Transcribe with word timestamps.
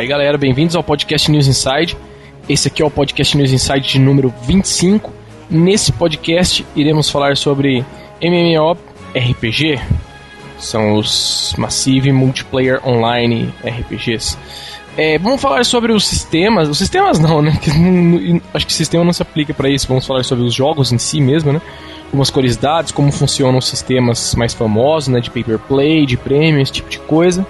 Fala 0.00 0.06
aí 0.06 0.08
galera, 0.08 0.38
bem-vindos 0.38 0.74
ao 0.74 0.82
podcast 0.82 1.30
News 1.30 1.46
Inside. 1.46 1.94
Esse 2.48 2.68
aqui 2.68 2.80
é 2.80 2.86
o 2.86 2.90
podcast 2.90 3.36
News 3.36 3.52
Inside 3.52 3.86
de 3.86 3.98
número 3.98 4.32
25. 4.44 5.12
Nesse 5.50 5.92
podcast 5.92 6.64
iremos 6.74 7.10
falar 7.10 7.36
sobre 7.36 7.84
MMORPG, 8.18 9.78
são 10.58 10.94
os 10.94 11.54
Massive 11.58 12.12
Multiplayer 12.12 12.80
Online 12.82 13.52
RPGs. 13.62 14.38
É, 14.96 15.18
vamos 15.18 15.38
falar 15.38 15.66
sobre 15.66 15.92
os 15.92 16.06
sistemas. 16.08 16.70
Os 16.70 16.78
sistemas 16.78 17.18
não, 17.18 17.42
né? 17.42 17.52
Acho 18.54 18.66
que 18.66 18.72
sistema 18.72 19.04
não 19.04 19.12
se 19.12 19.20
aplica 19.20 19.52
para 19.52 19.68
isso. 19.68 19.86
Vamos 19.86 20.06
falar 20.06 20.24
sobre 20.24 20.44
os 20.44 20.54
jogos 20.54 20.92
em 20.92 20.98
si 20.98 21.20
mesmo, 21.20 21.52
né? 21.52 21.60
Algumas 22.06 22.30
curiosidades, 22.30 22.90
como 22.90 23.12
funcionam 23.12 23.58
os 23.58 23.68
sistemas 23.68 24.34
mais 24.34 24.54
famosos, 24.54 25.08
né? 25.08 25.20
De 25.20 25.30
pay 25.30 25.44
per 25.44 25.58
play, 25.58 26.06
de 26.06 26.16
prêmio, 26.16 26.62
esse 26.62 26.72
tipo 26.72 26.88
de 26.88 26.98
coisa. 27.00 27.46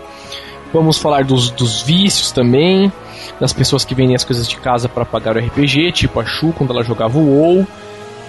Vamos 0.72 0.98
falar 0.98 1.24
dos, 1.24 1.50
dos 1.50 1.82
vícios 1.82 2.30
também, 2.30 2.92
das 3.40 3.52
pessoas 3.52 3.84
que 3.84 3.94
vendem 3.94 4.14
as 4.14 4.24
coisas 4.24 4.48
de 4.48 4.56
casa 4.56 4.88
para 4.88 5.04
pagar 5.04 5.36
o 5.36 5.40
RPG, 5.40 5.92
tipo 5.92 6.20
a 6.20 6.24
Shu 6.24 6.52
quando 6.52 6.72
ela 6.72 6.84
jogava 6.84 7.18
o 7.18 7.26
WoW, 7.26 7.66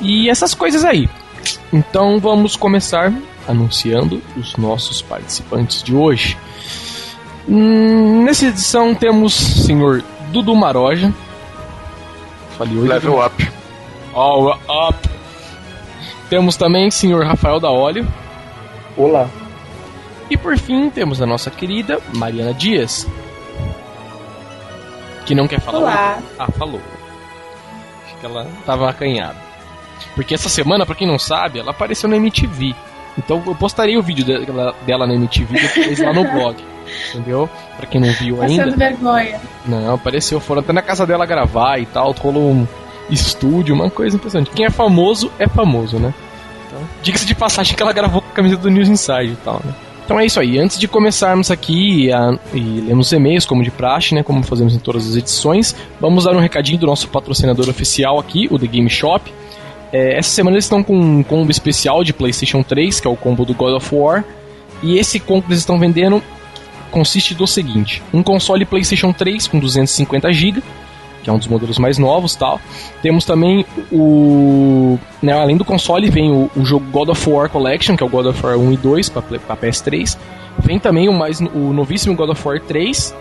e 0.02 0.30
essas 0.30 0.54
coisas 0.54 0.84
aí. 0.84 1.10
Então 1.72 2.20
vamos 2.20 2.56
começar 2.56 3.14
anunciando 3.48 4.22
os 4.36 4.56
nossos 4.56 5.02
participantes 5.02 5.84
de 5.84 5.96
hoje. 5.96 6.38
Hum, 7.48 8.24
nessa 8.24 8.46
edição 8.46 8.94
temos 8.94 9.40
o 9.40 9.64
senhor 9.64 10.04
Dudu 10.32 10.56
Maroja. 10.56 11.14
Falei 12.58 12.78
oi. 12.78 12.88
Level 12.88 13.12
Dudu. 13.14 13.26
up. 13.26 13.52
All 14.14 14.60
up. 14.90 15.10
Temos 16.30 16.56
também 16.56 16.88
o 16.88 16.92
senhor 16.92 17.26
Rafael 17.26 17.60
da 17.60 17.70
Óleo. 17.70 18.08
Olá. 18.96 19.30
E 20.32 20.38
por 20.38 20.58
fim 20.58 20.90
temos 20.90 21.22
a 21.22 21.26
nossa 21.26 21.52
querida 21.52 22.00
Mariana 22.14 22.54
Dias. 22.54 23.06
Que 25.26 25.36
não 25.36 25.46
quer 25.46 25.60
falar. 25.60 25.80
Olá. 25.80 26.20
Ah, 26.40 26.48
falou. 26.54 26.80
Acho 28.06 28.16
que 28.16 28.26
ela 28.26 28.48
tava 28.66 28.90
acanhada. 28.90 29.36
Porque 30.16 30.34
essa 30.34 30.48
semana, 30.48 30.86
para 30.86 30.96
quem 30.96 31.06
não 31.06 31.20
sabe, 31.20 31.60
ela 31.60 31.72
apareceu 31.72 32.08
na 32.08 32.16
MTV. 32.16 32.74
Então 33.18 33.44
eu 33.46 33.54
postaria 33.54 34.00
o 34.00 34.02
vídeo 34.02 34.24
dela, 34.24 34.74
dela 34.86 35.06
na 35.06 35.16
MTV 35.16 35.60
depois 35.60 36.00
lá 36.00 36.14
no 36.14 36.24
blog. 36.24 36.56
Entendeu? 37.12 37.50
Pra 37.76 37.86
quem 37.86 38.00
não 38.00 38.14
viu 38.14 38.42
ainda. 38.42 38.64
Passando 38.64 38.80
vergonha. 38.80 39.42
Não, 39.66 39.96
apareceu. 39.96 40.40
Foram 40.40 40.62
até 40.62 40.72
na 40.72 40.82
casa 40.82 41.06
dela 41.06 41.26
gravar 41.26 41.78
e 41.78 41.86
tal. 41.86 42.14
Rolou 42.14 42.52
um 42.52 42.66
estúdio, 43.10 43.76
uma 43.76 43.90
coisa 43.90 44.16
impressionante. 44.16 44.52
Quem 44.52 44.66
é 44.66 44.70
famoso 44.70 45.30
é 45.38 45.48
famoso, 45.50 46.00
né? 46.00 46.14
Então, 46.68 46.80
diga-se 47.04 47.26
de 47.26 47.36
passagem 47.36 47.76
que 47.76 47.84
ela 47.84 47.92
gravou 47.92 48.22
com 48.22 48.30
a 48.30 48.34
camisa 48.34 48.56
do 48.56 48.70
News 48.70 48.88
Inside 48.88 49.34
e 49.34 49.38
tal, 49.44 49.60
né? 49.66 49.74
Então 50.12 50.20
é 50.20 50.26
isso 50.26 50.42
aí. 50.42 50.60
Antes 50.60 50.78
de 50.78 50.90
começarmos 50.90 51.50
aqui 51.50 52.12
a, 52.12 52.38
e 52.54 52.82
lermos 52.82 53.14
e-mails, 53.14 53.46
como 53.46 53.64
de 53.64 53.72
praxe, 53.72 54.14
né, 54.14 54.22
como 54.22 54.44
fazemos 54.44 54.76
em 54.76 54.78
todas 54.78 55.10
as 55.10 55.16
edições, 55.16 55.74
vamos 56.02 56.26
dar 56.26 56.36
um 56.36 56.40
recadinho 56.42 56.78
do 56.78 56.86
nosso 56.86 57.08
patrocinador 57.08 57.70
oficial 57.70 58.20
aqui, 58.20 58.46
o 58.52 58.60
The 58.60 58.68
Game 58.68 58.90
Shop. 58.90 59.34
É, 59.90 60.18
essa 60.18 60.30
semana 60.30 60.56
eles 60.56 60.66
estão 60.66 60.84
com 60.84 61.00
um 61.00 61.24
combo 61.24 61.50
especial 61.50 62.04
de 62.04 62.12
PlayStation 62.12 62.62
3, 62.62 63.00
que 63.00 63.08
é 63.08 63.10
o 63.10 63.16
combo 63.16 63.46
do 63.46 63.54
God 63.54 63.74
of 63.74 63.96
War. 63.96 64.26
E 64.84 64.98
esse 64.98 65.18
combo 65.18 65.44
que 65.44 65.54
eles 65.54 65.60
estão 65.60 65.80
vendendo 65.80 66.22
consiste 66.92 67.34
do 67.34 67.48
seguinte: 67.48 68.04
um 68.14 68.22
console 68.22 68.66
PlayStation 68.66 69.14
3 69.14 69.48
com 69.48 69.60
250 69.60 70.34
GB, 70.34 70.62
que 71.24 71.30
é 71.30 71.34
um 71.34 71.38
dos 71.38 71.48
modelos 71.48 71.78
mais 71.78 71.98
novos, 71.98 72.36
tal. 72.36 72.60
Temos 73.02 73.26
também 73.26 73.66
o, 73.92 74.98
né, 75.22 75.34
além 75.34 75.58
do 75.58 75.66
console 75.66 76.10
vem 76.10 76.32
o, 76.32 76.50
o, 76.56 76.66
jogo 76.66 76.86
God 76.92 77.10
of 77.10 77.30
War 77.30 77.50
Collection, 77.50 77.96
que 77.96 78.04
é 78.04 78.06
o 78.06 78.10
God 78.10 78.28
of 78.28 78.46
War 78.46 78.58
1 78.58 78.74
e 78.74 78.78
2 78.78 79.10
para 79.10 79.58
PS3. 79.58 80.18
Vem 80.60 80.80
também 80.80 81.10
o 81.10 81.14
mais 81.14 81.40
o 81.40 81.74
novíssimo 81.74 82.16
God 82.16 82.30
of 82.30 82.48
War 82.48 82.60
3. 82.60 83.16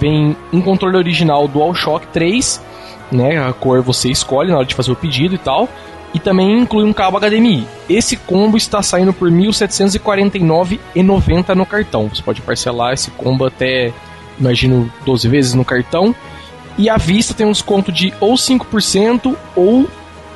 Vem 0.00 0.36
um 0.52 0.60
controle 0.60 0.96
original 0.96 1.46
DualShock 1.46 2.06
3, 2.08 2.60
né, 3.12 3.38
a 3.38 3.52
cor 3.52 3.80
você 3.80 4.10
escolhe 4.10 4.50
na 4.50 4.56
hora 4.56 4.66
de 4.66 4.74
fazer 4.74 4.90
o 4.90 4.96
pedido 4.96 5.34
e 5.34 5.38
tal 5.38 5.68
e 6.14 6.18
também 6.20 6.60
inclui 6.60 6.84
um 6.84 6.92
cabo 6.92 7.18
HDMI. 7.18 7.66
Esse 7.90 8.16
combo 8.16 8.56
está 8.56 8.80
saindo 8.80 9.12
por 9.12 9.28
R$ 9.28 9.34
1.749,90 9.34 11.56
no 11.56 11.66
cartão. 11.66 12.08
Você 12.08 12.22
pode 12.22 12.40
parcelar 12.40 12.92
esse 12.92 13.10
combo 13.10 13.44
até, 13.44 13.92
imagino, 14.38 14.88
12 15.04 15.28
vezes 15.28 15.54
no 15.54 15.64
cartão. 15.64 16.14
E 16.76 16.88
à 16.88 16.96
vista 16.96 17.34
tem 17.34 17.46
um 17.46 17.52
desconto 17.52 17.92
de 17.92 18.12
ou 18.20 18.34
5% 18.34 19.36
ou 19.54 19.88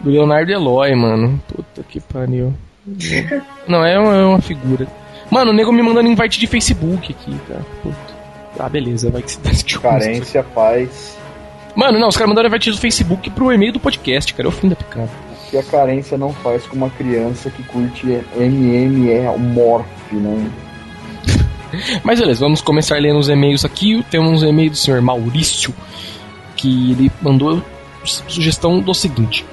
Do 0.00 0.10
Leonardo 0.10 0.50
Eloy, 0.50 0.94
mano. 0.94 1.40
Puta 1.48 1.82
que 1.88 2.00
pariu. 2.00 2.54
Não, 3.66 3.84
é 3.84 3.98
uma, 3.98 4.16
é 4.16 4.24
uma 4.24 4.40
figura. 4.40 4.86
Mano, 5.30 5.50
o 5.50 5.54
nego 5.54 5.72
me 5.72 5.82
mandando 5.82 6.08
invite 6.08 6.38
de 6.38 6.46
Facebook 6.46 7.12
aqui, 7.12 7.38
cara. 7.46 7.64
Puta. 7.82 8.18
Ah, 8.58 8.68
beleza, 8.68 9.10
vai 9.10 9.22
que 9.22 9.32
se 9.32 9.40
dá 9.40 9.50
Carência 9.80 10.42
faz. 10.42 11.16
Mano, 11.74 11.98
não, 11.98 12.08
os 12.08 12.16
caras 12.16 12.28
mandaram 12.28 12.48
invite 12.48 12.70
do 12.70 12.78
Facebook 12.78 13.30
pro 13.30 13.52
e-mail 13.52 13.72
do 13.72 13.80
podcast, 13.80 14.34
cara. 14.34 14.48
É 14.48 14.50
o 14.50 14.52
fim 14.52 14.68
da 14.68 14.76
picada. 14.76 15.08
O 15.46 15.50
que 15.50 15.56
a 15.56 15.62
carência 15.62 16.18
não 16.18 16.32
faz 16.32 16.66
com 16.66 16.76
uma 16.76 16.90
criança 16.90 17.50
que 17.50 17.62
curte 17.62 18.06
MMORF, 18.36 19.86
né? 20.14 20.50
Mas 22.02 22.18
beleza, 22.18 22.40
vamos 22.40 22.60
começar 22.60 23.00
lendo 23.00 23.18
os 23.18 23.28
e-mails 23.28 23.64
aqui. 23.64 24.04
Temos 24.10 24.42
um 24.42 24.48
e-mail 24.48 24.70
do 24.70 24.76
senhor 24.76 25.00
Maurício, 25.00 25.74
que 26.56 26.92
ele 26.92 27.12
mandou 27.22 27.62
sugestão 28.04 28.80
do 28.80 28.94
seguinte. 28.94 29.44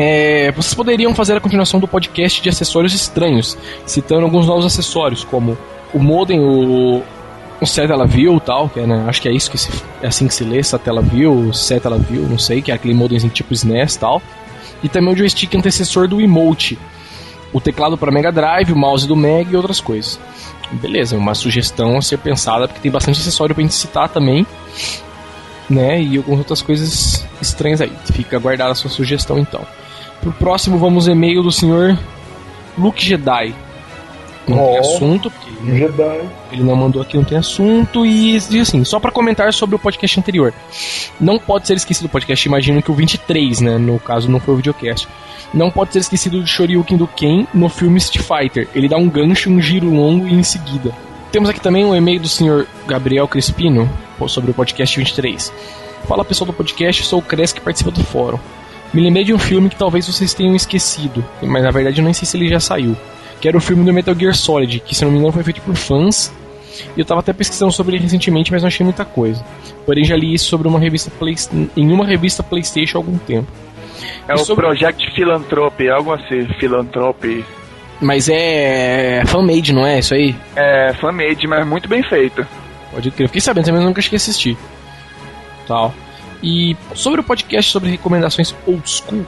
É, 0.00 0.52
vocês 0.52 0.74
poderiam 0.74 1.12
fazer 1.12 1.36
a 1.36 1.40
continuação 1.40 1.80
do 1.80 1.88
podcast 1.88 2.40
de 2.40 2.48
acessórios 2.48 2.94
estranhos, 2.94 3.58
citando 3.84 4.22
alguns 4.22 4.46
novos 4.46 4.64
acessórios, 4.64 5.24
como 5.24 5.58
o 5.92 5.98
modem, 5.98 6.38
o, 6.38 6.98
o 6.98 7.64
e 7.64 8.40
tal, 8.40 8.68
que 8.68 8.78
é, 8.78 8.86
né, 8.86 9.04
acho 9.08 9.20
que 9.20 9.28
é 9.28 9.32
isso 9.32 9.50
que 9.50 9.58
se, 9.58 9.70
é 10.00 10.06
assim 10.06 10.28
que 10.28 10.34
se 10.34 10.44
lê, 10.44 10.62
Satellaview, 10.62 11.52
Satellaview, 11.52 12.28
não 12.28 12.38
sei, 12.38 12.62
que 12.62 12.70
é 12.70 12.74
aquele 12.74 12.94
modemzinho 12.94 13.32
tipo 13.32 13.52
SNES 13.52 13.96
e 13.96 13.98
tal. 13.98 14.22
E 14.84 14.88
também 14.88 15.12
o 15.12 15.16
joystick 15.16 15.52
antecessor 15.56 16.06
do 16.06 16.20
emote, 16.20 16.78
o 17.52 17.60
teclado 17.60 17.98
para 17.98 18.12
Mega 18.12 18.30
Drive, 18.30 18.72
o 18.72 18.76
mouse 18.76 19.08
do 19.08 19.16
Mega 19.16 19.50
e 19.52 19.56
outras 19.56 19.80
coisas 19.80 20.20
beleza, 20.72 21.16
uma 21.16 21.34
sugestão 21.34 21.96
a 21.96 22.02
ser 22.02 22.18
pensada, 22.18 22.68
porque 22.68 22.80
tem 22.80 22.90
bastante 22.90 23.20
acessório 23.20 23.54
pra 23.54 23.62
gente 23.62 23.74
citar 23.74 24.08
também, 24.08 24.46
né? 25.68 26.00
E 26.00 26.16
algumas 26.16 26.40
outras 26.40 26.62
coisas 26.62 27.26
estranhas 27.40 27.80
aí. 27.80 27.92
Fica 28.12 28.38
guardada 28.38 28.72
a 28.72 28.74
sua 28.74 28.90
sugestão 28.90 29.38
então. 29.38 29.66
Pro 30.20 30.32
próximo, 30.32 30.78
vamos 30.78 31.06
e-mail 31.06 31.42
do 31.42 31.52
senhor 31.52 31.98
Luke 32.76 33.04
Jedi. 33.04 33.54
Não 34.46 34.64
oh, 34.64 34.66
tem 34.68 34.78
assunto, 34.78 35.30
porque 35.30 35.50
ele, 35.62 35.78
Jedi. 35.78 36.20
ele 36.50 36.62
não 36.62 36.74
mandou 36.74 37.02
aqui, 37.02 37.16
não 37.16 37.24
tem 37.24 37.36
assunto. 37.36 38.06
E 38.06 38.32
diz 38.32 38.68
assim, 38.68 38.82
só 38.84 38.98
para 38.98 39.10
comentar 39.10 39.52
sobre 39.52 39.76
o 39.76 39.78
podcast 39.78 40.18
anterior. 40.18 40.54
Não 41.20 41.38
pode 41.38 41.66
ser 41.66 41.76
esquecido 41.76 42.06
o 42.06 42.08
podcast, 42.08 42.48
imagino 42.48 42.82
que 42.82 42.90
o 42.90 42.94
23, 42.94 43.60
né? 43.60 43.78
No 43.78 43.98
caso, 43.98 44.30
não 44.30 44.40
foi 44.40 44.54
o 44.54 44.56
videocast 44.56 45.06
não 45.52 45.70
pode 45.70 45.92
ser 45.92 46.00
esquecido 46.00 46.42
de 46.42 46.50
Shoryuken 46.50 46.96
do 46.96 47.06
Ken 47.06 47.46
no 47.54 47.68
filme 47.68 47.98
Street 47.98 48.24
Fighter. 48.24 48.68
Ele 48.74 48.88
dá 48.88 48.96
um 48.96 49.08
gancho, 49.08 49.50
um 49.50 49.60
giro 49.60 49.90
longo 49.90 50.26
e 50.26 50.34
em 50.34 50.42
seguida. 50.42 50.92
Temos 51.32 51.48
aqui 51.48 51.60
também 51.60 51.84
um 51.84 51.94
e-mail 51.94 52.20
do 52.20 52.28
senhor 52.28 52.66
Gabriel 52.86 53.28
Crespino 53.28 53.88
sobre 54.26 54.50
o 54.50 54.54
podcast 54.54 54.98
23. 54.98 55.52
Fala 56.06 56.24
pessoal 56.24 56.46
do 56.46 56.52
podcast, 56.52 57.04
sou 57.04 57.18
o 57.18 57.22
Cres 57.22 57.52
que 57.52 57.60
participa 57.60 57.90
do 57.90 58.02
fórum. 58.04 58.38
Me 58.92 59.02
lembrei 59.02 59.24
de 59.24 59.34
um 59.34 59.38
filme 59.38 59.68
que 59.68 59.76
talvez 59.76 60.06
vocês 60.06 60.32
tenham 60.32 60.54
esquecido, 60.54 61.24
mas 61.42 61.62
na 61.62 61.70
verdade 61.70 62.00
eu 62.00 62.04
nem 62.04 62.14
sei 62.14 62.26
se 62.26 62.36
ele 62.36 62.48
já 62.48 62.60
saiu. 62.60 62.96
Que 63.40 63.46
era 63.46 63.56
o 63.56 63.60
filme 63.60 63.84
do 63.84 63.92
Metal 63.92 64.14
Gear 64.14 64.34
Solid, 64.34 64.80
que 64.80 64.94
se 64.94 65.04
não 65.04 65.12
me 65.12 65.18
engano 65.18 65.32
foi 65.32 65.42
feito 65.42 65.60
por 65.60 65.76
fãs. 65.76 66.32
E 66.96 67.00
eu 67.00 67.04
tava 67.04 67.20
até 67.20 67.32
pesquisando 67.32 67.72
sobre 67.72 67.96
ele 67.96 68.04
recentemente, 68.04 68.50
mas 68.50 68.62
não 68.62 68.68
achei 68.68 68.84
muita 68.84 69.04
coisa. 69.04 69.44
Porém 69.84 70.04
já 70.04 70.16
li 70.16 70.34
isso 70.34 70.46
sobre 70.46 70.68
uma 70.68 70.78
revista 70.78 71.10
Play... 71.18 71.34
em 71.76 71.92
uma 71.92 72.06
revista 72.06 72.42
PlayStation 72.42 72.98
há 72.98 73.00
algum 73.00 73.18
tempo. 73.18 73.50
É 74.26 74.34
o 74.34 74.38
sobre... 74.38 74.66
Project 74.66 75.14
Philanthropy, 75.14 75.88
algo 75.88 76.12
assim, 76.12 76.46
Philanthropy. 76.58 77.44
Mas 78.00 78.28
é 78.28 79.22
fan-made, 79.26 79.72
não 79.72 79.84
é 79.84 79.98
isso 79.98 80.14
aí? 80.14 80.34
É 80.54 80.92
fan-made, 80.94 81.46
mas 81.46 81.66
muito 81.66 81.88
bem 81.88 82.02
feito. 82.02 82.46
Pode 82.92 83.10
crer. 83.10 83.28
Fiquei 83.28 83.40
sabendo, 83.40 83.66
também 83.66 83.82
nunca 83.82 84.00
cheguei 84.00 84.16
a 84.16 84.18
assistir. 84.18 84.56
Tal. 85.66 85.92
E 86.42 86.76
sobre 86.94 87.20
o 87.20 87.24
podcast 87.24 87.70
sobre 87.70 87.90
recomendações 87.90 88.54
old 88.66 88.88
school, 88.88 89.26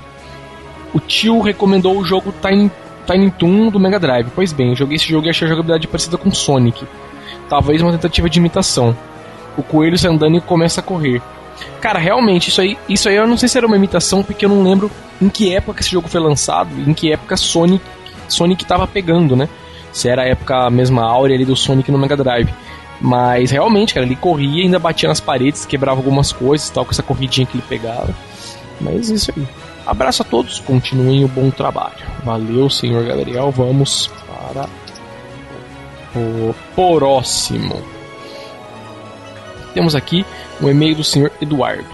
o 0.94 1.00
tio 1.00 1.40
recomendou 1.40 1.98
o 1.98 2.04
jogo 2.04 2.32
Tiny, 2.40 2.70
Tiny 3.06 3.30
Toon 3.32 3.68
do 3.68 3.80
Mega 3.80 3.98
Drive. 3.98 4.28
Pois 4.34 4.52
bem, 4.52 4.70
eu 4.70 4.76
joguei 4.76 4.96
esse 4.96 5.08
jogo 5.08 5.26
e 5.26 5.30
achei 5.30 5.46
a 5.46 5.50
jogabilidade 5.50 5.86
parecida 5.86 6.16
com 6.16 6.30
Sonic. 6.30 6.84
Talvez 7.48 7.82
uma 7.82 7.92
tentativa 7.92 8.28
de 8.28 8.38
imitação. 8.38 8.96
O 9.56 9.62
coelho 9.62 9.98
sai 9.98 10.10
andando 10.12 10.36
e 10.36 10.40
começa 10.40 10.80
a 10.80 10.84
correr. 10.84 11.20
Cara, 11.80 11.98
realmente, 11.98 12.48
isso 12.48 12.60
aí, 12.60 12.78
isso 12.88 13.08
aí 13.08 13.16
eu 13.16 13.26
não 13.26 13.36
sei 13.36 13.48
se 13.48 13.58
era 13.58 13.66
uma 13.66 13.76
imitação, 13.76 14.22
porque 14.22 14.44
eu 14.44 14.48
não 14.48 14.62
lembro 14.62 14.90
em 15.20 15.28
que 15.28 15.54
época 15.54 15.80
esse 15.80 15.90
jogo 15.90 16.08
foi 16.08 16.20
lançado, 16.20 16.70
em 16.86 16.94
que 16.94 17.12
época 17.12 17.36
Sonic, 17.36 17.84
Sonic 18.28 18.64
tava 18.64 18.86
pegando, 18.86 19.36
né? 19.36 19.48
Se 19.92 20.08
era 20.08 20.22
a 20.22 20.26
época 20.26 20.70
mesma 20.70 21.02
áurea 21.02 21.34
ali 21.34 21.44
do 21.44 21.56
Sonic 21.56 21.90
no 21.90 21.98
Mega 21.98 22.16
Drive. 22.16 22.48
Mas 23.00 23.50
realmente, 23.50 23.94
cara, 23.94 24.04
ele 24.04 24.16
corria, 24.16 24.62
ainda 24.62 24.78
batia 24.78 25.08
nas 25.08 25.20
paredes, 25.20 25.64
quebrava 25.64 25.98
algumas 25.98 26.32
coisas 26.32 26.68
tal, 26.68 26.84
com 26.84 26.90
essa 26.90 27.02
corridinha 27.02 27.46
que 27.46 27.56
ele 27.56 27.64
pegava. 27.66 28.14
Mas 28.80 29.08
isso 29.08 29.32
aí. 29.34 29.46
Abraço 29.86 30.22
a 30.22 30.24
todos, 30.24 30.60
continuem 30.60 31.24
o 31.24 31.28
bom 31.28 31.50
trabalho. 31.50 32.06
Valeu, 32.22 32.68
senhor 32.68 33.04
Gabriel. 33.04 33.50
Vamos 33.50 34.10
para 34.52 34.68
o 36.14 36.54
próximo. 36.74 37.82
Temos 39.72 39.94
aqui 39.94 40.24
um 40.60 40.68
e-mail 40.68 40.96
do 40.96 41.04
senhor 41.04 41.32
Eduardo. 41.40 41.88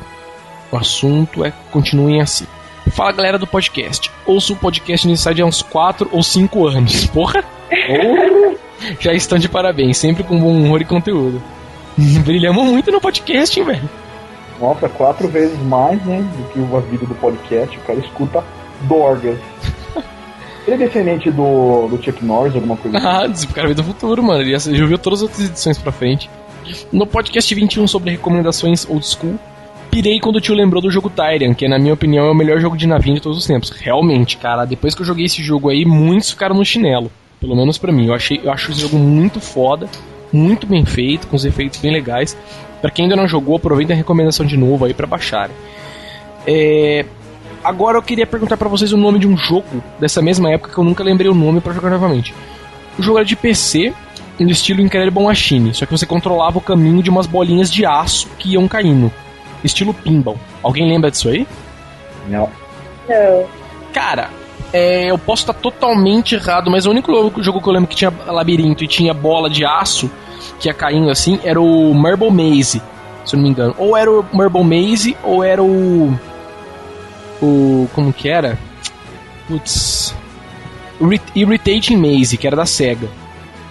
O 0.73 0.76
assunto 0.76 1.44
é 1.44 1.52
continuem 1.70 2.20
assim. 2.20 2.47
Fala 2.91 3.12
galera 3.12 3.38
do 3.38 3.47
podcast. 3.47 4.11
Ouço 4.25 4.55
o 4.55 4.56
podcast 4.56 5.06
necessário 5.06 5.44
há 5.44 5.49
uns 5.49 5.62
4 5.62 6.09
ou 6.12 6.23
5 6.23 6.67
anos. 6.67 7.06
Porra! 7.06 7.44
Já 9.00 9.12
estão 9.12 9.38
de 9.38 9.49
parabéns, 9.49 9.99
sempre 9.99 10.23
com 10.23 10.38
bom 10.38 10.50
humor 10.50 10.81
e 10.81 10.84
conteúdo. 10.84 11.43
Brilhamos 12.25 12.64
muito 12.67 12.90
no 12.90 13.00
podcast, 13.00 13.58
hein, 13.58 13.67
velho? 13.67 13.90
Nossa, 14.61 14.88
quatro 14.88 15.28
vezes 15.28 15.58
mais, 15.62 16.02
né, 16.05 16.25
do 16.37 16.52
que 16.52 16.76
a 16.76 16.81
vida 16.81 17.06
do 17.06 17.14
podcast. 17.14 17.76
O 17.76 17.81
cara 17.82 17.99
escuta 17.99 18.44
Dorgas. 18.82 19.38
Ele 20.67 20.75
é 20.82 20.87
descendente 20.87 21.31
do, 21.31 21.87
do 21.88 22.02
Chuck 22.02 22.25
Norris, 22.25 22.55
alguma 22.55 22.76
coisa 22.76 22.99
assim? 22.99 23.06
Ah, 23.06 23.50
o 23.50 23.55
cara 23.55 23.69
veio 23.69 23.76
do 23.76 23.84
futuro, 23.84 24.23
mano. 24.23 24.43
Ele 24.43 24.58
já 24.58 24.87
viu 24.87 24.99
todas 24.99 25.20
as 25.20 25.23
outras 25.25 25.49
edições 25.49 25.78
pra 25.78 25.93
frente. 25.93 26.28
No 26.90 27.06
podcast 27.06 27.55
21 27.55 27.87
sobre 27.87 28.11
recomendações 28.11 28.88
old 28.88 29.06
school, 29.06 29.38
pirei 29.90 30.19
quando 30.19 30.37
o 30.37 30.40
tio 30.40 30.55
lembrou 30.56 30.82
do 30.82 30.90
jogo 30.90 31.08
Tyrion, 31.08 31.55
que 31.55 31.69
na 31.69 31.78
minha 31.78 31.94
opinião 31.94 32.26
é 32.26 32.31
o 32.31 32.34
melhor 32.34 32.58
jogo 32.58 32.76
de 32.76 32.87
navinha 32.87 33.14
de 33.14 33.23
todos 33.23 33.38
os 33.38 33.46
tempos. 33.46 33.70
Realmente, 33.70 34.37
cara, 34.38 34.64
depois 34.64 34.94
que 34.94 35.02
eu 35.02 35.06
joguei 35.06 35.26
esse 35.26 35.40
jogo 35.43 35.70
aí, 35.70 35.84
muitos 35.84 36.31
ficaram 36.31 36.56
no 36.56 36.64
chinelo. 36.64 37.12
Pelo 37.41 37.55
menos 37.55 37.79
para 37.79 37.93
mim. 37.93 38.06
Eu, 38.06 38.15
achei, 38.15 38.41
eu 38.43 38.50
acho 38.50 38.71
esse 38.71 38.81
jogo 38.81 38.97
muito 38.97 39.41
foda, 39.41 39.88
muito 40.33 40.67
bem 40.67 40.85
feito, 40.85 41.27
com 41.27 41.37
os 41.37 41.44
efeitos 41.44 41.81
bem 41.81 41.93
legais. 41.93 42.37
Para 42.81 42.91
quem 42.91 43.05
ainda 43.05 43.17
não 43.17 43.29
jogou, 43.29 43.56
aproveita 43.56 43.93
a 43.93 43.97
recomendação 43.97 44.44
de 44.47 44.56
novo 44.56 44.85
aí 44.85 44.94
para 44.94 45.06
baixar. 45.06 45.50
É... 46.47 47.05
Agora 47.65 47.99
eu 47.99 48.03
queria 48.03 48.27
perguntar 48.27 48.56
para 48.56 48.69
vocês 48.69 48.93
o 48.93 48.97
nome 48.97 49.19
de 49.19 49.27
um 49.27 49.37
jogo 49.37 49.83
dessa 49.99 50.23
mesma 50.23 50.50
época 50.50 50.73
que 50.73 50.79
eu 50.79 50.85
nunca 50.85 51.03
lembrei 51.03 51.31
o 51.31 51.35
nome 51.35 51.61
para 51.61 51.73
jogar 51.73 51.91
novamente. 51.91 52.33
O 52.99 53.03
jogo 53.03 53.19
era 53.19 53.27
de 53.27 53.35
PC, 53.35 53.93
no 54.38 54.50
estilo 54.50 54.81
Incredible 54.81 55.25
Machine, 55.25 55.75
só 55.75 55.87
que 55.87 55.93
você 55.93 56.06
controlava 56.06 56.59
o 56.59 56.61
caminho 56.61 57.03
de 57.03 57.11
umas 57.11 57.27
bolinhas 57.27 57.71
de 57.71 57.85
aço 57.85 58.29
que 58.38 58.53
iam 58.53 58.69
caindo. 58.69 59.11
Estilo 59.65 59.93
pinball. 59.93 60.38
Alguém 60.62 60.88
lembra 60.88 61.11
disso 61.11 61.29
aí? 61.29 61.47
Não. 62.29 62.49
Não. 63.09 63.47
Cara, 63.93 64.31
é, 64.76 65.11
eu 65.11 65.17
posso 65.17 65.43
estar 65.43 65.55
totalmente 65.55 66.34
errado, 66.34 66.70
mas 66.70 66.84
o 66.84 66.90
único 66.90 67.11
jogo 67.43 67.62
que 67.62 67.69
eu 67.69 67.73
lembro 67.73 67.88
que 67.88 67.96
tinha 67.96 68.12
labirinto 68.26 68.84
e 68.84 68.87
tinha 68.87 69.14
bola 69.14 69.49
de 69.49 69.64
aço 69.64 70.11
que 70.61 70.69
ia 70.69 70.75
caindo 70.75 71.11
assim 71.11 71.40
era 71.43 71.58
o 71.58 71.94
Marble 71.94 72.31
Maze, 72.31 72.82
se 73.25 73.34
eu 73.34 73.38
não 73.38 73.44
me 73.44 73.49
engano. 73.49 73.75
Ou 73.78 73.96
era 73.96 74.11
o 74.11 74.23
Marble 74.34 74.62
Maze, 74.62 75.17
ou 75.23 75.43
era 75.43 75.62
o. 75.62 76.12
O. 77.40 77.88
Como 77.94 78.12
que 78.12 78.28
era? 78.28 78.58
Putz. 79.49 80.14
Irritating 81.34 81.96
Maze, 81.96 82.37
que 82.37 82.46
era 82.46 82.56
da 82.56 82.67
SEGA. 82.67 83.08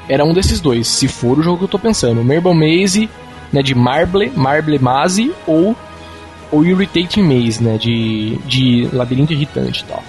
Era 0.09 0.25
um 0.25 0.33
desses 0.33 0.59
dois, 0.59 0.87
se 0.87 1.07
for 1.07 1.37
o 1.37 1.43
jogo 1.43 1.59
que 1.59 1.63
eu 1.65 1.69
tô 1.69 1.79
pensando. 1.79 2.23
Marble 2.23 2.53
Maze, 2.53 3.09
né, 3.53 3.61
de 3.61 3.75
Marble, 3.75 4.31
Marble 4.35 4.79
Maze, 4.79 5.31
ou 5.45 5.75
ou 6.51 6.65
Irritating 6.65 7.21
Maze, 7.21 7.63
né, 7.63 7.77
de, 7.77 8.37
de 8.45 8.89
labirinto 8.93 9.33
irritante 9.33 9.83
e 9.83 9.85
tal. 9.85 10.03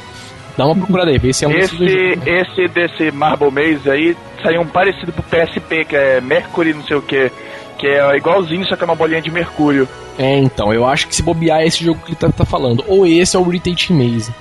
Dá 0.56 0.64
uma 0.64 0.74
procurada 0.74 1.10
aí, 1.10 1.18
vê 1.18 1.32
se 1.32 1.44
é 1.44 1.48
um 1.48 1.52
esse, 1.52 1.76
desses 1.76 2.26
Esse 2.26 2.68
desse 2.68 3.10
Marble 3.10 3.50
Maze 3.50 3.90
aí 3.90 4.16
saiu 4.42 4.62
um 4.62 4.66
parecido 4.66 5.12
pro 5.12 5.22
PSP, 5.22 5.84
que 5.84 5.96
é 5.96 6.20
Mercury 6.20 6.72
não 6.72 6.82
sei 6.82 6.96
o 6.96 7.02
que, 7.02 7.30
que 7.78 7.86
é 7.86 8.16
igualzinho, 8.16 8.66
só 8.66 8.76
que 8.76 8.82
é 8.82 8.86
uma 8.86 8.94
bolinha 8.94 9.20
de 9.20 9.30
mercúrio. 9.30 9.88
É, 10.18 10.38
então, 10.38 10.72
eu 10.72 10.86
acho 10.86 11.08
que 11.08 11.14
se 11.14 11.22
bobear 11.22 11.60
é 11.60 11.66
esse 11.66 11.84
jogo 11.84 12.00
que 12.00 12.12
ele 12.12 12.16
tá, 12.16 12.30
tá 12.30 12.44
falando. 12.44 12.82
Ou 12.88 13.06
esse 13.06 13.36
é 13.36 13.38
o 13.38 13.46
Irritating 13.46 13.92
Maze. 13.92 14.34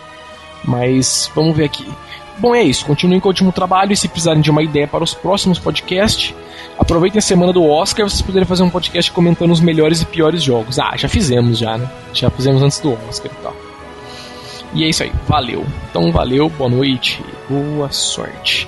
Mas 0.64 1.30
vamos 1.36 1.56
ver 1.56 1.66
aqui. 1.66 1.86
Bom, 2.38 2.56
é 2.56 2.64
isso. 2.64 2.86
Continuem 2.86 3.20
com 3.20 3.28
o 3.28 3.32
último 3.32 3.52
trabalho 3.52 3.92
e 3.92 3.98
se 3.98 4.08
precisarem 4.08 4.42
de 4.42 4.52
uma 4.52 4.64
ideia 4.64 4.88
para 4.88 5.04
os 5.04 5.14
próximos 5.14 5.60
podcasts, 5.60 6.34
aproveitem 6.78 7.20
a 7.20 7.22
semana 7.22 7.54
do 7.54 7.64
Oscar 7.64 8.08
vocês 8.10 8.22
poderem 8.22 8.48
fazer 8.48 8.64
um 8.64 8.70
podcast 8.70 9.12
comentando 9.12 9.52
os 9.52 9.62
melhores 9.62 10.02
e 10.02 10.06
piores 10.06 10.44
jogos. 10.44 10.80
Ah, 10.80 10.96
já 10.96 11.08
fizemos 11.08 11.58
já, 11.58 11.78
né? 11.78 11.90
Já 12.14 12.30
fizemos 12.30 12.62
antes 12.62 12.80
do 12.80 12.94
Oscar 13.10 13.32
e 13.32 13.44
tal. 13.44 13.65
E 14.76 14.84
é 14.84 14.90
isso 14.90 15.04
aí, 15.04 15.12
valeu. 15.28 15.66
Então 15.90 16.12
valeu, 16.12 16.50
boa 16.50 16.70
noite, 16.70 17.24
boa 17.50 17.90
sorte. 17.90 18.68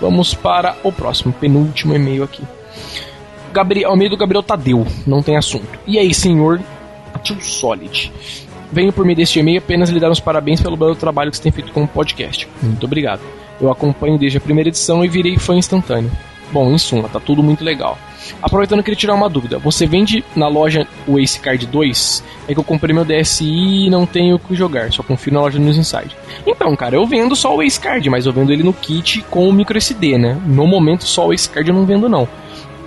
Vamos 0.00 0.34
para 0.34 0.76
o 0.84 0.92
próximo, 0.92 1.32
penúltimo 1.32 1.94
e-mail 1.94 2.22
aqui. 2.22 2.42
Gabriel, 3.52 3.94
e-mail 3.94 4.10
do 4.10 4.16
Gabriel 4.18 4.42
Tadeu, 4.42 4.86
não 5.06 5.22
tem 5.22 5.36
assunto. 5.36 5.78
E 5.86 5.98
aí, 5.98 6.12
senhor 6.12 6.60
Tio 7.22 7.40
Solid. 7.40 8.12
Venho 8.70 8.92
por 8.92 9.04
meio 9.04 9.16
deste 9.16 9.38
e-mail 9.38 9.58
apenas 9.58 9.90
lhe 9.90 9.98
dar 9.98 10.10
os 10.10 10.20
parabéns 10.20 10.60
pelo 10.60 10.76
belo 10.76 10.94
trabalho 10.94 11.30
que 11.30 11.38
você 11.38 11.42
tem 11.42 11.52
feito 11.52 11.72
com 11.72 11.84
o 11.84 11.88
podcast. 11.88 12.46
Muito 12.62 12.84
obrigado. 12.84 13.22
Eu 13.58 13.70
acompanho 13.70 14.18
desde 14.18 14.36
a 14.38 14.40
primeira 14.40 14.68
edição 14.68 15.04
e 15.04 15.08
virei 15.08 15.38
fã 15.38 15.56
instantâneo. 15.56 16.10
Bom, 16.52 16.70
em 16.70 16.78
suma, 16.78 17.08
tá 17.08 17.18
tudo 17.18 17.42
muito 17.42 17.64
legal. 17.64 17.98
Aproveitando, 18.42 18.78
eu 18.78 18.84
queria 18.84 18.98
tirar 18.98 19.14
uma 19.14 19.28
dúvida. 19.28 19.58
Você 19.58 19.86
vende 19.86 20.24
na 20.34 20.48
loja 20.48 20.86
o 21.06 21.18
Ace 21.18 21.38
Card 21.38 21.66
2? 21.66 22.24
É 22.48 22.54
que 22.54 22.58
eu 22.58 22.64
comprei 22.64 22.94
meu 22.94 23.04
DSi 23.04 23.44
e 23.86 23.90
não 23.90 24.06
tenho 24.06 24.36
o 24.36 24.38
que 24.38 24.54
jogar, 24.54 24.92
só 24.92 25.02
confio 25.02 25.32
na 25.32 25.40
loja 25.40 25.58
News 25.58 25.76
Inside. 25.76 26.16
Então, 26.46 26.74
cara, 26.76 26.96
eu 26.96 27.06
vendo 27.06 27.34
só 27.36 27.54
o 27.54 27.62
Ace 27.62 27.78
Card, 27.78 28.08
mas 28.08 28.26
eu 28.26 28.32
vendo 28.32 28.52
ele 28.52 28.62
no 28.62 28.72
kit 28.72 29.22
com 29.30 29.48
o 29.48 29.52
micro 29.52 29.76
SD, 29.76 30.18
né? 30.18 30.40
No 30.46 30.66
momento, 30.66 31.04
só 31.04 31.28
o 31.28 31.32
Ace 31.32 31.48
Card 31.48 31.68
eu 31.68 31.74
não 31.74 31.84
vendo, 31.86 32.08
não. 32.08 32.28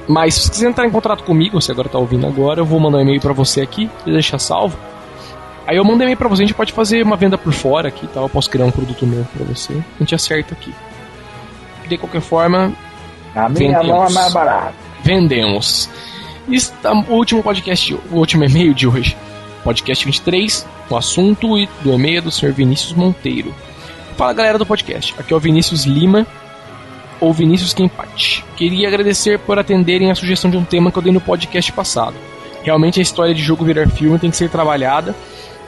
Mas 0.08 0.34
se 0.34 0.42
você 0.42 0.50
quiser 0.50 0.70
entrar 0.70 0.88
em 0.88 0.92
contato 0.92 1.24
comigo, 1.24 1.62
você 1.62 1.72
agora 1.72 1.88
tá 1.88 2.00
ouvindo 2.00 2.26
agora, 2.26 2.62
eu 2.62 2.66
vou 2.66 2.80
mandar 2.80 2.98
um 2.98 3.02
e-mail 3.02 3.22
para 3.22 3.34
você 3.34 3.62
aqui, 3.62 3.90
deixar 4.06 4.40
salvo. 4.40 4.78
Aí 5.68 5.78
eu 5.78 5.86
mando 5.86 6.00
um 6.00 6.02
e-mail 6.02 6.18
pra 6.18 6.28
você, 6.28 6.42
a 6.42 6.46
gente 6.48 6.56
pode 6.56 6.74
fazer 6.74 7.04
uma 7.04 7.16
venda 7.16 7.38
por 7.38 7.54
fora 7.54 7.90
aqui 7.90 8.06
e 8.06 8.08
tal, 8.08 8.24
eu 8.24 8.30
posso 8.30 8.50
criar 8.50 8.66
um 8.66 8.72
produto 8.72 9.06
novo 9.06 9.28
pra 9.36 9.46
você. 9.46 9.74
A 9.74 10.00
gente 10.00 10.16
acerta 10.16 10.56
aqui. 10.56 10.74
De 11.88 11.98
qualquer 11.98 12.22
forma, 12.22 12.74
a 13.46 13.50
minha 13.50 13.80
vendemos. 13.80 13.88
mão 13.88 14.06
é 14.06 14.12
mais 14.12 14.34
barata. 14.34 14.74
Vendemos. 15.04 15.90
Está 16.50 16.94
o 16.94 17.14
último 17.14 17.44
podcast, 17.44 17.94
o 18.12 18.16
último 18.16 18.44
e-mail 18.44 18.74
de 18.74 18.88
hoje. 18.88 19.16
Podcast 19.64 20.06
23, 20.06 20.66
o 20.90 20.96
assunto 20.98 21.48
do 21.82 21.94
e-mail 21.94 22.22
do 22.22 22.32
Sr. 22.32 22.52
Vinícius 22.52 22.94
Monteiro. 22.94 23.54
Fala 24.18 24.34
galera 24.34 24.58
do 24.58 24.66
podcast, 24.66 25.14
aqui 25.18 25.34
é 25.34 25.36
o 25.36 25.40
Vinícius 25.40 25.86
Lima 25.86 26.26
ou 27.20 27.34
Vinícius 27.34 27.74
Kempati. 27.74 28.44
Queria 28.56 28.88
agradecer 28.88 29.40
por 29.40 29.60
atenderem 29.60 30.12
a 30.12 30.16
sugestão 30.16 30.50
de 30.50 30.58
um 30.58 30.64
tema 30.64 30.92
que 30.92 30.98
eu 30.98 31.04
dei 31.04 31.12
no 31.12 31.22
podcast 31.22 31.72
passado. 31.72 32.16
Realmente 32.64 33.00
a 33.00 33.02
história 33.02 33.34
de 33.34 33.42
jogo 33.42 33.64
virar 33.64 33.88
filme 33.90 34.20
tem 34.20 34.30
que 34.30 34.38
ser 34.38 34.50
trabalhada 34.50 35.16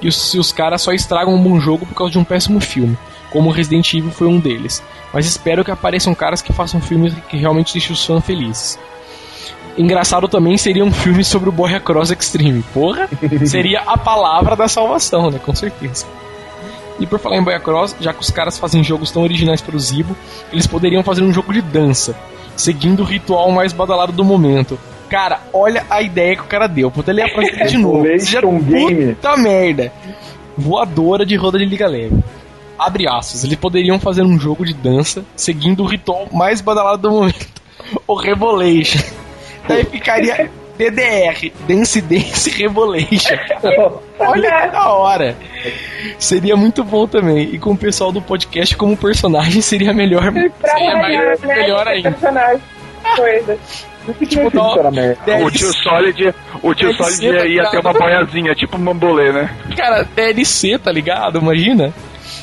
e 0.01 0.07
os, 0.07 0.31
se 0.31 0.39
os 0.39 0.51
caras 0.51 0.81
só 0.81 0.91
estragam 0.91 1.33
um 1.33 1.41
bom 1.41 1.59
jogo 1.59 1.85
por 1.85 1.95
causa 1.95 2.11
de 2.11 2.19
um 2.19 2.23
péssimo 2.23 2.59
filme, 2.59 2.97
como 3.31 3.50
Resident 3.50 3.91
Evil 3.93 4.11
foi 4.11 4.27
um 4.27 4.39
deles. 4.39 4.83
Mas 5.11 5.25
espero 5.25 5.65
que 5.65 5.71
apareçam 5.71 6.13
caras 6.13 6.41
que 6.41 6.53
façam 6.53 6.79
filmes 6.79 7.13
que 7.29 7.38
realmente 7.38 7.73
deixem 7.73 7.93
os 7.93 8.05
fãs 8.05 8.23
felizes. 8.23 8.77
Engraçado 9.77 10.27
também 10.27 10.57
seria 10.57 10.83
um 10.83 10.91
filme 10.91 11.23
sobre 11.23 11.50
o 11.50 11.51
Borja 11.51 11.79
Cross 11.79 12.11
Extreme. 12.11 12.63
Porra, 12.73 13.09
seria 13.45 13.81
a 13.81 13.97
palavra 13.97 14.55
da 14.55 14.67
salvação, 14.67 15.31
né? 15.31 15.39
Com 15.43 15.55
certeza. 15.55 16.05
E 17.00 17.07
por 17.07 17.19
falar 17.19 17.38
em 17.38 17.43
Boia 17.43 17.59
Cross, 17.59 17.95
já 18.00 18.13
que 18.13 18.21
os 18.21 18.29
caras 18.29 18.59
fazem 18.59 18.83
jogos 18.83 19.09
tão 19.09 19.23
originais 19.23 19.59
para 19.59 19.75
o 19.75 19.79
Zibo, 19.79 20.15
eles 20.51 20.67
poderiam 20.67 21.03
fazer 21.03 21.23
um 21.23 21.33
jogo 21.33 21.51
de 21.51 21.61
dança, 21.61 22.15
seguindo 22.55 23.00
o 23.00 23.05
ritual 23.05 23.50
mais 23.51 23.73
badalado 23.73 24.11
do 24.11 24.23
momento. 24.23 24.77
Cara, 25.09 25.39
olha 25.51 25.83
a 25.89 26.01
ideia 26.01 26.35
que 26.35 26.43
o 26.43 26.47
cara 26.47 26.67
deu. 26.67 26.91
Puta, 26.91 27.11
ele 27.11 27.21
ia 27.21 27.65
de 27.65 27.77
novo. 27.77 28.05
Já, 28.19 28.41
puta 28.41 29.35
merda. 29.35 29.91
Voadora 30.55 31.25
de 31.25 31.35
roda 31.35 31.57
de 31.57 31.65
liga 31.65 31.88
leve. 31.88 32.23
Abre 32.81 33.07
aspas. 33.07 33.43
Eles 33.43 33.57
poderiam 33.57 34.00
fazer 34.00 34.23
um 34.23 34.39
jogo 34.39 34.65
de 34.65 34.73
dança 34.73 35.23
seguindo 35.35 35.83
o 35.83 35.85
ritual 35.85 36.27
mais 36.31 36.61
badalado 36.61 37.03
do 37.03 37.11
momento. 37.11 37.47
O 38.07 38.13
Revolution. 38.15 39.01
Daí 39.67 39.83
ficaria 39.83 40.50
DDR, 40.77 41.51
Dance 41.67 42.00
Dance 42.01 42.50
Revolution. 42.50 43.35
Olha 44.17 44.61
que 44.61 44.67
da 44.69 44.93
hora. 44.93 45.35
Seria 46.17 46.55
muito 46.55 46.83
bom 46.83 47.05
também. 47.05 47.53
E 47.53 47.59
com 47.59 47.71
o 47.71 47.77
pessoal 47.77 48.11
do 48.11 48.21
podcast 48.21 48.75
como 48.77 48.95
personagem 48.95 49.61
seria 49.61 49.93
melhor. 49.93 50.31
Pra 50.31 50.69
seria 50.69 50.95
melhor, 50.95 51.38
né? 51.39 51.55
melhor 51.55 51.88
ainda. 51.88 52.11
personagem. 52.11 52.61
Coisa. 53.15 53.57
Tipo. 54.27 54.50
DLC 54.50 55.43
O 55.43 55.51
tio 55.51 55.73
Solid, 55.73 56.35
o 56.63 56.73
tio 56.73 56.93
DLC 56.93 57.13
Solid 57.13 57.25
ia, 57.25 57.45
ia 57.45 57.63
tá 57.63 57.71
ter 57.71 57.79
uma 57.79 57.93
boiazinha, 57.93 58.55
tipo 58.55 58.77
um 58.77 58.83
bambolê, 58.83 59.31
né? 59.31 59.55
Cara, 59.77 60.03
DLC, 60.15 60.79
tá 60.79 60.91
ligado? 60.91 61.39
Imagina. 61.39 61.93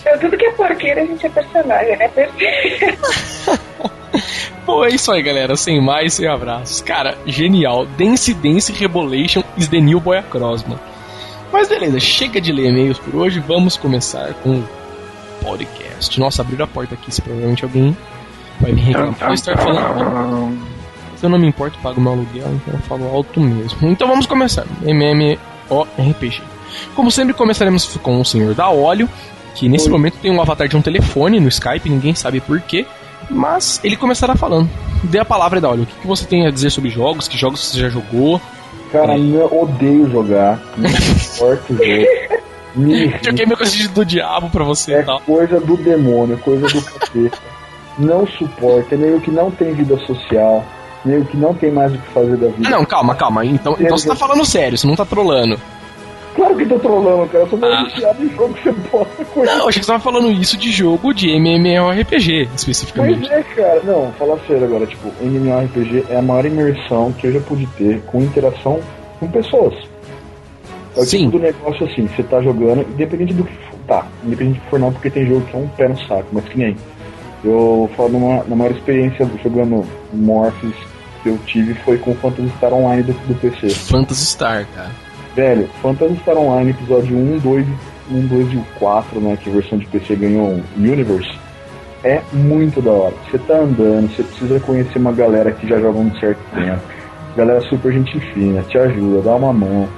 Então, 0.01 0.19
tudo 0.19 0.37
que 0.37 0.47
é 0.47 0.53
porqueira 0.53 1.03
a 1.03 1.07
gente 1.07 1.27
é 1.27 1.29
personagem, 1.29 1.97
né? 1.97 2.11
Pô, 4.65 4.85
é 4.85 4.91
isso 4.91 5.11
aí, 5.11 5.23
galera. 5.23 5.57
Sem 5.57 5.81
mais, 5.81 6.15
sem 6.15 6.29
abraços. 6.29 6.81
Cara, 6.83 7.17
genial. 7.27 7.87
Dance 7.87 8.35
Dance 8.35 8.73
Rebolation 8.73 9.43
is 9.57 9.69
the 9.69 9.81
new 9.81 10.01
boy 10.01 10.19
across, 10.19 10.63
mano. 10.65 10.81
Mas 11.53 11.69
beleza, 11.69 11.99
chega 11.99 12.41
de 12.41 12.53
ler 12.53 12.69
e-mails 12.69 12.99
por 12.99 13.17
hoje. 13.17 13.41
Vamos 13.41 13.77
começar 13.77 14.35
com 14.35 14.59
o 14.59 14.69
podcast. 15.43 16.21
Nossa, 16.21 16.43
abriram 16.43 16.65
a 16.65 16.69
porta 16.69 16.95
aqui, 16.95 17.11
se 17.11 17.23
provavelmente 17.23 17.65
alguém 17.65 17.97
vai 18.61 18.73
me 18.73 18.81
reclamar. 18.81 19.33
Estar 19.33 19.57
falando. 19.57 20.59
Se 21.17 21.27
eu 21.27 21.31
não 21.31 21.39
me 21.39 21.49
importo, 21.49 21.79
pago 21.79 22.01
meu 22.01 22.13
aluguel, 22.13 22.47
então 22.55 22.75
eu 22.75 22.81
falo 22.81 23.09
alto 23.09 23.41
mesmo. 23.41 23.89
Então 23.89 24.07
vamos 24.07 24.27
começar. 24.27 24.67
MMORPG. 24.83 26.43
Como 26.95 27.11
sempre, 27.11 27.35
começaremos 27.35 27.97
com 27.97 28.21
o 28.21 28.25
Senhor 28.25 28.55
da 28.55 28.69
Óleo, 28.69 29.09
que 29.59 29.69
nesse 29.69 29.87
Oi. 29.87 29.91
momento 29.93 30.19
tem 30.23 30.31
um 30.31 30.41
avatar 30.41 30.69
de 30.69 30.77
um 30.77 30.83
telefone 30.83 31.41
no 31.41 31.49
Skype, 31.49 31.89
ninguém 31.91 32.15
sabe 32.15 32.41
porquê. 32.41 32.87
Mas 33.29 33.81
ele 33.83 33.97
começará 33.97 34.35
falando. 34.37 34.71
Dê 35.05 35.19
a 35.19 35.25
palavra 35.25 35.61
da 35.61 35.69
Óleo. 35.69 35.83
O 35.83 35.87
que, 35.87 36.01
que 36.01 36.07
você 36.07 36.25
tem 36.25 36.47
a 36.47 36.51
dizer 36.51 36.71
sobre 36.71 36.91
jogos? 36.91 37.27
Que 37.29 37.37
jogos 37.37 37.61
você 37.61 37.79
já 37.81 37.89
jogou? 37.89 38.41
Cara, 38.93 39.19
eu 39.19 39.47
odeio 39.61 40.09
jogar. 40.11 40.61
Não 40.77 40.89
suporto 40.91 41.73
o 41.73 41.77
jogo. 41.77 42.39
Me 42.77 42.95
irrita. 43.05 43.31
Joguei 43.31 43.47
meu 43.47 43.57
coisa 43.57 43.89
do 43.89 44.05
diabo 44.05 44.51
pra 44.51 44.63
você 44.63 44.95
É 44.95 45.01
e 45.01 45.03
tal. 45.03 45.21
coisa 45.21 45.59
do 45.59 45.77
demônio, 45.77 46.39
coisa 46.39 46.67
do 46.69 46.83
capeta. 46.83 47.39
Não 47.99 48.27
suporta, 48.27 48.95
é 48.95 48.99
meio 48.99 49.21
que 49.21 49.31
não 49.31 49.51
tem 49.51 49.73
vida 49.75 49.99
social, 50.07 50.65
meio 51.05 51.25
que 51.25 51.37
não 51.37 51.53
tem 51.53 51.73
mais 51.73 51.93
o 51.93 51.99
que 51.99 52.09
fazer 52.11 52.37
da 52.37 52.47
vida. 52.49 52.69
Ah, 52.69 52.71
não, 52.71 52.85
calma, 52.85 53.15
calma. 53.17 53.45
Então, 53.45 53.77
então 53.81 53.99
você 53.99 54.07
tá 54.07 54.15
falando 54.15 54.45
sério, 54.45 54.79
você 54.79 54.87
não 54.87 54.95
tá 54.95 55.05
trolando. 55.05 55.59
Claro 56.39 56.57
que 56.57 56.67
tô 56.67 56.79
trolando, 56.79 57.27
cara. 57.31 57.45
Eu 57.45 57.49
sou 57.49 57.59
meio 57.59 57.73
Ah. 57.75 57.83
viciado 57.85 58.25
em 58.25 58.31
jogo 58.31 58.55
que 58.55 58.63
você 58.63 58.73
posta 58.91 59.25
coisa. 59.25 59.53
Não, 59.53 59.63
eu 59.63 59.69
achei 59.69 59.81
que 59.81 59.87
você 59.87 59.93
tava 59.93 60.03
falando 60.05 60.31
isso 60.31 60.57
de 60.57 60.71
jogo 60.71 61.13
de 61.13 61.31
MMORPG, 61.31 62.47
Pois 62.47 62.55
especificamente. 62.61 63.29
é, 63.33 63.43
cara. 63.43 63.83
Não, 63.83 64.13
falar 64.13 64.39
sério 64.47 64.65
agora, 64.65 64.87
tipo, 64.87 65.09
MMORPG 65.21 66.05
é 66.11 66.17
a 66.17 66.23
maior 66.23 66.47
imersão 66.47 67.13
que 67.13 67.27
eu 67.27 67.33
já 67.33 67.41
pude 67.41 67.67
ter 67.77 68.01
com 68.03 68.23
interação 68.23 68.79
com 69.19 69.27
pessoas. 69.29 69.75
É 70.97 71.01
o 71.01 71.05
Sim. 71.05 71.19
tipo 71.27 71.33
do 71.33 71.39
negócio 71.41 71.87
assim, 71.87 72.07
você 72.07 72.23
tá 72.23 72.41
jogando, 72.41 72.83
independente 72.83 73.35
do 73.35 73.43
que 73.45 73.53
for. 73.53 73.79
Tá, 73.89 74.07
independente 74.25 74.59
do 74.59 74.63
que 74.65 74.71
for 74.71 74.79
não, 74.79 74.93
porque 74.93 75.11
tem 75.11 75.27
jogo 75.27 75.41
que 75.43 75.57
é 75.57 75.59
um 75.59 75.67
pé 75.69 75.89
no 75.89 75.99
saco, 76.07 76.27
mas 76.33 76.45
que 76.45 76.57
nem. 76.59 76.77
Eu 77.45 77.91
falo 77.97 78.11
numa, 78.11 78.45
na 78.45 78.55
maior 78.55 78.71
experiência 78.73 79.29
jogando 79.43 79.85
Morphs 80.13 80.73
que 81.23 81.29
eu 81.31 81.39
tive 81.47 81.75
foi 81.85 81.97
com 81.99 82.15
Phantasy 82.15 82.49
Star 82.59 82.73
Online 82.73 83.03
do, 83.03 83.13
do 83.13 83.35
PC. 83.35 83.71
Phantasy 83.71 84.27
Star, 84.27 84.67
cara. 84.75 84.91
Velho, 85.39 85.69
Phantasy 85.81 86.17
Star 86.17 86.37
Online, 86.37 86.71
episódio 86.71 87.17
1, 87.17 87.39
2, 87.39 87.67
1, 88.11 88.27
2 88.27 88.53
e 88.55 88.57
o 88.57 88.67
4, 88.81 89.21
né, 89.21 89.39
que 89.41 89.49
a 89.49 89.53
versão 89.53 89.79
de 89.79 89.87
PC 89.87 90.17
ganhou 90.17 90.61
Universe, 90.77 91.31
é 92.03 92.21
muito 92.33 92.83
da 92.83 92.91
hora. 92.91 93.15
Você 93.31 93.39
tá 93.39 93.55
andando, 93.55 94.13
você 94.13 94.25
precisa 94.25 94.59
conhecer 94.59 94.99
uma 94.99 95.13
galera 95.13 95.53
que 95.53 95.69
já 95.69 95.79
joga 95.79 95.97
há 95.97 96.03
um 96.03 96.13
certo 96.19 96.41
tempo. 96.53 96.83
Galera 97.37 97.61
super 97.61 97.93
gente 97.93 98.19
fina, 98.19 98.63
te 98.63 98.77
ajuda, 98.79 99.23
dá 99.23 99.37
uma 99.37 99.53
mão. 99.53 99.89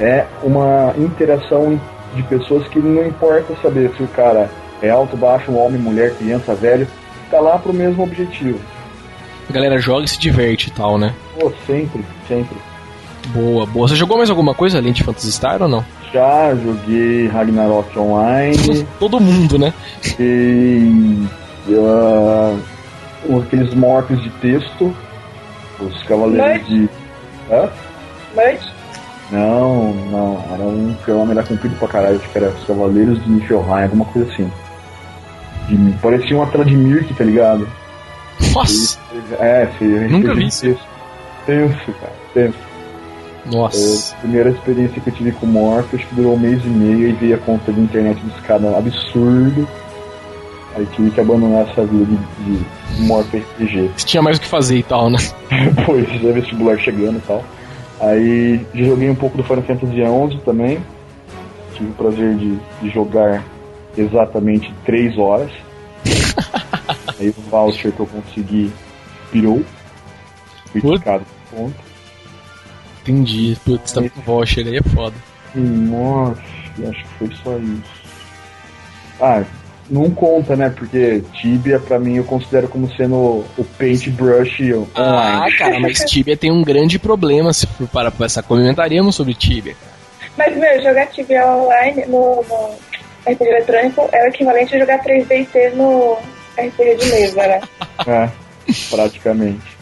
É 0.00 0.26
uma 0.42 0.96
interação 0.98 1.80
de 2.16 2.22
pessoas 2.24 2.66
que 2.66 2.80
não 2.80 3.06
importa 3.06 3.54
saber 3.62 3.92
se 3.96 4.02
o 4.02 4.08
cara 4.08 4.50
é 4.82 4.90
alto, 4.90 5.16
baixo, 5.16 5.52
homem, 5.52 5.80
mulher, 5.80 6.12
criança, 6.16 6.56
velho, 6.56 6.88
tá 7.30 7.38
lá 7.38 7.56
pro 7.56 7.72
mesmo 7.72 8.02
objetivo. 8.02 8.58
A 9.48 9.52
galera 9.52 9.78
joga 9.78 10.06
e 10.06 10.08
se 10.08 10.18
diverte 10.18 10.70
e 10.70 10.72
tal, 10.72 10.98
né? 10.98 11.14
Pô, 11.38 11.52
sempre, 11.68 12.04
sempre. 12.26 12.56
Boa, 13.28 13.66
boa. 13.66 13.86
Você 13.88 13.94
jogou 13.96 14.16
mais 14.16 14.30
alguma 14.30 14.54
coisa 14.54 14.78
além 14.78 14.92
de 14.92 15.02
Phantasy 15.04 15.30
Star 15.32 15.62
ou 15.62 15.68
não? 15.68 15.84
Já 16.12 16.54
joguei 16.56 17.28
Ragnarok 17.28 17.96
Online. 17.98 18.86
Todo 18.98 19.20
mundo, 19.20 19.58
né? 19.58 19.72
e 20.18 21.26
uh, 21.68 22.58
aqueles 23.40 23.72
mortos 23.74 24.20
de 24.22 24.30
texto, 24.30 24.94
os 25.80 26.02
cavaleiros 26.04 26.46
Mas- 26.60 26.66
de. 26.66 26.88
Hã? 27.50 27.68
Mas, 28.34 28.60
Não, 29.30 29.92
não, 29.92 30.44
era 30.52 30.62
um 30.62 30.94
que 31.04 31.10
nome 31.10 31.32
era 31.32 31.42
comprido 31.42 31.74
pra 31.76 31.88
caralho, 31.88 32.16
acho 32.16 32.28
que 32.28 32.38
era 32.38 32.48
os 32.50 32.64
Cavaleiros 32.64 33.22
de 33.24 33.30
Niflheim, 33.30 33.82
alguma 33.84 34.04
coisa 34.06 34.30
assim. 34.32 34.50
De- 35.68 35.92
parecia 35.98 36.36
uma 36.36 36.46
tela 36.46 36.64
de 36.64 36.76
Mirk, 36.76 37.12
tá 37.14 37.24
ligado? 37.24 37.68
Nossa! 38.54 38.98
É, 39.40 39.68
se 39.78 39.84
Nunca 39.84 40.34
vi 40.34 40.46
isso. 40.46 40.62
texto. 40.62 40.84
Tenso, 41.46 41.92
cara, 42.00 42.12
tenso. 42.34 42.58
Nossa. 43.46 44.12
É, 44.12 44.16
a 44.16 44.20
primeira 44.20 44.50
experiência 44.50 45.00
que 45.00 45.08
eu 45.08 45.14
tive 45.14 45.32
com 45.32 45.46
Morph, 45.46 45.94
acho 45.94 46.06
que 46.06 46.14
durou 46.14 46.34
um 46.34 46.38
mês 46.38 46.64
e 46.64 46.68
meio 46.68 47.08
e 47.08 47.12
veio 47.12 47.36
a 47.36 47.38
conta 47.38 47.72
de 47.72 47.80
internet 47.80 48.20
de 48.20 48.30
escada 48.36 48.76
absurdo. 48.76 49.66
Aí 50.76 50.86
tive 50.94 51.10
que 51.10 51.20
abandonar 51.20 51.68
essa 51.68 51.84
vida 51.84 52.04
de, 52.04 52.58
de 52.58 53.38
RPG. 53.38 53.90
Tinha 54.04 54.22
mais 54.22 54.38
o 54.38 54.40
que 54.40 54.46
fazer 54.46 54.78
e 54.78 54.82
tal, 54.82 55.10
né? 55.10 55.18
Depois, 55.74 56.08
já 56.08 56.32
vestibular 56.32 56.78
chegando 56.78 57.18
e 57.18 57.22
tal. 57.22 57.44
Aí 58.00 58.66
já 58.74 58.84
joguei 58.84 59.10
um 59.10 59.14
pouco 59.14 59.36
do 59.36 59.42
Final 59.42 59.62
Fantasy 59.62 59.92
XI 59.92 60.40
também. 60.44 60.80
Tive 61.74 61.90
o 61.90 61.94
prazer 61.94 62.36
de, 62.36 62.58
de 62.82 62.90
jogar 62.90 63.44
exatamente 63.96 64.72
3 64.84 65.18
horas. 65.18 65.50
Aí 67.18 67.28
o 67.28 67.50
voucher 67.50 67.92
que 67.92 68.00
eu 68.00 68.06
consegui 68.06 68.72
pirou. 69.30 69.62
Fui 70.72 70.80
por 70.80 71.00
conta. 71.02 71.89
Entendi. 73.02 73.56
Putz, 73.64 73.92
tá 73.92 74.02
com 74.02 74.20
voucher 74.22 74.66
aí, 74.66 74.76
é 74.76 74.82
foda. 74.82 75.14
Nossa, 75.54 76.40
acho 76.88 77.02
que 77.02 77.08
foi 77.18 77.30
só 77.42 77.56
isso. 77.58 78.00
Ah, 79.20 79.42
não 79.88 80.10
conta, 80.10 80.54
né? 80.56 80.70
Porque 80.70 81.22
Tibia, 81.34 81.78
pra 81.80 81.98
mim, 81.98 82.16
eu 82.16 82.24
considero 82.24 82.68
como 82.68 82.90
sendo 82.94 83.16
o 83.58 83.66
paintbrush 83.78 84.62
Ah, 84.94 85.38
online. 85.40 85.56
cara, 85.58 85.80
mas 85.80 85.98
Tibia 86.08 86.36
tem 86.36 86.50
um 86.52 86.62
grande 86.62 86.98
problema 86.98 87.52
se 87.52 87.66
for 87.66 87.88
para 87.88 88.10
pensar. 88.10 88.42
Comentaríamos 88.42 89.16
sobre 89.16 89.34
Tibia. 89.34 89.74
mas 90.38 90.56
meu, 90.56 90.82
jogar 90.82 91.08
TV 91.08 91.42
online 91.42 92.04
no, 92.06 92.36
no 92.48 92.70
RPG 93.30 93.44
eletrônico 93.44 94.08
é 94.12 94.24
o 94.24 94.28
equivalente 94.28 94.74
a 94.76 94.78
jogar 94.78 95.02
3DT 95.04 95.74
no 95.74 96.16
RPG 96.56 96.96
de 96.96 97.06
mesa, 97.10 97.46
né? 97.46 97.60
É, 98.06 98.30
praticamente. 98.88 99.79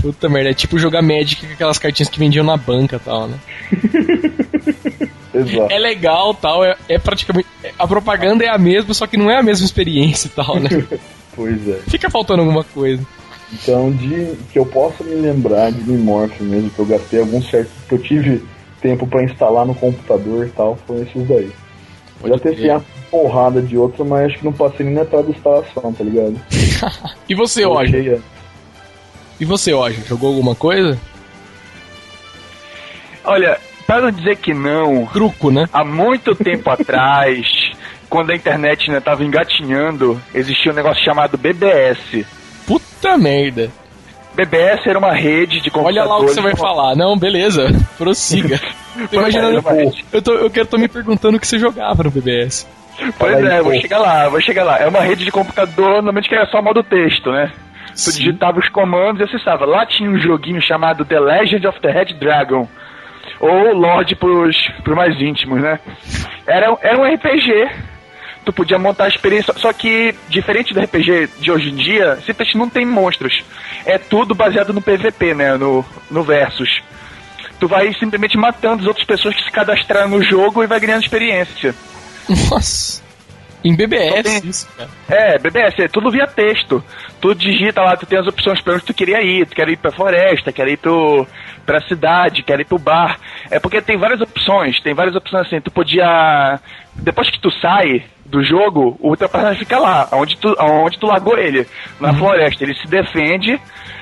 Puta 0.00 0.28
merda, 0.28 0.50
é 0.50 0.54
tipo 0.54 0.78
jogar 0.78 1.02
Magic 1.02 1.46
com 1.46 1.52
aquelas 1.52 1.78
cartinhas 1.78 2.08
que 2.08 2.18
vendiam 2.18 2.44
na 2.44 2.56
banca 2.56 2.96
e 2.96 2.98
tal, 2.98 3.28
né? 3.28 3.38
Exato. 5.34 5.72
É 5.72 5.78
legal 5.78 6.34
tal, 6.34 6.64
é, 6.64 6.76
é 6.88 6.98
praticamente. 6.98 7.48
A 7.78 7.86
propaganda 7.86 8.44
é 8.44 8.48
a 8.48 8.58
mesma, 8.58 8.92
só 8.92 9.06
que 9.06 9.16
não 9.16 9.30
é 9.30 9.38
a 9.38 9.42
mesma 9.42 9.64
experiência 9.64 10.28
e 10.28 10.30
tal, 10.30 10.60
né? 10.60 10.68
Pois 11.34 11.66
é. 11.66 11.78
Fica 11.88 12.10
faltando 12.10 12.42
alguma 12.42 12.62
coisa. 12.62 13.02
Então, 13.50 13.90
de 13.90 14.36
que 14.52 14.58
eu 14.58 14.66
possa 14.66 15.02
me 15.02 15.14
lembrar 15.14 15.72
de 15.72 15.82
Mimorph 15.82 16.38
mesmo, 16.42 16.68
que 16.68 16.78
eu 16.78 16.84
gastei 16.84 17.20
algum 17.20 17.40
certo. 17.40 17.70
que 17.88 17.94
eu 17.94 17.98
tive 17.98 18.44
tempo 18.82 19.06
pra 19.06 19.24
instalar 19.24 19.64
no 19.64 19.74
computador 19.74 20.46
e 20.46 20.50
tal, 20.50 20.76
foram 20.86 21.02
esses 21.02 21.26
daí. 21.26 21.50
Eu 22.22 22.28
já 22.28 22.38
testei 22.38 22.70
uma 22.70 22.84
porrada 23.10 23.62
de 23.62 23.76
outra, 23.76 24.04
mas 24.04 24.26
acho 24.26 24.38
que 24.38 24.44
não 24.44 24.52
passei 24.52 24.86
nem 24.86 24.94
na 24.94 25.02
etapa 25.02 25.22
de 25.22 25.30
instalação, 25.30 25.92
tá 25.92 26.04
ligado? 26.04 26.38
E 27.28 27.34
você, 27.34 27.62
é, 27.64 28.18
E 29.42 29.44
você, 29.44 29.74
hoje? 29.74 30.04
Jogou 30.06 30.28
alguma 30.28 30.54
coisa? 30.54 30.96
Olha, 33.24 33.58
para 33.84 34.02
não 34.02 34.12
dizer 34.12 34.36
que 34.36 34.54
não, 34.54 35.04
Truco, 35.06 35.50
né? 35.50 35.68
há 35.72 35.82
muito 35.82 36.32
tempo 36.32 36.70
atrás, 36.70 37.72
quando 38.08 38.30
a 38.30 38.36
internet 38.36 38.88
ainda 38.88 39.00
tava 39.00 39.24
engatinhando, 39.24 40.22
existia 40.32 40.70
um 40.70 40.74
negócio 40.76 41.02
chamado 41.04 41.36
BBS. 41.36 42.24
Puta 42.64 43.18
merda. 43.18 43.68
BBS 44.32 44.86
era 44.86 44.96
uma 44.96 45.12
rede 45.12 45.60
de 45.60 45.72
computadores. 45.72 45.98
Olha 45.98 46.08
lá 46.08 46.18
o 46.20 46.26
que 46.26 46.34
você 46.34 46.40
vai 46.40 46.54
falar. 46.54 46.94
Não, 46.94 47.18
beleza. 47.18 47.66
Prossiga. 47.98 48.60
Tô 49.10 49.18
imaginando. 49.18 49.60
Eu 50.12 50.22
tô, 50.22 50.34
eu 50.34 50.50
quero, 50.50 50.68
tô 50.68 50.78
me 50.78 50.86
perguntando 50.86 51.36
o 51.36 51.40
que 51.40 51.48
você 51.48 51.58
jogava 51.58 52.04
no 52.04 52.12
BBS. 52.12 52.64
Pois 52.96 53.14
Fala 53.16 53.36
aí, 53.38 53.46
é, 53.46 53.60
vou 53.60 53.72
pô. 53.72 53.80
chegar 53.80 53.98
lá, 53.98 54.28
vou 54.28 54.40
chegar 54.40 54.62
lá. 54.62 54.78
É 54.78 54.86
uma 54.86 55.00
rede 55.00 55.24
de 55.24 55.32
computador, 55.32 55.94
normalmente 55.94 56.28
que 56.28 56.34
era 56.36 56.46
só 56.46 56.62
modo 56.62 56.84
texto, 56.84 57.32
né? 57.32 57.50
Tu 57.92 58.10
Sim. 58.10 58.18
digitava 58.18 58.58
os 58.58 58.68
comandos 58.68 59.20
e 59.20 59.24
acessava. 59.24 59.64
Lá 59.64 59.84
tinha 59.86 60.10
um 60.10 60.18
joguinho 60.18 60.60
chamado 60.60 61.04
The 61.04 61.20
Legend 61.20 61.66
of 61.66 61.80
the 61.80 61.90
Red 61.90 62.14
Dragon. 62.14 62.68
Ou 63.38 63.74
Lorde 63.74 64.14
pros, 64.14 64.56
pros 64.82 64.96
mais 64.96 65.20
íntimos, 65.20 65.60
né? 65.60 65.78
Era, 66.46 66.76
era 66.80 66.98
um 66.98 67.04
RPG. 67.04 67.70
tu 68.44 68.52
podia 68.52 68.78
montar 68.78 69.04
a 69.04 69.08
experiência. 69.08 69.52
Só 69.56 69.72
que, 69.72 70.14
diferente 70.28 70.72
do 70.72 70.80
RPG 70.80 71.28
de 71.40 71.50
hoje 71.50 71.70
em 71.70 71.76
dia, 71.76 72.16
simplesmente 72.24 72.58
não 72.58 72.68
tem 72.68 72.84
monstros. 72.86 73.42
É 73.84 73.98
tudo 73.98 74.34
baseado 74.34 74.72
no 74.72 74.82
PVP, 74.82 75.34
né? 75.34 75.56
No, 75.56 75.84
no 76.10 76.22
Versus. 76.22 76.82
Tu 77.58 77.68
vai 77.68 77.92
simplesmente 77.94 78.36
matando 78.36 78.82
as 78.82 78.88
outras 78.88 79.06
pessoas 79.06 79.34
que 79.36 79.44
se 79.44 79.50
cadastraram 79.50 80.08
no 80.08 80.22
jogo 80.22 80.62
e 80.62 80.66
vai 80.66 80.80
ganhando 80.80 81.02
experiência. 81.02 81.74
Nossa. 82.50 83.02
Em 83.64 83.76
BBS, 83.76 84.18
Então 84.18 84.22
tem- 84.40 84.50
isso, 84.50 84.68
cara. 84.76 84.88
É, 85.08 85.38
BBS, 85.38 85.78
é 85.82 85.88
tudo 85.88 86.10
via 86.10 86.26
texto. 86.26 86.82
Tu 87.20 87.34
digita 87.34 87.80
lá, 87.82 87.96
tu 87.96 88.06
tem 88.06 88.18
as 88.18 88.26
opções 88.26 88.60
pra 88.60 88.74
onde 88.74 88.84
tu 88.84 88.92
queria 88.92 89.22
ir. 89.22 89.46
Tu 89.46 89.54
quer 89.54 89.68
ir 89.68 89.76
pra 89.76 89.92
floresta, 89.92 90.52
quer 90.52 90.66
ir 90.68 90.76
pro, 90.76 91.26
pra 91.64 91.80
cidade, 91.82 92.42
quer 92.42 92.58
ir 92.58 92.64
pro 92.66 92.78
bar. 92.78 93.18
É 93.50 93.60
porque 93.60 93.80
tem 93.80 93.96
várias 93.96 94.20
opções, 94.20 94.80
tem 94.80 94.94
várias 94.94 95.14
opções 95.14 95.46
assim. 95.46 95.60
Tu 95.60 95.70
podia. 95.70 96.58
Depois 96.94 97.30
que 97.30 97.40
tu 97.40 97.50
sai 97.60 98.04
do 98.26 98.42
jogo, 98.42 98.96
o 99.00 99.16
personagem 99.16 99.58
fica 99.58 99.78
lá, 99.78 100.08
onde 100.12 100.36
tu, 100.38 100.56
onde 100.58 100.98
tu 100.98 101.06
largou 101.06 101.38
ele, 101.38 101.66
na 102.00 102.12
floresta. 102.14 102.64
Ele 102.64 102.74
se 102.74 102.86
defende, 102.88 103.60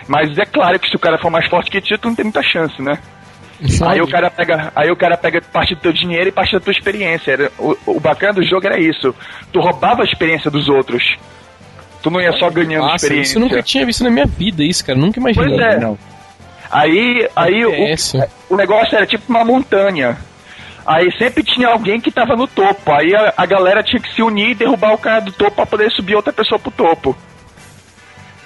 mas 0.09 0.39
é 0.39 0.45
claro 0.47 0.79
que 0.79 0.89
se 0.89 0.97
o 0.97 1.01
cara 1.01 1.19
for 1.19 1.31
mais 1.31 1.47
forte 1.47 1.71
que 1.71 1.81
ti, 1.81 1.99
tu 1.99 2.09
não 2.09 2.15
tem 2.15 2.25
muita 2.25 2.43
chance, 2.43 2.81
né? 2.81 2.99
Aí 3.87 4.01
o 4.01 4.09
cara 4.09 4.31
pega, 4.31 4.73
aí 4.75 4.91
o 4.91 4.97
cara 4.97 5.17
pega 5.17 5.43
parte 5.43 5.75
do 5.75 5.81
teu 5.81 5.93
dinheiro 5.93 6.29
e 6.29 6.33
parte 6.33 6.53
da 6.53 6.61
tua 6.61 6.73
experiência. 6.73 7.33
Era, 7.33 7.53
o, 7.59 7.77
o 7.87 8.01
bacana 8.01 8.35
do 8.35 8.43
jogo 8.43 8.67
era 8.67 8.81
isso. 8.81 9.15
Tu 9.53 9.61
roubava 9.61 10.03
a 10.03 10.05
experiência 10.05 10.51
dos 10.51 10.69
outros. 10.69 11.17
Tu 12.03 12.11
não 12.11 12.21
ia 12.21 12.33
só 12.33 12.49
ganhando 12.49 12.85
Nossa, 12.85 12.97
experiência. 12.97 13.31
isso 13.33 13.39
eu 13.39 13.43
nunca 13.43 13.63
tinha 13.63 13.85
visto 13.85 14.03
na 14.03 14.11
minha 14.11 14.27
vida, 14.27 14.65
isso, 14.65 14.85
cara. 14.85 14.99
Nunca 14.99 15.21
imaginei. 15.21 15.49
Pois 15.49 15.61
é. 15.61 15.79
Não. 15.79 15.99
Aí, 16.71 17.29
aí 17.37 17.67
o, 17.67 17.73
FPS. 17.73 18.29
o 18.49 18.57
negócio 18.57 18.97
era 18.97 19.07
tipo 19.07 19.25
uma 19.29 19.45
montanha. 19.45 20.17
Aí 20.87 21.13
sempre 21.19 21.43
tinha 21.43 21.69
alguém 21.69 22.01
que 22.01 22.11
tava 22.11 22.35
no 22.37 22.47
topo. 22.47 22.93
Aí 22.93 23.15
a, 23.15 23.35
a 23.37 23.45
galera 23.45 23.83
tinha 23.83 24.01
que 24.01 24.15
se 24.15 24.23
unir 24.23 24.51
e 24.51 24.55
derrubar 24.55 24.95
o 24.95 24.99
cara 24.99 25.21
do 25.21 25.33
topo 25.33 25.57
pra 25.57 25.67
poder 25.67 25.91
subir 25.91 26.15
outra 26.15 26.33
pessoa 26.33 26.59
pro 26.59 26.71
topo. 26.71 27.17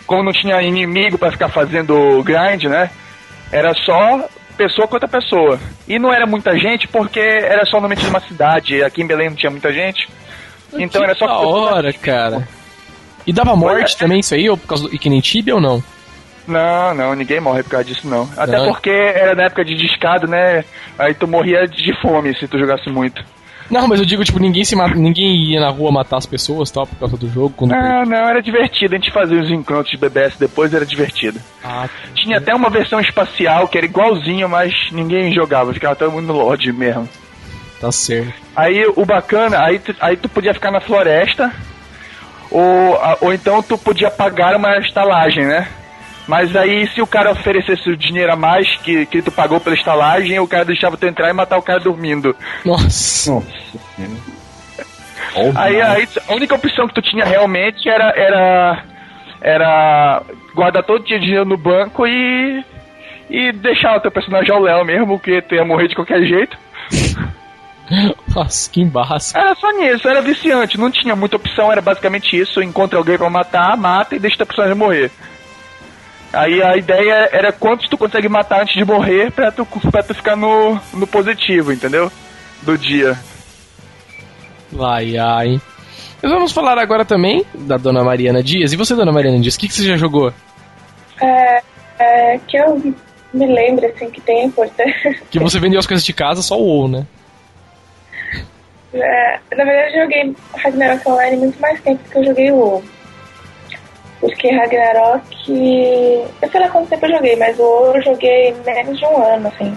Como 0.06 0.24
não 0.24 0.32
tinha 0.32 0.60
inimigo 0.60 1.16
pra 1.16 1.30
ficar 1.30 1.48
fazendo 1.48 2.22
grind, 2.24 2.64
né? 2.64 2.90
Era 3.52 3.72
só 3.74 4.28
pessoa 4.56 4.88
contra 4.88 5.08
pessoa. 5.08 5.58
E 5.86 5.98
não 5.98 6.12
era 6.12 6.26
muita 6.26 6.56
gente 6.58 6.88
porque 6.88 7.20
era 7.20 7.64
só 7.66 7.80
no 7.80 7.88
meio 7.88 8.00
de 8.00 8.06
uma 8.06 8.20
cidade. 8.20 8.82
Aqui 8.82 9.02
em 9.02 9.06
Belém 9.06 9.28
não 9.28 9.36
tinha 9.36 9.50
muita 9.50 9.72
gente. 9.72 10.08
Então 10.72 11.00
que 11.00 11.06
era 11.06 11.14
só 11.16 11.26
da 11.26 11.38
hora, 11.38 11.92
cara. 11.92 12.48
E 13.26 13.32
dava 13.32 13.56
morte 13.56 13.94
é. 13.94 13.98
também 13.98 14.20
isso 14.20 14.34
aí, 14.34 14.48
ou 14.48 14.56
por 14.56 14.68
causa 14.68 14.88
do, 14.88 14.94
e 14.94 14.98
que 14.98 15.08
nem 15.08 15.20
Tibia 15.20 15.54
ou 15.54 15.60
não? 15.60 15.82
Não, 16.46 16.92
não, 16.94 17.14
ninguém 17.14 17.40
morre 17.40 17.62
por 17.62 17.70
causa 17.70 17.86
disso, 17.86 18.06
não. 18.06 18.28
Até 18.36 18.58
Não. 18.58 18.66
porque 18.66 18.90
era 18.90 19.34
na 19.34 19.44
época 19.44 19.64
de 19.64 19.74
discado, 19.74 20.26
né? 20.26 20.62
Aí 20.98 21.14
tu 21.14 21.26
morria 21.26 21.66
de 21.66 21.98
fome 22.02 22.36
se 22.36 22.46
tu 22.46 22.58
jogasse 22.58 22.90
muito. 22.90 23.24
Não, 23.70 23.88
mas 23.88 23.98
eu 23.98 24.06
digo, 24.06 24.22
tipo, 24.24 24.38
ninguém 24.38 24.64
se 24.64 24.76
ma- 24.76 24.88
ninguém 24.88 25.34
ia 25.52 25.60
na 25.60 25.70
rua 25.70 25.90
matar 25.90 26.18
as 26.18 26.26
pessoas, 26.26 26.70
tal, 26.70 26.86
por 26.86 26.96
causa 26.98 27.16
do 27.16 27.28
jogo. 27.28 27.54
Quando... 27.56 27.70
Não, 27.72 28.04
não, 28.04 28.28
era 28.28 28.42
divertido. 28.42 28.94
A 28.94 28.98
gente 28.98 29.10
fazia 29.10 29.40
os 29.40 29.50
encontros 29.50 29.90
de 29.90 29.96
BBS 29.96 30.36
depois, 30.38 30.72
era 30.74 30.84
divertido. 30.84 31.40
Ah, 31.64 31.88
Tinha 32.14 32.38
até 32.38 32.54
uma 32.54 32.68
versão 32.70 33.00
espacial 33.00 33.66
que 33.66 33.78
era 33.78 33.86
igualzinho, 33.86 34.48
mas 34.48 34.72
ninguém 34.92 35.32
jogava, 35.32 35.72
ficava 35.72 35.96
todo 35.96 36.12
mundo 36.12 36.26
no 36.26 36.34
Lorde 36.34 36.72
mesmo. 36.72 37.08
tá 37.80 37.90
certo. 37.90 38.34
Aí 38.54 38.84
o 38.96 39.04
bacana, 39.04 39.58
aí 39.64 39.78
tu, 39.78 39.94
aí 40.00 40.16
tu 40.16 40.28
podia 40.28 40.52
ficar 40.54 40.70
na 40.70 40.80
floresta, 40.80 41.50
ou, 42.50 42.98
ou 43.22 43.32
então 43.32 43.62
tu 43.62 43.76
podia 43.78 44.10
pagar 44.10 44.54
uma 44.56 44.78
estalagem, 44.78 45.44
né? 45.46 45.66
Mas 46.26 46.56
aí 46.56 46.86
se 46.88 47.02
o 47.02 47.06
cara 47.06 47.32
oferecesse 47.32 47.88
o 47.90 47.96
dinheiro 47.96 48.32
a 48.32 48.36
mais 48.36 48.76
que, 48.76 49.04
que 49.06 49.20
tu 49.20 49.30
pagou 49.30 49.60
pela 49.60 49.76
estalagem, 49.76 50.38
o 50.38 50.48
cara 50.48 50.64
deixava 50.64 50.96
tu 50.96 51.06
entrar 51.06 51.28
e 51.28 51.32
matar 51.32 51.58
o 51.58 51.62
cara 51.62 51.80
dormindo. 51.80 52.34
Nossa. 52.64 53.32
Nossa 53.32 53.44
Aí, 55.56 55.80
aí 55.80 56.08
a 56.28 56.34
única 56.34 56.54
opção 56.54 56.86
que 56.86 56.94
tu 56.94 57.02
tinha 57.02 57.24
realmente 57.24 57.88
era 57.88 58.12
era 58.16 58.84
era 59.40 60.22
guardar 60.54 60.82
todo 60.84 61.00
o 61.00 61.04
dinheiro 61.04 61.44
no 61.44 61.56
banco 61.56 62.06
e 62.06 62.64
e 63.28 63.52
deixar 63.52 63.96
o 63.96 64.00
teu 64.00 64.10
personagem 64.10 64.52
ao 64.52 64.60
Léo 64.60 64.84
mesmo, 64.84 65.18
que 65.18 65.42
tu 65.42 65.54
ia 65.54 65.64
morrer 65.64 65.88
de 65.88 65.94
qualquer 65.94 66.22
jeito. 66.24 66.56
Nossa, 68.34 68.70
que 68.70 68.80
embaço. 68.80 69.36
Era 69.36 69.54
só 69.54 69.70
nisso, 69.72 70.08
era 70.08 70.22
viciante, 70.22 70.78
não 70.78 70.90
tinha 70.90 71.14
muita 71.14 71.36
opção, 71.36 71.70
era 71.70 71.80
basicamente 71.80 72.38
isso, 72.38 72.62
encontra 72.62 72.98
alguém 72.98 73.18
pra 73.18 73.28
matar, 73.28 73.76
mata 73.76 74.14
e 74.14 74.18
deixa 74.18 74.38
teu 74.38 74.46
personagem 74.46 74.76
morrer. 74.76 75.10
Aí 76.34 76.62
a 76.62 76.76
ideia 76.76 77.28
era 77.32 77.52
quantos 77.52 77.88
tu 77.88 77.96
consegue 77.96 78.28
matar 78.28 78.62
antes 78.62 78.74
de 78.74 78.84
morrer 78.84 79.30
pra 79.30 79.50
tu, 79.52 79.66
pra 79.90 80.02
tu 80.02 80.14
ficar 80.14 80.36
no, 80.36 80.80
no 80.92 81.06
positivo, 81.06 81.72
entendeu? 81.72 82.10
Do 82.62 82.76
dia. 82.76 83.18
Ai, 84.78 85.16
ai. 85.16 85.60
Nós 86.22 86.32
vamos 86.32 86.52
falar 86.52 86.78
agora 86.78 87.04
também 87.04 87.44
da 87.54 87.76
Dona 87.76 88.02
Mariana 88.02 88.42
Dias. 88.42 88.72
E 88.72 88.76
você, 88.76 88.94
Dona 88.94 89.12
Mariana 89.12 89.38
Dias, 89.38 89.54
o 89.54 89.58
que, 89.58 89.68
que 89.68 89.74
você 89.74 89.84
já 89.84 89.96
jogou? 89.96 90.32
É, 91.20 91.62
é, 91.98 92.38
que 92.48 92.56
eu 92.56 92.94
me 93.32 93.46
lembro, 93.46 93.86
assim, 93.86 94.10
que 94.10 94.20
tem 94.20 94.46
importância. 94.46 95.20
Que 95.30 95.38
você 95.38 95.60
vendeu 95.60 95.78
as 95.78 95.86
coisas 95.86 96.04
de 96.04 96.12
casa, 96.12 96.40
só 96.40 96.58
o 96.58 96.64
WoW, 96.64 96.88
né? 96.88 97.06
É, 98.94 99.40
na 99.56 99.64
verdade, 99.64 99.96
eu 99.96 100.02
joguei 100.02 100.36
Ragnarok 100.56 101.08
Online 101.08 101.36
muito 101.36 101.60
mais 101.60 101.80
tempo 101.82 102.02
do 102.02 102.10
que 102.10 102.18
eu 102.18 102.24
joguei 102.24 102.50
o 102.50 102.56
WoW. 102.56 102.84
Porque 104.24 104.50
Ragnarok. 104.50 105.22
Eu 106.40 106.48
sei 106.50 106.60
lá 106.60 106.68
quanto 106.70 106.88
tempo 106.88 107.04
eu 107.04 107.10
joguei, 107.10 107.36
mas 107.36 107.58
o 107.58 107.62
WoW 107.62 107.96
eu 107.96 108.02
joguei 108.02 108.54
menos 108.64 108.98
de 108.98 109.04
um 109.04 109.22
ano, 109.22 109.48
assim. 109.48 109.76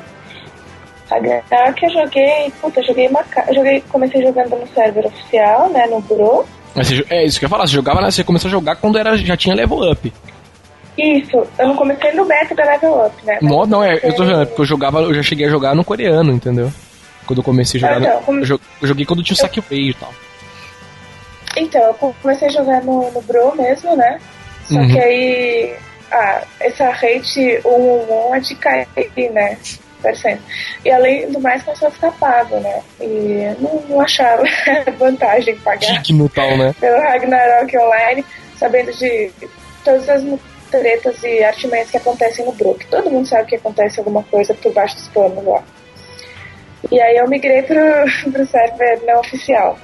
Ragnarok 1.10 1.84
eu 1.84 1.90
joguei. 1.90 2.54
Puta, 2.62 2.80
eu 2.80 2.84
joguei 2.86 3.08
uma. 3.10 3.26
Eu 3.48 3.54
joguei, 3.56 3.84
comecei 3.90 4.22
jogando 4.22 4.56
no 4.56 4.68
server 4.74 5.06
oficial, 5.06 5.70
né? 5.70 5.86
No 5.88 6.00
Bro. 6.02 6.46
Mas 6.76 6.88
você 6.88 6.96
jo- 6.96 7.06
é 7.10 7.26
isso 7.26 7.40
que 7.40 7.46
eu 7.46 7.48
ia 7.48 7.50
falar, 7.50 7.68
você 7.68 7.74
jogava, 7.74 8.02
né? 8.02 8.10
Você 8.12 8.24
começou 8.24 8.48
a 8.48 8.52
jogar 8.52 8.76
quando 8.78 8.98
era, 8.98 9.18
já 9.18 9.36
tinha 9.36 9.56
level 9.56 9.92
up. 9.92 10.14
Isso, 10.98 11.46
eu 11.60 11.68
não 11.68 11.76
comecei 11.76 12.12
no 12.14 12.26
beta 12.26 12.56
da 12.56 12.64
Level 12.64 13.06
Up, 13.06 13.14
né? 13.24 13.38
Não, 13.40 13.66
não, 13.68 13.84
é, 13.84 14.00
eu 14.02 14.16
tô 14.16 14.26
jogando, 14.26 14.48
porque 14.48 14.62
eu 14.62 14.66
jogava, 14.66 15.00
eu 15.02 15.14
já 15.14 15.22
cheguei 15.22 15.46
a 15.46 15.50
jogar 15.50 15.76
no 15.76 15.84
coreano, 15.84 16.32
entendeu? 16.34 16.72
Quando 17.28 17.38
eu 17.40 17.44
comecei 17.44 17.80
a 17.80 17.82
jogar. 17.82 17.96
Ah, 17.98 18.00
no- 18.00 18.34
não, 18.34 18.40
eu, 18.40 18.46
jo- 18.46 18.62
eu 18.82 18.88
joguei 18.88 19.06
quando 19.06 19.22
tinha 19.22 19.36
o 19.36 19.38
Sackbay 19.38 19.90
e 19.90 19.94
tal. 19.94 20.12
Então, 21.56 21.82
eu 21.82 21.94
comecei 21.94 22.48
a 22.48 22.52
jogar 22.52 22.84
no, 22.84 23.12
no 23.12 23.22
Bro 23.22 23.56
mesmo, 23.56 23.96
né? 23.96 24.20
Só 24.68 24.76
Uhum. 24.76 24.88
que 24.88 25.00
aí. 25.00 25.76
Ah, 26.10 26.42
essa 26.62 26.90
rate 26.90 27.62
111 27.62 28.34
é 28.34 28.40
de 28.40 28.56
cair, 28.56 28.88
né? 29.34 29.58
E 30.86 30.92
além 30.92 31.30
do 31.32 31.40
mais, 31.40 31.64
começou 31.64 31.88
a 31.90 31.92
ficar 31.92 32.12
pago, 32.14 32.58
né? 32.60 32.82
E 33.02 33.56
não, 33.60 33.82
não 33.90 34.02
achava 34.02 34.44
vantagem 34.98 35.56
pagar 35.58 36.02
tal, 36.30 36.58
né? 36.58 36.74
pelo 36.80 37.02
Ragnarok 37.02 37.78
Online, 37.78 38.26
sabendo 38.58 38.94
de 38.94 39.32
todas 39.84 40.08
as 40.08 40.24
tretas 40.72 41.22
e 41.24 41.44
artimanhas 41.44 41.90
que 41.90 41.98
acontecem 41.98 42.46
no 42.46 42.52
Bro. 42.54 42.76
Que 42.76 42.88
todo 42.88 43.10
mundo 43.10 43.28
sabe 43.28 43.48
que 43.50 43.56
acontece 43.56 44.00
alguma 44.00 44.24
coisa 44.24 44.54
por 44.54 44.72
baixo 44.74 44.96
dos 44.96 45.08
panos 45.10 45.44
lá. 45.44 45.64
E 46.92 47.02
aí 47.02 47.18
eu 47.18 47.28
migrei 47.28 47.64
pro, 47.64 47.82
pro 48.32 48.46
server 48.46 49.02
não 49.06 49.20
oficial. 49.20 49.78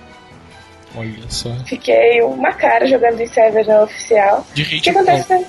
Olha 0.96 1.30
só. 1.30 1.50
Fiquei 1.66 2.22
uma 2.22 2.54
cara 2.54 2.86
jogando 2.86 3.20
em 3.20 3.28
server 3.28 3.66
não 3.66 3.84
oficial. 3.84 4.46
De 4.54 4.62
O 4.64 4.66
que 4.66 4.90
acontece? 4.90 5.34
né? 5.34 5.46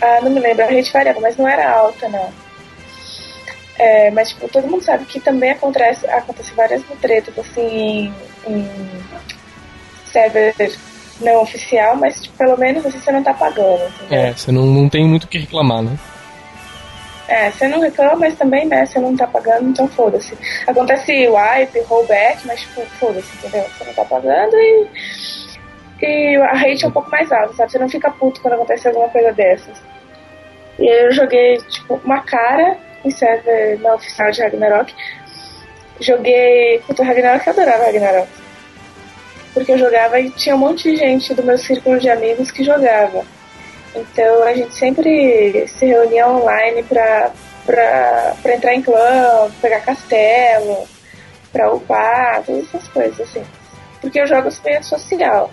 Ah, 0.00 0.20
não 0.22 0.30
me 0.30 0.40
lembro, 0.40 0.64
a 0.64 0.68
rede 0.68 0.90
variava, 0.90 1.20
mas 1.20 1.36
não 1.36 1.46
era 1.46 1.70
alta, 1.70 2.08
não. 2.08 2.32
É, 3.78 4.10
mas, 4.10 4.30
tipo, 4.30 4.48
todo 4.48 4.68
mundo 4.68 4.82
sabe 4.82 5.04
que 5.06 5.20
também 5.20 5.50
acontece, 5.50 6.06
acontece 6.06 6.52
várias 6.54 6.82
tretas, 7.00 7.36
assim, 7.38 8.12
em, 8.46 8.58
em 8.58 9.02
server 10.04 10.54
não 11.20 11.42
oficial, 11.42 11.96
mas, 11.96 12.20
tipo, 12.20 12.36
pelo 12.36 12.56
menos 12.58 12.84
assim, 12.84 12.98
você 12.98 13.12
não 13.12 13.22
tá 13.22 13.32
pagando, 13.32 13.82
entendeu? 13.88 14.18
É, 14.18 14.32
você 14.32 14.52
não, 14.52 14.66
não 14.66 14.88
tem 14.88 15.04
muito 15.06 15.24
o 15.24 15.28
que 15.28 15.38
reclamar, 15.38 15.82
né? 15.82 15.96
É, 17.32 17.50
você 17.50 17.66
não 17.66 17.80
reclama, 17.80 18.16
mas 18.16 18.36
também, 18.36 18.66
né, 18.66 18.84
você 18.84 19.00
não 19.00 19.16
tá 19.16 19.26
pagando, 19.26 19.70
então 19.70 19.88
foda-se. 19.88 20.36
Acontece 20.66 21.26
wipe, 21.26 21.80
rollback, 21.80 22.46
mas, 22.46 22.60
tipo, 22.60 22.82
foda-se, 23.00 23.34
entendeu? 23.38 23.64
Você 23.70 23.84
não 23.84 23.94
tá 23.94 24.04
pagando 24.04 24.54
e... 24.54 24.86
E 26.02 26.36
a 26.36 26.52
rate 26.52 26.84
é 26.84 26.88
um 26.88 26.90
pouco 26.90 27.10
mais 27.10 27.32
alta, 27.32 27.54
sabe? 27.54 27.72
Você 27.72 27.78
não 27.78 27.88
fica 27.88 28.10
puto 28.10 28.42
quando 28.42 28.54
acontece 28.54 28.86
alguma 28.86 29.08
coisa 29.08 29.32
dessas. 29.32 29.80
E 30.78 30.86
aí 30.86 31.04
eu 31.06 31.12
joguei, 31.12 31.56
tipo, 31.56 31.98
uma 32.04 32.20
cara 32.20 32.76
em 33.02 33.10
server 33.10 33.80
na 33.80 33.94
oficial 33.94 34.30
de 34.30 34.42
Ragnarok. 34.42 34.94
Joguei... 36.00 36.82
Puta, 36.86 37.02
Ragnarok, 37.02 37.46
eu 37.46 37.52
adorava 37.54 37.84
Ragnarok. 37.84 38.28
Porque 39.54 39.72
eu 39.72 39.78
jogava 39.78 40.20
e 40.20 40.28
tinha 40.32 40.54
um 40.54 40.58
monte 40.58 40.90
de 40.90 40.96
gente 40.96 41.32
do 41.32 41.42
meu 41.42 41.56
círculo 41.56 41.98
de 41.98 42.10
amigos 42.10 42.50
que 42.50 42.62
jogava. 42.62 43.24
Então 43.94 44.42
a 44.44 44.54
gente 44.54 44.74
sempre 44.74 45.66
se 45.68 45.86
reunia 45.86 46.28
online 46.28 46.82
pra, 46.84 47.30
pra, 47.66 48.36
pra 48.42 48.54
entrar 48.54 48.74
em 48.74 48.82
clã, 48.82 49.50
pegar 49.60 49.80
castelo, 49.80 50.86
pra 51.52 51.72
upar, 51.72 52.42
todas 52.44 52.64
essas 52.64 52.88
coisas 52.88 53.20
assim. 53.20 53.42
Porque 54.00 54.20
eu 54.20 54.26
jogo 54.26 54.48
meio 54.64 54.84
social. 54.84 55.50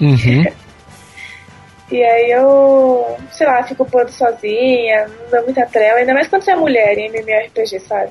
Uhum. 0.00 0.44
E 1.90 2.02
aí 2.02 2.30
eu, 2.30 3.16
sei 3.32 3.46
lá, 3.46 3.62
fico 3.62 3.82
upando 3.82 4.12
sozinha, 4.12 5.08
não 5.08 5.30
dou 5.30 5.44
muita 5.44 5.64
trela, 5.64 5.98
ainda 5.98 6.12
mais 6.12 6.28
quando 6.28 6.42
você 6.42 6.50
é 6.50 6.54
mulher 6.54 6.98
em 6.98 7.08
MMORPG, 7.08 7.80
sabe? 7.80 8.10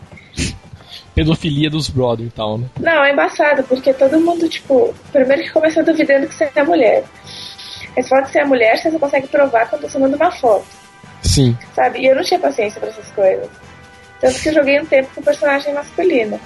pedofilia 1.18 1.68
dos 1.68 1.90
brothers 1.90 2.30
e 2.30 2.32
tal, 2.32 2.60
né? 2.60 2.68
Não, 2.80 3.04
é 3.04 3.12
embaçado, 3.12 3.64
porque 3.64 3.92
todo 3.92 4.20
mundo, 4.20 4.48
tipo, 4.48 4.94
primeiro 5.12 5.42
que 5.42 5.50
começou 5.50 5.84
duvidando 5.84 6.28
que 6.28 6.36
você 6.36 6.48
é 6.56 6.64
mulher. 6.64 7.04
Aí 7.98 8.04
você 8.04 8.10
fala 8.10 8.22
que 8.22 8.32
você 8.32 8.40
é 8.40 8.46
mulher, 8.46 8.78
você 8.78 8.92
só 8.92 9.00
consegue 9.00 9.28
provar 9.28 9.68
quando 9.68 9.82
você 9.82 9.98
manda 9.98 10.16
uma 10.16 10.32
foto. 10.32 10.68
Sim. 11.24 11.58
Sabe? 11.76 12.00
E 12.00 12.06
eu 12.06 12.16
não 12.16 12.24
tinha 12.24 12.40
paciência 12.40 12.80
pra 12.80 12.90
essas 12.90 13.10
coisas. 13.12 13.50
Tanto 14.22 14.40
que 14.40 14.50
eu 14.50 14.54
joguei 14.54 14.80
um 14.80 14.86
tempo 14.86 15.10
com 15.16 15.22
personagem 15.24 15.74
masculino. 15.74 16.40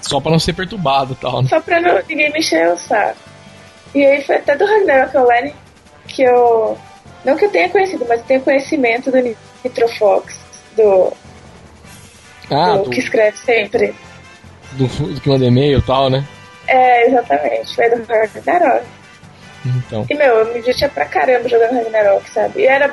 Só 0.00 0.20
pra 0.20 0.30
não 0.30 0.38
ser 0.38 0.52
perturbado 0.52 1.14
e 1.14 1.16
tal, 1.16 1.42
né? 1.42 1.48
Só 1.48 1.60
pra 1.60 1.80
não, 1.80 2.00
ninguém 2.08 2.32
me 2.32 2.38
encher 2.38 2.68
o 2.68 2.78
saco. 2.78 3.18
E 3.92 4.04
aí 4.04 4.22
foi 4.22 4.36
até 4.36 4.56
do 4.56 4.64
Ragnarok 4.64 5.16
Online 5.16 5.54
que 6.06 6.22
eu. 6.22 6.78
Não 7.24 7.36
que 7.36 7.44
eu 7.44 7.50
tenha 7.50 7.68
conhecido, 7.68 8.04
mas 8.08 8.20
eu 8.20 8.26
tenho 8.26 8.40
conhecimento 8.42 9.10
do 9.10 9.18
Nitrofox, 9.64 10.38
do. 10.76 11.12
Ah, 12.48 12.76
do, 12.76 12.84
do, 12.84 12.90
que 12.90 13.00
escreve 13.00 13.36
sempre. 13.38 13.94
do, 14.72 14.86
do 14.86 15.20
que 15.20 15.28
manda 15.28 15.44
e-mail 15.44 15.78
e 15.78 15.82
tal, 15.82 16.08
né? 16.08 16.24
É, 16.68 17.08
exatamente. 17.08 17.74
Foi 17.74 17.90
do 17.90 18.04
Ragnarok. 18.04 19.01
Então. 19.64 20.06
E, 20.08 20.14
meu, 20.14 20.38
eu 20.38 20.46
me 20.46 20.60
divertia 20.60 20.88
pra 20.88 21.04
caramba 21.06 21.48
jogando 21.48 21.74
Ragnarok, 21.74 22.28
sabe? 22.30 22.60
E 22.60 22.66
era, 22.66 22.90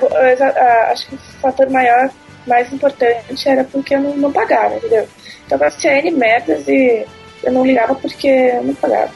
acho 0.92 1.08
que 1.08 1.16
o 1.16 1.18
fator 1.42 1.70
maior, 1.70 2.10
mais 2.46 2.72
importante, 2.72 3.48
era 3.48 3.64
porque 3.64 3.96
eu 3.96 4.02
não, 4.02 4.18
não 4.18 4.32
pagava, 4.32 4.76
entendeu? 4.76 5.08
Então 5.46 5.58
eu 5.60 5.72
tinha 5.72 5.98
N 5.98 6.12
metas 6.12 6.68
e 6.68 7.06
eu 7.44 7.52
não 7.52 7.66
ligava 7.66 7.96
porque 7.96 8.28
eu 8.28 8.64
não 8.64 8.76
pagava. 8.76 9.12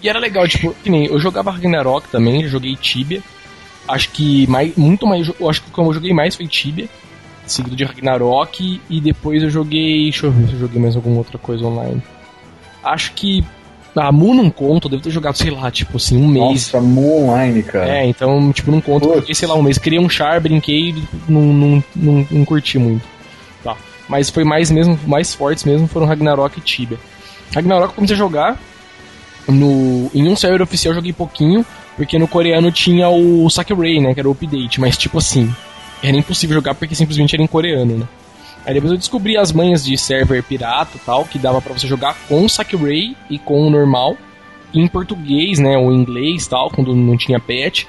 E 0.00 0.08
era 0.08 0.18
legal, 0.18 0.46
tipo, 0.46 0.74
que 0.74 0.90
nem 0.90 1.06
eu 1.06 1.18
jogava 1.18 1.50
Ragnarok 1.50 2.08
também, 2.08 2.46
joguei 2.46 2.76
Tibia. 2.76 3.20
Acho 3.88 4.10
que 4.10 4.46
mais, 4.46 4.76
muito 4.76 5.06
mais. 5.06 5.28
Eu 5.40 5.48
acho 5.48 5.62
que 5.62 5.70
como 5.70 5.90
eu 5.90 5.94
joguei 5.94 6.12
mais 6.12 6.36
foi 6.36 6.46
Tibia, 6.46 6.88
seguido 7.46 7.74
de 7.74 7.84
Ragnarok, 7.84 8.80
e 8.88 9.00
depois 9.00 9.42
eu 9.42 9.50
joguei. 9.50 10.04
Deixa 10.04 10.26
eu 10.26 10.30
ver 10.30 10.46
se 10.46 10.52
eu 10.52 10.60
joguei 10.60 10.80
mais 10.80 10.94
alguma 10.94 11.18
outra 11.18 11.38
coisa 11.38 11.64
online. 11.64 12.02
Acho 12.84 13.12
que. 13.12 13.44
A 13.96 14.12
Mu 14.12 14.34
não 14.34 14.50
conta, 14.50 14.86
eu 14.86 14.90
devo 14.90 15.02
ter 15.02 15.10
jogado, 15.10 15.36
sei 15.36 15.50
lá, 15.50 15.70
tipo 15.70 15.96
assim, 15.96 16.16
um 16.16 16.28
mês. 16.28 16.72
Nossa, 16.72 16.80
Mu 16.80 17.24
Online, 17.24 17.62
cara. 17.62 17.88
É, 17.88 18.06
então, 18.06 18.52
tipo, 18.52 18.70
não 18.70 18.80
conta, 18.80 19.08
porque, 19.08 19.34
sei 19.34 19.48
lá, 19.48 19.54
um 19.54 19.62
mês. 19.62 19.78
Criei 19.78 19.98
um 19.98 20.08
char, 20.08 20.40
brinquei 20.40 20.90
e 20.90 21.04
não, 21.28 21.42
não, 21.42 21.84
não, 21.96 22.26
não 22.30 22.44
curti 22.44 22.78
muito. 22.78 23.02
Tá. 23.64 23.76
Mas 24.08 24.30
foi 24.30 24.44
mais 24.44 24.70
mesmo, 24.70 24.98
mais 25.06 25.34
fortes 25.34 25.64
mesmo 25.64 25.88
foram 25.88 26.06
Ragnarok 26.06 26.58
e 26.58 26.60
Tibia. 26.60 26.98
Ragnarok 27.54 27.90
eu 27.90 27.94
comecei 27.94 28.14
a 28.14 28.18
jogar 28.18 28.60
no, 29.48 30.10
em 30.14 30.28
um 30.28 30.36
server 30.36 30.62
oficial 30.62 30.92
eu 30.92 30.96
joguei 30.96 31.12
pouquinho, 31.12 31.64
porque 31.96 32.18
no 32.18 32.28
coreano 32.28 32.70
tinha 32.70 33.08
o 33.08 33.48
Sakurai, 33.50 33.98
né, 33.98 34.14
que 34.14 34.20
era 34.20 34.28
o 34.28 34.32
update, 34.32 34.80
mas 34.80 34.96
tipo 34.96 35.18
assim, 35.18 35.52
era 36.02 36.16
impossível 36.16 36.54
jogar 36.54 36.74
porque 36.74 36.94
simplesmente 36.94 37.34
era 37.34 37.42
em 37.42 37.46
coreano, 37.46 37.98
né. 37.98 38.06
Aí 38.66 38.74
depois 38.74 38.92
eu 38.92 38.98
descobri 38.98 39.36
as 39.36 39.52
manhas 39.52 39.84
de 39.84 39.96
server 39.96 40.42
pirata 40.42 40.98
tal, 41.04 41.24
que 41.24 41.38
dava 41.38 41.60
pra 41.60 41.72
você 41.72 41.86
jogar 41.86 42.16
com 42.28 42.44
o 42.44 42.48
Sakurai 42.48 43.16
e 43.30 43.38
com 43.38 43.66
o 43.66 43.70
normal, 43.70 44.16
em 44.74 44.86
português, 44.86 45.58
né, 45.58 45.76
ou 45.78 45.92
em 45.92 45.96
inglês 45.96 46.46
tal, 46.46 46.70
quando 46.70 46.94
não 46.94 47.16
tinha 47.16 47.40
patch. 47.40 47.84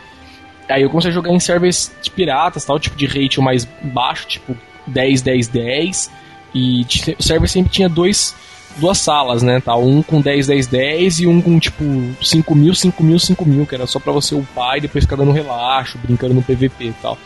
Aí 0.69 0.83
eu 0.83 0.89
comecei 0.89 1.09
a 1.11 1.13
jogar 1.13 1.31
em 1.31 1.39
servers 1.39 1.91
de 2.01 2.11
piratas, 2.11 2.63
tal, 2.63 2.79
tipo 2.79 2.95
de 2.95 3.07
rate 3.07 3.41
mais 3.41 3.65
baixo, 3.81 4.27
tipo 4.27 4.55
10, 4.85 5.21
10, 5.21 5.47
10. 5.47 6.11
E 6.53 6.85
o 7.17 7.23
server 7.23 7.49
sempre 7.49 7.71
tinha 7.71 7.89
dois, 7.89 8.35
duas 8.77 8.99
salas, 8.99 9.41
né? 9.41 9.59
Tal, 9.59 9.83
um 9.83 10.03
com 10.03 10.21
10, 10.21 10.47
10, 10.47 10.67
10 10.67 11.19
e 11.21 11.27
um 11.27 11.41
com 11.41 11.59
tipo 11.59 11.83
5 12.21 12.55
mil, 12.55 12.73
5 12.73 13.03
mil, 13.03 13.19
5 13.19 13.45
mil, 13.45 13.65
que 13.65 13.75
era 13.75 13.87
só 13.87 13.99
pra 13.99 14.13
você 14.13 14.35
upar 14.35 14.77
e 14.77 14.81
depois 14.81 15.03
ficar 15.03 15.15
dando 15.15 15.31
relaxo, 15.31 15.97
brincando 15.97 16.35
no 16.35 16.43
PVP 16.43 16.85
e 16.85 16.93
tal. 17.01 17.17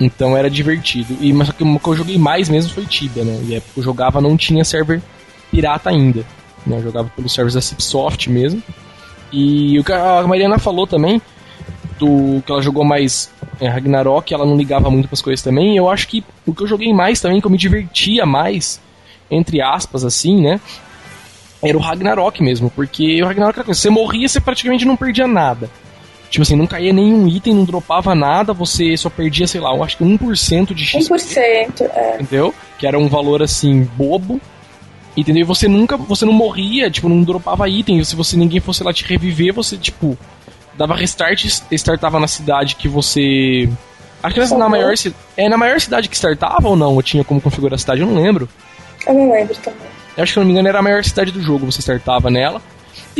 Então 0.00 0.36
era 0.36 0.48
divertido. 0.48 1.16
E, 1.20 1.32
mas 1.32 1.50
o 1.50 1.52
que 1.52 1.62
eu 1.62 1.96
joguei 1.96 2.16
mais 2.16 2.48
mesmo 2.48 2.72
foi 2.72 2.86
Tibia, 2.86 3.22
né? 3.22 3.38
E 3.46 3.54
época 3.54 3.72
eu 3.76 3.82
jogava 3.82 4.20
não 4.20 4.36
tinha 4.36 4.64
server 4.64 5.02
pirata 5.50 5.90
ainda. 5.90 6.24
Né? 6.66 6.78
Eu 6.78 6.82
jogava 6.82 7.12
pelos 7.14 7.32
servers 7.32 7.54
da 7.54 7.60
Cipsoft 7.60 8.28
mesmo. 8.28 8.62
E 9.32 9.78
o 9.78 9.84
que 9.84 9.92
a 9.92 10.22
Mariana 10.26 10.58
falou 10.58 10.86
também, 10.86 11.20
do 11.98 12.42
que 12.44 12.50
ela 12.50 12.62
jogou 12.62 12.84
mais 12.84 13.30
é, 13.60 13.68
Ragnarok, 13.68 14.32
ela 14.32 14.46
não 14.46 14.56
ligava 14.56 14.90
muito 14.90 15.06
pras 15.06 15.20
coisas 15.20 15.42
também. 15.42 15.76
Eu 15.76 15.88
acho 15.88 16.08
que 16.08 16.24
o 16.46 16.54
que 16.54 16.62
eu 16.62 16.66
joguei 16.66 16.92
mais 16.92 17.20
também, 17.20 17.40
que 17.40 17.46
eu 17.46 17.50
me 17.50 17.58
divertia 17.58 18.24
mais, 18.24 18.80
entre 19.30 19.60
aspas, 19.60 20.04
assim, 20.04 20.40
né? 20.40 20.60
Era 21.62 21.76
o 21.76 21.80
Ragnarok 21.80 22.42
mesmo, 22.42 22.70
porque 22.70 23.22
o 23.22 23.26
Ragnarok 23.26 23.58
era 23.58 23.64
coisa, 23.66 23.78
você 23.78 23.90
morria, 23.90 24.26
você 24.26 24.40
praticamente 24.40 24.86
não 24.86 24.96
perdia 24.96 25.26
nada. 25.26 25.68
Tipo 26.30 26.42
assim, 26.42 26.54
não 26.54 26.66
caía 26.66 26.92
nenhum 26.92 27.26
item, 27.26 27.54
não 27.54 27.64
dropava 27.64 28.14
nada, 28.14 28.52
você 28.52 28.96
só 28.96 29.10
perdia, 29.10 29.48
sei 29.48 29.60
lá, 29.60 29.74
eu 29.74 29.82
acho 29.82 29.96
que 29.96 30.04
1% 30.04 30.72
de 30.72 30.86
XP 30.86 31.12
1%, 31.12 31.90
é. 31.92 32.14
entendeu? 32.14 32.54
Que 32.78 32.86
era 32.86 32.96
um 32.98 33.08
valor 33.08 33.42
assim 33.42 33.82
bobo. 33.96 34.40
Entendeu? 35.16 35.42
E 35.42 35.44
você 35.44 35.66
nunca, 35.66 35.96
você 35.96 36.24
não 36.24 36.32
morria, 36.32 36.88
tipo, 36.88 37.08
não 37.08 37.22
dropava 37.24 37.68
item. 37.68 38.02
Se 38.04 38.14
você 38.14 38.36
ninguém 38.36 38.60
fosse 38.60 38.84
lá 38.84 38.92
te 38.92 39.04
reviver, 39.04 39.52
você 39.52 39.76
tipo 39.76 40.16
dava 40.76 40.94
restart, 40.94 41.44
startava 41.72 42.20
na 42.20 42.28
cidade 42.28 42.76
que 42.76 42.88
você 42.88 43.68
Acho 44.22 44.34
que 44.34 44.40
na, 44.40 44.58
na 44.58 44.68
maior 44.68 44.94
é 45.36 45.48
na 45.48 45.56
maior 45.56 45.80
cidade 45.80 46.08
que 46.08 46.14
startava 46.14 46.68
ou 46.68 46.76
não? 46.76 46.94
Eu 46.96 47.02
tinha 47.02 47.24
como 47.24 47.40
configurar 47.40 47.74
a 47.74 47.78
cidade, 47.78 48.02
eu 48.02 48.06
não 48.06 48.22
lembro. 48.22 48.48
Eu 49.06 49.14
não 49.14 49.32
lembro 49.32 49.54
também. 49.56 49.80
Eu 50.16 50.22
acho 50.22 50.30
que 50.30 50.34
se 50.34 50.38
eu 50.38 50.42
não 50.42 50.46
me 50.46 50.52
engano 50.52 50.68
era 50.68 50.78
a 50.78 50.82
maior 50.82 51.02
cidade 51.04 51.32
do 51.32 51.42
jogo, 51.42 51.66
você 51.66 51.80
startava 51.80 52.30
nela. 52.30 52.60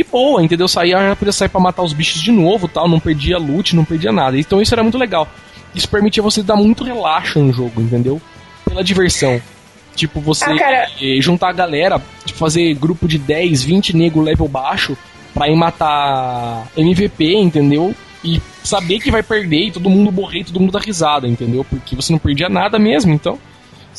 E 0.01 0.05
boa, 0.05 0.43
entendeu? 0.43 0.67
Saía, 0.67 0.97
já 0.99 1.15
podia 1.15 1.31
sair 1.33 1.51
pra 1.51 1.61
matar 1.61 1.83
os 1.83 1.93
bichos 1.93 2.23
de 2.23 2.33
novo 2.33 2.67
tal, 2.67 2.89
não 2.89 2.99
perdia 2.99 3.37
loot, 3.37 3.77
não 3.77 3.85
perdia 3.85 4.11
nada. 4.11 4.39
Então 4.39 4.63
isso 4.63 4.75
era 4.75 4.83
muito 4.83 4.97
legal. 4.97 5.29
Isso 5.75 5.87
permitia 5.89 6.23
você 6.23 6.43
dar 6.43 6.57
muito 6.57 6.83
relaxo 6.83 7.39
no 7.39 7.53
jogo, 7.53 7.83
entendeu? 7.83 8.21
Pela 8.65 8.83
diversão. 8.83 9.41
Tipo, 9.95 10.19
você 10.19 10.47
Ah, 10.47 10.87
eh, 11.03 11.21
juntar 11.21 11.51
a 11.51 11.53
galera, 11.53 12.01
tipo, 12.25 12.39
fazer 12.39 12.73
grupo 12.75 13.07
de 13.07 13.19
10, 13.19 13.63
20 13.63 13.95
nego 13.95 14.23
level 14.23 14.49
baixo 14.49 14.97
pra 15.35 15.49
ir 15.51 15.55
matar 15.55 16.67
MVP, 16.75 17.35
entendeu? 17.35 17.95
E 18.25 18.41
saber 18.65 19.01
que 19.01 19.11
vai 19.11 19.23
perder 19.23 19.67
e 19.67 19.71
todo 19.71 19.91
mundo 19.91 20.11
morrer 20.11 20.45
todo 20.45 20.61
mundo 20.61 20.73
dar 20.73 20.81
risada, 20.81 21.29
entendeu? 21.29 21.63
Porque 21.69 21.95
você 21.95 22.11
não 22.11 22.19
perdia 22.19 22.49
nada 22.49 22.79
mesmo, 22.79 23.13
então. 23.13 23.39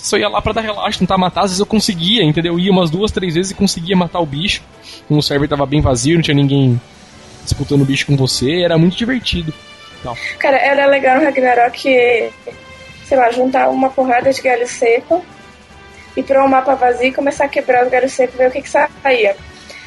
Só 0.02 0.18
ia 0.18 0.28
lá 0.28 0.42
pra 0.42 0.54
dar 0.54 0.62
relaxo, 0.62 1.00
tentar 1.00 1.18
matar. 1.18 1.42
Às 1.42 1.52
vezes 1.52 1.60
eu 1.60 1.66
conseguia, 1.66 2.24
entendeu? 2.24 2.54
Eu 2.54 2.60
ia 2.60 2.72
umas 2.72 2.90
duas, 2.90 3.12
três 3.12 3.36
vezes 3.36 3.52
e 3.52 3.56
conseguia 3.56 3.96
matar 3.96 4.20
o 4.20 4.26
bicho. 4.26 4.64
O 5.10 5.22
server 5.22 5.48
tava 5.48 5.66
bem 5.66 5.82
vazio, 5.82 6.16
não 6.16 6.22
tinha 6.22 6.36
ninguém 6.36 6.80
disputando 7.44 7.82
o 7.82 7.86
bicho 7.86 8.06
com 8.08 8.18
você. 8.18 8.62
Era 8.64 8.78
muito 8.78 8.98
divertido. 8.98 9.54
Tal. 10.04 10.18
Cara, 10.40 10.58
era 10.58 10.88
legal 10.88 11.18
no 11.18 11.24
Ragnarok, 11.24 11.80
sei 13.06 13.18
lá, 13.18 13.32
juntar 13.32 13.70
uma 13.70 13.90
porrada 13.90 14.34
de 14.34 14.42
galho 14.42 14.68
seco 14.68 15.24
ir 16.16 16.24
pra 16.24 16.44
um 16.44 16.48
mapa 16.48 16.76
vazio 16.76 17.08
e 17.08 17.14
começar 17.14 17.46
a 17.46 17.50
quebrar 17.50 17.86
os 17.86 17.92
galhos 17.92 18.12
secos 18.12 18.36
e 18.36 18.38
ver 18.38 18.50
o 18.50 18.52
que 18.52 18.62
que 18.62 18.70
saía. 18.70 19.36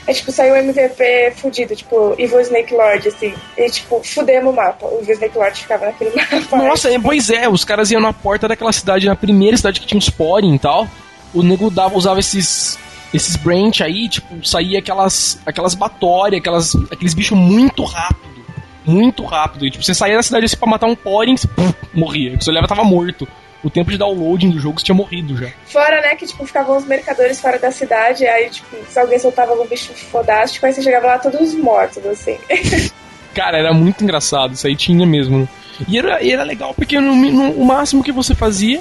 É 0.06 0.12
tipo, 0.12 0.30
saiu 0.30 0.54
um 0.54 0.56
MVP 0.56 1.32
fudido, 1.36 1.74
tipo, 1.74 2.14
Evil 2.18 2.40
Snake 2.40 2.74
Lord, 2.74 3.08
assim. 3.08 3.34
E 3.56 3.70
tipo, 3.70 4.02
fudemos 4.04 4.52
o 4.52 4.56
mapa. 4.56 4.86
O 4.86 5.00
Evil 5.00 5.14
Snake 5.14 5.36
Lord 5.38 5.58
ficava 5.60 5.86
naquele 5.86 6.10
mapa. 6.16 6.56
Nossa, 6.56 6.90
é, 6.90 6.98
pois 6.98 7.30
é, 7.30 7.48
os 7.48 7.64
caras 7.64 7.90
iam 7.90 8.00
na 8.00 8.12
porta 8.12 8.46
daquela 8.46 8.72
cidade, 8.72 9.06
na 9.06 9.16
primeira 9.16 9.56
cidade 9.56 9.80
que 9.80 9.86
tinha 9.86 9.98
uns 9.98 10.10
porin 10.10 10.54
e 10.54 10.58
tal. 10.58 10.86
O 11.32 11.42
nego 11.42 11.70
dava, 11.70 11.96
usava 11.96 12.20
esses 12.20 12.78
esses 13.12 13.36
branch 13.36 13.80
aí, 13.80 14.08
tipo, 14.08 14.44
saía 14.44 14.80
aquelas 14.80 15.38
aquelas 15.46 15.74
batórias, 15.74 16.40
aquelas 16.40 16.74
aqueles 16.90 17.14
bichos 17.14 17.38
muito 17.38 17.84
rápido, 17.84 18.44
muito 18.84 19.24
rápido. 19.24 19.64
E, 19.66 19.70
tipo, 19.70 19.84
você 19.84 19.94
saía 19.94 20.16
da 20.16 20.22
cidade 20.22 20.46
assim 20.46 20.56
pra 20.56 20.68
matar 20.68 20.86
um 20.86 20.96
porin, 20.96 21.36
você, 21.36 21.46
puf, 21.46 21.74
morria. 21.94 22.36
Você 22.38 22.50
olhava 22.50 22.66
tava 22.66 22.82
morto. 22.82 23.26
O 23.64 23.70
tempo 23.70 23.90
de 23.90 23.96
downloading 23.96 24.50
do 24.50 24.60
jogo 24.60 24.82
tinha 24.82 24.94
morrido 24.94 25.36
já. 25.36 25.50
Fora, 25.66 26.00
né, 26.02 26.14
que 26.16 26.26
tipo, 26.26 26.44
ficavam 26.46 26.76
os 26.76 26.84
mercadores 26.84 27.40
fora 27.40 27.58
da 27.58 27.70
cidade, 27.70 28.26
aí, 28.26 28.50
tipo, 28.50 28.76
se 28.88 28.98
alguém 28.98 29.18
soltava 29.18 29.52
algum 29.52 29.66
bicho 29.66 29.92
fodástico, 29.94 30.66
aí 30.66 30.72
você 30.74 30.82
chegava 30.82 31.06
lá 31.06 31.18
todos 31.18 31.54
mortos, 31.54 32.04
assim. 32.06 32.36
Cara, 33.34 33.58
era 33.58 33.72
muito 33.72 34.04
engraçado, 34.04 34.52
isso 34.52 34.66
aí 34.66 34.76
tinha 34.76 35.04
mesmo. 35.06 35.48
E 35.88 35.98
era, 35.98 36.22
e 36.22 36.30
era 36.30 36.44
legal 36.44 36.72
porque 36.74 37.00
no, 37.00 37.14
no- 37.16 37.50
o 37.52 37.64
máximo 37.64 38.04
que 38.04 38.12
você 38.12 38.34
fazia, 38.34 38.80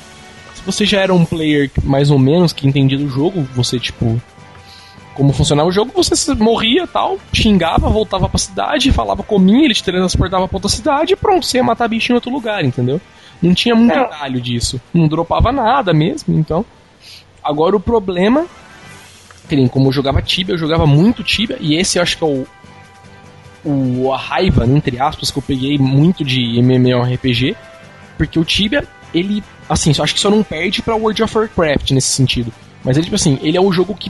se 0.54 0.62
você 0.63 0.86
já 0.86 1.00
era 1.02 1.13
um 1.13 1.26
player 1.26 1.72
mais 1.84 2.12
ou 2.12 2.19
menos 2.19 2.54
que 2.54 2.67
entendia 2.67 2.98
do 2.98 3.08
jogo, 3.10 3.48
você 3.56 3.80
tipo. 3.80 4.22
Como 5.15 5.32
funcionava 5.32 5.69
o 5.69 5.72
jogo, 5.72 5.91
você 5.93 6.34
morria 6.34 6.88
tal, 6.88 7.19
xingava, 7.32 7.88
voltava 7.88 8.28
pra 8.28 8.39
cidade, 8.39 8.91
falava 8.91 9.22
cominha, 9.22 9.65
ele 9.65 9.74
te 9.76 9.84
transportava 9.84 10.48
pra 10.48 10.58
outra 10.58 10.69
cidade 10.69 11.13
e 11.13 11.15
pronto, 11.15 11.46
você 11.46 11.58
ia 11.58 11.63
matar 11.63 11.88
bicho 11.88 12.12
em 12.12 12.15
outro 12.15 12.32
lugar, 12.32 12.65
entendeu? 12.65 13.00
Não 13.43 13.53
tinha 13.53 13.75
muito 13.75 13.93
galho 13.93 14.39
disso. 14.39 14.79
Não 14.93 15.06
dropava 15.06 15.51
nada 15.51 15.93
mesmo, 15.93 16.34
então. 16.39 16.65
Agora 17.43 17.75
o 17.75 17.79
problema. 17.79 18.45
Que 19.49 19.67
como 19.67 19.89
eu 19.89 19.91
jogava 19.91 20.21
Tibia, 20.21 20.53
eu 20.53 20.58
jogava 20.58 20.88
muito 20.88 21.21
Tibia, 21.21 21.58
e 21.60 21.75
esse 21.75 21.99
eu 21.99 22.01
acho 22.01 22.17
que 22.17 22.23
é 22.23 22.27
o, 22.27 22.47
o, 23.65 24.13
a 24.13 24.17
raiva, 24.17 24.65
né, 24.65 24.77
entre 24.77 24.99
aspas, 25.01 25.29
que 25.29 25.38
eu 25.38 25.43
peguei 25.43 25.77
muito 25.77 26.23
de 26.23 26.58
MMORPG, 26.62 27.53
porque 28.17 28.39
o 28.39 28.45
Tibia, 28.45 28.88
ele, 29.13 29.43
assim, 29.67 29.91
eu 29.95 30.01
acho 30.01 30.13
que 30.13 30.21
só 30.21 30.29
não 30.29 30.41
perde 30.41 30.82
pra 30.82 30.95
World 30.95 31.21
of 31.21 31.38
Warcraft 31.38 31.91
nesse 31.91 32.08
sentido. 32.08 32.53
Mas 32.86 32.95
ele, 32.95 33.03
tipo 33.03 33.17
assim, 33.17 33.38
ele 33.41 33.58
é 33.58 33.62
o 33.62 33.71
jogo 33.73 33.93
que 33.93 34.10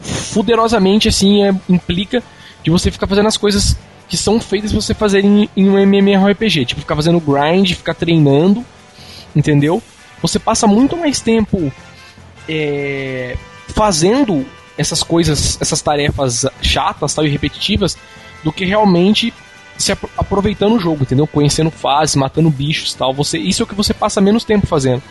fuderosamente, 0.00 1.08
assim, 1.08 1.42
é, 1.42 1.52
implica 1.68 2.22
de 2.62 2.70
você 2.70 2.88
ficar 2.88 3.08
fazendo 3.08 3.26
as 3.26 3.36
coisas 3.36 3.76
que 4.12 4.16
são 4.18 4.38
feitas 4.38 4.72
pra 4.72 4.78
você 4.82 4.92
fazer 4.92 5.24
em, 5.24 5.48
em 5.56 5.70
um 5.70 5.78
MMORPG. 5.78 6.66
Tipo, 6.66 6.82
ficar 6.82 6.94
fazendo 6.94 7.18
grind, 7.18 7.72
ficar 7.72 7.94
treinando, 7.94 8.62
entendeu? 9.34 9.82
Você 10.20 10.38
passa 10.38 10.66
muito 10.66 10.98
mais 10.98 11.18
tempo 11.22 11.72
é, 12.46 13.38
fazendo 13.68 14.44
essas 14.76 15.02
coisas, 15.02 15.56
essas 15.62 15.80
tarefas 15.80 16.44
chatas 16.60 17.14
tal, 17.14 17.24
e 17.24 17.30
repetitivas, 17.30 17.96
do 18.44 18.52
que 18.52 18.66
realmente 18.66 19.32
se 19.78 19.92
aproveitando 19.92 20.74
o 20.74 20.78
jogo, 20.78 21.04
entendeu? 21.04 21.26
Conhecendo 21.26 21.70
fases, 21.70 22.14
matando 22.14 22.50
bichos 22.50 22.92
tal. 22.92 23.14
Você, 23.14 23.38
isso 23.38 23.62
é 23.62 23.64
o 23.64 23.66
que 23.66 23.74
você 23.74 23.94
passa 23.94 24.20
menos 24.20 24.44
tempo 24.44 24.66
fazendo, 24.66 25.02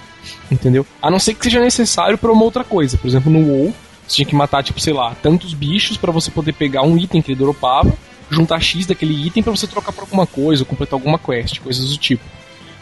entendeu? 0.52 0.86
A 1.02 1.10
não 1.10 1.18
ser 1.18 1.34
que 1.34 1.46
seja 1.46 1.60
necessário 1.60 2.20
para 2.20 2.32
uma 2.32 2.44
outra 2.44 2.64
coisa. 2.64 3.00
Por 3.00 3.08
exemplo, 3.08 3.32
no 3.32 3.48
WoW, 3.48 3.74
você 4.08 4.18
tinha 4.18 4.28
que 4.28 4.36
matar, 4.36 4.64
tipo, 4.64 4.80
sei 4.80 4.94
lá, 4.94 5.16
tantos 5.24 5.56
bichos 5.56 5.98
para 5.98 6.12
você 6.12 6.30
poder 6.30 6.54
pegar 6.54 6.84
um 6.84 6.96
item 6.96 7.20
que 7.20 7.32
ele 7.32 7.40
dropava, 7.40 7.92
juntar 8.32 8.60
X 8.60 8.86
daquele 8.86 9.28
item 9.28 9.44
para 9.44 9.52
você 9.52 9.68
trocar 9.68 9.92
por 9.92 10.02
alguma 10.02 10.26
coisa, 10.26 10.64
ou 10.64 10.66
completar 10.66 10.94
alguma 10.94 11.20
quest, 11.20 11.60
coisas 11.60 11.90
do 11.90 11.98
tipo. 11.98 12.24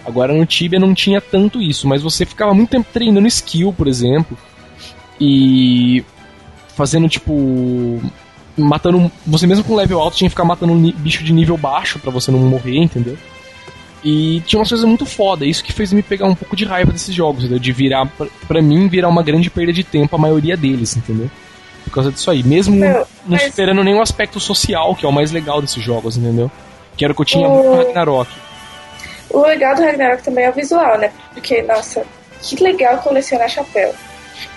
Agora 0.05 0.33
no 0.33 0.45
Tibia 0.45 0.79
não 0.79 0.93
tinha 0.93 1.19
tanto 1.19 1.61
isso, 1.61 1.87
mas 1.87 2.01
você 2.01 2.25
ficava 2.25 2.53
muito 2.53 2.69
tempo 2.69 2.87
treinando 2.91 3.27
skill, 3.27 3.73
por 3.73 3.87
exemplo, 3.87 4.37
e 5.19 6.03
fazendo 6.75 7.09
tipo 7.09 8.01
matando. 8.57 9.11
Você 9.25 9.45
mesmo 9.45 9.63
com 9.63 9.75
level 9.75 9.99
alto 9.99 10.17
tinha 10.17 10.29
que 10.29 10.33
ficar 10.33 10.45
matando 10.45 10.73
um 10.73 10.91
bicho 10.91 11.23
de 11.23 11.33
nível 11.33 11.57
baixo 11.57 11.99
para 11.99 12.11
você 12.11 12.31
não 12.31 12.39
morrer, 12.39 12.77
entendeu? 12.77 13.17
E 14.03 14.41
tinha 14.45 14.59
umas 14.59 14.69
coisas 14.69 14.87
muito 14.87 15.05
foda, 15.05 15.45
isso 15.45 15.63
que 15.63 15.73
fez 15.73 15.91
me 15.91 16.01
pegar 16.01 16.25
um 16.25 16.35
pouco 16.35 16.55
de 16.55 16.63
raiva 16.63 16.91
desses 16.91 17.13
jogos, 17.13 17.43
entendeu? 17.43 17.59
De 17.59 17.71
virar, 17.73 18.09
pra, 18.47 18.61
mim, 18.61 18.87
virar 18.87 19.09
uma 19.09 19.21
grande 19.21 19.49
perda 19.49 19.73
de 19.73 19.83
tempo 19.83 20.15
a 20.15 20.19
maioria 20.19 20.55
deles, 20.55 20.95
entendeu? 20.95 21.29
Por 21.83 21.91
causa 21.91 22.11
disso 22.11 22.29
aí. 22.29 22.43
Mesmo 22.43 22.75
não 22.75 23.05
mas... 23.25 23.43
superando 23.43 23.83
nenhum 23.83 24.01
aspecto 24.01 24.39
social, 24.39 24.95
que 24.95 25.05
é 25.05 25.09
o 25.09 25.11
mais 25.11 25.31
legal 25.31 25.61
desses 25.61 25.83
jogos, 25.83 26.17
entendeu? 26.17 26.51
Que 26.95 27.05
era 27.05 27.13
o 27.13 27.15
que 27.15 27.21
eu 27.21 27.25
tinha 27.25 27.47
o... 27.47 27.51
muito 27.51 27.69
no 27.69 27.77
Ragnarok. 27.77 28.29
O 29.29 29.41
legal 29.41 29.75
do 29.75 29.83
Ragnarok 29.83 30.23
também 30.23 30.45
é 30.45 30.49
o 30.49 30.53
visual, 30.53 30.97
né? 30.97 31.11
Porque, 31.33 31.61
nossa, 31.61 32.03
que 32.41 32.61
legal 32.63 32.97
colecionar 32.97 33.49
chapéu. 33.49 33.93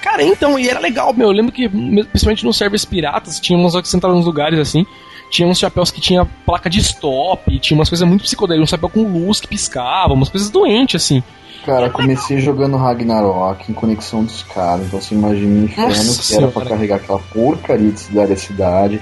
Cara, 0.00 0.22
então, 0.22 0.58
e 0.58 0.68
era 0.68 0.80
legal, 0.80 1.12
meu. 1.12 1.28
Eu 1.28 1.32
lembro 1.32 1.52
que, 1.52 1.68
principalmente 1.68 2.44
nos 2.44 2.56
servers 2.56 2.85
piratas, 2.85 3.38
tinha 3.38 3.58
umas 3.58 3.74
que 3.80 3.88
sentavam 3.88 4.16
nos 4.16 4.26
lugares 4.26 4.58
assim. 4.58 4.87
Tinha 5.33 5.49
uns 5.49 5.59
chapéus 5.59 5.90
que 5.90 5.99
tinha 5.99 6.27
placa 6.45 6.68
de 6.68 6.79
stop, 6.79 7.59
tinha 7.59 7.75
umas 7.75 7.88
coisas 7.88 8.07
muito 8.07 8.23
psicodélicas, 8.23 8.68
um 8.68 8.71
chapéu 8.71 8.90
com 8.90 9.03
luz 9.03 9.40
que 9.40 9.49
piscava, 9.49 10.12
umas 10.12 10.29
coisas 10.29 10.51
doentes, 10.51 11.03
assim. 11.03 11.23
Cara, 11.64 11.88
comecei 11.88 12.38
jogando 12.38 12.77
Ragnarok 12.77 13.71
em 13.71 13.75
conexão 13.75 14.23
dos 14.25 14.42
caras, 14.42 14.87
então 14.87 15.01
você 15.01 15.14
imagina 15.14 15.62
o 15.62 15.64
inferno 15.64 15.88
Nossa 15.88 16.23
que 16.23 16.35
era 16.35 16.53
pra 16.53 16.66
carregar 16.66 16.97
aquela 16.97 17.18
porcaria 17.18 17.90
de 17.90 17.99
cidade 17.99 18.33
a 18.35 18.37
cidade 18.37 19.01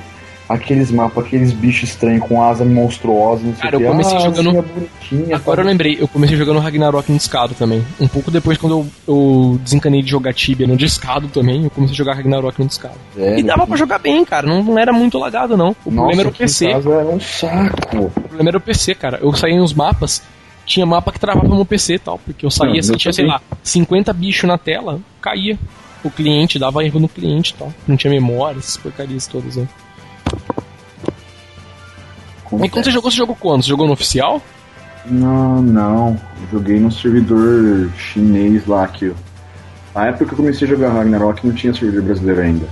aqueles 0.51 0.91
mapas, 0.91 1.25
aqueles 1.25 1.53
bichos 1.53 1.91
estranhos 1.91 2.27
com 2.27 2.43
asa 2.43 2.65
monstruosa, 2.65 3.45
não 3.45 3.55
sei 3.55 3.63
Cara, 3.63 3.77
eu 3.77 3.89
comecei 3.89 4.17
ah, 4.17 4.21
jogando. 4.21 4.63
Bonitinha, 4.63 5.37
Agora 5.37 5.57
tá... 5.59 5.63
eu 5.63 5.67
lembrei, 5.67 5.97
eu 6.01 6.09
comecei 6.09 6.37
jogando 6.37 6.59
Ragnarok 6.59 7.11
no 7.11 7.17
discado 7.17 7.55
também. 7.55 7.85
Um 8.01 8.09
pouco 8.09 8.33
depois, 8.33 8.59
quando 8.59 8.73
eu, 8.73 8.87
eu 9.07 9.61
desencanei 9.63 10.03
de 10.03 10.11
jogar 10.11 10.35
Tibia 10.35 10.67
no 10.67 10.77
discado 10.77 11.29
também, 11.29 11.65
eu 11.65 11.71
comecei 11.71 11.95
a 11.95 11.97
jogar 11.97 12.15
Ragnarok 12.15 12.59
no 12.59 12.67
discado. 12.67 12.97
É, 13.17 13.39
e 13.39 13.45
dava 13.45 13.63
que... 13.63 13.69
pra 13.69 13.77
jogar 13.77 13.99
bem, 14.01 14.25
cara. 14.25 14.45
Não, 14.45 14.63
não 14.63 14.77
era 14.77 14.93
muito 14.93 15.19
lagado, 15.19 15.57
não. 15.57 15.77
O 15.85 15.91
Nossa, 15.91 16.09
problema 16.09 16.23
era 16.23 16.29
o 16.29 16.33
PC. 16.33 16.67
Era 16.67 16.79
um 16.81 17.21
saco. 17.21 18.07
O 18.07 18.11
problema 18.11 18.51
era 18.51 18.59
o 18.59 18.61
PC, 18.61 18.95
cara. 18.97 19.21
Eu 19.23 19.33
saía 19.35 19.57
nos 19.57 19.73
mapas, 19.73 20.21
tinha 20.67 20.85
mapa 20.85 21.13
que 21.13 21.21
travava 21.21 21.47
no 21.47 21.65
PC 21.65 21.95
e 21.95 21.99
tal, 22.01 22.19
porque 22.19 22.45
eu 22.45 22.51
saía 22.51 22.81
assim, 22.81 22.97
tinha, 22.97 23.13
sei 23.13 23.27
lá, 23.27 23.41
50 23.63 24.13
bichos 24.13 24.49
na 24.49 24.59
tela, 24.59 24.99
caía. 25.21 25.57
O 26.03 26.11
cliente 26.11 26.59
dava 26.59 26.83
erro 26.83 26.99
no 26.99 27.09
cliente 27.09 27.53
e 27.53 27.57
tal. 27.59 27.73
Não 27.87 27.95
tinha 27.95 28.11
memória, 28.11 28.59
essas 28.59 28.79
porcarias 28.79 29.27
todas 29.27 29.59
aí. 29.59 29.69
Acontece. 32.51 32.67
E 32.67 32.71
quando 32.71 32.85
você 32.85 32.91
jogou, 32.91 33.11
você 33.11 33.17
jogou 33.17 33.37
quando? 33.37 33.63
Você 33.63 33.69
jogou 33.69 33.87
no 33.87 33.93
oficial? 33.93 34.43
Não, 35.07 35.63
não. 35.63 36.21
joguei 36.51 36.79
no 36.79 36.91
servidor 36.91 37.91
chinês 37.97 38.67
lá 38.67 38.87
que. 38.89 39.13
Na 39.95 40.07
época 40.07 40.27
que 40.27 40.33
eu 40.33 40.37
comecei 40.37 40.67
a 40.67 40.71
jogar 40.71 40.91
Ragnarok 40.91 41.47
não 41.47 41.55
tinha 41.55 41.73
servidor 41.75 42.03
brasileiro 42.03 42.41
ainda. 42.41 42.69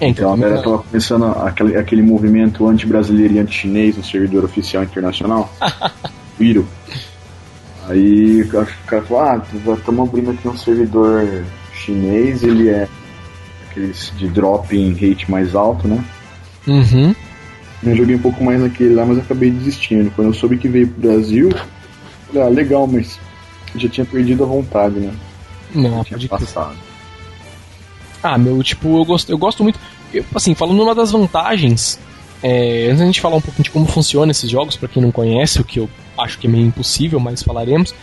É, 0.00 0.08
então, 0.08 0.34
então 0.34 0.48
era 0.48 0.62
tava 0.62 0.78
começando 0.78 1.24
aquele, 1.24 1.76
aquele 1.76 2.02
movimento 2.02 2.66
anti-brasileiro 2.66 3.34
e 3.34 3.38
anti-chinês 3.38 3.96
no 3.96 4.02
servidor 4.02 4.44
oficial 4.44 4.82
internacional. 4.82 5.52
Viro. 6.38 6.66
Aí 7.88 8.42
o 8.42 8.48
cara 8.86 9.02
falou, 9.02 9.22
ah, 9.22 9.42
estamos 9.76 10.08
abrindo 10.08 10.30
aqui 10.30 10.48
um 10.48 10.56
servidor 10.56 11.44
chinês, 11.72 12.42
ele 12.42 12.68
é 12.68 12.88
aqueles 13.70 14.12
de 14.16 14.28
drop 14.28 14.76
em 14.76 14.92
rate 14.92 15.30
mais 15.30 15.54
alto, 15.54 15.86
né? 15.86 16.04
Uhum. 16.66 17.14
Eu 17.84 17.96
joguei 17.96 18.14
um 18.14 18.20
pouco 18.20 18.42
mais 18.44 18.60
naquele 18.60 18.94
lá, 18.94 19.04
mas 19.04 19.18
acabei 19.18 19.50
desistindo. 19.50 20.10
Quando 20.14 20.28
eu 20.28 20.34
soube 20.34 20.56
que 20.56 20.68
veio 20.68 20.86
pro 20.88 21.00
Brasil, 21.00 21.50
falei, 22.28 22.42
ah, 22.42 22.48
legal, 22.48 22.86
mas 22.86 23.18
já 23.74 23.88
tinha 23.88 24.04
perdido 24.04 24.44
a 24.44 24.46
vontade, 24.46 25.00
né? 25.00 25.12
Não, 25.74 26.04
tinha 26.04 26.28
passado. 26.28 26.76
Ah, 28.22 28.38
meu, 28.38 28.62
tipo, 28.62 28.98
eu 28.98 29.04
gosto, 29.04 29.30
eu 29.30 29.38
gosto 29.38 29.62
muito. 29.62 29.78
Eu, 30.12 30.24
assim, 30.34 30.54
falando 30.54 30.80
uma 30.80 30.94
das 30.94 31.10
vantagens, 31.10 31.98
é, 32.42 32.86
antes 32.86 32.98
da 32.98 33.06
gente 33.06 33.20
falar 33.20 33.36
um 33.36 33.40
pouquinho 33.40 33.64
de 33.64 33.70
como 33.70 33.86
funciona 33.86 34.30
esses 34.30 34.48
jogos, 34.48 34.76
para 34.76 34.88
quem 34.88 35.02
não 35.02 35.10
conhece, 35.10 35.60
o 35.60 35.64
que 35.64 35.80
eu 35.80 35.88
acho 36.16 36.38
que 36.38 36.46
é 36.46 36.50
meio 36.50 36.66
impossível, 36.66 37.18
mas 37.18 37.42
falaremos. 37.42 37.94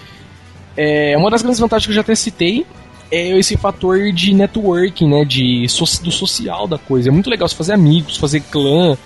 É, 0.75 1.15
uma 1.17 1.29
das 1.29 1.41
grandes 1.41 1.59
vantagens 1.59 1.85
que 1.85 1.91
eu 1.91 1.95
já 1.95 2.01
até 2.01 2.15
citei 2.15 2.65
é 3.11 3.37
esse 3.37 3.55
fator 3.57 4.11
de 4.11 4.33
networking, 4.33 5.09
né? 5.09 5.23
De, 5.25 5.65
do 6.03 6.11
social 6.11 6.67
da 6.67 6.77
coisa. 6.77 7.09
É 7.09 7.11
muito 7.11 7.29
legal 7.29 7.47
você 7.47 7.55
fazer 7.55 7.73
amigos, 7.73 8.17
fazer 8.17 8.41
clã, 8.41 8.97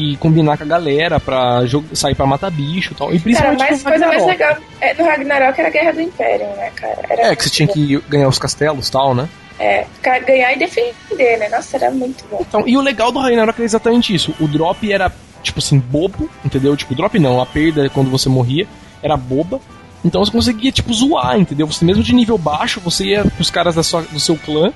e 0.00 0.16
combinar 0.16 0.56
com 0.56 0.64
a 0.64 0.66
galera 0.66 1.20
pra 1.20 1.60
sair 1.92 2.14
pra 2.14 2.24
matar 2.24 2.50
bicho 2.50 2.92
e 2.92 2.96
tal. 2.96 3.14
E 3.14 3.18
principalmente 3.18 3.58
cara, 3.58 3.70
mas 3.70 3.82
coisa 3.82 4.06
mais 4.06 4.24
legal 4.24 4.56
é, 4.80 4.94
no 4.94 5.04
Ragnarok 5.04 5.58
era 5.58 5.68
a 5.68 5.70
Guerra 5.70 5.92
do 5.92 6.00
Império, 6.00 6.46
né, 6.56 6.70
cara? 6.74 6.98
Era 7.08 7.26
é, 7.26 7.36
que 7.36 7.44
você 7.44 7.50
tinha 7.50 7.68
que 7.68 8.02
ganhar 8.08 8.28
os 8.28 8.38
castelos 8.38 8.88
e 8.88 8.92
tal, 8.92 9.14
né? 9.14 9.28
É, 9.58 9.84
ganhar 10.02 10.54
e 10.54 10.58
defender, 10.58 11.38
né? 11.38 11.50
Nossa, 11.50 11.76
era 11.76 11.90
muito 11.90 12.24
bom. 12.30 12.38
Então, 12.40 12.66
e 12.66 12.78
o 12.78 12.80
legal 12.80 13.12
do 13.12 13.18
Ragnarok 13.18 13.60
é 13.60 13.64
exatamente 13.64 14.14
isso. 14.14 14.34
O 14.40 14.48
drop 14.48 14.90
era, 14.90 15.12
tipo 15.42 15.58
assim, 15.58 15.78
bobo, 15.78 16.30
entendeu? 16.42 16.74
Tipo, 16.74 16.94
drop 16.94 17.18
não, 17.18 17.42
a 17.42 17.46
perda 17.46 17.90
quando 17.90 18.10
você 18.10 18.30
morria 18.30 18.66
era 19.02 19.18
boba. 19.18 19.60
Então 20.02 20.24
você 20.24 20.32
conseguia, 20.32 20.72
tipo, 20.72 20.94
zoar, 20.94 21.38
entendeu? 21.38 21.66
Você 21.66 21.84
mesmo 21.84 22.02
de 22.02 22.14
nível 22.14 22.38
baixo, 22.38 22.80
você 22.80 23.04
ia 23.04 23.24
pros 23.24 23.50
caras 23.50 23.74
da 23.74 23.82
sua, 23.82 24.00
do 24.00 24.18
seu 24.18 24.36
clã 24.38 24.72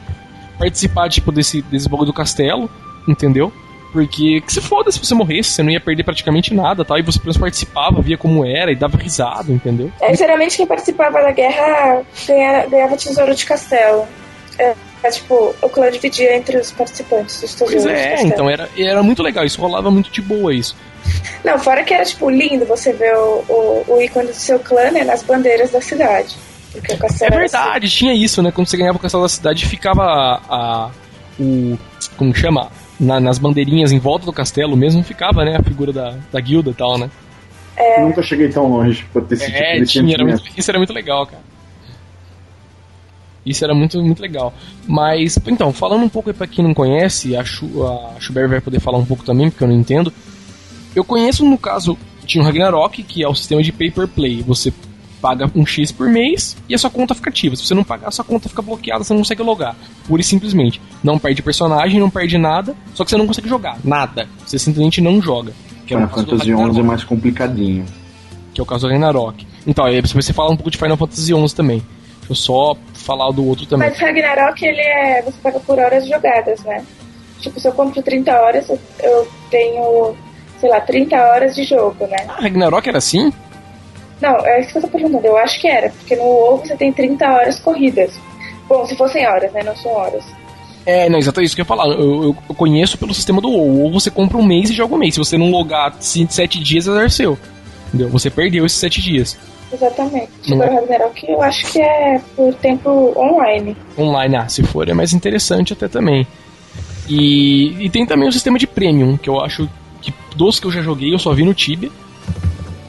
participar, 0.59 1.09
tipo, 1.09 1.33
desse, 1.33 1.63
desse 1.63 1.89
bagulho 1.89 2.09
do 2.09 2.13
castelo, 2.13 2.69
entendeu? 3.09 3.51
Porque 3.95 4.41
que 4.41 4.53
se 4.53 4.61
foda 4.61 4.91
se 4.91 4.99
você 4.99 5.15
morresse, 5.15 5.51
você 5.51 5.63
não 5.63 5.71
ia 5.71 5.81
perder 5.81 6.03
praticamente 6.03 6.53
nada, 6.53 6.85
tal, 6.85 6.99
e 6.99 7.03
você 7.03 7.17
apenas 7.17 7.37
participava, 7.37 8.03
via 8.03 8.19
como 8.19 8.45
era 8.45 8.73
e 8.73 8.75
dava 8.75 8.99
risada, 8.99 9.53
entendeu? 9.53 9.89
É, 10.01 10.13
geralmente 10.17 10.57
quem 10.57 10.67
participava 10.67 11.23
da 11.23 11.31
guerra 11.31 12.03
ganhava, 12.27 12.67
ganhava 12.67 12.97
tesouro 12.97 13.33
de 13.37 13.47
castelo. 13.47 14.05
É, 14.59 14.75
é, 15.05 15.11
tipo, 15.11 15.55
o 15.63 15.69
clã 15.69 15.93
dividia 15.93 16.37
entre 16.37 16.57
os 16.57 16.73
participantes 16.73 17.41
os 17.41 17.55
tesouros. 17.55 17.85
Pois 17.85 17.87
é, 17.87 18.21
então 18.23 18.51
era, 18.51 18.69
era 18.77 19.01
muito 19.01 19.23
legal, 19.23 19.45
isso 19.45 19.61
rolava 19.61 19.93
muito 19.93 20.11
de 20.11 20.21
boa 20.21 20.53
isso. 20.53 20.77
Não, 21.45 21.57
fora 21.57 21.85
que 21.85 21.95
era, 21.95 22.05
tipo, 22.05 22.29
lindo 22.29 22.67
você 22.67 22.93
ver 22.93 23.15
o, 23.15 23.45
o, 23.49 23.85
o 23.95 24.03
ícone 24.03 24.27
do 24.27 24.35
seu 24.35 24.59
clã, 24.59 24.91
né, 24.91 25.05
nas 25.05 25.23
bandeiras 25.23 25.71
da 25.71 25.81
cidade. 25.81 26.35
é 26.75 27.31
verdade, 27.31 27.87
assim. 27.87 27.97
tinha 27.97 28.13
isso, 28.13 28.43
né? 28.43 28.51
Quando 28.51 28.67
você 28.67 28.77
ganhava 28.77 28.99
o 28.99 29.01
castelo 29.01 29.23
da 29.23 29.29
cidade, 29.29 29.67
ficava 29.67 30.03
a, 30.03 30.41
a 30.49 30.91
o. 31.39 31.79
Como 32.17 32.35
chama? 32.35 32.73
Na, 32.99 33.21
nas 33.21 33.39
bandeirinhas 33.39 33.93
em 33.93 33.99
volta 33.99 34.27
do 34.27 34.33
castelo 34.33 34.77
mesmo 34.77 35.03
ficava, 35.03 35.45
né, 35.45 35.57
a 35.57 35.63
figura 35.63 35.93
da, 35.93 36.17
da 36.33 36.41
guilda 36.41 36.71
e 36.71 36.75
tal, 36.75 36.99
né? 36.99 37.11
É... 37.77 38.01
nunca 38.05 38.23
cheguei 38.23 38.49
tão 38.49 38.69
longe 38.71 39.05
pra 39.13 39.23
ter 39.23 39.35
esse 39.35 39.45
é, 39.51 39.73
tipo 39.73 39.85
de 39.85 39.93
tinha, 39.93 40.15
era 40.15 40.25
muito, 40.25 40.43
Isso 40.57 40.71
era 40.71 40.79
muito 40.79 40.93
legal, 40.93 41.27
cara. 41.27 41.43
Isso 43.45 43.63
era 43.63 43.75
muito, 43.75 44.01
muito 44.03 44.23
legal. 44.23 44.55
Mas, 44.87 45.39
então, 45.47 45.73
falando 45.73 46.03
um 46.03 46.09
pouco 46.09 46.33
para 46.33 46.47
quem 46.47 46.65
não 46.65 46.73
conhece, 46.73 47.37
a, 47.37 47.45
Chu, 47.45 47.85
a 47.87 48.19
Schubert 48.19 48.49
vai 48.49 48.61
poder 48.61 48.81
falar 48.81 48.97
um 48.97 49.05
pouco 49.05 49.25
também, 49.25 49.51
porque 49.51 49.63
eu 49.63 49.69
não 49.69 49.75
entendo. 49.75 50.13
Eu 50.97 51.05
conheço, 51.05 51.45
no 51.45 51.59
caso, 51.59 51.99
tinha 52.25 52.43
o 52.43 52.47
Ragnarok, 52.47 53.03
que 53.03 53.23
é 53.23 53.29
o 53.29 53.35
sistema 53.35 53.63
de 53.63 53.71
pay 53.71 53.91
per 53.91 54.09
play. 54.09 54.43
Você 54.43 54.73
paga 55.25 55.51
um 55.57 55.65
X 55.65 55.91
por 55.91 56.07
mês 56.07 56.55
e 56.69 56.75
a 56.75 56.79
sua 56.79 56.91
conta 56.91 57.15
fica 57.15 57.31
ativa. 57.31 57.57
Se 57.57 57.65
você 57.65 57.73
não 57.73 57.83
pagar, 57.83 58.09
a 58.09 58.11
sua 58.11 58.23
conta 58.23 58.47
fica 58.47 58.61
bloqueada, 58.61 59.03
você 59.03 59.15
não 59.15 59.21
consegue 59.21 59.43
logar. 59.43 59.75
Pura 60.07 60.21
e 60.21 60.25
simplesmente. 60.25 60.83
Não 61.03 61.19
perde 61.19 61.41
personagem, 61.41 61.99
não 61.99 62.11
perde 62.11 62.37
nada, 62.37 62.77
só 62.95 63.05
que 63.05 63.11
você 63.11 63.17
não 63.17 63.27
consegue 63.27 63.49
jogar. 63.49 63.79
Nada. 63.83 64.29
Você 64.45 64.59
simplesmente 64.59 65.01
não 65.01 65.23
joga. 65.23 65.55
Que 65.87 65.95
é 65.95 65.97
Final 65.97 66.11
Fantasy 66.11 66.45
XI 66.45 66.79
é 66.79 66.83
mais 66.83 67.05
complicadinho. 67.05 67.87
Que 68.53 68.61
é 68.61 68.63
o 68.63 68.67
caso 68.67 68.87
do 68.87 68.93
Ragnarok. 68.93 69.47
Então, 69.67 69.87
aí 69.87 69.99
você 70.03 70.35
fala 70.35 70.51
um 70.51 70.57
pouco 70.57 70.71
de 70.71 70.77
Final 70.77 70.99
Fantasy 70.99 71.33
XI 71.33 71.57
também. 71.57 71.83
Deixa 72.19 72.33
eu 72.33 72.37
só 72.37 72.77
falar 72.93 73.31
do 73.31 73.47
outro 73.47 73.65
também. 73.65 73.89
Mas 73.89 73.99
Ragnarok, 73.99 74.63
ele 74.63 74.83
é. 74.83 75.23
Você 75.23 75.39
paga 75.43 75.59
por 75.59 75.79
horas 75.79 76.07
jogadas, 76.07 76.63
né? 76.65 76.85
Tipo, 77.41 77.59
se 77.59 77.67
eu 77.67 77.73
compro 77.73 78.03
30 78.03 78.31
horas, 78.31 78.69
eu 79.03 79.27
tenho, 79.51 80.15
sei 80.61 80.69
lá, 80.69 80.83
30 80.83 81.17
horas 81.17 81.55
de 81.55 81.65
jogo, 81.65 82.07
né? 82.07 82.27
Ah, 82.29 82.43
Ragnarok 82.43 82.87
era 82.87 82.99
assim? 82.99 83.33
Não, 84.21 84.37
é 84.47 84.61
isso 84.61 84.73
que 84.73 84.79
eu 84.79 84.83
tô 84.83 84.89
perguntando. 84.89 85.27
Eu 85.27 85.37
acho 85.37 85.61
que 85.61 85.69
era, 85.69 85.91
porque 85.91 86.17
no 86.17 86.25
WoW 86.25 86.59
você 86.59 86.77
tem 86.77 86.93
30 86.93 87.27
horas 87.27 87.61
corridas. 87.61 88.13
Bom, 88.69 88.87
se 88.87 88.97
fossem 88.97 89.27
horas, 89.27 89.53
né? 89.53 89.63
Não 89.63 89.77
são 89.77 89.93
horas. 89.93 90.25
É, 90.87 91.09
não, 91.09 91.19
exatamente 91.19 91.47
isso 91.47 91.55
que 91.55 91.61
eu 91.61 91.65
ia 91.65 91.69
falar. 91.69 91.87
Eu, 91.89 92.37
eu, 92.49 92.55
conheço 92.55 92.99
pelo 92.99 93.15
sistema 93.15 93.41
do 93.41 93.49
WoW. 93.49 93.85
Ou 93.85 93.93
você 93.93 94.11
compra 94.11 94.39
um 94.39 94.45
mês 94.45 94.71
e 94.71 94.75
joga 94.75 94.95
um 94.95 94.99
mês. 94.99 95.15
Se 95.15 95.21
você 95.21 95.37
não 95.37 95.51
logar 95.51 95.95
7 96.01 96.63
dias, 96.63 96.87
é 96.87 97.09
seu. 97.09 97.39
Entendeu? 97.89 98.09
Você 98.11 98.31
perdeu 98.31 98.65
esses 98.65 98.79
7 98.79 99.03
dias. 99.03 99.37
Exatamente. 99.73 100.53
Agora, 100.53 100.71
é? 100.71 100.75
Ragnarok 100.75 101.29
eu 101.29 101.43
acho 101.43 101.73
que 101.73 101.81
é 101.81 102.21
por 102.37 102.55
tempo 102.55 103.13
online. 103.17 103.77
Online, 103.99 104.37
ah, 104.37 104.49
se 104.49 104.63
for, 104.63 104.89
é 104.89 104.95
mais 104.95 105.13
interessante 105.13 105.73
até 105.73 105.89
também. 105.89 106.27
E, 107.09 107.85
e 107.85 107.91
tem 107.91 108.07
também 108.07 108.29
o 108.29 108.33
sistema 108.33 108.59
de 108.59 108.67
premium, 108.67 109.17
que 109.17 109.29
eu 109.29 109.41
acho 109.41 109.69
que 110.01 110.15
dos 110.37 110.61
que 110.61 110.67
eu 110.67 110.71
já 110.71 110.81
joguei 110.81 111.13
eu 111.13 111.19
só 111.19 111.33
vi 111.33 111.45
no 111.45 111.55
Tibia. 111.55 111.91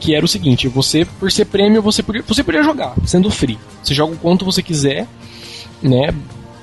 Que 0.00 0.14
era 0.14 0.24
o 0.24 0.28
seguinte, 0.28 0.68
você, 0.68 1.04
por 1.04 1.30
ser 1.32 1.46
prêmio, 1.46 1.80
você 1.80 2.02
podia, 2.02 2.22
você 2.22 2.44
podia 2.44 2.62
jogar, 2.62 2.94
sendo 3.04 3.30
free. 3.30 3.58
Você 3.82 3.94
joga 3.94 4.14
o 4.14 4.18
quanto 4.18 4.44
você 4.44 4.62
quiser, 4.62 5.06
né? 5.82 6.14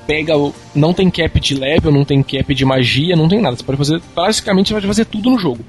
Pega. 0.05 0.33
Não 0.75 0.93
tem 0.93 1.09
cap 1.09 1.39
de 1.39 1.55
level, 1.55 1.91
não 1.91 2.05
tem 2.05 2.21
cap 2.21 2.53
de 2.53 2.65
magia, 2.65 3.15
não 3.15 3.27
tem 3.27 3.41
nada. 3.41 3.55
Você 3.55 3.63
pode 3.63 3.77
fazer. 3.77 4.01
Basicamente 4.15 4.67
você 4.67 4.73
pode 4.75 4.87
fazer 4.87 5.05
tudo 5.05 5.29
no 5.29 5.39
jogo. 5.39 5.63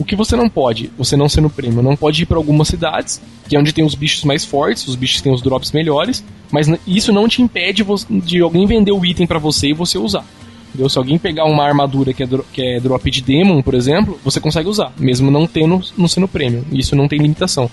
O 0.00 0.04
que 0.04 0.16
você 0.16 0.34
não 0.34 0.48
pode, 0.48 0.90
você 0.96 1.14
não 1.14 1.28
sendo 1.28 1.50
prêmio, 1.50 1.82
não 1.82 1.94
pode 1.94 2.22
ir 2.22 2.26
para 2.26 2.38
algumas 2.38 2.68
cidades, 2.68 3.20
que 3.46 3.54
é 3.54 3.58
onde 3.58 3.70
tem 3.70 3.84
os 3.84 3.94
bichos 3.94 4.24
mais 4.24 4.46
fortes, 4.46 4.88
os 4.88 4.96
bichos 4.96 5.20
têm 5.20 5.30
os 5.30 5.42
drops 5.42 5.72
melhores, 5.72 6.24
mas 6.50 6.68
isso 6.86 7.12
não 7.12 7.28
te 7.28 7.42
impede 7.42 7.84
de 8.08 8.40
alguém 8.40 8.66
vender 8.66 8.92
o 8.92 9.04
item 9.04 9.26
para 9.26 9.38
você 9.38 9.68
e 9.68 9.74
você 9.74 9.98
usar. 9.98 10.24
Entendeu? 10.70 10.88
Se 10.88 10.98
alguém 10.98 11.18
pegar 11.18 11.44
uma 11.44 11.64
armadura 11.64 12.12
que 12.12 12.22
é, 12.22 12.28
que 12.52 12.62
é 12.62 12.80
drop 12.80 13.10
de 13.10 13.20
demon, 13.20 13.60
por 13.60 13.74
exemplo, 13.74 14.18
você 14.24 14.40
consegue 14.40 14.68
usar, 14.68 14.92
mesmo 14.96 15.30
não 15.30 15.46
tendo 15.46 15.80
não 15.98 16.08
sendo 16.08 16.28
prêmio. 16.28 16.64
Isso 16.72 16.94
não 16.94 17.08
tem 17.08 17.18
limitação. 17.18 17.68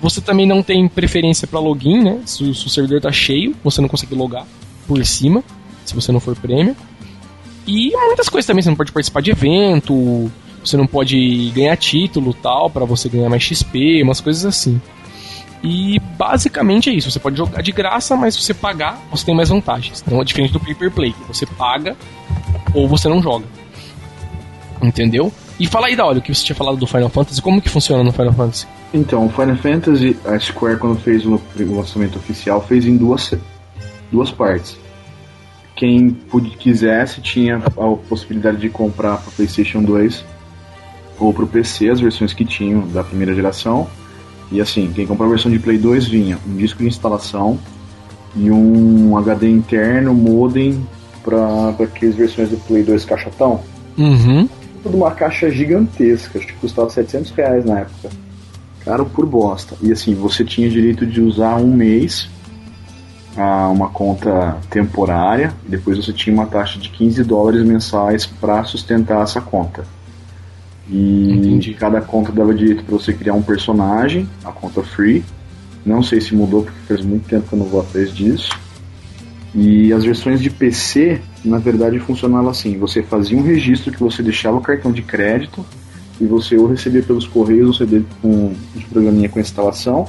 Você 0.00 0.20
também 0.20 0.46
não 0.46 0.62
tem 0.62 0.88
preferência 0.88 1.46
para 1.46 1.60
login, 1.60 2.02
né? 2.02 2.20
Se, 2.24 2.54
se, 2.54 2.66
o 2.66 2.70
servidor 2.70 3.00
tá 3.00 3.12
cheio, 3.12 3.54
você 3.62 3.80
não 3.80 3.88
consegue 3.88 4.14
logar 4.14 4.46
por 4.86 5.04
cima, 5.04 5.44
se 5.84 5.94
você 5.94 6.10
não 6.10 6.20
for 6.20 6.34
prêmio. 6.36 6.74
E 7.66 7.90
muitas 8.06 8.28
coisas 8.28 8.46
também, 8.46 8.62
você 8.62 8.70
não 8.70 8.76
pode 8.76 8.92
participar 8.92 9.20
de 9.20 9.30
evento, 9.30 10.30
você 10.64 10.76
não 10.76 10.86
pode 10.86 11.50
ganhar 11.54 11.76
título 11.76 12.32
tal 12.32 12.70
para 12.70 12.84
você 12.84 13.08
ganhar 13.08 13.28
mais 13.28 13.42
XP, 13.42 14.02
umas 14.02 14.20
coisas 14.20 14.44
assim. 14.46 14.80
E 15.62 16.00
basicamente 16.16 16.88
é 16.88 16.94
isso. 16.94 17.10
Você 17.10 17.18
pode 17.18 17.36
jogar 17.36 17.62
de 17.62 17.72
graça, 17.72 18.16
mas 18.16 18.34
se 18.34 18.42
você 18.42 18.54
pagar, 18.54 18.98
você 19.10 19.26
tem 19.26 19.34
mais 19.34 19.50
vantagens. 19.50 20.02
Então 20.06 20.20
é 20.20 20.24
diferente 20.24 20.52
do 20.52 20.60
pay 20.60 20.74
per 20.74 20.90
play. 20.90 21.14
Você 21.28 21.44
paga 21.44 21.96
ou 22.74 22.88
você 22.88 23.08
não 23.08 23.22
joga. 23.22 23.44
Entendeu? 24.82 25.32
E 25.58 25.66
fala 25.66 25.88
aí 25.88 25.96
da 25.96 26.06
hora 26.06 26.18
o 26.18 26.22
que 26.22 26.34
você 26.34 26.44
tinha 26.44 26.56
falado 26.56 26.78
do 26.78 26.86
Final 26.86 27.10
Fantasy, 27.10 27.42
como 27.42 27.60
que 27.60 27.68
funciona 27.68 28.02
no 28.02 28.12
Final 28.12 28.32
Fantasy? 28.32 28.66
Então, 28.94 29.26
o 29.26 29.28
Final 29.28 29.56
Fantasy, 29.56 30.16
a 30.24 30.38
Square 30.38 30.78
quando 30.78 30.98
fez 30.98 31.24
o 31.26 31.40
lançamento 31.56 32.16
oficial, 32.16 32.62
fez 32.62 32.86
em 32.86 32.96
duas, 32.96 33.34
duas 34.10 34.30
partes. 34.30 34.78
Quem 35.76 36.16
quisesse 36.58 37.20
tinha 37.20 37.56
a 37.56 37.96
possibilidade 38.08 38.58
de 38.58 38.68
comprar 38.68 39.18
para 39.18 39.30
PlayStation 39.32 39.82
2 39.82 40.24
ou 41.18 41.32
para 41.32 41.44
o 41.44 41.46
PC 41.46 41.90
as 41.90 42.00
versões 42.00 42.32
que 42.32 42.44
tinham 42.44 42.88
da 42.88 43.04
primeira 43.04 43.34
geração. 43.34 43.86
E 44.50 44.60
assim, 44.60 44.90
quem 44.92 45.06
comprou 45.06 45.26
a 45.26 45.30
versão 45.30 45.50
de 45.50 45.58
Play 45.58 45.78
2 45.78 46.08
vinha 46.08 46.38
um 46.46 46.56
disco 46.56 46.80
de 46.80 46.88
instalação 46.88 47.58
e 48.34 48.50
um 48.50 49.16
HD 49.16 49.48
interno, 49.48 50.14
modem 50.14 50.86
para 51.22 51.70
aquelas 51.70 52.14
versões 52.14 52.48
do 52.48 52.56
Play 52.58 52.82
2 52.82 53.04
caixotão. 53.04 53.60
Uhum. 53.96 54.48
Tudo 54.82 54.96
uma 54.96 55.10
caixa 55.10 55.50
gigantesca, 55.50 56.38
acho 56.38 56.46
que 56.46 56.54
custava 56.54 56.88
700 56.88 57.30
reais 57.32 57.64
na 57.64 57.80
época. 57.80 58.08
Caro 58.84 59.04
por 59.04 59.26
bosta. 59.26 59.76
E 59.82 59.92
assim, 59.92 60.14
você 60.14 60.44
tinha 60.44 60.68
direito 60.68 61.06
de 61.06 61.20
usar 61.20 61.56
um 61.56 61.72
mês 61.72 62.28
a 63.36 63.68
uma 63.68 63.88
conta 63.88 64.56
temporária, 64.70 65.54
e 65.66 65.70
depois 65.70 65.98
você 65.98 66.12
tinha 66.12 66.34
uma 66.34 66.46
taxa 66.46 66.78
de 66.78 66.88
15 66.88 67.22
dólares 67.24 67.62
mensais 67.62 68.26
para 68.26 68.64
sustentar 68.64 69.22
essa 69.22 69.40
conta. 69.40 69.84
E 70.88 71.32
Entendi. 71.32 71.74
cada 71.74 72.00
conta 72.00 72.32
dava 72.32 72.52
direito 72.52 72.82
para 72.82 72.96
você 72.96 73.12
criar 73.12 73.34
um 73.34 73.42
personagem, 73.42 74.28
a 74.44 74.50
conta 74.50 74.82
free. 74.82 75.24
Não 75.86 76.02
sei 76.02 76.20
se 76.20 76.34
mudou 76.34 76.64
porque 76.64 76.78
faz 76.88 77.00
muito 77.02 77.28
tempo 77.28 77.48
que 77.48 77.54
eu 77.54 77.58
não 77.58 77.66
vou 77.66 77.80
atrás 77.80 78.12
disso. 78.12 78.50
E 79.54 79.92
as 79.92 80.04
versões 80.04 80.40
de 80.40 80.48
PC, 80.48 81.20
na 81.44 81.58
verdade, 81.58 81.98
funcionavam 81.98 82.50
assim: 82.50 82.78
você 82.78 83.02
fazia 83.02 83.36
um 83.36 83.42
registro 83.42 83.92
que 83.92 84.00
você 84.00 84.22
deixava 84.22 84.56
o 84.56 84.60
cartão 84.60 84.92
de 84.92 85.02
crédito 85.02 85.64
e 86.20 86.26
você 86.26 86.56
ou 86.56 86.66
recebia 86.66 87.02
pelos 87.02 87.26
correios 87.26 87.68
um 87.68 87.72
CD 87.72 88.02
com 88.20 88.52
de 88.76 88.84
programinha 88.84 89.28
com 89.28 89.40
instalação, 89.40 90.06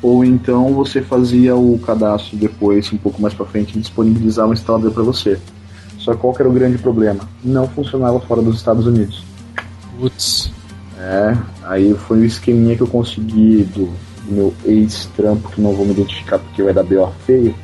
ou 0.00 0.24
então 0.24 0.72
você 0.72 1.00
fazia 1.00 1.54
o 1.54 1.78
cadastro 1.78 2.36
depois, 2.36 2.92
um 2.92 2.96
pouco 2.96 3.20
mais 3.20 3.34
para 3.34 3.46
frente, 3.46 3.76
e 3.76 3.80
disponibilizava 3.80 4.48
o 4.48 4.52
instalador 4.52 4.90
para 4.90 5.02
você. 5.02 5.38
Só 5.98 6.14
que 6.14 6.20
qual 6.20 6.34
era 6.38 6.48
o 6.48 6.52
grande 6.52 6.78
problema? 6.78 7.28
Não 7.44 7.68
funcionava 7.68 8.18
fora 8.18 8.42
dos 8.42 8.56
Estados 8.56 8.86
Unidos. 8.86 9.22
Putz. 10.00 10.50
É, 10.98 11.36
aí 11.64 11.94
foi 11.94 12.20
o 12.20 12.24
esqueminha 12.24 12.76
que 12.76 12.82
eu 12.82 12.86
consegui 12.86 13.64
do, 13.74 13.86
do 14.26 14.32
meu 14.32 14.54
ex-trampo, 14.64 15.50
que 15.50 15.60
não 15.60 15.72
vou 15.72 15.84
me 15.84 15.92
identificar 15.92 16.38
porque 16.38 16.62
vai 16.62 16.72
dar 16.72 16.82
B.O. 16.82 17.08
feio, 17.26 17.54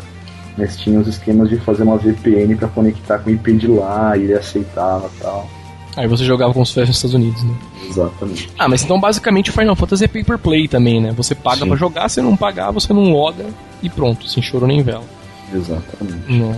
mas 0.58 0.76
tinha 0.76 0.98
os 0.98 1.06
esquemas 1.06 1.48
de 1.48 1.56
fazer 1.58 1.84
uma 1.84 1.96
VPN 1.96 2.56
para 2.56 2.68
conectar 2.68 3.18
com 3.20 3.30
o 3.30 3.32
IP 3.32 3.52
de 3.54 3.68
lá, 3.68 4.16
e 4.16 4.24
ele 4.24 4.34
aceitava 4.34 5.08
e 5.16 5.20
tal. 5.20 5.48
Aí 5.96 6.06
você 6.06 6.24
jogava 6.24 6.52
com 6.52 6.60
os 6.60 6.72
fãs 6.72 6.86
nos 6.86 6.96
Estados 6.96 7.14
Unidos, 7.14 7.42
né? 7.42 7.54
Exatamente. 7.88 8.50
Ah, 8.58 8.68
mas 8.68 8.82
então 8.82 9.00
basicamente 9.00 9.50
o 9.50 9.52
Final 9.52 9.74
Fantasy 9.74 10.04
é 10.04 10.08
pay 10.08 10.22
per 10.22 10.38
play 10.38 10.68
também, 10.68 11.00
né? 11.00 11.12
Você 11.16 11.34
paga 11.34 11.66
para 11.66 11.76
jogar, 11.76 12.08
se 12.08 12.20
não 12.20 12.36
pagar, 12.36 12.70
você 12.70 12.92
não 12.92 13.12
loga 13.12 13.46
e 13.82 13.88
pronto, 13.88 14.28
sem 14.28 14.42
choro 14.42 14.66
nem 14.66 14.82
vela. 14.82 15.04
Exatamente. 15.52 16.32
Não. 16.32 16.54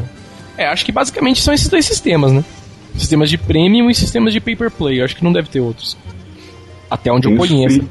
É, 0.56 0.66
acho 0.66 0.84
que 0.84 0.92
basicamente 0.92 1.40
são 1.40 1.54
esses 1.54 1.68
dois 1.68 1.86
sistemas, 1.86 2.32
né? 2.32 2.44
Sistemas 2.96 3.30
de 3.30 3.38
premium 3.38 3.88
e 3.88 3.94
sistemas 3.94 4.32
de 4.32 4.40
pay 4.40 4.56
per 4.56 4.70
play. 4.70 5.00
Eu 5.00 5.04
acho 5.04 5.16
que 5.16 5.24
não 5.24 5.32
deve 5.32 5.48
ter 5.48 5.60
outros. 5.60 5.96
Até 6.90 7.10
onde 7.10 7.28
Tem 7.28 7.32
eu 7.32 7.38
conheço. 7.38 7.88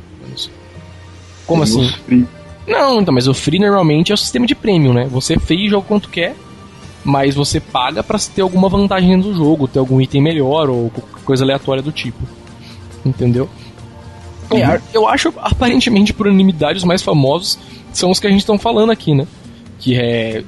Como 1.47 1.65
Tem 1.65 1.83
assim? 1.85 2.27
Não, 2.69 3.01
então, 3.01 3.13
mas 3.13 3.27
o 3.27 3.33
free 3.33 3.59
normalmente 3.59 4.11
é 4.11 4.15
o 4.15 4.17
sistema 4.17 4.45
de 4.45 4.53
premium, 4.53 4.93
né? 4.93 5.07
Você 5.09 5.37
free 5.39 5.67
joga 5.67 5.87
quanto 5.87 6.07
quer, 6.07 6.35
mas 7.03 7.33
você 7.33 7.59
paga 7.59 8.03
para 8.03 8.19
ter 8.19 8.41
alguma 8.41 8.69
vantagem 8.69 9.09
dentro 9.09 9.31
do 9.31 9.35
jogo, 9.35 9.67
ter 9.67 9.79
algum 9.79 9.99
item 9.99 10.21
melhor 10.21 10.69
ou 10.69 10.91
coisa 11.25 11.43
aleatória 11.43 11.81
do 11.81 11.91
tipo. 11.91 12.19
Entendeu? 13.03 13.49
É, 14.51 14.67
uhum. 14.67 14.81
Eu 14.93 15.07
acho, 15.07 15.33
aparentemente, 15.37 16.13
por 16.13 16.27
unanimidade, 16.27 16.77
os 16.77 16.83
mais 16.83 17.01
famosos 17.01 17.57
são 17.91 18.11
os 18.11 18.19
que 18.19 18.27
a 18.27 18.29
gente 18.29 18.41
está 18.41 18.57
falando 18.57 18.91
aqui, 18.91 19.15
né? 19.15 19.27
Que 19.79 19.95
é 19.95 20.43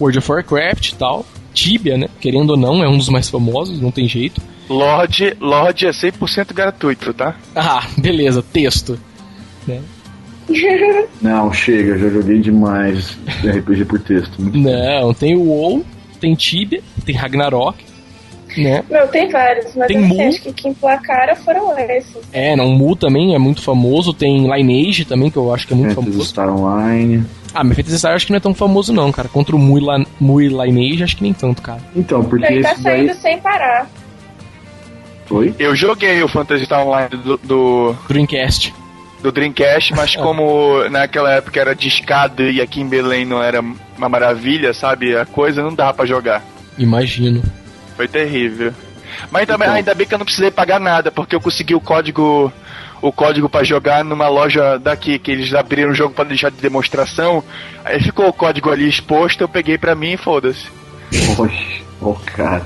World 0.00 0.18
of 0.18 0.30
Warcraft 0.30 0.90
e 0.90 0.94
tal. 0.94 1.24
Tibia, 1.54 1.96
né? 1.96 2.08
Querendo 2.20 2.50
ou 2.50 2.56
não, 2.56 2.84
é 2.84 2.88
um 2.88 2.98
dos 2.98 3.08
mais 3.08 3.30
famosos, 3.30 3.80
não 3.80 3.90
tem 3.90 4.06
jeito. 4.06 4.42
Lorde, 4.68 5.36
Lorde 5.40 5.86
é 5.86 5.90
100% 5.90 6.52
gratuito, 6.52 7.14
tá? 7.14 7.36
Ah, 7.54 7.86
beleza, 7.96 8.42
texto. 8.42 8.98
Né? 9.66 9.80
Não, 11.20 11.52
chega, 11.52 11.98
já 11.98 12.08
joguei 12.08 12.38
demais 12.38 13.18
RPG 13.44 13.84
por 13.84 13.98
texto. 14.00 14.36
não, 14.40 15.12
tem 15.12 15.36
o 15.36 15.42
WoW, 15.42 15.84
tem 16.20 16.34
Tibia, 16.34 16.80
tem 17.04 17.14
Ragnarok, 17.14 17.84
né? 18.56 18.84
Não, 18.88 19.06
tem 19.08 19.28
vários, 19.28 19.74
mas 19.74 19.88
tem 19.88 20.00
Mu. 20.00 20.20
acho 20.20 20.42
que 20.42 20.52
quem 20.52 20.72
placara 20.72 21.34
foram 21.36 21.76
esses. 21.78 22.16
É, 22.32 22.54
não, 22.56 22.70
Mu 22.70 22.96
também 22.96 23.34
é 23.34 23.38
muito 23.38 23.60
famoso, 23.60 24.12
tem 24.14 24.50
Lineage 24.50 25.04
também, 25.04 25.30
que 25.30 25.36
eu 25.36 25.52
acho 25.52 25.66
que 25.66 25.74
é 25.74 25.76
muito 25.76 25.94
Fantasy 25.94 26.12
famoso. 26.12 26.30
Star 26.30 26.48
Online. 26.48 27.24
Ah, 27.52 27.64
mas 27.64 27.76
Fantasy 27.76 27.98
Star 27.98 28.14
acho 28.14 28.26
que 28.26 28.32
não 28.32 28.38
é 28.38 28.40
tão 28.40 28.54
famoso 28.54 28.92
não, 28.92 29.10
cara. 29.10 29.28
Contra 29.28 29.56
o 29.56 29.84
La, 29.84 30.04
Mui 30.20 30.48
Lineage, 30.48 31.02
acho 31.02 31.16
que 31.16 31.22
nem 31.22 31.32
tanto, 31.32 31.62
cara. 31.62 31.80
Então, 31.94 32.22
porque 32.24 32.46
Ele 32.46 32.62
tá 32.62 32.76
saindo 32.76 33.08
daí... 33.08 33.16
sem 33.16 33.38
parar. 33.38 33.88
Oi? 35.30 35.54
Eu 35.58 35.74
joguei 35.74 36.22
o 36.22 36.28
Fantasy 36.28 36.66
Star 36.66 36.86
Online 36.86 37.08
do... 37.10 37.36
do... 37.38 37.96
Dreamcast. 38.08 38.72
Do 39.22 39.32
Dreamcast, 39.32 39.94
mas 39.94 40.14
como 40.16 40.88
naquela 40.90 41.32
época 41.32 41.60
era 41.60 41.74
discado 41.74 42.42
e 42.42 42.60
aqui 42.60 42.80
em 42.80 42.88
Belém 42.88 43.24
não 43.24 43.42
era 43.42 43.60
uma 43.60 44.08
maravilha, 44.08 44.72
sabe? 44.72 45.16
A 45.16 45.24
coisa 45.24 45.62
não 45.62 45.74
dava 45.74 45.94
para 45.94 46.06
jogar. 46.06 46.44
Imagino. 46.78 47.42
Foi 47.96 48.06
terrível. 48.06 48.72
Mas 49.30 49.46
também, 49.46 49.68
ainda 49.68 49.94
bem 49.94 50.06
que 50.06 50.14
eu 50.14 50.18
não 50.18 50.26
precisei 50.26 50.50
pagar 50.50 50.78
nada, 50.78 51.10
porque 51.10 51.34
eu 51.34 51.40
consegui 51.40 51.74
o 51.74 51.80
código 51.80 52.52
o 53.00 53.12
código 53.12 53.48
para 53.48 53.64
jogar 53.64 54.04
numa 54.04 54.28
loja 54.28 54.78
daqui, 54.78 55.18
que 55.18 55.30
eles 55.30 55.52
abriram 55.54 55.90
o 55.90 55.94
jogo 55.94 56.14
para 56.14 56.28
deixar 56.28 56.50
de 56.50 56.56
demonstração. 56.56 57.42
Aí 57.84 58.00
ficou 58.00 58.28
o 58.28 58.32
código 58.32 58.70
ali 58.70 58.88
exposto, 58.88 59.42
eu 59.42 59.48
peguei 59.48 59.78
para 59.78 59.94
mim 59.94 60.12
e 60.12 60.16
foda-se. 60.16 60.66
Oxe, 61.38 61.82
oh, 62.00 62.14
cara. 62.14 62.64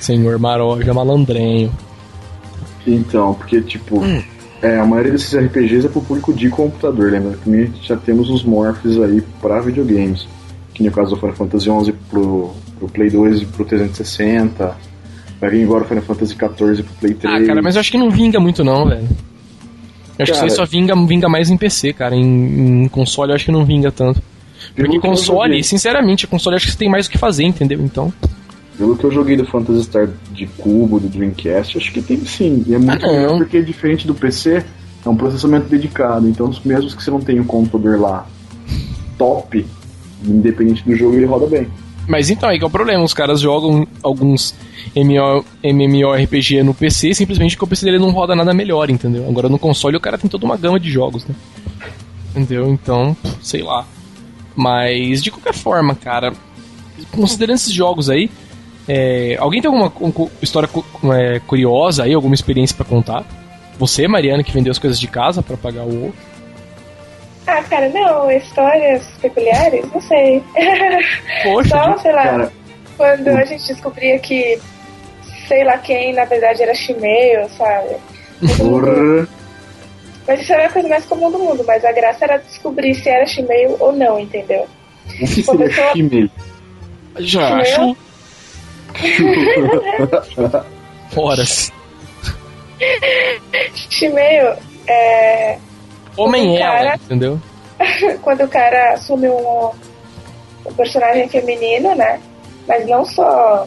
Senhor 0.00 0.38
Maroja 0.38 0.92
malandrenho. 0.92 1.72
Então, 2.86 3.34
porque 3.34 3.60
tipo, 3.62 4.02
hum. 4.02 4.22
É, 4.62 4.78
a 4.78 4.84
maioria 4.84 5.12
desses 5.12 5.34
RPGs 5.36 5.86
é 5.86 5.88
pro 5.88 6.00
público 6.00 6.32
de 6.32 6.48
computador, 6.48 7.10
lembra? 7.10 7.36
Também 7.44 7.72
já 7.82 7.96
temos 7.96 8.30
os 8.30 8.42
morphs 8.42 8.98
aí 8.98 9.22
para 9.40 9.60
videogames. 9.60 10.26
Que 10.72 10.82
no 10.82 10.90
caso 10.90 11.10
do 11.10 11.16
Final 11.16 11.34
Fantasy 11.36 11.66
XI 11.66 11.92
pro, 12.10 12.52
pro 12.78 12.88
Play 12.88 13.10
2 13.10 13.42
e 13.42 13.46
pro 13.46 13.64
360 13.64 14.76
Vai 15.40 15.50
vir 15.50 15.64
agora 15.64 15.84
o 15.84 15.86
Final 15.86 16.02
Fantasy 16.04 16.34
XIV 16.34 16.82
pro 16.82 16.94
Play 17.00 17.14
3. 17.14 17.34
Ah, 17.34 17.46
cara, 17.46 17.62
mas 17.62 17.74
eu 17.74 17.80
acho 17.80 17.90
que 17.90 17.98
não 17.98 18.10
vinga 18.10 18.40
muito 18.40 18.64
não, 18.64 18.88
velho. 18.88 19.02
Eu 20.18 20.22
acho 20.22 20.26
cara, 20.26 20.26
que 20.26 20.32
isso 20.32 20.44
aí 20.44 20.50
só 20.50 20.64
vinga, 20.64 20.94
vinga 21.06 21.28
mais 21.28 21.50
em 21.50 21.56
PC, 21.56 21.92
cara. 21.92 22.14
Em, 22.14 22.84
em 22.84 22.88
console 22.88 23.32
eu 23.32 23.36
acho 23.36 23.44
que 23.44 23.52
não 23.52 23.64
vinga 23.64 23.92
tanto. 23.92 24.22
Porque 24.74 24.98
console, 24.98 25.62
sinceramente, 25.62 26.26
console 26.26 26.56
acho 26.56 26.66
que 26.66 26.72
você 26.72 26.78
tem 26.78 26.88
mais 26.88 27.06
o 27.06 27.10
que 27.10 27.18
fazer, 27.18 27.44
entendeu? 27.44 27.80
Então. 27.82 28.12
Pelo 28.76 28.96
que 28.96 29.04
eu 29.04 29.10
joguei 29.10 29.36
do 29.36 29.46
Phantasy 29.46 29.84
Star 29.84 30.08
de 30.32 30.46
cubo, 30.46 30.98
do 30.98 31.08
Dreamcast, 31.08 31.78
acho 31.78 31.92
que 31.92 32.02
tem 32.02 32.24
sim. 32.24 32.64
E 32.66 32.74
é 32.74 32.78
muito 32.78 33.06
ah, 33.06 33.36
porque 33.36 33.62
diferente 33.62 34.06
do 34.06 34.14
PC, 34.14 34.64
É 35.04 35.08
um 35.08 35.16
processamento 35.16 35.68
dedicado, 35.68 36.28
então 36.28 36.52
mesmo 36.64 36.90
que 36.90 37.02
você 37.02 37.10
não 37.10 37.20
tenha 37.20 37.40
um 37.40 37.46
computador 37.46 38.00
lá 38.00 38.26
top, 39.16 39.64
independente 40.24 40.84
do 40.84 40.96
jogo, 40.96 41.14
ele 41.14 41.26
roda 41.26 41.46
bem. 41.46 41.68
Mas 42.06 42.28
então, 42.30 42.48
aí 42.48 42.58
que 42.58 42.64
é 42.64 42.66
o 42.66 42.70
problema. 42.70 43.02
Os 43.02 43.14
caras 43.14 43.40
jogam 43.40 43.86
alguns 44.02 44.54
MMO, 44.94 45.44
MMORPG 45.62 46.62
no 46.62 46.74
PC 46.74 47.14
simplesmente 47.14 47.56
porque 47.56 47.64
o 47.64 47.68
PC 47.68 47.86
dele 47.86 47.98
não 47.98 48.10
roda 48.10 48.34
nada 48.34 48.52
melhor, 48.52 48.90
entendeu? 48.90 49.26
Agora 49.28 49.48
no 49.48 49.58
console 49.58 49.96
o 49.96 50.00
cara 50.00 50.18
tem 50.18 50.28
toda 50.28 50.44
uma 50.44 50.56
gama 50.56 50.78
de 50.78 50.90
jogos, 50.90 51.24
né? 51.26 51.34
Entendeu? 52.30 52.68
Então, 52.68 53.16
sei 53.40 53.62
lá. 53.62 53.86
Mas, 54.56 55.22
de 55.22 55.30
qualquer 55.30 55.54
forma, 55.54 55.94
cara, 55.94 56.32
considerando 57.10 57.56
esses 57.56 57.72
jogos 57.72 58.10
aí, 58.10 58.30
é, 58.88 59.36
alguém 59.38 59.60
tem 59.60 59.70
alguma 59.70 59.92
um, 60.00 60.28
história 60.42 60.68
é, 61.14 61.40
curiosa 61.40 62.04
aí, 62.04 62.12
alguma 62.12 62.34
experiência 62.34 62.76
para 62.76 62.84
contar? 62.84 63.24
Você, 63.78 64.06
Mariana, 64.06 64.42
que 64.42 64.52
vendeu 64.52 64.70
as 64.70 64.78
coisas 64.78 65.00
de 65.00 65.08
casa 65.08 65.42
para 65.42 65.56
pagar 65.56 65.84
o 65.84 66.12
ah, 67.46 67.62
cara, 67.64 67.90
não, 67.90 68.30
histórias 68.30 69.06
peculiares, 69.20 69.84
não 69.92 70.00
sei. 70.00 70.42
Poxa, 71.42 71.68
Só, 71.68 71.98
sei 71.98 72.12
lá, 72.12 72.24
cara. 72.24 72.52
quando 72.96 73.28
a 73.28 73.44
gente 73.44 73.66
descobria 73.66 74.18
que 74.18 74.58
sei 75.46 75.62
lá 75.62 75.76
quem, 75.78 76.14
na 76.14 76.24
verdade, 76.24 76.62
era 76.62 76.74
Shimei, 76.74 77.36
sabe? 77.50 77.96
Porra. 78.56 79.28
Mas 80.26 80.40
isso 80.40 80.52
era 80.54 80.66
a 80.66 80.70
coisa 80.70 80.88
mais 80.88 81.04
comum 81.04 81.30
do 81.30 81.38
mundo, 81.38 81.62
mas 81.66 81.84
a 81.84 81.92
graça 81.92 82.24
era 82.24 82.38
descobrir 82.38 82.94
se 82.94 83.10
era 83.10 83.26
Shimei 83.26 83.66
ou 83.78 83.92
não, 83.92 84.18
entendeu? 84.18 84.66
O 85.06 85.26
que 85.26 85.42
seria. 85.42 85.92
Shimei? 85.92 86.30
Já 87.18 87.58
acho. 87.58 87.96
Horas. 91.16 91.72
Shimei 93.90 94.40
é 94.88 95.58
Homem 96.16 96.56
ela, 96.56 96.72
cara, 96.72 96.94
entendeu? 96.94 97.40
quando 98.22 98.44
o 98.44 98.48
cara 98.48 98.94
assume 98.94 99.28
um, 99.28 99.70
um 100.66 100.72
personagem 100.76 101.28
feminino, 101.28 101.94
né? 101.94 102.20
Mas 102.68 102.86
não 102.86 103.04
só, 103.04 103.66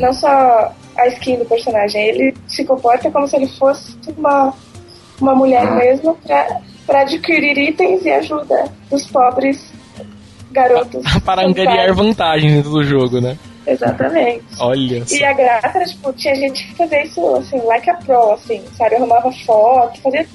não 0.00 0.12
só 0.12 0.72
a 0.96 1.06
skin 1.08 1.36
do 1.36 1.44
personagem, 1.44 2.08
ele 2.08 2.34
se 2.48 2.64
comporta 2.64 3.10
como 3.10 3.26
se 3.28 3.36
ele 3.36 3.46
fosse 3.46 3.96
uma, 4.16 4.52
uma 5.20 5.34
mulher 5.34 5.66
ah. 5.66 5.74
mesmo 5.74 6.18
para 6.86 7.02
adquirir 7.02 7.56
itens 7.58 8.04
e 8.04 8.10
ajuda 8.10 8.64
dos 8.90 9.06
pobres 9.06 9.72
garotos. 10.50 11.02
para 11.24 11.46
angariar 11.46 11.94
vantagens 11.94 12.64
do 12.64 12.82
jogo, 12.82 13.20
né? 13.20 13.36
Exatamente. 13.66 14.44
Olha. 14.58 15.04
E 15.10 15.24
a 15.24 15.32
graça 15.32 15.68
era, 15.68 15.84
tipo, 15.84 16.12
tinha 16.14 16.34
gente 16.34 16.66
que 16.66 16.74
fazia 16.76 17.04
isso, 17.04 17.34
assim, 17.36 17.60
like 17.62 17.88
a 17.88 17.94
pro, 17.94 18.32
assim, 18.32 18.62
sabe? 18.76 18.96
Arrumava 18.96 19.30
foto, 19.44 20.00
fazia 20.00 20.26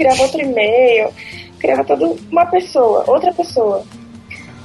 criava 0.00 0.22
outro 0.22 0.40
e-mail, 0.40 1.12
criava 1.58 1.84
toda 1.84 2.14
uma 2.30 2.46
pessoa, 2.46 3.04
outra 3.06 3.32
pessoa, 3.34 3.84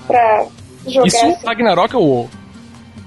pra 0.07 0.45
jogar. 0.87 1.07
Isso 1.07 1.25
assim. 1.25 1.45
Ragnarok 1.45 1.95
ou? 1.95 2.29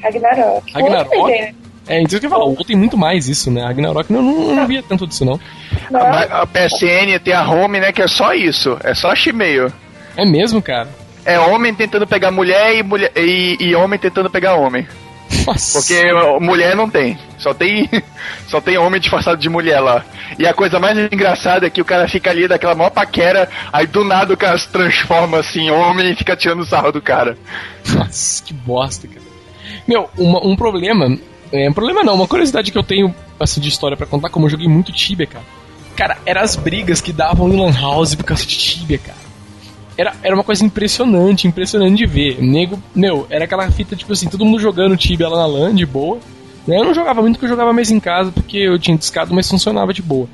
Ragnarok. 0.03 0.73
Ragnarok? 0.73 1.31
Né? 1.31 1.55
É, 1.89 2.03
então 2.03 2.21
que 2.21 2.27
eu 2.27 2.31
falar, 2.31 2.45
o 2.45 2.65
tem 2.65 2.77
muito 2.77 2.99
mais 2.99 3.29
isso, 3.29 3.51
né? 3.51 3.65
Ragnarok 3.65 4.13
não, 4.13 4.23
não, 4.23 4.55
não 4.55 4.67
via 4.67 4.83
tanto 4.83 5.07
disso, 5.07 5.25
não. 5.25 5.41
não. 5.91 6.01
A, 6.01 6.43
a, 6.43 6.47
PSN 6.47 7.19
tem 7.25 7.33
a 7.33 7.49
home, 7.49 7.81
né, 7.81 7.93
que 7.93 8.03
é 8.03 8.07
só 8.07 8.35
isso, 8.35 8.77
é 8.85 8.95
só 8.95 9.15
chimeio. 9.15 9.73
É 10.15 10.27
mesmo, 10.27 10.61
cara? 10.61 10.89
É 11.29 11.39
homem 11.39 11.75
tentando 11.75 12.07
pegar 12.07 12.31
mulher 12.31 12.75
e, 12.75 12.83
mulher, 12.83 13.13
e, 13.15 13.59
e 13.61 13.75
homem 13.75 13.99
tentando 13.99 14.31
pegar 14.31 14.55
homem. 14.55 14.89
Nossa. 15.47 15.79
Porque 15.79 16.03
mulher 16.41 16.75
não 16.75 16.89
tem. 16.89 17.19
Só 17.37 17.53
tem 17.53 17.87
só 18.49 18.63
tem 18.63 18.79
homem 18.79 18.99
disfarçado 18.99 19.39
de 19.39 19.47
mulher 19.47 19.79
lá. 19.79 20.07
E 20.39 20.47
a 20.47 20.55
coisa 20.55 20.79
mais 20.79 20.97
engraçada 20.97 21.67
é 21.67 21.71
que 21.71 21.83
o 21.83 21.85
cara 21.85 22.09
fica 22.09 22.31
ali 22.31 22.49
daquela 22.49 22.75
maior 22.75 22.89
paquera, 22.89 23.47
aí 23.71 23.87
do 23.87 24.05
nada 24.05 24.33
o 24.33 24.39
cara 24.39 24.57
se 24.57 24.71
transforma 24.71 25.41
assim 25.41 25.67
em 25.67 25.71
homem 25.71 26.13
e 26.13 26.17
fica 26.17 26.35
tirando 26.35 26.65
sarro 26.65 26.93
do 26.93 27.03
cara. 27.03 27.37
Nossa, 27.95 28.43
que 28.43 28.55
bosta, 28.55 29.07
cara. 29.07 29.21
Meu, 29.87 30.09
uma, 30.17 30.43
um 30.43 30.57
problema. 30.57 31.15
É, 31.53 31.69
um 31.69 31.75
problema 31.75 32.03
não, 32.03 32.15
uma 32.15 32.27
curiosidade 32.27 32.73
que 32.73 32.79
eu 32.79 32.83
tenho 32.83 33.15
assim, 33.39 33.61
de 33.61 33.69
história 33.69 33.99
para 33.99 34.07
contar, 34.07 34.31
como 34.31 34.47
eu 34.47 34.51
joguei 34.51 34.67
muito 34.67 34.93
Tibia, 34.93 35.27
cara. 35.27 35.45
Cara, 35.95 36.17
eram 36.25 36.41
as 36.41 36.57
brigas 36.57 37.03
que 37.03 37.13
davam 37.13 37.51
em 37.51 37.61
Lan 37.61 37.79
House 37.79 38.15
por 38.15 38.25
causa 38.25 38.47
de 38.47 38.57
Tibia, 38.57 38.97
cara 38.97 39.28
era, 39.99 40.15
era 40.23 40.35
uma 40.35 40.45
coisa 40.45 40.65
impressionante, 40.65 41.49
impressionante 41.49 41.97
de 41.97 42.07
ver. 42.07 42.41
nego, 42.41 42.81
meu, 42.95 43.27
era 43.29 43.45
aquela 43.45 43.69
fita, 43.69 43.97
tipo 43.97 44.13
assim, 44.13 44.29
todo 44.29 44.45
mundo 44.45 44.61
jogando 44.61 44.97
Tibia 44.97 45.29
lá 45.29 45.39
na 45.39 45.47
LAN, 45.47 45.75
de 45.75 45.85
boa. 45.85 46.19
Eu 46.69 46.85
não 46.85 46.95
jogava 46.95 47.21
muito 47.21 47.35
porque 47.35 47.47
eu 47.47 47.51
jogava 47.51 47.73
mais 47.73 47.91
em 47.91 47.99
casa, 47.99 48.31
porque 48.31 48.59
eu 48.59 48.79
tinha 48.79 48.97
discado, 48.97 49.35
mas 49.35 49.49
funcionava 49.49 49.93
de 49.93 50.01
boa. 50.01 50.29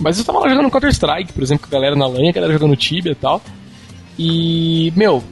Mas 0.00 0.18
eu 0.18 0.24
tava 0.24 0.38
lá 0.38 0.48
jogando 0.48 0.70
Counter-Strike, 0.70 1.32
por 1.32 1.42
exemplo, 1.42 1.68
com 1.68 1.76
a 1.76 1.78
galera 1.78 1.94
na 1.94 2.06
LAN, 2.06 2.28
a 2.28 2.32
galera 2.32 2.52
jogando 2.52 2.74
Tibia 2.76 3.12
e 3.12 3.16
tal. 3.16 3.42
E, 4.18 4.92
meu, 4.96 5.22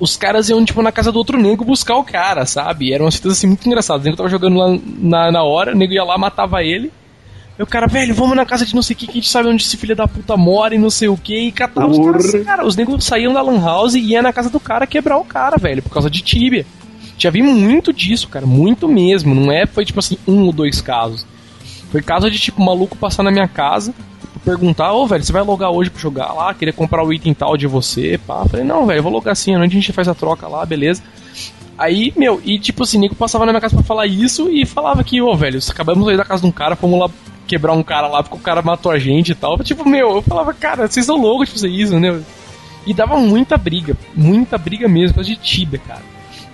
os 0.00 0.16
caras 0.16 0.48
iam, 0.48 0.64
tipo, 0.64 0.80
na 0.80 0.92
casa 0.92 1.12
do 1.12 1.18
outro 1.18 1.38
nego 1.38 1.64
buscar 1.64 1.96
o 1.96 2.04
cara, 2.04 2.46
sabe? 2.46 2.92
Eram 2.92 3.04
umas 3.04 3.16
fitas 3.16 3.32
assim 3.32 3.48
muito 3.48 3.66
engraçadas. 3.66 4.02
O 4.02 4.04
nego 4.04 4.16
tava 4.16 4.30
jogando 4.30 4.56
lá 4.56 4.78
na, 4.98 5.30
na 5.30 5.42
hora, 5.42 5.72
o 5.72 5.76
nego 5.76 5.92
ia 5.92 6.04
lá, 6.04 6.16
matava 6.16 6.62
ele. 6.62 6.90
Aí 7.58 7.62
o 7.62 7.66
cara, 7.66 7.86
velho, 7.86 8.14
vamos 8.14 8.36
na 8.36 8.44
casa 8.44 8.66
de 8.66 8.74
não 8.74 8.82
sei 8.82 8.94
o 8.94 8.98
que, 8.98 9.06
que 9.06 9.12
a 9.12 9.14
gente 9.14 9.28
sabe 9.28 9.48
onde 9.48 9.62
esse 9.62 9.76
filho 9.76 9.96
da 9.96 10.06
puta 10.06 10.36
mora 10.36 10.74
e 10.74 10.78
não 10.78 10.90
sei 10.90 11.08
o 11.08 11.16
que, 11.16 11.48
e 11.48 11.52
catava 11.52 11.88
os 11.88 11.98
caras. 11.98 12.44
Cara, 12.44 12.66
os 12.66 12.76
negros 12.76 13.04
saíam 13.04 13.32
da 13.32 13.40
Lan 13.40 13.60
House 13.60 13.94
e 13.94 14.00
iam 14.00 14.22
na 14.22 14.32
casa 14.32 14.50
do 14.50 14.60
cara 14.60 14.86
quebrar 14.86 15.16
o 15.16 15.24
cara, 15.24 15.56
velho, 15.56 15.82
por 15.82 15.90
causa 15.90 16.10
de 16.10 16.20
Tibia. 16.20 16.66
Já 17.18 17.30
vi 17.30 17.42
muito 17.42 17.94
disso, 17.94 18.28
cara, 18.28 18.44
muito 18.44 18.86
mesmo. 18.86 19.34
Não 19.34 19.50
é, 19.50 19.66
foi 19.66 19.86
tipo 19.86 19.98
assim, 19.98 20.18
um 20.28 20.42
ou 20.42 20.52
dois 20.52 20.82
casos. 20.82 21.26
Foi 21.90 22.02
caso 22.02 22.30
de 22.30 22.38
tipo, 22.38 22.62
maluco 22.62 22.96
passar 22.96 23.22
na 23.22 23.30
minha 23.30 23.48
casa, 23.48 23.94
perguntar, 24.44 24.92
ô 24.92 25.06
velho, 25.06 25.24
você 25.24 25.32
vai 25.32 25.42
logar 25.42 25.70
hoje 25.70 25.88
pra 25.88 26.00
jogar 26.00 26.32
lá? 26.34 26.52
Queria 26.52 26.74
comprar 26.74 27.02
o 27.02 27.12
item 27.12 27.32
tal 27.32 27.56
de 27.56 27.66
você, 27.66 28.20
pá. 28.26 28.44
Falei, 28.44 28.66
não, 28.66 28.84
velho, 28.84 29.02
vou 29.02 29.12
logar 29.12 29.32
assim, 29.32 29.54
a 29.54 29.66
gente 29.66 29.92
faz 29.94 30.08
a 30.08 30.14
troca 30.14 30.46
lá, 30.46 30.66
beleza. 30.66 31.02
Aí, 31.78 32.12
meu, 32.16 32.40
e 32.44 32.58
tipo 32.58 32.82
assim, 32.82 32.98
Nico 32.98 33.14
passava 33.14 33.46
na 33.46 33.52
minha 33.52 33.60
casa 33.60 33.74
pra 33.74 33.84
falar 33.84 34.06
isso 34.06 34.50
e 34.50 34.66
falava 34.66 35.02
que, 35.02 35.20
ô 35.22 35.34
velho, 35.34 35.58
acabamos 35.68 36.04
de 36.04 36.10
sair 36.10 36.16
da 36.16 36.24
casa 36.24 36.42
de 36.42 36.48
um 36.48 36.52
cara, 36.52 36.76
fomos 36.76 36.98
lá 36.98 37.10
quebrar 37.46 37.72
um 37.72 37.82
cara 37.82 38.08
lá 38.08 38.22
porque 38.22 38.36
o 38.36 38.40
cara 38.40 38.62
matou 38.62 38.92
a 38.92 38.98
gente 38.98 39.32
e 39.32 39.34
tal. 39.34 39.56
Tipo, 39.58 39.88
meu, 39.88 40.16
eu 40.16 40.22
falava, 40.22 40.52
cara, 40.52 40.86
vocês 40.86 41.06
são 41.06 41.16
loucos 41.16 41.48
de 41.48 41.54
fazer 41.54 41.68
isso, 41.68 41.98
né? 41.98 42.20
E 42.86 42.94
dava 42.94 43.16
muita 43.16 43.56
briga, 43.56 43.96
muita 44.14 44.56
briga 44.56 44.88
mesmo, 44.88 45.22
de 45.22 45.36
Tibia, 45.36 45.78
cara. 45.78 46.02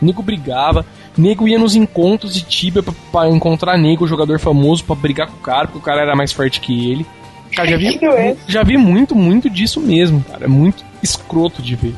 Nego 0.01 0.22
brigava, 0.22 0.84
nego 1.16 1.47
ia 1.47 1.59
nos 1.59 1.76
encontros 1.76 2.34
de 2.34 2.43
Tibia 2.43 2.82
pra, 2.82 2.95
pra 3.12 3.28
encontrar 3.28 3.76
nego, 3.76 4.07
jogador 4.07 4.38
famoso, 4.38 4.84
pra 4.84 4.97
brigar 4.97 5.28
com 5.28 5.36
o 5.36 5.40
cara, 5.40 5.66
porque 5.66 5.78
o 5.78 5.82
cara 5.82 6.01
era 6.03 6.16
mais 6.16 6.32
forte 6.32 6.61
que 6.61 6.90
ele. 6.90 7.07
Cara, 7.55 7.68
já 7.68 7.76
vi, 7.76 8.01
já 8.49 8.62
vi 8.62 8.76
muito, 8.76 9.14
muito 9.14 9.51
disso 9.51 9.80
mesmo, 9.80 10.24
cara. 10.24 10.45
É 10.45 10.49
muito 10.49 10.84
escroto 11.03 11.61
de 11.61 11.76
ver. 11.76 11.95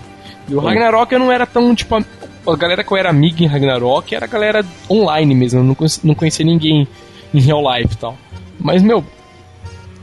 E 0.49 0.55
o 0.55 0.61
Ragnarok 0.61 1.12
eu 1.12 1.18
não 1.18 1.32
era 1.32 1.47
tão, 1.47 1.74
tipo, 1.74 1.95
a, 1.95 2.05
a 2.47 2.57
galera 2.57 2.84
que 2.84 2.92
eu 2.92 2.97
era 2.97 3.09
amiga 3.09 3.42
em 3.42 3.47
Ragnarok 3.47 4.14
era 4.14 4.26
a 4.26 4.28
galera 4.28 4.64
online 4.90 5.34
mesmo, 5.34 5.61
eu 5.61 5.64
não 5.64 5.74
conhecia, 5.74 6.03
não 6.05 6.14
conhecia 6.14 6.45
ninguém 6.45 6.86
em 7.32 7.40
real 7.40 7.62
life 7.74 7.95
e 7.95 7.97
tal. 7.97 8.18
Mas, 8.64 8.82
meu, 8.82 9.04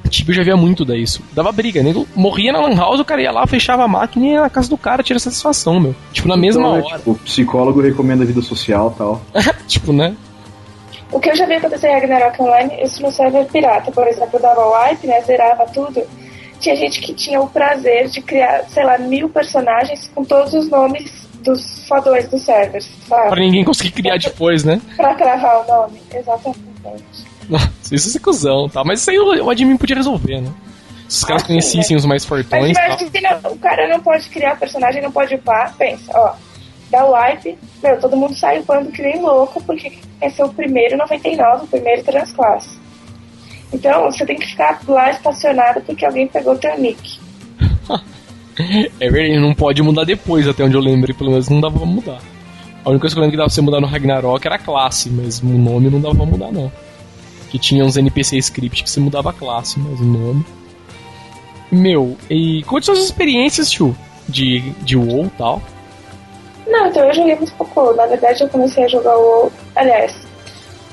tipo, 0.07 0.29
eu 0.29 0.35
já 0.35 0.43
via 0.43 0.55
muito 0.55 0.85
disso. 0.85 1.23
Dava 1.33 1.51
briga, 1.51 1.81
nego 1.81 2.07
morria 2.15 2.53
na 2.53 2.61
Lan 2.61 2.75
House, 2.75 2.99
o 2.99 3.05
cara 3.05 3.23
ia 3.23 3.31
lá, 3.31 3.47
fechava 3.47 3.83
a 3.83 3.87
máquina 3.87 4.25
e 4.27 4.29
ia 4.29 4.41
na 4.41 4.51
casa 4.51 4.69
do 4.69 4.77
cara, 4.77 5.01
tira 5.01 5.17
satisfação, 5.17 5.79
meu. 5.79 5.95
Tipo, 6.13 6.27
na 6.27 6.37
mesma 6.37 6.61
então, 6.61 6.75
é, 6.75 6.81
hora. 6.83 6.97
Tipo, 6.99 7.11
o 7.11 7.15
psicólogo 7.15 7.81
recomenda 7.81 8.23
vida 8.23 8.39
social 8.43 8.93
e 8.93 8.97
tal. 8.99 9.21
tipo, 9.67 9.91
né? 9.91 10.15
O 11.11 11.19
que 11.19 11.31
eu 11.31 11.35
já 11.35 11.47
vi 11.47 11.55
acontecer 11.55 11.87
em 11.87 11.93
Ragnarok 11.93 12.39
Online, 12.39 12.83
isso 12.83 13.01
no 13.01 13.11
server 13.11 13.45
pirata, 13.47 13.91
por 13.91 14.07
exemplo, 14.07 14.39
dava 14.39 14.85
wipe, 14.89 15.07
né, 15.07 15.19
zerava 15.21 15.65
tudo. 15.65 16.03
Tinha 16.59 16.75
gente 16.75 17.01
que 17.01 17.15
tinha 17.15 17.41
o 17.41 17.49
prazer 17.49 18.07
de 18.09 18.21
criar, 18.21 18.65
sei 18.69 18.85
lá, 18.85 18.99
mil 18.99 19.27
personagens 19.27 20.09
com 20.13 20.23
todos 20.23 20.53
os 20.53 20.69
nomes 20.69 21.27
dos 21.43 21.87
fodões 21.87 22.29
dos 22.29 22.43
servers, 22.43 22.87
sabe? 23.09 23.29
Pra 23.29 23.39
ninguém 23.41 23.63
conseguir 23.63 23.91
criar 23.91 24.17
depois, 24.17 24.63
né? 24.63 24.79
Pra 24.95 25.15
travar 25.15 25.63
o 25.63 25.67
nome, 25.67 25.99
exatamente. 26.13 27.30
Isso 27.91 28.17
é 28.17 28.21
cuzão, 28.21 28.69
tá? 28.69 28.83
Mas 28.83 29.01
isso 29.01 29.11
aí 29.11 29.19
o, 29.19 29.45
o 29.45 29.49
admin 29.49 29.77
podia 29.77 29.95
resolver, 29.95 30.41
né? 30.41 30.51
Se 31.07 31.17
os 31.17 31.23
caras 31.25 31.43
ah, 31.43 31.47
conhecessem 31.47 31.97
os 31.97 32.05
mais 32.05 32.23
fortões. 32.23 32.73
Mas 32.73 33.01
imagina, 33.01 33.39
o 33.49 33.57
cara 33.57 33.87
não 33.89 33.99
pode 33.99 34.29
criar 34.29 34.57
personagem, 34.57 35.01
não 35.01 35.11
pode 35.11 35.35
upar. 35.35 35.75
Pensa, 35.75 36.11
ó. 36.15 36.35
Dá 36.89 37.05
wipe, 37.05 37.57
meu, 37.81 37.99
todo 37.99 38.17
mundo 38.17 38.33
sai 38.35 38.59
upando 38.59 38.91
que 38.91 39.01
nem 39.01 39.21
louco, 39.21 39.61
porque 39.63 39.97
quer 40.19 40.29
ser 40.29 40.43
o 40.43 40.49
primeiro 40.49 40.97
99, 40.97 41.65
o 41.65 41.67
primeiro 41.67 42.03
transclasse. 42.03 42.79
Então, 43.73 44.11
você 44.11 44.25
tem 44.25 44.37
que 44.37 44.45
ficar 44.45 44.81
lá 44.87 45.09
estacionado 45.11 45.81
porque 45.81 46.05
alguém 46.05 46.27
pegou 46.27 46.57
teu 46.57 46.77
nick. 46.77 47.19
é 48.99 49.09
verdade, 49.09 49.39
não 49.39 49.53
pode 49.53 49.81
mudar 49.81 50.03
depois, 50.03 50.47
até 50.47 50.63
onde 50.63 50.75
eu 50.75 50.81
lembro, 50.81 51.13
pelo 51.15 51.31
menos 51.31 51.47
não 51.47 51.61
dava 51.61 51.77
pra 51.77 51.85
mudar. 51.85 52.19
A 52.83 52.89
única 52.89 53.01
coisa 53.01 53.15
que 53.15 53.19
eu 53.19 53.21
lembro 53.21 53.31
que 53.31 53.37
dava 53.37 53.47
pra 53.47 53.55
você 53.55 53.61
mudar 53.61 53.79
no 53.79 53.87
Ragnarok 53.87 54.45
era 54.45 54.55
a 54.55 54.59
classe, 54.59 55.09
mas 55.09 55.39
o 55.39 55.45
nome 55.45 55.89
não 55.89 56.01
dava 56.01 56.15
pra 56.15 56.25
mudar, 56.25 56.51
não 56.51 56.71
que 57.51 57.59
tinha 57.59 57.83
uns 57.83 57.97
NPC 57.97 58.37
script 58.37 58.83
que 58.83 58.89
você 58.89 59.01
mudava 59.01 59.29
a 59.29 59.33
classe, 59.33 59.77
mas 59.77 59.99
o 59.99 60.05
nome. 60.05 60.45
Meu, 61.69 62.15
e 62.29 62.63
quais 62.63 62.85
são 62.85 62.93
as 62.93 63.01
experiências, 63.01 63.69
tio, 63.69 63.95
de, 64.27 64.61
de 64.81 64.95
WoW 64.95 65.25
e 65.25 65.29
tal? 65.37 65.61
Não, 66.65 66.87
então 66.87 67.03
eu 67.03 67.13
joguei 67.13 67.35
muito 67.35 67.53
pouco. 67.53 67.93
Na 67.93 68.05
verdade, 68.05 68.41
eu 68.41 68.47
comecei 68.47 68.85
a 68.85 68.87
jogar 68.87 69.17
WoW. 69.17 69.51
Aliás, 69.75 70.15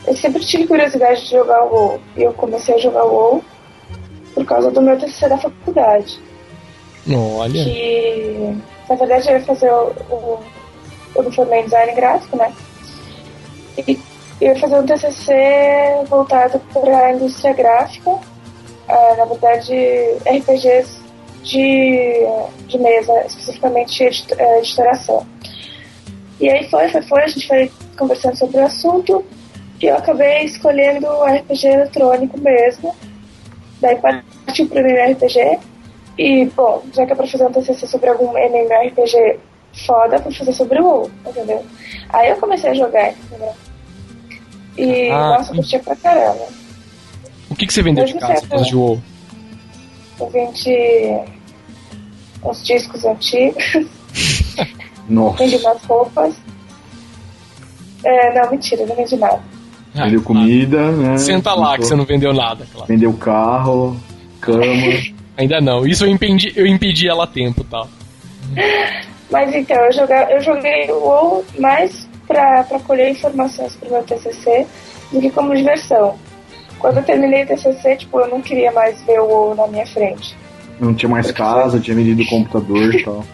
eu 0.04 0.16
sempre 0.16 0.44
tive 0.44 0.66
curiosidade 0.66 1.24
de 1.24 1.30
jogar 1.30 1.62
WoW. 1.62 2.00
E 2.16 2.22
eu 2.24 2.32
comecei 2.32 2.74
a 2.74 2.78
jogar 2.78 3.04
WoW 3.04 3.44
por 4.34 4.44
causa 4.44 4.70
do 4.72 4.82
meu 4.82 4.98
TCC 4.98 5.28
da 5.28 5.38
faculdade. 5.38 6.20
Olha. 7.08 7.64
Que, 7.64 8.56
na 8.88 8.96
verdade, 8.96 9.28
eu 9.28 9.38
ia 9.38 9.44
fazer 9.44 9.70
o. 9.70 9.92
o 10.10 10.38
eu 11.14 11.22
me 11.22 11.34
formei 11.34 11.60
em 11.60 11.64
design 11.64 11.92
gráfico, 11.94 12.36
né? 12.36 12.52
E 13.86 13.98
eu 14.40 14.52
ia 14.52 14.60
fazer 14.60 14.78
um 14.78 14.86
TCC 14.86 15.32
voltado 16.08 16.60
para 16.72 17.06
a 17.06 17.12
indústria 17.12 17.52
gráfica, 17.52 18.10
uh, 18.10 19.16
na 19.16 19.24
verdade, 19.24 19.74
RPGs 20.26 21.00
de, 21.42 22.26
de 22.66 22.78
mesa, 22.78 23.12
especificamente 23.26 24.04
editoração. 24.04 25.26
E 26.40 26.48
aí 26.48 26.68
foi, 26.70 26.88
foi, 26.88 27.02
foi, 27.02 27.22
a 27.22 27.26
gente 27.26 27.48
foi 27.48 27.72
conversando 27.96 28.36
sobre 28.36 28.58
o 28.58 28.64
assunto 28.64 29.24
e 29.80 29.86
eu 29.86 29.96
acabei 29.96 30.44
escolhendo 30.44 31.06
RPG 31.24 31.66
eletrônico 31.66 32.38
mesmo. 32.38 32.94
Daí 33.80 33.96
partiu 33.96 34.68
para 34.68 34.82
o 34.82 34.86
MMORPG. 34.86 35.58
E, 36.16 36.46
bom, 36.46 36.82
já 36.92 37.06
que 37.06 37.12
é 37.12 37.14
para 37.14 37.26
fazer 37.26 37.46
um 37.46 37.52
TCC 37.52 37.86
sobre 37.86 38.08
algum 38.08 38.36
MMORPG 38.36 39.38
foda, 39.86 40.18
vou 40.18 40.32
fazer 40.32 40.52
sobre 40.52 40.80
o 40.80 40.84
WoW, 40.84 41.10
entendeu? 41.26 41.64
Aí 42.10 42.30
eu 42.30 42.36
comecei 42.36 42.70
a 42.70 42.74
jogar, 42.74 43.12
entendeu? 43.12 43.52
E, 44.78 45.10
ah, 45.10 45.38
nossa, 45.38 45.52
curtia 45.52 45.80
pra 45.80 45.96
caramba. 45.96 46.46
O 47.50 47.54
que, 47.56 47.66
que 47.66 47.72
você 47.72 47.82
vendeu 47.82 48.04
de 48.04 48.14
casa 48.14 48.46
causa 48.46 48.64
de 48.64 48.76
WoW? 48.76 49.02
Eu 50.20 50.30
vendi 50.30 51.18
uns 52.44 52.64
discos 52.64 53.04
antigos. 53.04 53.64
Nossa. 55.08 55.38
Vendi 55.38 55.56
umas 55.56 55.82
roupas. 55.84 56.34
É, 58.04 58.40
não, 58.40 58.50
mentira, 58.50 58.86
não 58.86 58.94
vendi 58.94 59.16
nada. 59.16 59.40
Ah, 59.94 60.04
vendeu 60.04 60.22
comida, 60.22 60.92
né? 60.92 61.18
Senta 61.18 61.54
lá 61.54 61.76
que 61.76 61.84
você 61.84 61.96
não 61.96 62.04
vendeu 62.04 62.32
nada, 62.32 62.66
claro. 62.72 62.86
Vendeu 62.86 63.12
carro, 63.14 63.96
cama. 64.40 64.62
Ainda 65.36 65.60
não. 65.60 65.86
Isso 65.86 66.04
eu 66.04 66.10
impedi, 66.10 66.52
eu 66.54 66.66
impedi 66.66 67.08
ela 67.08 67.24
a 67.24 67.26
tempo, 67.26 67.64
tá? 67.64 67.86
Mas 69.30 69.54
então, 69.54 69.76
eu, 69.76 69.92
joga, 69.92 70.28
eu 70.30 70.40
joguei 70.40 70.90
o 70.90 70.98
WoW 70.98 71.44
mais 71.58 72.07
pra, 72.28 72.62
pra 72.64 72.78
colher 72.80 73.10
informações 73.10 73.74
pro 73.74 73.90
meu 73.90 74.02
TCC 74.04 74.66
do 75.10 75.20
que 75.20 75.30
como 75.30 75.56
diversão. 75.56 76.16
Quando 76.78 76.98
eu 76.98 77.02
terminei 77.02 77.42
o 77.42 77.46
TCC, 77.46 77.96
tipo, 77.96 78.20
eu 78.20 78.28
não 78.28 78.40
queria 78.40 78.70
mais 78.70 79.02
ver 79.02 79.18
o 79.20 79.26
WoW 79.26 79.54
na 79.56 79.66
minha 79.66 79.86
frente. 79.86 80.36
Não 80.78 80.94
tinha 80.94 81.08
mais 81.08 81.32
casa, 81.32 81.80
tinha 81.80 81.96
vendido 81.96 82.22
o 82.22 82.26
computador 82.26 82.94
e 82.94 83.02
tal. 83.02 83.24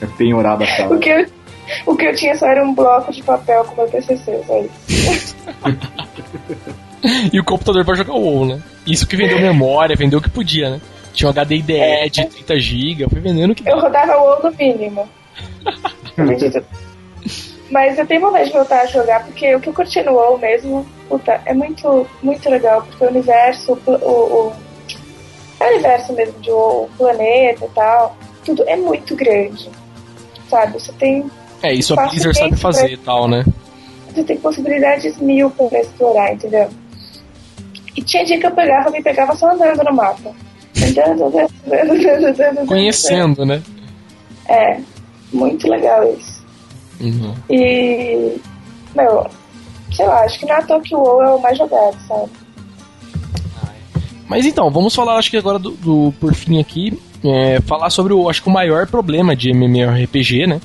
É 0.00 0.06
penhorada 0.06 0.62
a 0.62 0.66
casa. 0.66 0.94
O 0.94 0.98
que, 1.00 1.08
eu, 1.08 1.26
o 1.86 1.96
que 1.96 2.06
eu 2.06 2.14
tinha 2.14 2.36
só 2.36 2.46
era 2.46 2.62
um 2.62 2.72
bloco 2.72 3.10
de 3.10 3.22
papel 3.24 3.64
com 3.64 3.74
meu 3.74 3.90
TCC, 3.90 4.40
só 4.46 4.60
isso. 4.60 5.36
e 7.32 7.40
o 7.40 7.44
computador 7.44 7.84
para 7.84 7.96
jogar 7.96 8.14
o 8.14 8.20
WoW, 8.20 8.46
né? 8.46 8.62
Isso 8.86 9.06
que 9.06 9.16
vendeu 9.16 9.40
memória, 9.40 9.96
vendeu 9.96 10.20
o 10.20 10.22
que 10.22 10.30
podia, 10.30 10.70
né? 10.70 10.80
Tinha 11.12 11.28
um 11.28 11.30
HD 11.30 11.56
IDE 11.56 11.76
é. 11.76 12.08
de 12.08 12.24
30 12.26 12.60
GB, 12.60 13.08
foi 13.08 13.20
vendendo 13.20 13.50
o 13.50 13.54
que. 13.54 13.68
Eu 13.68 13.80
rodava 13.80 14.16
o 14.16 14.22
WoW 14.22 14.42
no 14.44 14.56
mínimo. 14.56 15.08
Mas 17.70 17.98
eu 17.98 18.06
tenho 18.06 18.20
vontade 18.20 18.46
de 18.46 18.52
voltar 18.52 18.82
a 18.82 18.86
jogar, 18.86 19.24
porque 19.24 19.54
o 19.54 19.60
que 19.60 19.70
WoW 20.08 20.38
mesmo, 20.38 20.86
puta, 21.08 21.40
é 21.44 21.52
muito, 21.52 22.06
muito 22.22 22.48
legal, 22.48 22.82
porque 22.82 23.04
o 23.04 23.08
universo, 23.08 23.78
o, 23.86 23.90
o, 23.90 24.48
o 24.48 25.64
universo 25.64 26.12
mesmo 26.12 26.38
de 26.40 26.50
WoW, 26.50 26.84
o 26.84 26.90
planeta 26.96 27.64
e 27.64 27.68
tal, 27.70 28.16
tudo 28.44 28.62
é 28.68 28.76
muito 28.76 29.16
grande, 29.16 29.68
sabe? 30.48 30.74
Você 30.74 30.92
tem... 30.92 31.28
É, 31.62 31.72
isso 31.72 31.98
a 31.98 32.06
Blizzard 32.06 32.38
sabe 32.38 32.56
fazer 32.56 32.92
e 32.92 32.96
tal, 32.96 33.26
né? 33.26 33.44
Você 34.14 34.22
tem 34.22 34.36
possibilidades 34.38 35.18
mil 35.18 35.50
para 35.50 35.80
explorar, 35.80 36.32
entendeu? 36.32 36.68
E 37.96 38.02
tinha 38.02 38.24
dia 38.24 38.38
que 38.38 38.46
eu 38.46 38.50
pegava, 38.52 38.90
me 38.90 39.02
pegava 39.02 39.34
só 39.34 39.50
andando 39.50 39.82
no 39.82 39.92
mapa. 39.92 40.32
Andando, 40.76 41.24
andando, 41.24 41.50
andando, 41.66 41.92
andando, 41.92 42.26
andando. 42.26 42.66
Conhecendo, 42.66 43.44
né? 43.44 43.62
É, 44.48 44.78
muito 45.32 45.68
legal 45.68 46.04
isso. 46.12 46.35
Uhum. 47.00 47.34
E, 47.50 48.40
meu, 48.94 49.26
sei 49.92 50.06
lá, 50.06 50.20
acho 50.22 50.38
que 50.38 50.46
não 50.46 50.56
é 50.56 50.62
toa 50.62 50.80
que 50.80 50.94
o 50.94 50.98
WoW 50.98 51.22
é 51.22 51.34
o 51.34 51.40
mais 51.40 51.58
jogado, 51.58 51.96
sabe? 52.06 52.30
Mas 54.28 54.44
então, 54.44 54.70
vamos 54.70 54.94
falar, 54.94 55.16
acho 55.18 55.30
que 55.30 55.36
agora 55.36 55.58
do, 55.58 55.70
do 55.70 56.14
por 56.18 56.34
fim 56.34 56.58
aqui, 56.58 56.98
é, 57.24 57.60
falar 57.60 57.90
sobre 57.90 58.12
o, 58.12 58.28
acho 58.28 58.42
que 58.42 58.48
o 58.48 58.52
maior 58.52 58.86
problema 58.86 59.36
de 59.36 59.50
MMORPG, 59.50 60.46
né? 60.46 60.60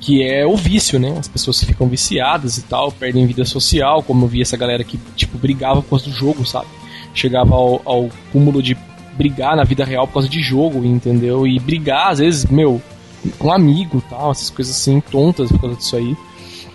Que 0.00 0.24
é 0.24 0.44
o 0.44 0.56
vício, 0.56 0.98
né? 0.98 1.16
As 1.18 1.28
pessoas 1.28 1.62
ficam 1.62 1.88
viciadas 1.88 2.58
e 2.58 2.62
tal, 2.62 2.90
perdem 2.90 3.26
vida 3.26 3.44
social, 3.44 4.02
como 4.02 4.24
eu 4.24 4.28
vi 4.28 4.42
essa 4.42 4.56
galera 4.56 4.82
que, 4.82 4.98
tipo, 5.14 5.38
brigava 5.38 5.82
por 5.82 5.90
causa 5.90 6.06
do 6.06 6.12
jogo, 6.12 6.44
sabe? 6.44 6.66
Chegava 7.14 7.54
ao, 7.54 7.80
ao 7.84 8.08
cúmulo 8.32 8.62
de 8.62 8.76
brigar 9.16 9.56
na 9.56 9.64
vida 9.64 9.84
real 9.84 10.06
por 10.06 10.14
causa 10.14 10.28
de 10.28 10.40
jogo, 10.42 10.84
entendeu? 10.84 11.46
E 11.46 11.58
brigar, 11.58 12.08
às 12.10 12.18
vezes, 12.18 12.44
meu, 12.46 12.82
com 13.38 13.48
um 13.48 13.52
amigo 13.52 14.02
tal, 14.08 14.30
essas 14.30 14.50
coisas 14.50 14.76
assim, 14.76 15.00
tontas 15.00 15.50
por 15.50 15.60
causa 15.60 15.76
disso 15.76 15.96
aí. 15.96 16.16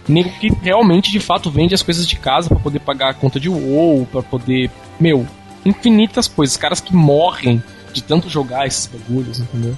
Nego 0.08 0.30
que 0.40 0.50
realmente, 0.62 1.12
de 1.12 1.20
fato, 1.20 1.52
vende 1.52 1.74
as 1.74 1.84
coisas 1.84 2.08
de 2.08 2.16
casa 2.16 2.50
para 2.50 2.60
poder 2.60 2.80
pagar 2.80 3.10
a 3.10 3.14
conta 3.14 3.40
de 3.40 3.50
WoW, 3.50 4.08
para 4.12 4.24
poder, 4.24 4.70
meu, 5.00 5.28
infinitas 5.66 6.28
coisas. 6.28 6.58
Caras 6.58 6.82
que 6.82 6.96
morrem 6.96 7.62
de 7.94 8.04
tanto 8.04 8.30
jogar 8.30 8.66
esses 8.66 8.88
bagulhos, 8.88 9.40
entendeu? 9.40 9.78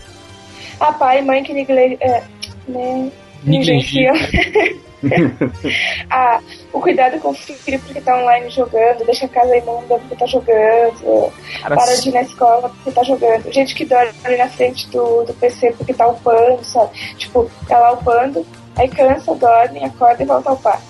Ah, 0.80 0.94
pai 0.94 1.20
e 1.20 1.22
mãe 1.22 1.44
que 1.44 1.54
negle... 1.54 1.98
é, 2.00 2.24
né, 2.68 3.12
negligenciam. 3.44 4.16
ah, 6.10 6.40
o 6.72 6.80
cuidado 6.80 7.20
com 7.20 7.30
o 7.30 7.34
filho 7.34 7.80
porque 7.80 8.02
tá 8.02 8.18
online 8.18 8.50
jogando, 8.50 9.06
deixa 9.06 9.26
a 9.26 9.30
casa 9.30 9.58
imunda 9.58 9.98
porque 10.00 10.16
tá 10.16 10.26
jogando, 10.26 11.34
Cara, 11.62 11.76
para 11.76 11.96
de 11.96 12.10
ir 12.10 12.14
na 12.14 12.22
escola 12.22 12.70
porque 12.70 12.92
tá 12.92 13.04
jogando. 13.04 13.52
Gente 13.52 13.76
que 13.76 13.86
dorme 13.86 14.38
na 14.38 14.48
frente 14.50 14.90
do, 14.90 15.24
do 15.24 15.34
PC 15.34 15.74
porque 15.78 15.94
tá 15.94 16.08
upando, 16.08 16.64
sabe? 16.64 16.92
Tipo, 17.18 17.50
tá 17.68 17.78
lá 17.80 17.94
upando, 17.94 18.46
aí 18.78 18.88
cansa, 18.88 19.36
dorme, 19.36 19.84
acorda 19.84 20.24
e 20.24 20.26
volta 20.26 20.50
a 20.50 20.54
upar. 20.54 20.82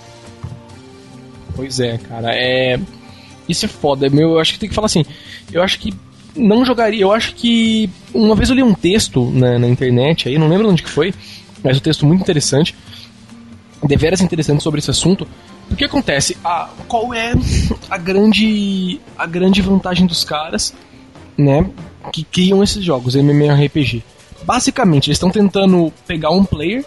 Pois 1.55 1.79
é, 1.79 1.97
cara, 1.97 2.33
é. 2.33 2.79
Isso 3.47 3.65
é 3.65 3.69
foda, 3.69 4.09
meu. 4.09 4.31
Eu 4.31 4.39
acho 4.39 4.53
que 4.53 4.59
tem 4.59 4.69
que 4.69 4.75
falar 4.75 4.85
assim. 4.85 5.05
Eu 5.51 5.61
acho 5.61 5.79
que 5.79 5.93
não 6.35 6.65
jogaria. 6.65 7.01
Eu 7.01 7.11
acho 7.11 7.35
que. 7.35 7.89
Uma 8.13 8.35
vez 8.35 8.49
eu 8.49 8.55
li 8.55 8.63
um 8.63 8.73
texto 8.73 9.29
na, 9.31 9.59
na 9.59 9.67
internet 9.67 10.29
aí, 10.29 10.37
não 10.37 10.47
lembro 10.47 10.69
onde 10.69 10.81
que 10.81 10.89
foi, 10.89 11.13
mas 11.63 11.77
um 11.77 11.81
texto 11.81 12.05
muito 12.05 12.21
interessante 12.21 12.75
deveras 13.87 14.21
interessante 14.21 14.63
sobre 14.63 14.79
esse 14.79 14.91
assunto. 14.91 15.27
O 15.69 15.75
que 15.75 15.83
acontece? 15.83 16.37
A, 16.43 16.69
qual 16.87 17.13
é 17.13 17.33
a 17.89 17.97
grande, 17.97 18.99
a 19.17 19.25
grande 19.25 19.61
vantagem 19.61 20.05
dos 20.05 20.23
caras, 20.23 20.73
né, 21.37 21.69
que 22.11 22.23
criam 22.23 22.63
esses 22.63 22.83
jogos 22.83 23.15
MMORPG? 23.15 24.03
Basicamente, 24.43 25.07
eles 25.07 25.15
estão 25.15 25.31
tentando 25.31 25.91
pegar 26.05 26.31
um 26.31 26.43
player 26.43 26.85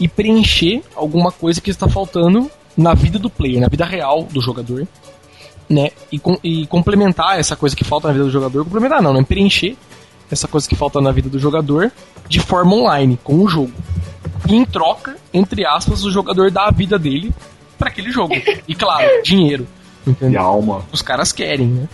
e 0.00 0.08
preencher 0.08 0.82
alguma 0.96 1.30
coisa 1.30 1.60
que 1.60 1.70
está 1.70 1.88
faltando 1.88 2.50
na 2.76 2.94
vida 2.94 3.18
do 3.18 3.30
player, 3.30 3.60
na 3.60 3.68
vida 3.68 3.84
real 3.84 4.24
do 4.24 4.40
jogador, 4.40 4.86
né? 5.68 5.90
E, 6.10 6.18
com, 6.18 6.38
e 6.42 6.66
complementar 6.66 7.38
essa 7.38 7.54
coisa 7.54 7.76
que 7.76 7.84
falta 7.84 8.08
na 8.08 8.14
vida 8.14 8.24
do 8.24 8.30
jogador, 8.30 8.64
complementar 8.64 9.02
não, 9.02 9.12
né? 9.12 9.22
Preencher 9.22 9.76
essa 10.30 10.48
coisa 10.48 10.68
que 10.68 10.74
falta 10.74 11.00
na 11.00 11.12
vida 11.12 11.28
do 11.28 11.38
jogador 11.38 11.92
de 12.28 12.40
forma 12.40 12.74
online, 12.74 13.18
com 13.22 13.36
o 13.36 13.48
jogo. 13.48 13.72
E 14.46 14.54
em 14.54 14.64
troca, 14.64 15.16
entre 15.32 15.66
aspas, 15.66 16.04
o 16.04 16.10
jogador 16.10 16.50
dá 16.50 16.66
a 16.66 16.70
vida 16.70 16.98
dele 16.98 17.32
para 17.78 17.88
aquele 17.88 18.10
jogo. 18.10 18.34
E 18.66 18.74
claro, 18.74 19.08
dinheiro. 19.22 19.66
Entendeu? 20.06 20.32
E 20.32 20.36
alma. 20.36 20.84
Os 20.92 21.02
caras 21.02 21.32
querem, 21.32 21.66
né? 21.66 21.88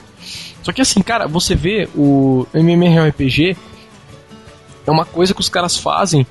Só 0.62 0.72
que 0.72 0.80
assim, 0.80 1.00
cara, 1.00 1.26
você 1.26 1.54
vê 1.54 1.88
o 1.94 2.46
MMORPG 2.52 3.56
é 4.86 4.90
uma 4.90 5.04
coisa 5.04 5.32
que 5.32 5.40
os 5.40 5.48
caras 5.48 5.76
fazem 5.76 6.26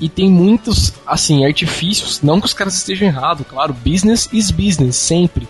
e 0.00 0.08
tem 0.08 0.30
muitos, 0.30 0.92
assim, 1.06 1.44
artifícios. 1.44 2.22
Não 2.22 2.40
que 2.40 2.46
os 2.46 2.54
caras 2.54 2.74
estejam 2.74 3.08
errados, 3.08 3.46
claro, 3.46 3.74
business 3.74 4.28
is 4.32 4.50
business, 4.50 4.96
sempre. 4.96 5.46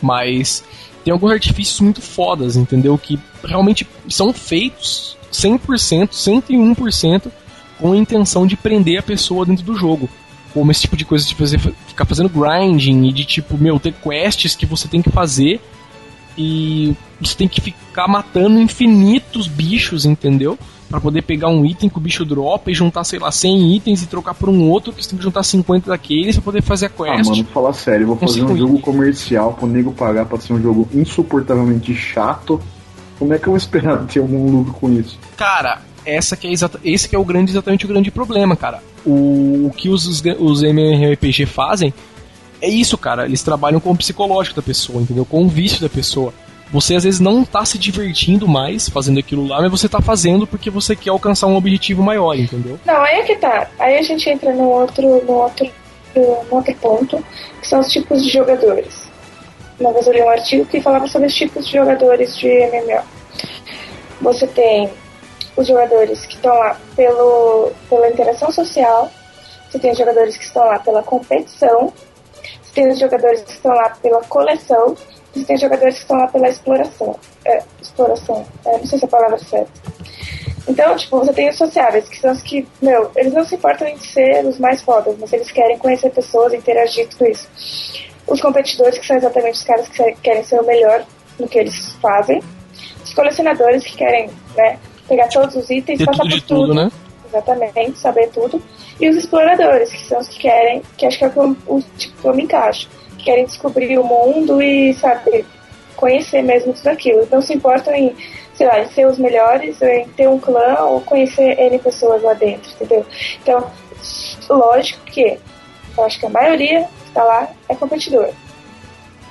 Mas 0.00 0.62
tem 1.04 1.12
alguns 1.12 1.32
artifícios 1.32 1.80
muito 1.80 2.00
fodas, 2.00 2.56
entendeu? 2.56 2.96
Que 2.96 3.18
realmente 3.44 3.86
são 4.08 4.32
feitos 4.32 5.16
100%, 5.32 6.10
101% 6.10 7.30
com 7.78 7.92
a 7.92 7.96
intenção 7.96 8.46
de 8.46 8.56
prender 8.56 8.98
a 8.98 9.02
pessoa 9.02 9.46
dentro 9.46 9.64
do 9.64 9.74
jogo. 9.74 10.08
Como 10.52 10.70
esse 10.70 10.82
tipo 10.82 10.96
de 10.96 11.04
coisa 11.04 11.26
de 11.26 11.34
fazer, 11.34 11.58
ficar 11.58 12.04
fazendo 12.04 12.28
grinding 12.28 13.06
e 13.06 13.12
de 13.12 13.24
tipo, 13.24 13.56
meu, 13.56 13.78
ter 13.78 13.92
quests 13.92 14.54
que 14.54 14.66
você 14.66 14.88
tem 14.88 15.02
que 15.02 15.10
fazer 15.10 15.60
e 16.36 16.96
você 17.20 17.36
tem 17.36 17.48
que 17.48 17.60
ficar 17.60 18.06
matando 18.06 18.60
infinitos 18.60 19.48
bichos, 19.48 20.04
entendeu? 20.06 20.56
Para 20.88 21.00
poder 21.00 21.22
pegar 21.22 21.48
um 21.48 21.66
item 21.66 21.90
que 21.90 21.98
o 21.98 22.00
bicho 22.00 22.24
dropa 22.24 22.70
e 22.70 22.74
juntar, 22.74 23.04
sei 23.04 23.18
lá, 23.18 23.30
100 23.30 23.76
itens 23.76 24.02
e 24.02 24.06
trocar 24.06 24.32
por 24.34 24.48
um 24.48 24.70
outro 24.70 24.92
que 24.92 25.02
você 25.02 25.10
tem 25.10 25.18
que 25.18 25.24
juntar 25.24 25.42
50 25.42 25.90
daqueles 25.90 26.36
pra 26.36 26.44
poder 26.44 26.62
fazer 26.62 26.86
a 26.86 26.88
quest. 26.88 27.28
Ah, 27.28 27.30
mano, 27.30 27.44
falar 27.52 27.72
sério, 27.74 28.04
eu 28.04 28.06
vou 28.06 28.16
fazer 28.16 28.42
um 28.42 28.56
jogo 28.56 28.80
comercial 28.80 29.52
pro 29.52 29.66
nego 29.66 29.92
pagar 29.92 30.24
pra 30.24 30.38
ser 30.38 30.54
um 30.54 30.62
jogo 30.62 30.88
insuportavelmente 30.94 31.94
chato. 31.94 32.60
Como 33.18 33.34
é 33.34 33.38
que 33.38 33.48
eu 33.48 33.50
vou 33.50 33.58
esperar 33.58 33.98
ter 34.06 34.20
algum 34.20 34.50
lucro 34.50 34.72
com 34.74 34.90
isso? 34.92 35.18
Cara, 35.36 35.82
essa 36.04 36.36
que 36.36 36.46
é 36.46 36.50
esse 36.84 37.08
que 37.08 37.16
é 37.16 37.18
o 37.18 37.24
grande, 37.24 37.52
exatamente 37.52 37.84
o 37.84 37.88
grande 37.88 38.10
problema, 38.10 38.56
cara. 38.56 38.82
O, 39.04 39.66
o 39.66 39.72
que 39.76 39.88
os, 39.88 40.06
os, 40.06 40.22
os 40.38 40.62
MMORPG 40.62 41.46
fazem 41.46 41.92
é 42.60 42.68
isso, 42.68 42.98
cara. 42.98 43.24
Eles 43.24 43.42
trabalham 43.42 43.80
com 43.80 43.90
o 43.90 43.96
psicológico 43.96 44.56
da 44.56 44.62
pessoa, 44.62 45.00
entendeu? 45.02 45.24
Com 45.24 45.44
o 45.44 45.48
vício 45.48 45.80
da 45.80 45.88
pessoa. 45.88 46.32
você 46.70 46.94
às 46.94 47.04
vezes 47.04 47.20
não 47.20 47.44
tá 47.44 47.64
se 47.64 47.78
divertindo 47.78 48.46
mais 48.46 48.88
fazendo 48.88 49.18
aquilo 49.18 49.46
lá, 49.46 49.60
mas 49.60 49.70
você 49.70 49.88
tá 49.88 50.00
fazendo 50.00 50.46
porque 50.46 50.70
você 50.70 50.94
quer 50.94 51.10
alcançar 51.10 51.46
um 51.46 51.56
objetivo 51.56 52.02
maior, 52.02 52.38
entendeu? 52.38 52.78
Não, 52.84 53.02
aí 53.02 53.20
é 53.20 53.22
que 53.22 53.36
tá. 53.36 53.70
Aí 53.78 53.98
a 53.98 54.02
gente 54.02 54.28
entra 54.28 54.52
no 54.52 54.68
outro, 54.68 55.24
no 55.24 55.32
outro, 55.32 55.70
no 56.14 56.46
outro 56.50 56.74
ponto, 56.76 57.24
que 57.60 57.68
são 57.68 57.80
os 57.80 57.88
tipos 57.88 58.22
de 58.22 58.30
jogadores. 58.30 59.08
Uma 59.78 59.92
vez 59.92 60.06
eu 60.06 60.12
li 60.12 60.22
um 60.22 60.28
artigo 60.28 60.66
que 60.66 60.80
falava 60.80 61.06
sobre 61.06 61.28
os 61.28 61.34
tipos 61.34 61.66
de 61.66 61.72
jogadores 61.72 62.36
de 62.36 62.48
MMO. 62.48 63.02
Você 64.20 64.46
tem 64.48 64.90
os 65.58 65.66
jogadores 65.66 66.24
que 66.24 66.36
estão 66.36 66.54
lá 66.54 66.78
pelo, 66.94 67.72
pela 67.90 68.08
interação 68.08 68.52
social, 68.52 69.10
você 69.68 69.78
tem 69.80 69.90
os 69.90 69.98
jogadores 69.98 70.36
que 70.36 70.44
estão 70.44 70.64
lá 70.64 70.78
pela 70.78 71.02
competição, 71.02 71.92
você 72.62 72.74
tem 72.74 72.88
os 72.88 72.98
jogadores 72.98 73.42
que 73.42 73.50
estão 73.50 73.74
lá 73.74 73.90
pela 74.00 74.22
coleção, 74.22 74.96
você 75.34 75.44
tem 75.44 75.56
jogadores 75.56 75.96
que 75.96 76.02
estão 76.02 76.16
lá 76.16 76.28
pela 76.28 76.48
exploração. 76.48 77.16
É, 77.44 77.60
exploração. 77.82 78.46
É, 78.64 78.78
não 78.78 78.86
sei 78.86 78.98
se 79.00 79.04
é 79.04 79.08
a 79.08 79.10
palavra 79.10 79.38
certa. 79.38 79.70
Então, 80.68 80.94
tipo, 80.96 81.18
você 81.18 81.32
tem 81.32 81.48
os 81.48 81.56
sociáveis, 81.56 82.08
que 82.08 82.20
são 82.20 82.30
os 82.30 82.42
que, 82.42 82.64
meu, 82.80 83.10
eles 83.16 83.32
não 83.32 83.44
se 83.44 83.56
importam 83.56 83.88
em 83.88 83.98
ser 83.98 84.44
os 84.46 84.60
mais 84.60 84.80
fodas, 84.82 85.16
mas 85.18 85.32
eles 85.32 85.50
querem 85.50 85.76
conhecer 85.76 86.10
pessoas, 86.10 86.54
interagir, 86.54 87.08
tudo 87.08 87.26
isso. 87.26 87.48
Os 88.28 88.40
competidores, 88.40 88.96
que 88.96 89.06
são 89.06 89.16
exatamente 89.16 89.54
os 89.54 89.64
caras 89.64 89.88
que 89.88 90.12
querem 90.22 90.44
ser 90.44 90.60
o 90.60 90.64
melhor 90.64 91.04
no 91.36 91.48
que 91.48 91.58
eles 91.58 91.92
fazem. 92.00 92.40
Os 93.02 93.12
colecionadores, 93.12 93.82
que 93.82 93.96
querem, 93.96 94.30
né, 94.54 94.78
pegar 95.08 95.28
todos 95.28 95.56
os 95.56 95.70
itens, 95.70 95.98
Ter 95.98 96.04
passar 96.04 96.22
tudo 96.22 96.30
por 96.30 96.38
de 96.38 96.44
tudo, 96.44 96.74
né? 96.74 96.90
Exatamente, 97.28 97.98
saber 97.98 98.28
tudo. 98.30 98.62
E 99.00 99.08
os 99.08 99.16
exploradores, 99.16 99.90
que 99.90 100.04
são 100.04 100.18
os 100.18 100.28
que 100.28 100.40
querem, 100.40 100.82
que 100.96 101.06
acho 101.06 101.18
que 101.18 101.24
é 101.24 101.28
o 101.28 101.82
tipo 101.96 102.20
que 102.20 102.28
eu 102.28 102.34
me 102.34 102.42
encaixo, 102.42 102.88
que 103.16 103.24
querem 103.24 103.44
descobrir 103.44 103.98
o 103.98 104.04
mundo 104.04 104.62
e, 104.62 104.94
sabe, 104.94 105.44
conhecer 105.96 106.42
mesmo 106.42 106.72
tudo 106.72 106.88
aquilo. 106.88 107.28
Não 107.30 107.42
se 107.42 107.54
importam 107.54 107.94
em, 107.94 108.14
sei 108.54 108.66
lá, 108.66 108.80
em 108.80 108.88
ser 108.88 109.06
os 109.06 109.18
melhores, 109.18 109.80
em 109.82 110.08
ter 110.08 110.28
um 110.28 110.38
clã 110.38 110.76
ou 110.80 111.00
conhecer 111.02 111.58
N 111.58 111.78
pessoas 111.78 112.22
lá 112.22 112.32
dentro, 112.34 112.70
entendeu? 112.72 113.04
Então, 113.42 113.70
lógico 114.48 115.04
que 115.04 115.38
eu 115.96 116.04
acho 116.04 116.18
que 116.18 116.26
a 116.26 116.30
maioria 116.30 116.88
que 117.04 117.12
tá 117.12 117.24
lá 117.24 117.48
é 117.68 117.74
competidor. 117.74 118.30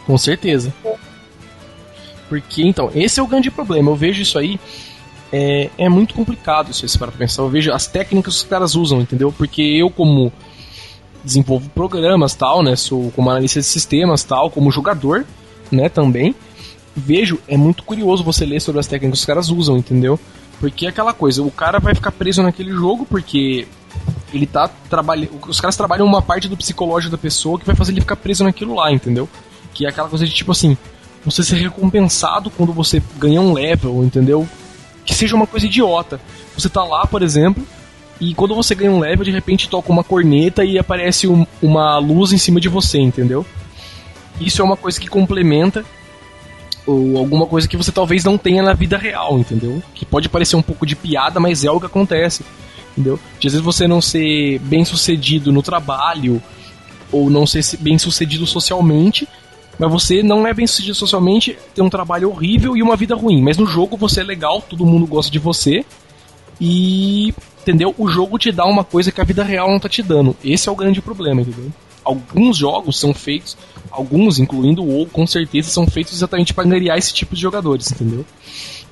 Com 0.06 0.18
certeza. 0.18 0.74
É. 0.86 0.96
Porque, 2.30 2.62
então, 2.64 2.92
esse 2.94 3.20
é 3.20 3.24
o 3.24 3.28
grande 3.28 3.50
problema. 3.50 3.92
Eu 3.92 3.96
vejo 3.96 4.22
isso 4.22 4.38
aí. 4.38 4.60
É, 5.32 5.70
é 5.78 5.90
muito 5.90 6.14
complicado 6.14 6.74
se 6.74 6.98
para 6.98 7.12
pensar. 7.12 7.42
Eu 7.42 7.50
vejo 7.50 7.72
as 7.72 7.88
técnicas 7.88 8.36
que 8.36 8.44
os 8.44 8.50
caras 8.50 8.76
usam, 8.76 9.02
entendeu? 9.02 9.32
Porque 9.32 9.62
eu, 9.62 9.90
como 9.90 10.32
desenvolvo 11.24 11.70
programas 11.70 12.34
tal, 12.34 12.64
né? 12.64 12.76
Sou 12.76 13.12
como 13.12 13.30
analista 13.30 13.60
de 13.60 13.66
sistemas 13.66 14.24
tal, 14.24 14.50
como 14.50 14.72
jogador, 14.72 15.26
né? 15.72 15.90
Também 15.90 16.34
vejo 16.98 17.40
é 17.48 17.56
muito 17.56 17.84
curioso 17.84 18.24
você 18.24 18.44
ler 18.44 18.60
sobre 18.60 18.80
as 18.80 18.88
técnicas 18.88 19.20
que 19.20 19.22
os 19.22 19.26
caras 19.26 19.50
usam, 19.50 19.78
entendeu? 19.78 20.20
Porque 20.60 20.88
é 20.88 20.90
aquela 20.90 21.14
coisa, 21.14 21.44
o 21.44 21.52
cara 21.52 21.80
vai 21.80 21.94
ficar 21.94 22.12
preso 22.12 22.42
naquele 22.42 22.72
jogo 22.72 23.06
porque 23.06 23.68
ele 24.34 24.48
tá 24.48 24.68
trabalhando. 24.90 25.30
Os 25.48 25.62
caras 25.62 25.78
trabalham 25.78 26.06
uma 26.06 26.22
parte 26.22 26.48
do 26.48 26.58
psicológico 26.58 27.12
da 27.12 27.18
pessoa 27.18 27.60
que 27.60 27.66
vai 27.66 27.76
fazer 27.76 27.92
ele 27.92 28.02
ficar 28.02 28.16
preso 28.16 28.44
naquilo 28.44 28.74
lá, 28.74 28.92
entendeu? 28.92 29.30
Que 29.74 29.86
é 29.86 29.90
aquela 29.90 30.10
coisa 30.10 30.26
de 30.26 30.34
tipo 30.34 30.52
assim, 30.52 30.76
você 31.24 31.44
ser 31.44 31.58
recompensado 31.58 32.50
quando 32.50 32.74
você 32.74 33.02
ganha 33.18 33.40
um 33.40 33.54
level, 33.54 34.04
entendeu? 34.04 34.48
Que 35.08 35.16
seja 35.16 35.36
uma 35.36 35.48
coisa 35.48 35.66
idiota. 35.66 36.20
Você 36.56 36.70
tá 36.70 36.84
lá, 36.84 37.08
por 37.08 37.24
exemplo, 37.24 37.66
e 38.20 38.34
quando 38.36 38.54
você 38.54 38.76
ganha 38.76 38.92
um 38.92 39.00
level, 39.00 39.24
de 39.24 39.32
repente 39.32 39.70
toca 39.70 39.92
uma 39.92 40.04
corneta 40.04 40.64
e 40.66 40.78
aparece 40.78 41.28
um- 41.28 41.48
uma 41.62 41.98
luz 41.98 42.34
em 42.34 42.38
cima 42.38 42.60
de 42.60 42.68
você, 42.68 43.00
entendeu? 43.00 43.46
Isso 44.40 44.62
é 44.62 44.66
uma 44.66 44.76
coisa 44.78 45.00
que 45.00 45.08
complementa 45.08 45.86
ou 46.86 47.18
alguma 47.18 47.46
coisa 47.46 47.68
que 47.68 47.78
você 47.78 47.92
talvez 47.92 48.24
não 48.24 48.38
tenha 48.38 48.62
na 48.62 48.74
vida 48.74 48.98
real, 48.98 49.40
entendeu? 49.40 49.82
Que 49.96 50.06
pode 50.06 50.28
parecer 50.30 50.56
um 50.56 50.62
pouco 50.62 50.86
de 50.86 50.96
piada, 50.96 51.40
mas 51.40 51.64
é 51.64 51.72
o 51.72 51.80
que 51.80 51.86
acontece, 51.86 52.44
entendeu? 52.92 53.20
De 53.40 53.48
às 53.48 53.54
vezes 53.54 53.66
você 53.66 53.88
não 53.88 54.02
ser 54.02 54.60
bem 54.60 54.84
sucedido 54.86 55.52
no 55.52 55.62
trabalho 55.62 56.42
ou 57.12 57.30
não 57.30 57.46
ser 57.48 57.64
bem 57.80 57.98
sucedido 57.98 58.46
socialmente, 58.46 59.28
mas 59.80 59.92
você 59.92 60.24
não 60.24 60.48
é 60.48 60.54
bem 60.54 60.66
sucedido 60.66 60.96
socialmente, 60.96 61.58
tem 61.76 61.84
um 61.84 61.90
trabalho 61.90 62.30
horrível 62.30 62.76
e 62.76 62.82
uma 62.82 62.96
vida 62.96 63.16
ruim. 63.16 63.42
Mas 63.42 63.58
no 63.58 63.66
jogo 63.66 63.96
você 63.96 64.22
é 64.22 64.24
legal, 64.24 64.62
todo 64.62 64.86
mundo 64.86 65.06
gosta 65.06 65.32
de 65.32 65.40
você 65.40 65.86
e 66.60 67.34
entendeu? 67.62 67.94
O 67.98 68.08
jogo 68.08 68.38
te 68.38 68.52
dá 68.52 68.66
uma 68.66 68.84
coisa 68.84 69.12
que 69.12 69.20
a 69.20 69.26
vida 69.26 69.44
real 69.44 69.70
não 69.70 69.80
tá 69.80 69.90
te 69.90 70.02
dando. 70.02 70.36
Esse 70.44 70.70
é 70.70 70.72
o 70.72 70.76
grande 70.76 71.02
problema, 71.02 71.42
entendeu? 71.42 71.72
Alguns 72.04 72.56
jogos 72.56 72.98
são 72.98 73.14
feitos, 73.14 73.58
alguns, 73.92 74.40
incluindo 74.40 74.82
o 74.82 74.88
WoW, 74.88 75.08
com 75.08 75.28
certeza, 75.28 75.70
são 75.70 75.86
feitos 75.86 76.14
exatamente 76.14 76.54
para 76.54 76.64
angariar 76.64 76.98
esse 76.98 77.14
tipo 77.14 77.36
de 77.36 77.42
jogadores, 77.42 77.92
entendeu? 77.92 78.26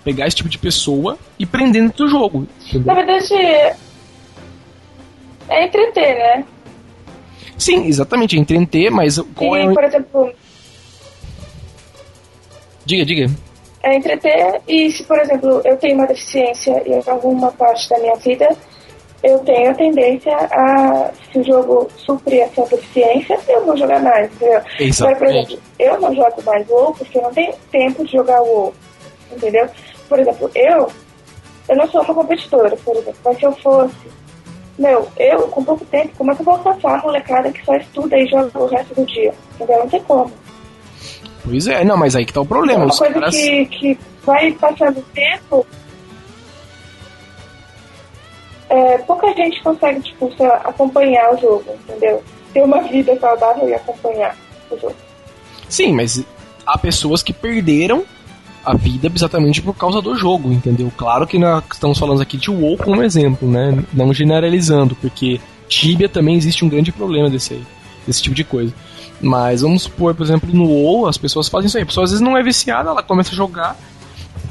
Pegar 0.03 0.27
esse 0.27 0.35
tipo 0.35 0.49
de 0.49 0.57
pessoa 0.57 1.17
e 1.39 1.45
prender 1.45 1.81
dentro 1.83 2.05
do 2.05 2.11
jogo, 2.11 2.45
entendeu? 2.67 2.85
Na 2.85 2.93
verdade, 2.93 3.33
é 5.47 5.65
entreter, 5.65 6.15
né? 6.15 6.45
Sim, 7.57 7.85
exatamente, 7.85 8.35
é 8.35 8.39
entreter, 8.39 8.91
mas 8.91 9.17
qual 9.33 9.55
é 9.55 9.63
E, 9.63 9.67
o... 9.69 9.73
por 9.73 9.83
exemplo, 9.85 10.31
Diga, 12.85 13.05
diga. 13.05 13.31
é 13.83 13.95
entreter 13.95 14.61
e 14.67 14.91
se, 14.91 15.03
por 15.03 15.19
exemplo, 15.19 15.61
eu 15.63 15.77
tenho 15.77 15.95
uma 15.95 16.07
deficiência 16.07 16.81
em 16.85 17.01
alguma 17.07 17.51
parte 17.51 17.87
da 17.89 17.99
minha 17.99 18.15
vida, 18.15 18.49
eu 19.23 19.39
tenho 19.39 19.71
a 19.71 19.73
tendência 19.73 20.35
a, 20.35 21.11
se 21.31 21.39
o 21.39 21.43
jogo 21.43 21.87
suprir 21.97 22.41
essa 22.41 22.63
deficiência, 22.65 23.39
eu 23.47 23.65
vou 23.65 23.77
jogar 23.77 24.01
mais, 24.01 24.31
entendeu? 24.33 24.57
Agora, 24.57 24.65
por 24.69 24.83
Exatamente. 24.83 25.53
exemplo, 25.53 25.59
eu 25.79 26.01
não 26.01 26.15
jogo 26.15 26.43
mais 26.43 26.69
WoW 26.69 26.93
porque 26.93 27.17
eu 27.17 27.21
não 27.23 27.33
tenho 27.33 27.53
tempo 27.71 28.05
de 28.05 28.11
jogar 28.11 28.41
WoW, 28.41 28.73
entendeu? 29.31 29.67
Por 30.07 30.19
exemplo, 30.19 30.51
eu, 30.53 30.91
eu 31.69 31.75
não 31.75 31.87
sou 31.87 32.01
uma 32.01 32.13
competidora, 32.13 32.75
por 32.77 32.95
exemplo, 32.95 33.19
mas 33.23 33.37
se 33.37 33.45
eu 33.45 33.51
fosse, 33.53 33.95
meu, 34.77 35.07
eu 35.17 35.47
com 35.47 35.63
pouco 35.63 35.85
tempo, 35.85 36.11
como 36.17 36.31
é 36.31 36.35
que 36.35 36.41
eu 36.41 36.45
vou 36.45 36.55
alcançar 36.55 36.99
a 36.99 37.01
molecada 37.01 37.51
que 37.51 37.63
só 37.63 37.75
estuda 37.75 38.17
e 38.17 38.27
joga 38.27 38.59
o 38.59 38.67
resto 38.67 38.93
do 38.93 39.05
dia? 39.05 39.33
Entendeu? 39.55 39.79
Não 39.79 39.89
tem 39.89 40.01
como. 40.03 40.31
Pois 41.45 41.67
é, 41.67 41.83
não, 41.85 41.95
mas 41.95 42.15
aí 42.15 42.25
que 42.25 42.33
tá 42.33 42.41
o 42.41 42.43
É 42.43 42.47
problema. 42.47 42.79
uma 42.85 42.91
Os 42.91 42.97
coisa 42.99 43.13
caras... 43.13 43.35
que, 43.35 43.65
que 43.67 43.99
vai 44.25 44.51
passando 44.53 44.97
o 44.99 45.03
tempo. 45.13 45.65
É, 48.69 48.97
pouca 48.99 49.31
gente 49.33 49.61
consegue, 49.61 50.01
tipo, 50.01 50.31
acompanhar 50.63 51.33
o 51.33 51.37
jogo, 51.39 51.63
entendeu? 51.87 52.23
Ter 52.53 52.63
uma 52.63 52.81
vida 52.81 53.17
saudável 53.19 53.69
e 53.69 53.73
acompanhar 53.73 54.35
o 54.71 54.75
jogo. 54.79 54.95
Sim, 55.69 55.93
mas 55.93 56.23
há 56.65 56.77
pessoas 56.77 57.21
que 57.21 57.31
perderam 57.31 58.03
a 58.65 58.73
vida 58.75 59.11
exatamente 59.13 59.61
por 59.61 59.75
causa 59.75 60.01
do 60.01 60.15
jogo, 60.15 60.51
entendeu? 60.51 60.91
Claro 60.97 61.27
que 61.27 61.37
nós 61.37 61.63
estamos 61.71 61.99
falando 61.99 62.21
aqui 62.21 62.37
de 62.37 62.49
WoW 62.49 62.77
como 62.77 63.03
exemplo, 63.03 63.47
né? 63.47 63.77
Não 63.93 64.11
generalizando, 64.11 64.95
porque 64.95 65.39
Tibia 65.67 66.09
também 66.09 66.35
existe 66.35 66.65
um 66.65 66.69
grande 66.69 66.91
problema 66.91 67.29
desse 67.29 67.53
aí, 67.53 67.63
desse 68.05 68.21
tipo 68.21 68.35
de 68.35 68.43
coisa. 68.43 68.73
Mas 69.21 69.61
vamos 69.61 69.83
supor, 69.83 70.13
por 70.13 70.23
exemplo, 70.23 70.49
no 70.53 70.65
WoW, 70.65 71.07
as 71.07 71.17
pessoas 71.17 71.47
fazem 71.47 71.67
isso 71.67 71.77
aí. 71.77 71.83
A 71.83 71.85
pessoa 71.85 72.03
às 72.03 72.11
vezes 72.11 72.23
não 72.23 72.37
é 72.37 72.43
viciada, 72.43 72.89
ela 72.89 73.03
começa 73.03 73.31
a 73.31 73.35
jogar 73.35 73.77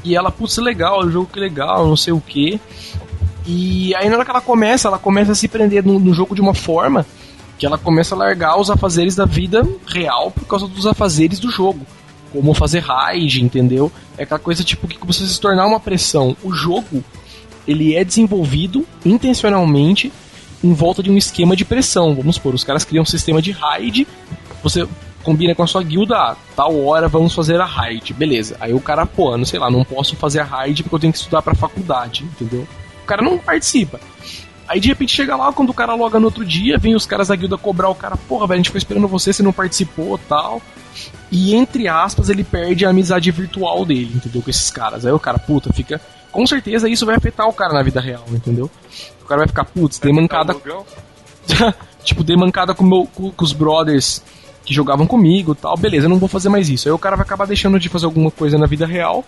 e 0.03 0.15
ela, 0.15 0.31
putz, 0.31 0.57
legal, 0.57 1.03
o 1.03 1.11
jogo 1.11 1.29
que 1.31 1.39
legal, 1.39 1.87
não 1.87 1.97
sei 1.97 2.13
o 2.13 2.21
que. 2.21 2.59
E 3.45 3.93
aí 3.95 4.07
na 4.07 4.15
hora 4.15 4.25
que 4.25 4.31
ela 4.31 4.41
começa, 4.41 4.87
ela 4.87 4.99
começa 4.99 5.31
a 5.31 5.35
se 5.35 5.47
prender 5.47 5.83
no, 5.83 5.99
no 5.99 6.13
jogo 6.13 6.35
de 6.35 6.41
uma 6.41 6.53
forma 6.53 7.05
que 7.57 7.65
ela 7.65 7.77
começa 7.77 8.13
a 8.13 8.17
largar 8.17 8.59
os 8.59 8.69
afazeres 8.69 9.15
da 9.15 9.25
vida 9.25 9.67
real 9.87 10.29
por 10.29 10.45
causa 10.45 10.67
dos 10.67 10.85
afazeres 10.85 11.39
do 11.39 11.49
jogo. 11.49 11.85
Como 12.31 12.53
fazer 12.53 12.79
raid, 12.79 13.43
entendeu? 13.43 13.91
É 14.17 14.23
aquela 14.23 14.39
coisa 14.39 14.63
tipo 14.63 14.87
que 14.87 14.97
começa 14.97 15.23
a 15.23 15.27
se 15.27 15.39
tornar 15.39 15.65
uma 15.65 15.79
pressão. 15.79 16.35
O 16.43 16.51
jogo, 16.51 17.03
ele 17.67 17.95
é 17.95 18.03
desenvolvido 18.03 18.85
intencionalmente 19.05 20.11
em 20.65 20.73
volta 20.73 21.03
de 21.03 21.11
um 21.11 21.17
esquema 21.17 21.55
de 21.55 21.63
pressão. 21.63 22.15
Vamos 22.15 22.35
supor, 22.35 22.53
os 22.53 22.63
caras 22.63 22.83
criam 22.83 23.03
um 23.03 23.05
sistema 23.05 23.41
de 23.41 23.51
raid, 23.51 24.07
você 24.63 24.87
combina 25.23 25.55
com 25.55 25.63
a 25.63 25.67
sua 25.67 25.83
guilda, 25.83 26.15
ah, 26.15 26.35
tal 26.55 26.85
hora 26.85 27.07
vamos 27.07 27.33
fazer 27.33 27.59
a 27.59 27.65
raid, 27.65 28.13
beleza. 28.13 28.57
Aí 28.59 28.73
o 28.73 28.79
cara, 28.79 29.05
pô, 29.05 29.35
não 29.37 29.45
sei 29.45 29.59
lá, 29.59 29.69
não 29.69 29.83
posso 29.83 30.15
fazer 30.15 30.39
a 30.39 30.43
raid 30.43 30.83
porque 30.83 30.95
eu 30.95 30.99
tenho 30.99 31.13
que 31.13 31.19
estudar 31.19 31.41
pra 31.41 31.55
faculdade, 31.55 32.23
entendeu? 32.23 32.67
O 33.03 33.05
cara 33.05 33.21
não 33.21 33.37
participa. 33.37 33.99
Aí 34.67 34.79
de 34.79 34.87
repente 34.87 35.15
chega 35.15 35.35
lá, 35.35 35.53
quando 35.53 35.69
o 35.69 35.73
cara 35.73 35.93
loga 35.93 36.19
no 36.19 36.25
outro 36.25 36.43
dia, 36.43 36.77
vem 36.77 36.95
os 36.95 37.05
caras 37.05 37.27
da 37.27 37.35
guilda 37.35 37.57
cobrar 37.57 37.89
o 37.89 37.95
cara, 37.95 38.17
porra, 38.17 38.47
velho, 38.47 38.55
a 38.55 38.57
gente 38.57 38.67
ficou 38.67 38.79
esperando 38.79 39.07
você, 39.07 39.31
você 39.31 39.43
não 39.43 39.53
participou 39.53 40.17
tal. 40.17 40.61
E 41.31 41.53
entre 41.53 41.87
aspas, 41.87 42.29
ele 42.29 42.43
perde 42.43 42.85
a 42.85 42.89
amizade 42.89 43.29
virtual 43.29 43.85
dele, 43.85 44.11
entendeu? 44.15 44.41
Com 44.41 44.49
esses 44.49 44.71
caras. 44.71 45.05
Aí 45.05 45.11
o 45.11 45.19
cara, 45.19 45.37
puta, 45.37 45.71
fica. 45.73 45.99
Com 46.31 46.45
certeza 46.47 46.89
isso 46.89 47.05
vai 47.05 47.15
afetar 47.15 47.47
o 47.47 47.53
cara 47.53 47.73
na 47.73 47.83
vida 47.83 48.01
real, 48.01 48.25
entendeu? 48.31 48.69
O 49.25 49.27
cara 49.27 49.39
vai 49.39 49.47
ficar, 49.47 49.65
putz, 49.65 49.97
dei 49.99 50.13
mancada. 50.13 50.55
tipo, 52.03 52.23
dei 52.23 52.37
mancada 52.37 52.73
com, 52.75 52.83
meu, 52.83 53.07
com, 53.13 53.31
com 53.31 53.43
os 53.43 53.53
brothers 53.53 54.21
que 54.63 54.73
jogavam 54.73 55.05
comigo 55.07 55.53
e 55.53 55.55
tal. 55.55 55.75
Beleza, 55.77 56.05
eu 56.05 56.09
não 56.09 56.19
vou 56.19 56.29
fazer 56.29 56.49
mais 56.49 56.69
isso. 56.69 56.87
Aí 56.87 56.91
o 56.93 56.97
cara 56.97 57.15
vai 57.15 57.25
acabar 57.25 57.45
deixando 57.45 57.79
de 57.79 57.89
fazer 57.89 58.05
alguma 58.05 58.31
coisa 58.31 58.57
na 58.57 58.65
vida 58.65 58.85
real 58.85 59.23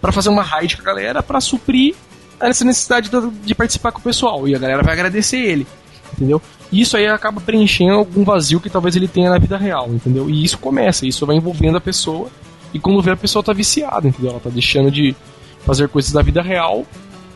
pra 0.00 0.12
fazer 0.12 0.28
uma 0.28 0.42
raid 0.42 0.76
com 0.76 0.82
a 0.82 0.86
galera 0.86 1.22
pra 1.22 1.40
suprir 1.40 1.94
essa 2.40 2.64
necessidade 2.64 3.10
da- 3.10 3.30
de 3.44 3.54
participar 3.54 3.92
com 3.92 3.98
o 3.98 4.02
pessoal. 4.02 4.48
E 4.48 4.54
a 4.54 4.58
galera 4.58 4.82
vai 4.82 4.92
agradecer 4.94 5.38
ele, 5.38 5.66
entendeu? 6.12 6.40
E 6.70 6.80
Isso 6.80 6.96
aí 6.96 7.06
acaba 7.06 7.40
preenchendo 7.40 7.92
algum 7.94 8.24
vazio 8.24 8.58
que 8.60 8.70
talvez 8.70 8.96
ele 8.96 9.06
tenha 9.06 9.28
na 9.30 9.38
vida 9.38 9.56
real, 9.58 9.88
entendeu? 9.90 10.28
E 10.30 10.42
isso 10.42 10.58
começa, 10.58 11.06
isso 11.06 11.26
vai 11.26 11.36
envolvendo 11.36 11.76
a 11.76 11.80
pessoa 11.80 12.28
E 12.74 12.78
quando 12.80 13.02
vê 13.02 13.10
a 13.10 13.16
pessoa 13.16 13.42
tá 13.42 13.52
viciada, 13.52 14.08
entendeu? 14.08 14.30
Ela 14.30 14.40
tá 14.40 14.48
deixando 14.50 14.90
de 14.90 15.14
fazer 15.66 15.88
coisas 15.88 16.10
da 16.10 16.22
vida 16.22 16.40
real 16.42 16.84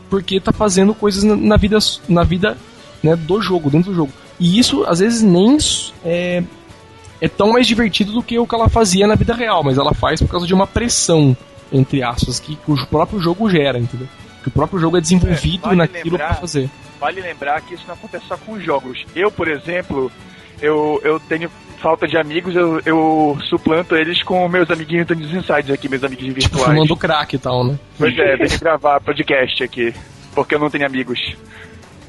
porque 0.09 0.39
tá 0.39 0.51
fazendo 0.51 0.93
coisas 0.93 1.23
na, 1.23 1.35
na 1.35 1.57
vida, 1.57 1.77
na 2.07 2.23
vida 2.23 2.57
né, 3.03 3.15
do 3.15 3.41
jogo, 3.41 3.69
dentro 3.69 3.91
do 3.91 3.95
jogo. 3.95 4.11
E 4.39 4.59
isso, 4.59 4.83
às 4.85 4.99
vezes, 4.99 5.21
nem 5.21 5.57
é, 6.05 6.43
é 7.19 7.27
tão 7.27 7.51
mais 7.51 7.65
divertido 7.65 8.11
do 8.11 8.21
que 8.21 8.37
o 8.37 8.45
que 8.45 8.55
ela 8.55 8.69
fazia 8.69 9.07
na 9.07 9.15
vida 9.15 9.33
real, 9.33 9.63
mas 9.63 9.77
ela 9.77 9.93
faz 9.93 10.21
por 10.21 10.29
causa 10.29 10.45
de 10.45 10.53
uma 10.53 10.67
pressão, 10.67 11.35
entre 11.71 12.03
aspas, 12.03 12.39
que, 12.39 12.55
que 12.55 12.71
o 12.71 12.87
próprio 12.87 13.19
jogo 13.19 13.49
gera, 13.49 13.79
entendeu? 13.79 14.07
Que 14.41 14.49
o 14.49 14.51
próprio 14.51 14.79
jogo 14.79 14.97
é 14.97 15.01
desenvolvido 15.01 15.65
é, 15.65 15.69
vale 15.69 15.75
naquilo 15.77 16.11
lembrar, 16.11 16.27
pra 16.27 16.35
fazer. 16.35 16.69
Vale 16.99 17.21
lembrar 17.21 17.61
que 17.61 17.73
isso 17.73 17.83
não 17.87 17.95
acontece 17.95 18.25
só 18.27 18.37
com 18.37 18.59
jogos. 18.59 19.05
Eu, 19.15 19.31
por 19.31 19.47
exemplo, 19.47 20.11
eu, 20.61 20.99
eu 21.03 21.19
tenho 21.19 21.49
falta 21.77 22.07
de 22.07 22.17
amigos, 22.17 22.55
eu, 22.55 22.81
eu 22.85 23.37
suplanto 23.49 23.95
eles 23.95 24.23
com 24.23 24.47
meus 24.47 24.69
amiguinhos 24.69 25.07
do 25.07 25.15
News 25.15 25.33
Insights 25.33 25.69
aqui, 25.69 25.87
meus 25.87 26.03
amiguinhos 26.03 26.33
virtuais. 26.33 26.63
Tipo, 26.63 26.73
fumando 26.73 26.97
crack 26.97 27.35
e 27.35 27.39
tal, 27.39 27.63
né? 27.63 27.79
Pois 27.97 28.17
é, 28.17 28.37
tem 28.37 28.47
que 28.47 28.57
gravar 28.57 28.99
podcast 28.99 29.63
aqui, 29.63 29.93
porque 30.33 30.55
eu 30.55 30.59
não 30.59 30.69
tenho 30.69 30.85
amigos. 30.85 31.35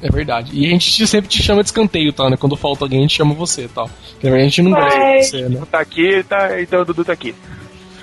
É 0.01 0.09
verdade. 0.09 0.51
E 0.53 0.65
a 0.65 0.69
gente 0.69 1.05
sempre 1.05 1.29
te 1.29 1.43
chama 1.43 1.61
de 1.61 1.69
escanteio, 1.69 2.13
tá, 2.13 2.29
né? 2.29 2.37
Quando 2.37 2.55
falta 2.55 2.85
alguém, 2.85 2.99
a 2.99 3.01
gente 3.01 3.17
chama 3.17 3.33
você, 3.33 3.67
tal. 3.67 3.87
Tá? 3.87 3.93
Porque 4.11 4.27
a 4.27 4.39
gente 4.39 4.61
não 4.61 4.71
gosta 4.71 4.99
de 4.99 5.23
você, 5.23 5.49
né? 5.49 5.61
Tá 5.69 5.79
aqui, 5.79 6.23
tá, 6.23 6.61
então 6.61 6.81
o 6.81 6.85
Dudu 6.85 7.05
tá 7.05 7.13
aqui. 7.13 7.35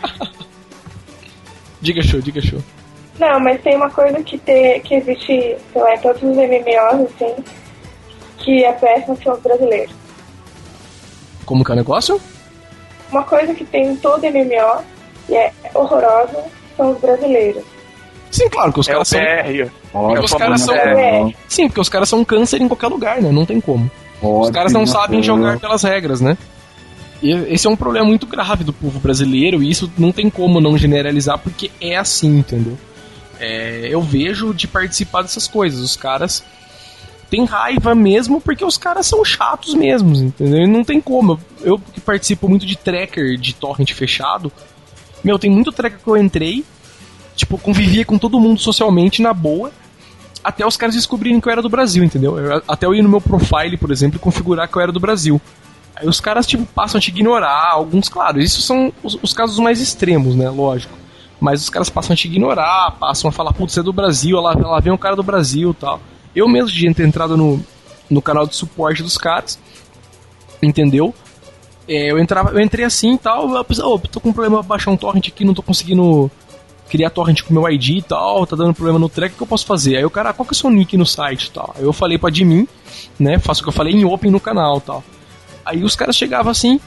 diga 1.80 2.03
show, 2.03 2.20
diga 2.20 2.40
show. 2.40 2.62
Não, 3.18 3.40
mas 3.40 3.62
tem 3.62 3.76
uma 3.76 3.90
coisa 3.90 4.22
que, 4.22 4.36
te, 4.38 4.80
que 4.80 4.94
existe, 4.97 5.57
sei 5.72 5.82
lá, 5.82 5.94
em 5.94 5.99
todos 6.01 6.22
os 6.22 6.36
MMOs, 6.36 7.11
assim, 7.14 7.44
que 8.38 8.62
é 8.62 8.72
péssima 8.72 9.16
são 9.16 9.32
os 9.32 9.40
brasileiros. 9.40 10.05
Como 11.47 11.64
que 11.64 11.70
é 11.70 11.74
o 11.74 11.76
negócio? 11.76 12.20
Uma 13.11 13.22
coisa 13.22 13.55
que 13.55 13.64
tem 13.64 13.92
em 13.92 13.97
todo 13.97 14.20
MMO 14.20 14.84
e 15.28 15.34
é 15.34 15.53
horrorosa 15.72 16.44
são 16.76 16.90
os 16.90 17.01
brasileiros. 17.01 17.64
Sim, 18.30 18.51
claro, 18.51 18.72
que 18.72 18.80
os 18.80 18.88
é 18.88 18.92
caras 18.92 19.09
são. 19.09 19.20
Olha, 19.94 20.20
os 20.20 20.34
caras 20.34 20.61
são. 20.61 20.74
Sim, 21.49 21.68
porque 21.68 21.80
os 21.80 21.88
caras 21.88 22.09
são 22.09 22.24
câncer 22.24 22.61
em 22.61 22.68
qualquer 22.68 22.88
lugar, 22.88 23.22
né? 23.22 23.30
Não 23.30 23.47
tem 23.47 23.61
como. 23.61 23.90
os 24.20 24.51
caras 24.51 24.72
não 24.72 24.86
sabem 24.86 25.22
jogar 25.22 25.59
pelas 25.59 25.82
regras, 25.82 26.20
né? 26.20 26.36
E 27.22 27.32
esse 27.32 27.66
é 27.66 27.70
um 27.70 27.76
problema 27.76 28.05
muito 28.05 28.26
grave 28.26 28.62
do 28.62 28.72
povo 28.72 28.99
brasileiro 28.99 29.62
e 29.62 29.70
isso 29.70 29.90
não 29.97 30.12
tem 30.12 30.28
como 30.28 30.61
não 30.61 30.76
generalizar 30.76 31.38
porque 31.38 31.70
é 31.80 31.97
assim, 31.97 32.38
entendeu? 32.38 32.76
É, 33.40 33.88
eu 33.90 34.03
vejo 34.03 34.53
de 34.53 34.66
participar 34.66 35.22
dessas 35.22 35.49
coisas. 35.49 35.80
Os 35.80 35.97
caras 35.97 36.44
tem 37.30 37.44
raiva 37.44 37.94
mesmo 37.94 38.40
porque 38.40 38.64
os 38.64 38.78
caras 38.78 39.06
são 39.06 39.24
chatos 39.24 39.74
mesmo, 39.74 40.14
entendeu? 40.14 40.60
E 40.62 40.66
não 40.66 40.84
tem 40.84 41.00
como. 41.00 41.38
Eu 41.60 41.78
que 41.78 42.00
participo 42.00 42.48
muito 42.48 42.64
de 42.64 42.76
tracker 42.76 43.36
de 43.36 43.54
torrent 43.54 43.92
fechado, 43.92 44.52
meu, 45.24 45.38
tem 45.38 45.50
muito 45.50 45.72
tracker 45.72 45.98
que 46.02 46.08
eu 46.08 46.16
entrei, 46.16 46.64
tipo, 47.34 47.58
convivia 47.58 48.04
com 48.04 48.18
todo 48.18 48.38
mundo 48.38 48.60
socialmente 48.60 49.20
na 49.20 49.34
boa, 49.34 49.72
até 50.42 50.64
os 50.64 50.76
caras 50.76 50.94
descobrirem 50.94 51.40
que 51.40 51.48
eu 51.48 51.52
era 51.52 51.62
do 51.62 51.68
Brasil, 51.68 52.04
entendeu? 52.04 52.38
Eu, 52.38 52.62
até 52.68 52.86
eu 52.86 52.94
ir 52.94 53.02
no 53.02 53.08
meu 53.08 53.20
profile, 53.20 53.76
por 53.76 53.90
exemplo, 53.90 54.16
e 54.16 54.20
configurar 54.20 54.68
que 54.68 54.76
eu 54.76 54.82
era 54.82 54.92
do 54.92 55.00
Brasil. 55.00 55.40
Aí 55.96 56.06
os 56.06 56.20
caras, 56.20 56.46
tipo, 56.46 56.64
passam 56.66 56.98
a 56.98 57.00
te 57.00 57.08
ignorar, 57.08 57.72
alguns, 57.72 58.08
claro, 58.08 58.38
isso 58.38 58.62
são 58.62 58.92
os, 59.02 59.18
os 59.20 59.32
casos 59.32 59.58
mais 59.58 59.80
extremos, 59.80 60.36
né? 60.36 60.48
Lógico. 60.48 60.94
Mas 61.40 61.62
os 61.62 61.70
caras 61.70 61.90
passam 61.90 62.14
a 62.14 62.16
te 62.16 62.28
ignorar, 62.28 62.92
passam 62.92 63.28
a 63.28 63.32
falar, 63.32 63.52
putz, 63.52 63.74
você 63.74 63.80
é 63.80 63.82
do 63.82 63.92
Brasil, 63.92 64.40
lá, 64.40 64.54
lá 64.54 64.78
vem 64.78 64.92
um 64.92 64.98
cara 64.98 65.16
do 65.16 65.22
Brasil 65.22 65.74
tal. 65.74 66.00
Eu 66.37 66.47
mesmo 66.47 66.70
tinha 66.70 66.91
entrado 66.91 67.34
no, 67.34 67.59
no 68.11 68.20
canal 68.20 68.47
de 68.47 68.55
suporte 68.55 69.03
dos 69.03 69.16
caras, 69.16 69.59
entendeu? 70.62 71.14
É, 71.89 72.11
eu, 72.11 72.18
entrava, 72.18 72.51
eu 72.51 72.61
entrei 72.61 72.84
assim 72.84 73.14
e 73.14 73.18
tal, 73.18 73.49
eu 73.49 73.66
oh, 73.84 73.99
tô 73.99 74.20
com 74.20 74.34
problema 74.34 74.62
baixar 74.62 74.91
um 74.91 74.97
torrent 74.99 75.28
aqui, 75.28 75.47
não 75.47 75.55
tô 75.55 75.62
conseguindo 75.62 76.30
criar 76.91 77.09
torrent 77.09 77.43
com 77.43 77.55
meu 77.55 77.66
ID 77.70 77.89
e 77.89 78.03
tal, 78.03 78.47
tá 78.47 78.55
dando 78.55 78.74
problema 78.74 78.99
no 78.99 79.09
track, 79.09 79.34
o 79.34 79.37
que 79.39 79.43
eu 79.43 79.47
posso 79.47 79.64
fazer? 79.64 79.97
Aí 79.97 80.05
o 80.05 80.11
cara, 80.11 80.34
qual 80.34 80.45
que 80.45 80.53
é 80.53 80.57
o 80.57 80.59
seu 80.59 80.68
nick 80.68 80.95
no 80.97 81.07
site 81.07 81.47
e 81.47 81.51
tal? 81.53 81.74
Aí 81.78 81.84
eu 81.84 81.93
falei 81.93 82.18
pra 82.18 82.28
admin, 82.28 82.68
né, 83.18 83.39
faço 83.39 83.62
o 83.62 83.64
que 83.64 83.70
eu 83.70 83.72
falei 83.72 83.95
em 83.95 84.05
open 84.05 84.30
no 84.30 84.39
canal 84.39 84.76
e 84.76 84.80
tal. 84.82 85.05
Aí 85.64 85.82
os 85.82 85.97
caras 85.97 86.14
chegavam 86.14 86.51
assim, 86.51 86.78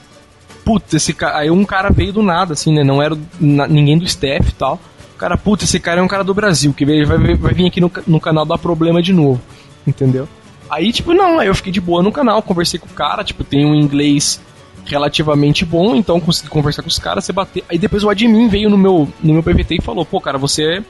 putz, 0.63 0.93
esse 0.93 1.13
cara, 1.13 1.39
aí 1.39 1.49
um 1.49 1.65
cara 1.65 1.89
veio 1.89 2.13
do 2.13 2.21
nada, 2.21 2.53
assim, 2.53 2.71
né, 2.71 2.83
não 2.83 3.01
era 3.01 3.17
ninguém 3.39 3.97
do 3.97 4.05
staff 4.05 4.47
e 4.47 4.53
tal 4.53 4.79
cara, 5.19 5.37
puta, 5.37 5.65
esse 5.65 5.79
cara 5.79 5.99
é 5.99 6.03
um 6.03 6.07
cara 6.07 6.23
do 6.23 6.33
Brasil, 6.33 6.73
que 6.73 6.85
vai, 6.85 7.03
vai, 7.03 7.35
vai 7.35 7.53
vir 7.53 7.67
aqui 7.67 7.81
no, 7.81 7.91
no 8.07 8.19
canal 8.19 8.45
dar 8.45 8.57
problema 8.57 9.01
de 9.01 9.13
novo, 9.13 9.41
entendeu? 9.85 10.27
Aí, 10.69 10.91
tipo, 10.93 11.13
não, 11.13 11.39
aí 11.39 11.47
eu 11.47 11.55
fiquei 11.55 11.71
de 11.71 11.81
boa 11.81 12.01
no 12.01 12.11
canal, 12.11 12.41
conversei 12.41 12.79
com 12.79 12.87
o 12.87 12.93
cara, 12.93 13.23
tipo, 13.23 13.43
tem 13.43 13.65
um 13.65 13.75
inglês 13.75 14.39
relativamente 14.85 15.65
bom, 15.65 15.95
então 15.95 16.19
consegui 16.19 16.49
conversar 16.49 16.81
com 16.81 16.87
os 16.87 16.97
caras, 16.97 17.25
você 17.25 17.33
bater. 17.33 17.63
Aí 17.69 17.77
depois 17.77 18.03
o 18.03 18.09
admin 18.09 18.47
veio 18.47 18.69
no 18.69 18.77
meu, 18.77 19.07
no 19.21 19.33
meu 19.33 19.43
PVT 19.43 19.75
e 19.75 19.81
falou, 19.81 20.05
pô, 20.05 20.21
cara, 20.21 20.37
você 20.37 20.83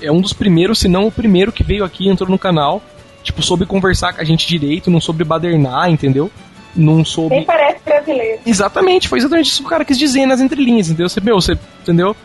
é 0.00 0.10
um 0.10 0.20
dos 0.20 0.32
primeiros, 0.32 0.78
se 0.78 0.88
não 0.88 1.06
o 1.06 1.12
primeiro 1.12 1.52
que 1.52 1.62
veio 1.62 1.84
aqui, 1.84 2.08
entrou 2.08 2.30
no 2.30 2.38
canal, 2.38 2.82
tipo, 3.22 3.42
soube 3.42 3.66
conversar 3.66 4.12
com 4.12 4.20
a 4.20 4.24
gente 4.24 4.46
direito, 4.46 4.90
não 4.90 5.00
soube 5.00 5.24
badernar, 5.24 5.90
entendeu? 5.90 6.30
Não 6.74 7.04
soube. 7.04 7.34
Nem 7.34 7.44
parece 7.44 7.80
brasileiro. 7.84 8.40
Exatamente, 8.46 9.08
foi 9.08 9.18
exatamente 9.18 9.50
isso 9.50 9.62
que 9.62 9.66
o 9.66 9.70
cara 9.70 9.84
quis 9.84 9.98
dizer 9.98 10.26
nas 10.26 10.40
entrelinhas, 10.40 10.88
entendeu? 10.88 11.08
Você, 11.08 11.20
meu, 11.20 11.40
você, 11.40 11.58
entendeu? 11.82 12.16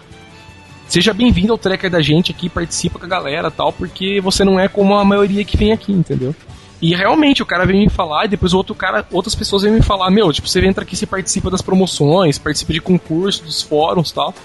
Seja 0.94 1.12
bem-vindo 1.12 1.52
ao 1.52 1.58
tracker 1.58 1.90
da 1.90 2.04
gente 2.04 2.32
aqui, 2.32 2.48
participa 2.48 3.00
com 3.00 3.06
a 3.06 3.10
galera 3.10 3.50
tal, 3.50 3.74
porque 3.74 4.22
você 4.22 4.46
não 4.46 4.60
é 4.60 4.68
como 4.68 4.94
a 4.94 5.04
maioria 5.04 5.44
que 5.44 5.58
vem 5.58 5.72
aqui, 5.72 5.92
entendeu? 5.92 6.36
E 6.80 6.94
realmente 6.94 7.42
o 7.42 7.48
cara 7.48 7.66
vem 7.66 7.80
me 7.80 7.90
falar, 7.90 8.26
e 8.26 8.28
depois 8.28 8.54
outro 8.54 8.76
cara, 8.76 9.04
outras 9.12 9.34
pessoas 9.34 9.64
vêm 9.64 9.72
me 9.72 9.82
falar, 9.82 10.12
meu, 10.12 10.32
tipo, 10.32 10.48
você 10.48 10.64
entra 10.64 10.84
aqui, 10.84 10.96
você 10.96 11.08
participa 11.08 11.50
das 11.50 11.64
promoções, 11.64 12.38
participa 12.38 12.74
de 12.74 12.80
concursos, 12.80 13.42
dos 13.42 13.62
fóruns 13.64 14.12
tal. 14.12 14.36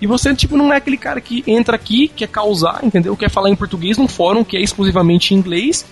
E 0.00 0.06
você, 0.08 0.34
tipo, 0.34 0.56
não 0.56 0.72
é 0.72 0.78
aquele 0.78 0.96
cara 0.96 1.20
que 1.20 1.44
entra 1.46 1.76
aqui, 1.76 2.08
quer 2.08 2.26
causar, 2.26 2.80
entendeu? 2.82 3.16
Quer 3.16 3.30
falar 3.30 3.48
em 3.48 3.54
português 3.54 3.96
num 3.96 4.08
fórum 4.08 4.42
que 4.42 4.56
é 4.56 4.60
exclusivamente 4.60 5.32
em 5.32 5.36
inglês. 5.36 5.86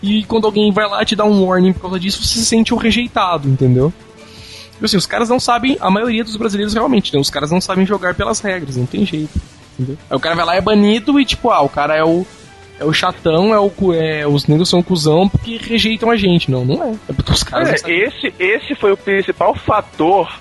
E 0.00 0.22
quando 0.26 0.44
alguém 0.44 0.70
vai 0.70 0.88
lá 0.88 1.04
te 1.04 1.16
dar 1.16 1.24
um 1.24 1.44
warning 1.44 1.72
por 1.72 1.80
causa 1.80 1.98
disso, 1.98 2.22
você 2.22 2.38
se 2.38 2.46
sente 2.46 2.72
o 2.72 2.76
rejeitado, 2.76 3.48
entendeu? 3.48 3.92
Tipo 4.80 4.86
assim, 4.86 4.96
os 4.96 5.04
caras 5.04 5.28
não 5.28 5.38
sabem, 5.38 5.76
a 5.78 5.90
maioria 5.90 6.24
dos 6.24 6.36
brasileiros 6.36 6.72
realmente, 6.72 7.12
né? 7.12 7.20
Os 7.20 7.28
caras 7.28 7.50
não 7.50 7.60
sabem 7.60 7.84
jogar 7.84 8.14
pelas 8.14 8.40
regras, 8.40 8.78
não 8.78 8.86
tem 8.86 9.04
jeito. 9.04 9.38
Entendeu? 9.78 9.98
Aí 10.08 10.16
o 10.16 10.18
cara 10.18 10.34
vai 10.34 10.46
lá 10.46 10.56
é 10.56 10.60
banido 10.62 11.20
e 11.20 11.24
tipo, 11.26 11.50
ah, 11.50 11.60
o 11.60 11.68
cara 11.68 11.94
é 11.94 12.02
o 12.02 12.26
é 12.78 12.84
o 12.86 12.90
chatão, 12.90 13.52
é 13.52 13.60
o 13.60 13.70
é, 13.92 14.26
os 14.26 14.46
negros 14.46 14.70
são 14.70 14.82
cuzão 14.82 15.28
porque 15.28 15.58
rejeitam 15.58 16.10
a 16.10 16.16
gente. 16.16 16.50
Não, 16.50 16.64
não 16.64 16.82
é. 16.82 16.94
É 17.10 17.12
porque 17.12 17.30
os 17.30 17.42
caras. 17.42 17.84
É, 17.84 17.90
esse, 17.92 18.32
esse 18.38 18.74
foi 18.74 18.90
o 18.90 18.96
principal 18.96 19.54
fator 19.54 20.40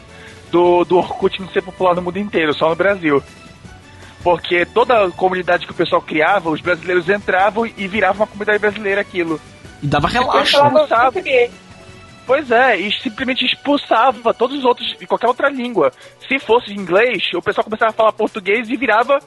do, 0.49 0.85
do 0.85 0.95
Orkut 0.95 1.41
não 1.41 1.49
ser 1.49 1.61
popular 1.61 1.93
no 1.93 2.01
mundo 2.01 2.17
inteiro, 2.17 2.53
só 2.53 2.69
no 2.69 2.77
Brasil. 2.77 3.21
Porque 4.23 4.65
toda 4.67 5.03
a 5.03 5.11
comunidade 5.11 5.65
que 5.65 5.73
o 5.73 5.75
pessoal 5.75 6.01
criava, 6.01 6.49
os 6.49 6.61
brasileiros 6.61 7.09
entravam 7.09 7.65
e 7.65 7.87
viravam 7.89 8.21
uma 8.21 8.27
comunidade 8.27 8.59
brasileira 8.59 9.01
aquilo. 9.01 9.37
E 9.83 9.87
dava 9.87 10.07
relaxo. 10.07 10.63
Né? 10.63 11.49
Pois 12.29 12.51
é, 12.51 12.77
e 12.77 12.91
simplesmente 12.91 13.43
expulsava 13.43 14.35
todos 14.35 14.59
os 14.59 14.63
outros 14.63 14.95
de 14.99 15.07
qualquer 15.07 15.25
outra 15.25 15.49
língua. 15.49 15.91
Se 16.27 16.37
fosse 16.37 16.71
inglês, 16.71 17.23
o 17.33 17.41
pessoal 17.41 17.63
começava 17.63 17.89
a 17.89 17.93
falar 17.93 18.11
português 18.11 18.69
e 18.69 18.77
virava 18.77 19.17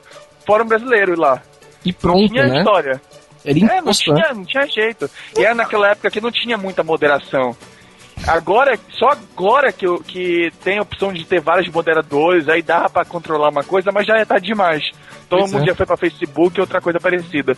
fórum 0.46 0.64
brasileiro 0.64 1.18
lá. 1.18 1.42
E 1.84 1.92
pronto, 1.92 2.28
tinha 2.28 2.46
né? 2.46 2.58
história. 2.58 3.02
Era 3.44 3.58
é, 3.58 3.80
não 3.80 3.90
tinha, 3.90 4.32
não 4.32 4.44
tinha 4.44 4.68
jeito. 4.68 5.10
E 5.36 5.44
era 5.44 5.52
naquela 5.52 5.88
época 5.88 6.12
que 6.12 6.20
não 6.20 6.30
tinha 6.30 6.56
muita 6.56 6.84
moderação. 6.84 7.56
Agora, 8.24 8.78
só 8.92 9.08
agora 9.08 9.72
que, 9.72 9.84
que 10.04 10.52
tem 10.62 10.78
a 10.78 10.82
opção 10.82 11.12
de 11.12 11.24
ter 11.24 11.40
vários 11.40 11.68
moderadores, 11.74 12.48
aí 12.48 12.62
dá 12.62 12.88
para 12.88 13.04
controlar 13.04 13.48
uma 13.48 13.64
coisa, 13.64 13.90
mas 13.90 14.06
já 14.06 14.24
tá 14.24 14.38
demais. 14.38 14.92
Todo 15.28 15.40
pois 15.40 15.52
mundo 15.52 15.64
é. 15.64 15.66
já 15.66 15.74
foi 15.74 15.86
pra 15.86 15.96
Facebook 15.96 16.56
e 16.56 16.60
outra 16.60 16.80
coisa 16.80 17.00
parecida. 17.00 17.56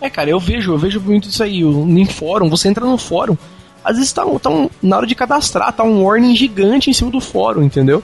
É, 0.00 0.10
cara, 0.10 0.30
eu 0.30 0.40
vejo, 0.40 0.72
eu 0.72 0.78
vejo 0.78 1.00
muito 1.00 1.28
isso 1.28 1.44
aí. 1.44 1.60
Em 1.60 2.06
fórum, 2.06 2.50
você 2.50 2.66
entra 2.66 2.84
no 2.84 2.98
fórum, 2.98 3.38
às 3.84 3.96
vezes 3.96 4.12
tá, 4.12 4.24
tá 4.40 4.50
um, 4.50 4.68
na 4.82 4.96
hora 4.96 5.06
de 5.06 5.14
cadastrar, 5.14 5.72
tá 5.72 5.84
um 5.84 6.02
warning 6.02 6.34
gigante 6.34 6.90
em 6.90 6.92
cima 6.92 7.10
do 7.10 7.20
fórum, 7.20 7.62
entendeu? 7.62 8.02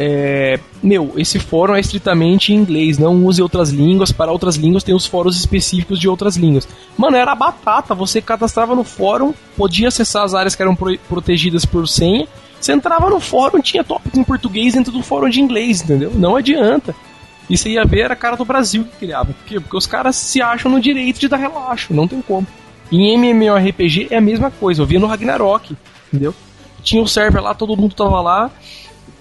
É, 0.00 0.60
meu, 0.80 1.12
esse 1.16 1.40
fórum 1.40 1.74
é 1.74 1.80
estritamente 1.80 2.52
em 2.52 2.56
inglês, 2.56 2.98
não 2.98 3.24
use 3.24 3.42
outras 3.42 3.70
línguas. 3.70 4.12
Para 4.12 4.30
outras 4.30 4.54
línguas 4.54 4.84
tem 4.84 4.94
os 4.94 5.06
fóruns 5.06 5.36
específicos 5.36 5.98
de 5.98 6.08
outras 6.08 6.36
línguas. 6.36 6.68
Mano, 6.96 7.16
era 7.16 7.34
batata. 7.34 7.96
Você 7.96 8.22
cadastrava 8.22 8.76
no 8.76 8.84
fórum, 8.84 9.34
podia 9.56 9.88
acessar 9.88 10.22
as 10.22 10.34
áreas 10.34 10.54
que 10.54 10.62
eram 10.62 10.76
pro 10.76 10.96
protegidas 11.08 11.64
por 11.64 11.88
senha. 11.88 12.28
Você 12.60 12.72
entrava 12.72 13.10
no 13.10 13.18
fórum, 13.18 13.60
tinha 13.60 13.82
tópico 13.82 14.18
em 14.18 14.22
português 14.24 14.74
dentro 14.74 14.92
do 14.92 15.02
fórum 15.02 15.28
de 15.28 15.40
inglês, 15.40 15.82
entendeu? 15.82 16.12
Não 16.14 16.36
adianta. 16.36 16.94
Você 17.50 17.70
ia 17.70 17.84
ver, 17.84 18.02
era 18.02 18.14
a 18.14 18.16
cara 18.16 18.36
do 18.36 18.44
Brasil 18.44 18.84
que 18.84 19.06
criava. 19.06 19.32
Por 19.32 19.44
quê? 19.46 19.58
Porque 19.58 19.76
os 19.76 19.86
caras 19.86 20.14
se 20.14 20.40
acham 20.40 20.70
no 20.70 20.80
direito 20.80 21.18
de 21.18 21.26
dar 21.26 21.38
relaxo, 21.38 21.92
não 21.92 22.06
tem 22.06 22.20
como. 22.20 22.46
Em 22.90 23.14
MMORPG 23.14 24.08
é 24.10 24.16
a 24.16 24.20
mesma 24.20 24.50
coisa, 24.50 24.82
eu 24.82 24.86
via 24.86 24.98
no 24.98 25.06
Ragnarok, 25.06 25.76
entendeu? 26.08 26.34
Tinha 26.82 27.02
o 27.02 27.04
um 27.04 27.08
server 27.08 27.42
lá, 27.42 27.54
todo 27.54 27.76
mundo 27.76 27.94
tava 27.94 28.20
lá, 28.20 28.50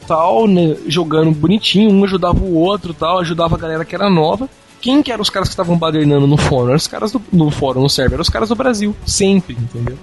tal, 0.07 0.47
né, 0.47 0.77
jogando 0.87 1.31
bonitinho, 1.31 1.91
um 1.91 2.03
ajudava 2.03 2.39
o 2.39 2.55
outro, 2.55 2.93
tal, 2.93 3.19
ajudava 3.19 3.55
a 3.55 3.59
galera 3.59 3.83
que 3.83 3.93
era 3.93 4.09
nova. 4.09 4.49
Quem 4.79 5.01
que 5.01 5.11
eram 5.11 5.21
os 5.21 5.29
caras 5.29 5.49
que 5.49 5.53
estavam 5.53 5.77
badernando 5.77 6.27
no 6.27 6.37
fórum? 6.37 6.67
Eram 6.67 6.77
os 6.77 6.87
caras 6.87 7.11
do, 7.11 7.21
no 7.33 7.51
fórum, 7.51 7.81
no 7.81 7.89
server, 7.89 8.13
eram 8.13 8.21
os 8.21 8.29
caras 8.29 8.49
do 8.49 8.55
Brasil, 8.55 8.95
sempre, 9.05 9.57
entendeu? 9.59 9.97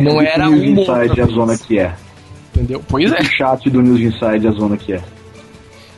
Não 0.00 0.20
era 0.20 0.48
o 0.48 0.52
News 0.52 0.88
Inside 0.88 1.20
a 1.20 1.26
zona 1.26 1.58
que 1.58 1.78
é. 1.78 1.94
Entendeu? 2.54 2.82
Pois 2.88 3.12
é. 3.12 3.20
O 3.20 3.24
chat 3.24 3.68
do 3.68 3.82
News 3.82 4.00
Inside 4.00 4.48
a 4.48 4.50
zona 4.52 4.76
que 4.76 4.94
é. 4.94 5.02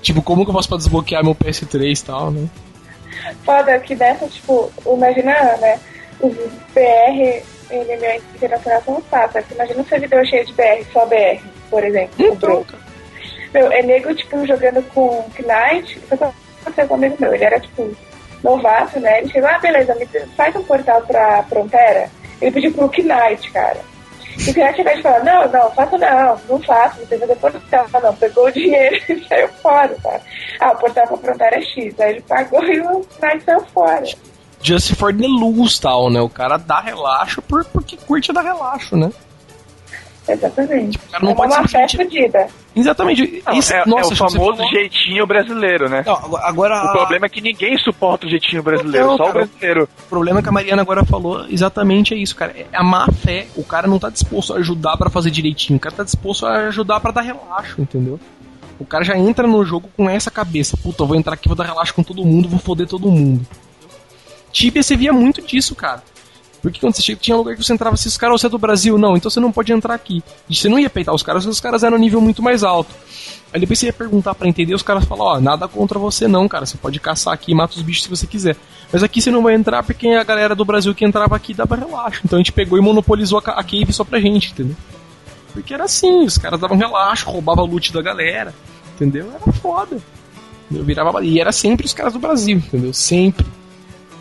Tipo, 0.03 0.23
como 0.23 0.45
que 0.45 0.51
eu 0.51 0.55
posso 0.55 0.77
desbloquear 0.77 1.23
meu 1.23 1.35
PS3 1.35 2.01
e 2.01 2.05
tal, 2.05 2.31
né? 2.31 2.49
Foda 3.45 3.79
que 3.81 3.95
dessa, 3.95 4.27
tipo, 4.27 4.71
imagina, 4.87 5.33
né? 5.59 5.79
Os 6.21 6.35
BR 6.75 7.43
NMO 7.71 8.23
internacional 8.35 8.83
são 8.83 9.01
fáceis. 9.03 9.45
Imagina 9.51 9.81
um 9.81 9.85
servidor 9.85 10.27
cheio 10.27 10.45
de 10.45 10.53
BR, 10.53 10.85
só 10.93 11.07
BR, 11.07 11.41
por 11.71 11.85
exemplo. 11.85 12.15
Então. 12.19 12.65
Meu, 13.53 13.71
é 13.73 13.83
nego, 13.83 14.15
tipo, 14.15 14.47
jogando 14.47 14.83
com 14.95 15.25
Knight. 15.39 15.99
Foi 16.01 16.19
com 16.19 16.95
um 16.95 16.95
amigo 16.95 17.17
meu. 17.19 17.35
Ele 17.35 17.45
era, 17.45 17.59
tipo, 17.59 17.97
novato, 18.43 19.01
né? 19.01 19.19
Ele 19.19 19.31
chegou, 19.31 19.49
ah, 19.49 19.59
beleza, 19.59 19.95
me 19.95 20.07
faz 20.37 20.55
um 20.57 20.63
portal 20.63 21.03
pra 21.03 21.43
Frontera. 21.45 22.11
Ele 22.41 22.53
pediu 22.53 22.73
pro 22.73 22.89
Knight, 22.89 23.51
cara. 23.51 23.81
E 24.39 24.51
o 24.51 24.55
Knight 24.55 24.83
vai 24.83 25.03
falar, 25.03 25.25
não, 25.25 25.49
não, 25.51 25.71
faço 25.73 25.99
não, 25.99 26.41
não 26.49 26.63
faço, 26.63 27.01
não 27.01 27.07
tem 27.07 27.19
que 27.19 27.27
fazer 27.27 27.41
portal, 27.41 28.03
não. 28.03 28.17
Pegou 28.17 28.47
o 28.47 28.53
dinheiro 28.53 28.97
e 29.09 29.25
saiu 29.29 29.49
fora, 29.49 29.95
tá? 30.03 30.21
Ah, 30.61 30.73
o 30.73 30.77
portal 30.77 31.07
pra 31.07 31.17
Frontera 31.17 31.59
é 31.59 31.63
X. 31.63 32.01
Aí 32.01 32.11
ele 32.11 32.21
pagou 32.23 32.65
e 32.65 32.81
o 32.81 33.07
Knight 33.21 33.45
saiu 33.45 33.65
fora. 33.67 34.05
Just 34.63 34.95
for 34.95 35.15
the 35.15 35.27
lose, 35.27 35.81
tal, 35.81 36.11
né? 36.11 36.21
O 36.21 36.29
cara 36.29 36.57
dá 36.59 36.81
relaxo 36.81 37.41
por, 37.43 37.65
porque 37.65 37.97
curte 37.97 38.33
dar 38.33 38.43
relaxo, 38.43 38.97
né? 38.97 39.11
Exatamente. 40.29 40.97
O 40.99 41.11
cara 41.11 41.25
não 41.25 41.33
é 41.33 41.35
pode 41.35 41.53
uma 41.55 41.67
fé 41.69 41.89
fodida. 41.89 42.47
Exatamente. 42.77 43.43
Não, 43.45 43.55
Isso- 43.55 43.73
é, 43.75 43.85
nossa, 43.87 44.11
é 44.11 44.13
o 44.13 44.17
famoso 44.17 44.57
falou- 44.57 44.71
jeitinho 44.71 45.27
brasileiro, 45.27 45.89
né? 45.89 46.05
Não, 46.07 46.15
agora- 46.37 46.85
O 46.85 46.93
problema 46.93 47.27
é 47.27 47.29
que 47.29 47.41
ninguém 47.41 47.77
suporta 47.79 48.27
o 48.27 48.31
jeitinho 48.31 48.63
brasileiro, 48.63 49.09
Não, 49.09 49.17
só 49.17 49.25
o 49.25 49.27
cara. 49.33 49.39
brasileiro. 49.47 49.89
O 50.05 50.09
problema 50.09 50.43
que 50.43 50.49
a 50.49 50.53
Mariana 50.53 50.83
agora 50.83 51.05
falou 51.05 51.47
exatamente 51.49 52.15
é 52.15 52.17
isso, 52.19 52.37
cara. 52.37 52.53
É 52.57 52.67
a 52.73 52.85
má 52.85 53.07
fé. 53.11 53.47
O 53.57 53.65
cara 53.65 53.89
não 53.89 53.99
tá 53.99 54.09
disposto 54.09 54.53
a 54.55 54.59
ajudar 54.59 54.97
pra 54.97 55.11
fazer 55.11 55.31
direitinho. 55.31 55.79
O 55.79 55.81
cara 55.81 55.97
tá 55.97 56.05
disposto 56.05 56.47
a 56.47 56.69
ajudar 56.69 57.01
pra 57.01 57.11
dar 57.11 57.23
relaxo, 57.23 57.81
entendeu? 57.81 58.21
O 58.79 58.85
cara 58.85 59.03
já 59.05 59.17
entra 59.19 59.47
no 59.49 59.65
jogo 59.65 59.91
com 59.97 60.09
essa 60.09 60.31
cabeça. 60.31 60.77
Puta, 60.77 61.03
eu 61.03 61.07
vou 61.09 61.17
entrar 61.17 61.35
aqui, 61.35 61.49
vou 61.49 61.57
dar 61.57 61.65
relaxo 61.65 61.93
com 61.95 62.03
todo 62.05 62.25
mundo, 62.25 62.49
vou 62.49 62.59
foder 62.61 62.87
todo 62.87 63.11
mundo. 63.11 63.45
Tibia, 64.53 64.83
você 64.83 64.97
via 64.97 65.13
muito 65.13 65.43
disso, 65.43 65.75
cara. 65.75 66.03
Porque 66.63 66.79
quando 66.79 66.95
você 66.95 67.17
tinha 67.17 67.37
lugar 67.37 67.57
que 67.57 67.65
você 67.65 67.73
entrava 67.73 67.95
assim, 67.95 68.09
os 68.09 68.19
caras, 68.19 68.41
você 68.41 68.47
é 68.47 68.51
do 68.51 68.59
Brasil? 68.59 68.99
Não, 68.99 69.17
então 69.17 69.31
você 69.31 69.41
não 69.41 69.51
pode 69.51 69.73
entrar 69.73 69.95
aqui. 69.95 70.23
E 70.49 70.55
você 70.55 70.69
não 70.69 70.79
ia 70.79 70.91
peitar 70.91 71.15
os 71.15 71.23
caras, 71.23 71.47
os 71.47 71.61
caras 71.61 71.83
eram 71.83 71.97
um 71.97 72.01
nível 72.01 72.21
muito 72.21 72.43
mais 72.43 72.63
alto. 72.63 72.95
Aí 73.53 73.59
depois 73.59 73.79
você 73.79 73.87
ia 73.87 73.93
perguntar 73.93 74.35
pra 74.35 74.47
entender, 74.47 74.75
os 74.75 74.83
caras 74.83 75.05
falam, 75.05 75.27
ó, 75.27 75.41
nada 75.41 75.67
contra 75.67 75.99
você 75.99 76.29
não, 76.29 76.47
cara. 76.47 76.67
Você 76.67 76.77
pode 76.77 77.01
caçar 77.01 77.33
aqui 77.33 77.53
e 77.53 77.55
mata 77.55 77.77
os 77.77 77.83
bichos 77.83 78.05
se 78.05 78.11
você 78.11 78.27
quiser. 78.27 78.57
Mas 78.93 79.03
aqui 79.03 79.23
você 79.23 79.31
não 79.31 79.43
vai 79.43 79.55
entrar 79.55 79.83
porque 79.83 80.09
a 80.09 80.23
galera 80.23 80.55
do 80.55 80.65
Brasil 80.65 80.95
que 80.95 81.05
entrava 81.05 81.35
aqui 81.35 81.55
dava 81.55 81.75
relaxo. 81.77 82.21
Então 82.25 82.39
a 82.39 82.41
gente 82.41 82.53
pegou 82.53 82.79
e 82.79 82.81
monopolizou 82.83 83.43
a, 83.45 83.51
a 83.53 83.65
cave 83.65 83.93
só 83.93 84.05
pra 84.05 84.21
gente, 84.21 84.53
entendeu? 84.53 84.77
Porque 85.53 85.75
era 85.75 85.85
assim, 85.85 86.25
os 86.25 86.39
caras 86.39 86.61
davam 86.61 86.77
relaxo, 86.77 87.29
roubavam 87.29 87.65
loot 87.65 87.93
da 87.93 88.03
galera, 88.03 88.55
entendeu? 88.95 89.33
Era 89.35 89.53
foda. 89.53 89.99
Eu 90.71 90.85
virava, 90.85 91.25
e 91.25 91.41
era 91.41 91.51
sempre 91.51 91.87
os 91.87 91.93
caras 91.93 92.13
do 92.13 92.21
Brasil, 92.21 92.59
entendeu? 92.59 92.93
Sempre. 92.93 93.45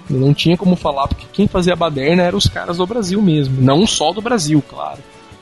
Não 0.09 0.33
tinha 0.33 0.57
como 0.57 0.75
falar, 0.75 1.07
porque 1.07 1.25
quem 1.31 1.47
fazia 1.47 1.73
a 1.73 1.75
baderna 1.75 2.23
eram 2.23 2.37
os 2.37 2.47
caras 2.47 2.77
do 2.77 2.87
Brasil 2.87 3.21
mesmo. 3.21 3.61
Não 3.61 3.85
só 3.85 4.11
do 4.11 4.21
Brasil, 4.21 4.63
claro. 4.67 4.99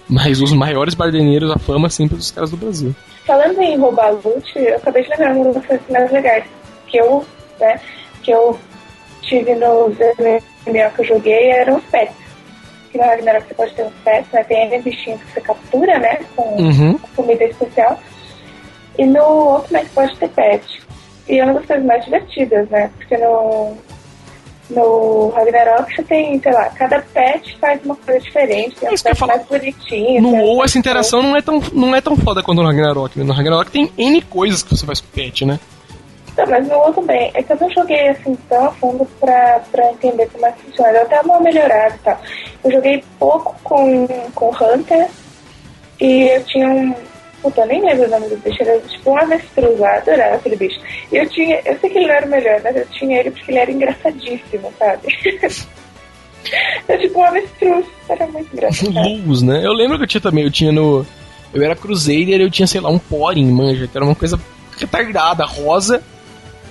Mas 0.09 0.41
os 0.41 0.53
maiores 0.53 0.93
baderneiros 0.93 1.49
da 1.49 1.57
fama 1.57 1.89
sempre 1.89 2.15
dos 2.17 2.31
caras 2.31 2.51
do 2.51 2.57
Brasil. 2.57 2.95
Falando 3.25 3.59
em 3.61 3.77
roubar 3.77 4.11
loot, 4.11 4.43
eu 4.55 4.75
acabei 4.77 5.03
de 5.03 5.09
lembrar 5.09 5.35
uma 5.35 5.53
das 5.53 5.65
coisas 5.65 5.85
mais 5.89 6.11
legais 6.11 6.45
que 6.87 6.97
eu, 6.97 7.25
né, 7.59 7.79
que 8.23 8.31
eu 8.31 8.57
tive 9.21 9.53
nos 9.55 9.93
MMO 9.97 10.91
que 10.95 11.01
eu 11.01 11.05
joguei 11.05 11.49
eram 11.51 11.77
os 11.77 11.83
pets. 11.85 12.15
Que 12.91 12.97
no 12.97 13.03
Ragnarok 13.03 13.47
você 13.47 13.53
pode 13.53 13.73
ter 13.73 13.83
uns 13.83 13.93
pets, 14.05 14.31
né? 14.31 14.43
Tem 14.45 14.67
N 14.73 14.81
bichinhos 14.81 15.21
que 15.21 15.33
você 15.33 15.41
captura, 15.41 15.99
né? 15.99 16.19
Com 16.35 16.55
Uhum. 16.61 16.97
comida 17.15 17.43
especial. 17.43 17.99
E 18.97 19.05
no 19.05 19.21
outro 19.23 19.73
né, 19.73 19.81
você 19.83 19.89
pode 19.93 20.17
ter 20.17 20.29
pet. 20.29 20.81
E 21.27 21.39
é 21.39 21.43
uma 21.43 21.55
das 21.55 21.65
coisas 21.65 21.85
mais 21.85 22.05
divertidas, 22.05 22.69
né? 22.69 22.89
Porque 22.97 23.17
no, 23.17 23.75
no 24.69 25.29
Ragnarok 25.29 25.95
você 25.95 26.03
tem, 26.03 26.39
sei 26.41 26.51
lá, 26.51 26.65
cada 26.69 26.99
pet 26.99 27.57
faz 27.59 27.83
uma 27.83 27.95
coisa 27.95 28.19
diferente. 28.19 28.75
Tem 28.75 28.89
É 28.89 28.91
um 28.91 28.97
pet 28.97 29.25
mais 29.25 29.45
bonitinho. 29.45 30.21
No 30.21 30.29
um 30.29 30.41
WoW 30.41 30.63
essa 30.63 30.77
interação 30.77 31.21
não 31.21 31.35
é 31.35 31.41
tão, 31.41 31.61
não 31.73 31.95
é 31.95 32.01
tão 32.01 32.15
foda 32.17 32.43
quanto 32.43 32.61
no 32.61 32.67
Ragnarok. 32.67 33.17
né? 33.17 33.25
No 33.25 33.33
Ragnarok 33.33 33.71
tem 33.71 33.91
N 33.97 34.21
coisas 34.23 34.63
que 34.63 34.75
você 34.75 34.85
faz 34.85 34.99
com 34.99 35.07
o 35.07 35.11
pet, 35.11 35.45
né? 35.45 35.59
Não, 36.37 36.45
mas 36.45 36.67
no 36.67 36.75
outro 36.75 37.01
também. 37.01 37.31
É 37.33 37.41
que 37.41 37.51
eu 37.51 37.57
não 37.59 37.69
joguei 37.71 38.09
assim 38.09 38.37
tão 38.47 38.65
a 38.65 38.71
fundo 38.71 39.07
pra, 39.19 39.59
pra 39.71 39.91
entender 39.91 40.29
como 40.31 40.45
é 40.45 40.51
que 40.51 40.63
funciona. 40.65 40.91
Eu 40.91 41.01
até 41.01 41.21
uma 41.21 41.39
melhorada 41.39 41.95
e 41.95 41.99
tal. 41.99 42.19
Eu 42.63 42.71
joguei 42.71 43.03
pouco 43.17 43.55
com, 43.63 44.07
com 44.35 44.49
Hunter 44.49 45.09
e 45.99 46.29
eu 46.29 46.43
tinha 46.43 46.69
um. 46.69 46.93
Puta, 47.41 47.61
eu 47.61 47.67
nem 47.67 47.85
lembro 47.85 48.07
o 48.07 48.09
nome 48.09 48.29
do 48.29 48.37
bicho, 48.37 48.61
era 48.61 48.79
tipo 48.81 49.11
um 49.11 49.17
avestruz 49.17 49.79
lá, 49.79 49.97
adorava 49.97 50.35
aquele 50.35 50.55
bicho. 50.55 50.79
E 51.11 51.17
eu 51.17 51.29
tinha. 51.29 51.61
Eu 51.65 51.77
sei 51.79 51.89
que 51.89 51.97
ele 51.97 52.07
não 52.07 52.15
era 52.15 52.25
o 52.25 52.29
melhor, 52.29 52.61
mas 52.63 52.75
eu 52.75 52.85
tinha 52.87 53.19
ele 53.19 53.31
porque 53.31 53.51
ele 53.51 53.59
era 53.59 53.71
engraçadíssimo, 53.71 54.73
sabe? 54.79 55.07
é 56.87 56.97
tipo 56.97 57.19
um 57.19 57.23
avestruz, 57.23 57.85
era 58.09 58.27
muito 58.27 58.53
engraçado. 58.53 58.91
Luz, 58.91 59.41
né? 59.41 59.65
Eu 59.65 59.73
lembro 59.73 59.97
que 59.97 60.03
eu 60.03 60.07
tinha 60.07 60.21
também, 60.21 60.43
eu 60.43 60.51
tinha 60.51 60.71
no. 60.71 61.05
Eu 61.53 61.63
era 61.63 61.75
Crusader 61.75 62.39
e 62.39 62.41
eu 62.41 62.51
tinha, 62.51 62.67
sei 62.67 62.81
lá, 62.81 62.89
um 62.89 62.99
Porin, 62.99 63.49
manja, 63.49 63.87
que 63.87 63.95
era 63.97 64.05
uma 64.05 64.15
coisa 64.15 64.39
retardada, 64.77 65.45
rosa. 65.45 66.03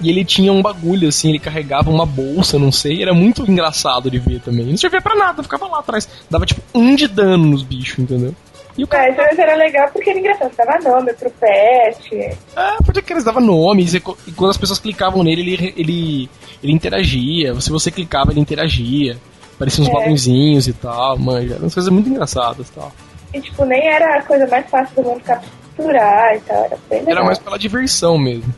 E 0.00 0.10
ele 0.10 0.24
tinha 0.24 0.52
um 0.52 0.60
bagulho 0.60 1.08
assim, 1.08 1.30
ele 1.30 1.38
carregava 1.38 1.90
uma 1.90 2.04
bolsa, 2.04 2.58
não 2.58 2.70
sei, 2.70 3.00
era 3.00 3.14
muito 3.14 3.50
engraçado 3.50 4.10
de 4.10 4.18
ver 4.18 4.40
também. 4.40 4.66
Não 4.66 4.76
servia 4.76 5.00
pra 5.00 5.14
nada, 5.14 5.42
ficava 5.42 5.66
lá 5.66 5.78
atrás. 5.78 6.06
Dava 6.28 6.44
tipo 6.44 6.60
um 6.74 6.94
de 6.94 7.08
dano 7.08 7.46
nos 7.46 7.62
bichos, 7.62 7.98
entendeu? 7.98 8.34
E 8.76 8.84
o 8.84 8.86
cara. 8.86 9.14
Mas 9.16 9.38
era 9.38 9.54
legal 9.54 9.88
porque 9.92 10.10
era 10.10 10.18
engraçado, 10.18 10.52
dava 10.56 10.78
nome 10.90 11.12
pro 11.14 11.30
pet. 11.30 12.36
Ah, 12.54 12.76
porque 12.84 13.12
eles 13.12 13.24
davam 13.24 13.40
nomes, 13.42 13.94
e 13.94 14.00
quando 14.00 14.50
as 14.50 14.56
pessoas 14.58 14.78
clicavam 14.78 15.22
nele, 15.22 15.40
ele, 15.54 15.74
ele, 15.76 16.30
ele 16.62 16.72
interagia. 16.72 17.58
Se 17.60 17.70
você 17.70 17.90
clicava, 17.90 18.32
ele 18.32 18.40
interagia. 18.40 19.16
Apareciam 19.54 19.84
uns 19.86 19.90
É. 19.90 19.92
balãozinhos 19.92 20.68
e 20.68 20.72
tal, 20.74 21.18
manja. 21.18 21.54
Eram 21.54 21.70
coisas 21.70 21.88
muito 21.88 22.08
engraçadas 22.10 22.68
e 22.68 22.72
tal. 22.72 22.92
E 23.32 23.40
tipo, 23.40 23.64
nem 23.64 23.86
era 23.88 24.18
a 24.18 24.22
coisa 24.22 24.46
mais 24.46 24.68
fácil 24.68 24.94
do 25.02 25.08
mundo 25.08 25.20
capturar 25.22 26.36
e 26.36 26.40
tal. 26.40 26.64
Era 26.64 26.78
bem 26.90 26.98
legal. 27.00 27.12
Era 27.16 27.24
mais 27.24 27.38
pela 27.38 27.58
diversão 27.58 28.18
mesmo. 28.18 28.54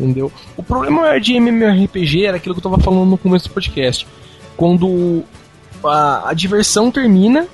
Entendeu? 0.00 0.32
O 0.56 0.62
problema 0.62 1.20
de 1.20 1.34
MMORPG 1.34 2.24
era 2.26 2.36
aquilo 2.38 2.54
que 2.54 2.60
eu 2.64 2.70
tava 2.70 2.82
falando 2.82 3.04
no 3.04 3.18
começo 3.18 3.48
do 3.48 3.52
podcast. 3.54 4.06
Quando 4.56 5.22
a, 5.84 6.30
a 6.30 6.32
diversão 6.34 6.90
termina, 6.90 7.46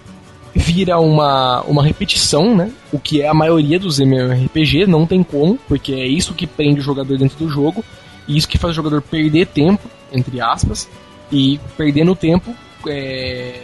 vira 0.54 1.00
uma, 1.00 1.62
uma 1.62 1.82
repetição, 1.82 2.54
né? 2.54 2.70
O 2.92 2.98
que 2.98 3.20
é 3.20 3.28
a 3.28 3.34
maioria 3.34 3.78
dos 3.78 3.98
MMORPG, 3.98 4.86
não 4.86 5.06
tem 5.06 5.22
como, 5.22 5.58
porque 5.68 5.92
é 5.92 6.06
isso 6.06 6.34
que 6.34 6.46
prende 6.46 6.80
o 6.80 6.82
jogador 6.82 7.18
dentro 7.18 7.36
do 7.36 7.48
jogo, 7.48 7.84
e 8.28 8.36
isso 8.36 8.48
que 8.48 8.56
faz 8.56 8.72
o 8.72 8.76
jogador 8.76 9.02
perder 9.02 9.46
tempo, 9.46 9.88
entre 10.12 10.40
aspas, 10.40 10.88
e 11.30 11.58
perdendo 11.76 12.14
tempo, 12.14 12.54
é, 12.86 13.62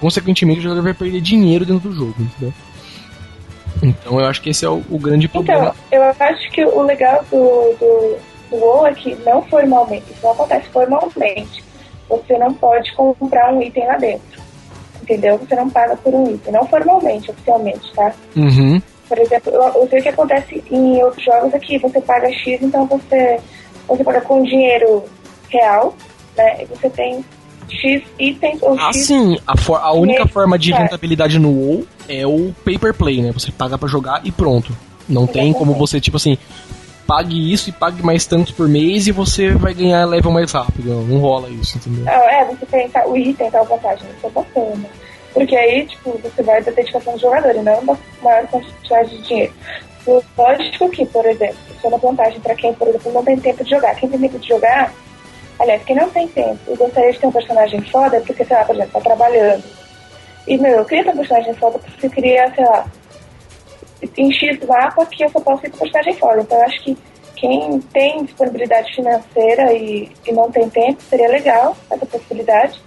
consequentemente 0.00 0.60
o 0.60 0.62
jogador 0.62 0.82
vai 0.82 0.94
perder 0.94 1.20
dinheiro 1.20 1.64
dentro 1.64 1.88
do 1.88 1.94
jogo, 1.94 2.14
entendeu? 2.18 2.52
Então 3.82 4.20
eu 4.20 4.26
acho 4.26 4.40
que 4.42 4.50
esse 4.50 4.64
é 4.64 4.68
o, 4.68 4.82
o 4.90 4.98
grande 4.98 5.28
problema. 5.28 5.74
Então, 5.88 5.98
eu 5.98 6.14
acho 6.18 6.50
que 6.50 6.64
o 6.64 6.82
legal 6.82 7.24
do, 7.30 7.74
do, 7.78 8.16
do 8.50 8.56
WoW 8.56 8.86
é 8.86 8.94
que 8.94 9.14
não 9.24 9.42
formalmente, 9.42 10.10
isso 10.10 10.20
não 10.22 10.32
acontece 10.32 10.68
formalmente. 10.68 11.64
Você 12.08 12.38
não 12.38 12.54
pode 12.54 12.92
comprar 12.94 13.52
um 13.52 13.60
item 13.60 13.86
lá 13.86 13.96
dentro. 13.96 14.45
Entendeu? 15.08 15.38
Você 15.38 15.54
não 15.54 15.70
paga 15.70 15.96
por 15.96 16.12
um 16.12 16.34
item. 16.34 16.52
Não 16.52 16.66
formalmente, 16.66 17.30
oficialmente, 17.30 17.92
tá? 17.94 18.12
Uhum. 18.36 18.82
Por 19.08 19.16
exemplo, 19.18 19.52
eu, 19.52 19.62
eu 19.62 19.88
sei 19.88 20.00
o 20.00 20.02
que 20.02 20.08
acontece 20.08 20.64
em 20.68 21.00
outros 21.02 21.24
jogos 21.24 21.54
aqui. 21.54 21.78
Você 21.78 22.00
paga 22.00 22.28
X, 22.32 22.60
então 22.60 22.86
você, 22.86 23.38
você 23.86 24.02
paga 24.02 24.20
com 24.22 24.42
dinheiro 24.42 25.04
real, 25.48 25.94
né? 26.36 26.62
E 26.62 26.66
você 26.66 26.90
tem 26.90 27.24
X 27.68 28.02
itens 28.18 28.60
ou 28.62 28.76
Ah, 28.80 28.92
X. 28.92 29.06
sim. 29.06 29.38
A, 29.46 29.56
for- 29.56 29.78
a 29.80 29.92
única 29.92 30.26
forma 30.26 30.58
de 30.58 30.72
é. 30.72 30.76
rentabilidade 30.76 31.38
no 31.38 31.50
WoW 31.50 31.86
é 32.08 32.26
o 32.26 32.52
pay 32.64 32.76
per 32.78 32.92
play, 32.92 33.22
né? 33.22 33.30
Você 33.30 33.52
paga 33.52 33.78
pra 33.78 33.88
jogar 33.88 34.20
e 34.26 34.32
pronto. 34.32 34.76
Não 35.08 35.24
tem 35.24 35.52
como 35.52 35.70
Exatamente. 35.70 35.78
você, 35.78 36.00
tipo 36.00 36.16
assim, 36.16 36.36
pague 37.06 37.52
isso 37.52 37.68
e 37.68 37.72
pague 37.72 38.02
mais 38.02 38.26
tanto 38.26 38.52
por 38.54 38.68
mês 38.68 39.06
e 39.06 39.12
você 39.12 39.50
vai 39.52 39.72
ganhar 39.74 40.04
level 40.04 40.32
mais 40.32 40.50
rápido. 40.52 40.88
Não, 40.90 41.02
não 41.02 41.18
rola 41.18 41.48
isso, 41.48 41.78
entendeu? 41.78 42.04
Ah, 42.06 42.32
É, 42.34 42.44
você 42.44 42.66
tem 42.66 42.90
o 43.06 43.16
item 43.16 43.50
tal 43.50 43.64
vantagem, 43.64 44.06
isso 44.16 44.26
é 44.26 44.30
bacana. 44.30 44.84
Porque 45.32 45.54
aí, 45.54 45.86
tipo, 45.86 46.18
você 46.22 46.42
vai 46.42 46.62
da 46.62 46.70
dedicação 46.72 47.12
do 47.12 47.20
jogador 47.20 47.54
e 47.54 47.62
não 47.62 47.84
da 47.84 47.96
maior 48.22 48.46
quantidade 48.46 49.10
de 49.10 49.22
dinheiro. 49.22 49.52
Lógico 50.36 50.88
que, 50.90 51.04
por 51.06 51.26
exemplo, 51.26 51.56
isso 51.76 51.84
é 51.84 51.88
uma 51.88 51.98
vantagem 51.98 52.40
pra 52.40 52.54
quem, 52.54 52.72
por 52.74 52.88
exemplo, 52.88 53.12
não 53.12 53.24
tem 53.24 53.36
tempo 53.38 53.62
de 53.64 53.70
jogar. 53.70 53.94
Quem 53.96 54.08
tem 54.08 54.20
tempo 54.20 54.38
de 54.38 54.48
jogar, 54.48 54.92
aliás, 55.58 55.82
quem 55.84 55.96
não 55.96 56.08
tem 56.10 56.26
tempo 56.28 56.58
e 56.68 56.76
gostaria 56.76 57.12
de 57.12 57.18
ter 57.18 57.26
um 57.26 57.32
personagem 57.32 57.80
foda, 57.82 58.20
porque, 58.26 58.44
sei 58.44 58.56
lá, 58.56 58.64
por 58.64 58.74
exemplo, 58.76 58.92
tá 58.92 59.00
trabalhando. 59.00 59.64
E, 60.46 60.56
meu, 60.58 60.78
eu 60.78 60.84
queria 60.84 61.04
ter 61.04 61.10
um 61.10 61.16
personagem 61.16 61.54
foda 61.54 61.78
porque 61.78 62.06
eu 62.06 62.10
queria, 62.10 62.52
sei 62.54 62.64
lá, 62.64 62.86
em 64.16 64.32
X 64.32 64.58
mapa 64.66 65.06
que 65.06 65.24
eu 65.24 65.30
só 65.30 65.40
posso 65.40 65.66
ir 65.66 65.70
com 65.70 65.78
personagem 65.78 66.14
foda. 66.14 66.40
Então, 66.40 66.58
eu 66.58 66.64
acho 66.64 66.82
que 66.82 66.96
quem 67.36 67.80
tem 67.92 68.24
disponibilidade 68.24 68.94
financeira 68.94 69.72
e, 69.72 70.10
e 70.26 70.32
não 70.32 70.50
tem 70.50 70.68
tempo, 70.70 71.02
seria 71.02 71.28
legal 71.28 71.76
essa 71.90 72.06
possibilidade. 72.06 72.80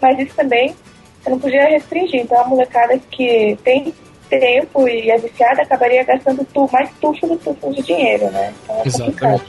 Mas 0.00 0.18
isso 0.18 0.34
também, 0.34 0.74
você 1.22 1.30
não 1.30 1.38
podia 1.38 1.64
restringir. 1.68 2.20
Então, 2.20 2.40
a 2.40 2.46
molecada 2.46 2.98
que 3.10 3.58
tem 3.64 3.94
tempo 4.28 4.88
e 4.88 5.10
é 5.10 5.18
viciada, 5.18 5.62
acabaria 5.62 6.04
gastando 6.04 6.46
tu, 6.52 6.68
mais 6.72 6.90
tufo 7.00 7.26
do 7.26 7.36
tufo 7.36 7.72
de 7.72 7.82
dinheiro, 7.82 8.30
né? 8.30 8.52
Então 8.64 8.76
é 8.76 8.82
Exatamente. 8.86 9.44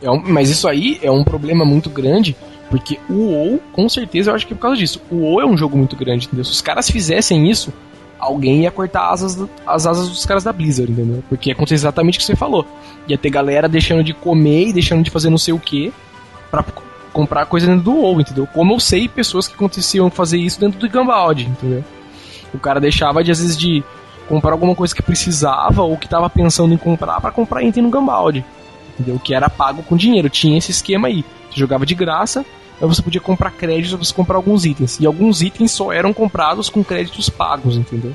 É 0.00 0.10
um, 0.10 0.22
mas 0.24 0.48
isso 0.48 0.68
aí 0.68 0.98
é 1.02 1.10
um 1.10 1.24
problema 1.24 1.64
muito 1.64 1.90
grande, 1.90 2.36
porque 2.70 2.98
o 3.08 3.32
WoW, 3.32 3.60
com 3.72 3.88
certeza, 3.88 4.30
eu 4.30 4.34
acho 4.34 4.46
que 4.46 4.52
é 4.52 4.56
por 4.56 4.62
causa 4.62 4.76
disso. 4.76 5.02
O 5.10 5.16
WoW 5.16 5.40
é 5.40 5.46
um 5.46 5.56
jogo 5.56 5.76
muito 5.76 5.96
grande, 5.96 6.26
entendeu? 6.26 6.44
Se 6.44 6.52
os 6.52 6.62
caras 6.62 6.88
fizessem 6.88 7.50
isso, 7.50 7.72
alguém 8.18 8.62
ia 8.62 8.70
cortar 8.70 9.10
asas 9.10 9.38
as 9.66 9.86
asas 9.86 10.08
dos 10.08 10.26
caras 10.26 10.44
da 10.44 10.52
Blizzard, 10.52 10.90
entendeu? 10.90 11.22
Porque 11.28 11.50
acontece 11.50 11.74
exatamente 11.74 12.16
o 12.16 12.20
que 12.20 12.26
você 12.26 12.36
falou. 12.36 12.66
Ia 13.06 13.16
ter 13.16 13.30
galera 13.30 13.68
deixando 13.68 14.02
de 14.02 14.12
comer 14.12 14.68
e 14.68 14.72
deixando 14.72 15.02
de 15.02 15.10
fazer 15.10 15.30
não 15.30 15.38
sei 15.38 15.54
o 15.54 15.58
que 15.58 15.92
pra 16.50 16.64
comprar 17.12 17.46
coisa 17.46 17.66
dentro 17.66 17.82
do 17.82 17.94
WoW, 17.94 18.20
entendeu? 18.20 18.46
Como 18.46 18.74
eu 18.74 18.80
sei 18.80 19.08
pessoas 19.08 19.48
que 19.48 19.54
aconteciam 19.54 20.10
fazer 20.10 20.38
isso 20.38 20.60
dentro 20.60 20.78
do 20.78 20.88
Gambald, 20.88 21.42
entendeu? 21.44 21.84
O 22.52 22.58
cara 22.58 22.80
deixava 22.80 23.22
de, 23.22 23.30
às 23.30 23.40
vezes, 23.40 23.56
de 23.56 23.82
comprar 24.28 24.52
alguma 24.52 24.74
coisa 24.74 24.94
que 24.94 25.02
precisava 25.02 25.82
ou 25.82 25.96
que 25.96 26.08
tava 26.08 26.28
pensando 26.28 26.72
em 26.72 26.76
comprar 26.76 27.20
para 27.20 27.30
comprar 27.30 27.62
item 27.62 27.82
no 27.82 27.90
Gambald, 27.90 28.44
entendeu? 28.94 29.18
Que 29.18 29.34
era 29.34 29.48
pago 29.48 29.82
com 29.82 29.96
dinheiro. 29.96 30.28
Tinha 30.28 30.58
esse 30.58 30.70
esquema 30.70 31.08
aí. 31.08 31.24
Você 31.50 31.58
jogava 31.58 31.86
de 31.86 31.94
graça, 31.94 32.44
você 32.86 33.02
podia 33.02 33.20
comprar 33.20 33.50
créditos 33.50 33.90
para 33.90 34.04
você 34.04 34.14
comprar 34.14 34.36
alguns 34.36 34.64
itens. 34.64 35.00
E 35.00 35.06
alguns 35.06 35.42
itens 35.42 35.72
só 35.72 35.92
eram 35.92 36.12
comprados 36.12 36.68
com 36.68 36.84
créditos 36.84 37.28
pagos, 37.28 37.76
entendeu? 37.76 38.14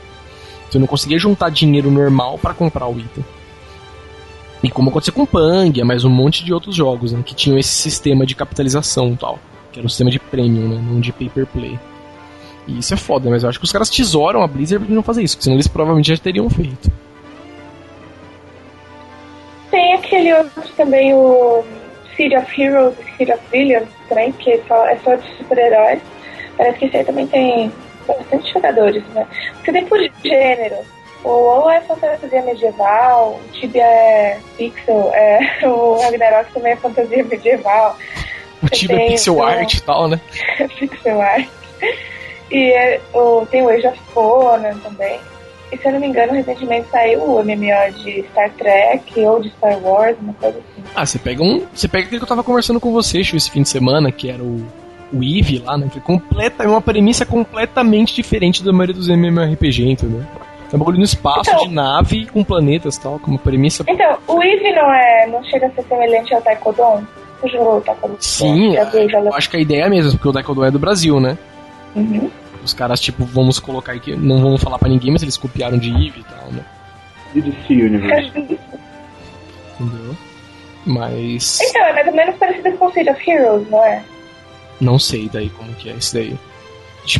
Você 0.69 0.79
não 0.79 0.87
conseguia 0.87 1.19
juntar 1.19 1.49
dinheiro 1.49 1.91
normal 1.91 2.37
para 2.37 2.53
comprar 2.53 2.87
o 2.87 2.97
item. 2.97 3.23
E 4.63 4.69
como 4.69 4.89
aconteceu 4.89 5.13
com 5.13 5.25
Pangia, 5.25 5.83
mais 5.83 6.05
um 6.05 6.09
monte 6.09 6.45
de 6.45 6.53
outros 6.53 6.73
jogos, 6.73 7.11
né, 7.11 7.21
que 7.23 7.35
tinham 7.35 7.57
esse 7.57 7.73
sistema 7.73 8.25
de 8.25 8.33
capitalização 8.33 9.11
e 9.11 9.17
tal, 9.17 9.37
que 9.71 9.79
era 9.79 9.85
um 9.85 9.89
sistema 9.89 10.09
de 10.09 10.19
premium, 10.19 10.69
né, 10.69 10.81
não 10.81 11.01
de 11.01 11.11
pay 11.11 11.27
per 11.27 11.45
play. 11.45 11.77
E 12.65 12.79
isso 12.79 12.93
é 12.93 12.97
foda, 12.97 13.29
mas 13.29 13.43
eu 13.43 13.49
acho 13.49 13.59
que 13.59 13.65
os 13.65 13.71
caras 13.73 13.89
tesouram 13.89 14.41
a 14.41 14.47
Blizzard 14.47 14.85
pra 14.85 14.95
não 14.95 15.03
fazer 15.03 15.21
isso, 15.21 15.35
senão 15.37 15.57
eles 15.57 15.67
provavelmente 15.67 16.07
já 16.07 16.17
teriam 16.17 16.49
feito. 16.49 16.89
Tem 19.69 19.95
aquele 19.95 20.33
outro 20.33 20.63
também, 20.77 21.13
o 21.13 21.61
City 22.15 22.35
of 22.35 22.61
Heroes 22.61 22.95
e 22.99 23.17
City 23.17 23.31
of 23.31 23.41
Villains, 23.51 23.89
também, 24.09 24.31
que 24.33 24.51
é 24.51 24.61
só, 24.67 24.85
é 24.87 24.97
só 24.97 25.15
de 25.15 25.27
super-heróis. 25.37 25.99
Parece 26.57 26.79
que 26.79 26.85
esse 26.85 26.97
aí 26.97 27.05
também 27.05 27.27
tem 27.27 27.71
bastante 28.07 28.53
jogadores, 28.53 29.03
né? 29.09 29.27
Porque 29.53 29.71
tem 29.71 29.85
por 29.85 29.99
gênero. 30.23 30.77
O 31.23 31.29
WoW 31.29 31.69
é 31.69 31.81
fantasia 31.81 32.41
medieval, 32.41 33.39
o 33.43 33.51
Tibia 33.53 33.85
é 33.85 34.39
pixel, 34.57 35.09
é, 35.13 35.39
o 35.65 35.97
Ragnarok 36.01 36.51
também 36.53 36.73
é 36.73 36.75
fantasia 36.75 37.23
medieval. 37.23 37.97
O 38.61 38.67
Tibia 38.67 38.97
é 38.97 39.07
pixel 39.07 39.35
então, 39.35 39.47
art 39.47 39.73
e 39.73 39.81
tal, 39.81 40.07
né? 40.09 40.19
pixel 40.79 41.21
art. 41.21 41.47
E 42.51 42.71
é, 42.71 43.01
o, 43.13 43.45
tem 43.49 43.63
o 43.63 43.69
Age 43.69 43.87
of 43.87 43.99
Conan 44.13 44.77
também. 44.79 45.19
E 45.73 45.77
se 45.77 45.87
eu 45.87 45.93
não 45.93 45.99
me 45.99 46.07
engano, 46.07 46.33
recentemente 46.33 46.87
saiu 46.91 47.23
o 47.23 47.43
MMO 47.43 48.03
de 48.03 48.23
Star 48.31 48.51
Trek 48.51 49.19
ou 49.21 49.41
de 49.41 49.49
Star 49.49 49.79
Wars, 49.83 50.15
uma 50.21 50.33
coisa 50.33 50.59
assim. 50.59 50.83
Ah, 50.95 51.03
você 51.03 51.17
pega 51.17 51.41
um. 51.43 51.65
Você 51.73 51.87
pega 51.87 52.05
aquele 52.05 52.19
que 52.19 52.23
eu 52.23 52.29
tava 52.29 52.43
conversando 52.43 52.79
com 52.79 52.91
você, 52.91 53.23
Chu, 53.23 53.35
esse 53.35 53.49
fim 53.49 53.63
de 53.63 53.69
semana, 53.69 54.11
que 54.11 54.29
era 54.29 54.43
o. 54.43 54.63
O 55.11 55.23
Eve 55.23 55.59
lá, 55.59 55.77
né? 55.77 55.87
Que 55.91 55.99
é 55.99 56.01
completa, 56.01 56.63
é 56.63 56.67
uma 56.67 56.81
premissa 56.81 57.23
completamente 57.23 58.15
diferente 58.15 58.63
da 58.63 58.71
maioria 58.71 58.95
dos 58.95 59.09
MMORPG, 59.09 59.91
entendeu? 59.91 60.23
É 60.71 60.75
um 60.75 60.79
bagulho 60.79 60.97
no 60.97 61.03
espaço, 61.03 61.51
então, 61.51 61.67
de 61.67 61.73
nave, 61.73 62.25
com 62.25 62.43
planetas 62.43 62.95
e 62.95 63.01
tal, 63.01 63.19
com 63.19 63.29
uma 63.29 63.39
premissa. 63.39 63.83
Então, 63.87 64.17
o 64.27 64.41
Eve 64.41 64.71
não 64.71 64.91
é. 64.91 65.27
não 65.27 65.43
chega 65.43 65.67
a 65.67 65.71
ser 65.71 65.83
semelhante 65.83 66.33
ao 66.33 66.41
Taekwondo? 66.41 67.07
Você 67.39 67.49
jogou 67.49 67.77
o 67.77 67.81
Taekwondo? 67.81 68.15
Sim, 68.19 68.75
é, 68.75 68.81
eu 68.81 69.35
acho 69.35 69.49
que 69.51 69.57
a 69.57 69.59
ideia 69.59 69.83
é 69.83 69.85
a 69.85 69.89
mesma, 69.89 70.11
porque 70.11 70.27
o 70.27 70.33
Taekwondo 70.33 70.65
é 70.65 70.71
do 70.71 70.79
Brasil, 70.79 71.19
né? 71.19 71.37
Uhum. 71.95 72.31
Os 72.63 72.73
caras, 72.73 72.99
tipo, 72.99 73.25
vamos 73.25 73.59
colocar 73.59 73.93
aqui, 73.93 74.15
não 74.15 74.41
vamos 74.41 74.61
falar 74.61 74.79
pra 74.79 74.89
ninguém, 74.89 75.11
mas 75.11 75.21
eles 75.21 75.37
copiaram 75.37 75.77
de 75.77 75.89
Eve 75.89 76.21
e 76.21 76.23
tal, 76.23 76.51
né? 76.51 76.65
E 77.35 77.41
do 77.41 77.51
DC 77.51 77.73
Universe. 77.73 78.31
Entendeu? 79.79 80.17
Mas. 80.85 81.59
Então, 81.61 81.81
é 81.85 81.93
mais 81.93 82.07
ou 82.07 82.13
menos 82.13 82.35
parecido 82.35 82.77
com 82.77 82.91
City 82.91 83.09
of 83.09 83.29
Heroes, 83.29 83.69
não 83.69 83.83
é? 83.83 84.03
Não 84.79 84.99
sei 84.99 85.29
daí 85.31 85.49
como 85.49 85.73
que 85.75 85.89
é 85.89 85.93
esse 85.93 86.13
daí. 86.13 86.37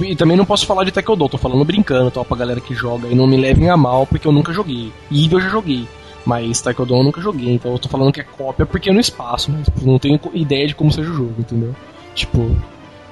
E 0.01 0.15
também 0.15 0.37
não 0.37 0.45
posso 0.45 0.65
falar 0.65 0.85
de 0.85 0.91
Taekwondo, 0.91 1.27
tô 1.27 1.37
falando 1.37 1.65
brincando, 1.65 2.09
tal, 2.09 2.23
pra 2.23 2.37
galera 2.37 2.61
que 2.61 2.73
joga. 2.73 3.07
E 3.07 3.15
não 3.15 3.27
me 3.27 3.35
levem 3.35 3.69
a 3.69 3.75
mal, 3.75 4.07
porque 4.07 4.27
eu 4.27 4.31
nunca 4.31 4.53
joguei. 4.53 4.91
E 5.11 5.31
eu 5.31 5.41
já 5.41 5.49
joguei. 5.49 5.87
Mas 6.25 6.61
Taekwondo 6.61 6.95
eu 6.95 7.03
nunca 7.03 7.19
joguei, 7.19 7.53
então 7.53 7.71
eu 7.73 7.79
tô 7.79 7.89
falando 7.89 8.11
que 8.11 8.21
é 8.21 8.23
cópia 8.23 8.65
porque 8.65 8.89
é 8.89 8.93
no 8.93 8.99
espaço, 8.99 9.51
mas 9.51 9.65
tipo, 9.65 9.85
não 9.85 9.99
tenho 9.99 10.17
ideia 10.33 10.65
de 10.65 10.73
como 10.73 10.89
seja 10.89 11.09
o 11.09 11.13
jogo, 11.13 11.35
entendeu? 11.37 11.75
Tipo, 12.15 12.55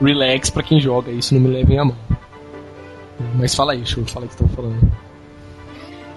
relax 0.01 0.49
pra 0.49 0.63
quem 0.63 0.79
joga, 0.79 1.11
isso 1.11 1.33
não 1.33 1.41
me 1.41 1.49
levem 1.49 1.77
a 1.77 1.83
mão. 1.85 1.95
Mas 3.35 3.55
fala 3.55 3.73
aí, 3.73 3.85
show, 3.85 4.03
fala 4.05 4.25
o 4.25 4.29
que 4.29 4.35
você 4.35 4.43
tá 4.43 4.49
falando. 4.55 4.91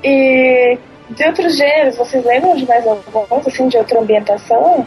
E 0.02 0.78
de 1.10 1.24
outros 1.24 1.56
gêneros, 1.56 1.96
vocês 1.96 2.24
lembram 2.24 2.56
de 2.56 2.66
mais 2.66 2.86
alguns, 2.86 3.46
assim, 3.46 3.68
de 3.68 3.76
outra 3.76 4.00
ambientação? 4.00 4.86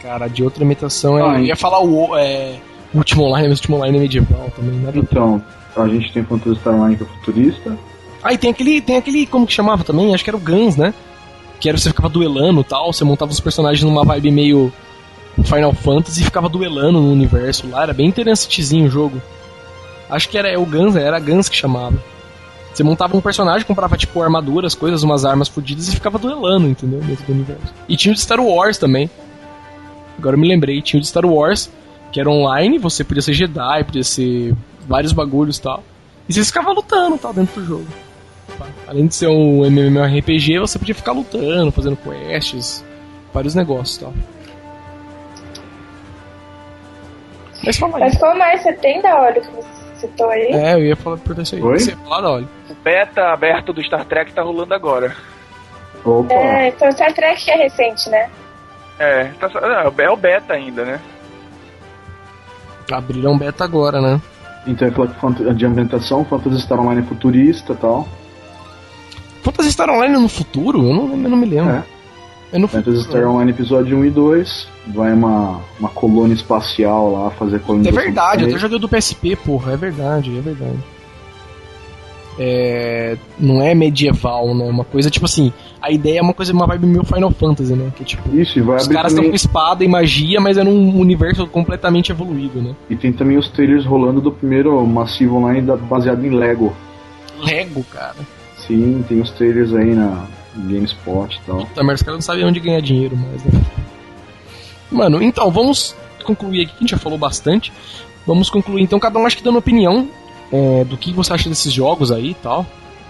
Cara, 0.00 0.28
de 0.28 0.42
outra 0.42 0.64
ambientação, 0.64 1.16
ah, 1.16 1.38
eu 1.38 1.46
ia 1.46 1.56
falar 1.56 1.80
o 1.80 2.16
é, 2.16 2.56
Último 2.94 3.24
Online, 3.24 3.48
mas 3.48 3.58
Último 3.58 3.76
Online 3.76 3.98
é 3.98 4.00
medieval 4.00 4.52
também, 4.54 4.78
nada 4.80 4.98
Então, 4.98 5.42
a 5.76 5.88
gente 5.88 6.12
tem 6.12 6.24
Phantasy 6.24 6.56
Star 6.56 6.74
Online 6.74 6.96
que 6.96 7.02
é 7.02 7.06
futurista. 7.06 7.78
Ah, 8.22 8.32
e 8.32 8.38
tem 8.38 8.50
aquele, 8.50 8.80
tem 8.80 8.96
aquele, 8.96 9.26
como 9.26 9.46
que 9.46 9.52
chamava 9.52 9.82
também? 9.84 10.14
Acho 10.14 10.22
que 10.24 10.30
era 10.30 10.36
o 10.36 10.40
Guns, 10.40 10.76
né? 10.76 10.94
Que 11.60 11.68
era 11.68 11.76
você 11.76 11.90
ficava 11.90 12.08
duelando 12.08 12.60
e 12.60 12.64
tal, 12.64 12.92
você 12.92 13.04
montava 13.04 13.32
os 13.32 13.40
personagens 13.40 13.82
numa 13.82 14.04
vibe 14.04 14.30
meio 14.30 14.72
Final 15.42 15.72
Fantasy 15.72 16.20
e 16.22 16.24
ficava 16.24 16.48
duelando 16.48 17.00
no 17.00 17.10
universo 17.10 17.68
lá, 17.68 17.82
era 17.82 17.92
bem 17.92 18.06
interessantezinho 18.06 18.86
o 18.86 18.90
jogo. 18.90 19.20
Acho 20.14 20.28
que 20.28 20.38
era 20.38 20.56
o 20.60 20.64
Guns, 20.64 20.94
era 20.94 21.16
a 21.16 21.20
Guns 21.20 21.48
que 21.48 21.56
chamava. 21.56 22.00
Você 22.72 22.84
montava 22.84 23.16
um 23.16 23.20
personagem, 23.20 23.66
comprava 23.66 23.96
tipo 23.96 24.22
armaduras, 24.22 24.72
coisas, 24.72 25.02
umas 25.02 25.24
armas 25.24 25.48
fodidas 25.48 25.88
e 25.88 25.92
ficava 25.92 26.20
duelando, 26.20 26.68
entendeu? 26.68 27.00
Dentro 27.00 27.24
do 27.24 27.32
universo. 27.32 27.74
E 27.88 27.96
tinha 27.96 28.12
o 28.12 28.14
de 28.14 28.20
Star 28.20 28.40
Wars 28.40 28.78
também. 28.78 29.10
Agora 30.16 30.36
eu 30.36 30.40
me 30.40 30.46
lembrei, 30.46 30.80
tinha 30.80 30.98
o 30.98 31.00
de 31.00 31.08
Star 31.08 31.26
Wars, 31.26 31.68
que 32.12 32.20
era 32.20 32.30
online, 32.30 32.78
você 32.78 33.02
podia 33.02 33.22
ser 33.22 33.32
Jedi, 33.32 33.82
podia 33.84 34.04
ser 34.04 34.54
vários 34.86 35.12
bagulhos 35.12 35.56
e 35.58 35.62
tal. 35.62 35.82
E 36.28 36.32
você 36.32 36.44
ficava 36.44 36.70
lutando 36.70 37.18
tal 37.18 37.34
dentro 37.34 37.60
do 37.60 37.66
jogo. 37.66 37.86
Além 38.86 39.08
de 39.08 39.16
ser 39.16 39.26
um 39.26 39.64
MMORPG, 39.64 40.60
você 40.60 40.78
podia 40.78 40.94
ficar 40.94 41.10
lutando, 41.10 41.72
fazendo 41.72 41.96
quests, 41.96 42.84
vários 43.32 43.56
negócios 43.56 43.96
e 43.96 44.00
tal. 44.00 44.14
Mas. 47.64 47.80
Mas 47.80 48.16
qual 48.16 48.38
mais 48.38 48.62
você 48.62 48.72
tem 48.74 49.02
da 49.02 49.20
óleo 49.20 49.42
que 49.42 49.50
você 49.50 49.83
citou 49.94 50.28
aí? 50.28 50.52
É, 50.52 50.74
eu 50.74 50.84
ia 50.84 50.96
falar 50.96 51.16
por 51.18 51.38
isso 51.38 51.54
aí. 51.54 51.62
Oi? 51.62 51.78
Você 51.78 51.96
falar. 51.96 52.40
O 52.40 52.48
beta 52.82 53.32
aberto 53.32 53.72
do 53.72 53.82
Star 53.82 54.04
Trek 54.04 54.32
tá 54.32 54.42
rolando 54.42 54.74
agora. 54.74 55.14
Opa! 56.04 56.34
É, 56.34 56.68
então 56.68 56.90
Star 56.92 57.12
Trek 57.12 57.50
é 57.50 57.56
recente, 57.56 58.08
né? 58.10 58.30
É, 58.98 59.24
tá, 59.40 59.50
é 59.98 60.10
o 60.10 60.16
beta 60.16 60.54
ainda, 60.54 60.84
né? 60.84 61.00
Abriram 62.90 63.36
beta 63.38 63.64
agora, 63.64 64.00
né? 64.00 64.20
Então 64.66 64.86
é 64.86 64.90
aquela 64.90 65.54
de 65.54 65.66
ambientação, 65.66 66.24
Phantasy 66.24 66.60
Star 66.60 66.80
Online 66.80 67.02
é 67.02 67.04
futurista 67.04 67.72
e 67.72 67.76
tal. 67.76 68.08
Phantasy 69.42 69.72
Star 69.72 69.90
Online 69.90 70.14
no 70.14 70.28
futuro? 70.28 70.78
Eu 70.78 70.94
não, 70.94 71.10
eu 71.10 71.30
não 71.30 71.36
me 71.36 71.46
lembro. 71.46 71.74
É. 71.74 71.93
É 72.54 72.58
no 72.58 72.68
Phantasy 72.68 73.02
Star 73.02 73.28
Online 73.28 73.50
episódio 73.50 73.98
1 73.98 74.04
e 74.04 74.10
2. 74.10 74.68
Vai 74.94 75.12
uma, 75.12 75.60
uma 75.80 75.88
colônia 75.88 76.34
espacial 76.34 77.10
lá 77.12 77.30
fazer 77.32 77.58
colonização. 77.58 78.00
É 78.00 78.04
verdade, 78.04 78.44
eu 78.44 78.48
até 78.48 78.58
joguei 78.58 78.78
do 78.78 78.88
PSP, 78.88 79.34
porra. 79.34 79.72
É 79.72 79.76
verdade, 79.76 80.38
é 80.38 80.40
verdade. 80.40 80.78
É, 82.38 83.16
não 83.40 83.60
é 83.60 83.74
medieval, 83.74 84.54
né? 84.54 84.70
Uma 84.70 84.84
coisa 84.84 85.10
tipo 85.10 85.26
assim, 85.26 85.52
a 85.82 85.90
ideia 85.90 86.20
é 86.20 86.22
uma 86.22 86.32
coisa, 86.32 86.52
uma 86.52 86.64
vibe 86.68 86.86
meio 86.86 87.02
Final 87.02 87.32
Fantasy, 87.32 87.74
né? 87.74 87.92
Que 87.96 88.04
tipo, 88.04 88.36
Isso, 88.36 88.62
vai 88.62 88.76
os 88.76 88.86
caras 88.86 89.10
estão 89.10 89.24
também... 89.24 89.30
com 89.30 89.36
espada 89.36 89.82
e 89.82 89.88
magia, 89.88 90.40
mas 90.40 90.56
é 90.56 90.62
num 90.62 90.96
universo 90.96 91.48
completamente 91.48 92.12
evoluído, 92.12 92.62
né? 92.62 92.76
E 92.88 92.94
tem 92.94 93.12
também 93.12 93.36
os 93.36 93.48
trailers 93.48 93.84
rolando 93.84 94.20
do 94.20 94.30
primeiro 94.30 94.84
massivo 94.86 95.38
online 95.38 95.66
baseado 95.88 96.24
em 96.24 96.30
Lego. 96.30 96.72
Lego, 97.40 97.82
cara. 97.90 98.16
Sim, 98.58 99.04
tem 99.08 99.20
os 99.20 99.32
trailers 99.32 99.74
aí 99.74 99.92
na, 99.92 100.24
GameSpot 100.56 101.34
e 101.34 101.40
tal. 101.46 101.58
Puta 101.58 101.82
merda, 101.82 101.94
os 101.94 102.02
caras 102.02 102.18
não 102.18 102.22
sabem 102.22 102.44
onde 102.44 102.60
ganhar 102.60 102.80
dinheiro 102.80 103.16
mais, 103.16 103.42
né? 103.44 103.60
Mano, 104.90 105.22
então, 105.22 105.50
vamos 105.50 105.94
concluir 106.22 106.62
aqui, 106.62 106.72
que 106.72 106.76
a 106.76 106.80
gente 106.80 106.90
já 106.90 106.98
falou 106.98 107.18
bastante. 107.18 107.72
Vamos 108.26 108.48
concluir, 108.48 108.82
então, 108.82 108.98
cada 108.98 109.18
um 109.18 109.26
acho 109.26 109.36
que 109.36 109.44
dando 109.44 109.58
opinião 109.58 110.08
é, 110.52 110.84
do 110.84 110.96
que 110.96 111.12
você 111.12 111.32
acha 111.32 111.48
desses 111.48 111.72
jogos 111.72 112.10
aí 112.12 112.30
e 112.30 112.34
tal. 112.34 112.64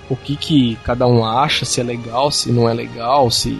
O 0.09 0.17
que, 0.17 0.37
que 0.37 0.77
cada 0.85 1.07
um 1.07 1.25
acha, 1.25 1.65
se 1.65 1.81
é 1.81 1.85
legal, 1.85 2.31
se 2.31 2.53
não 2.53 2.69
é 2.69 2.75
legal, 2.75 3.31
se. 3.31 3.59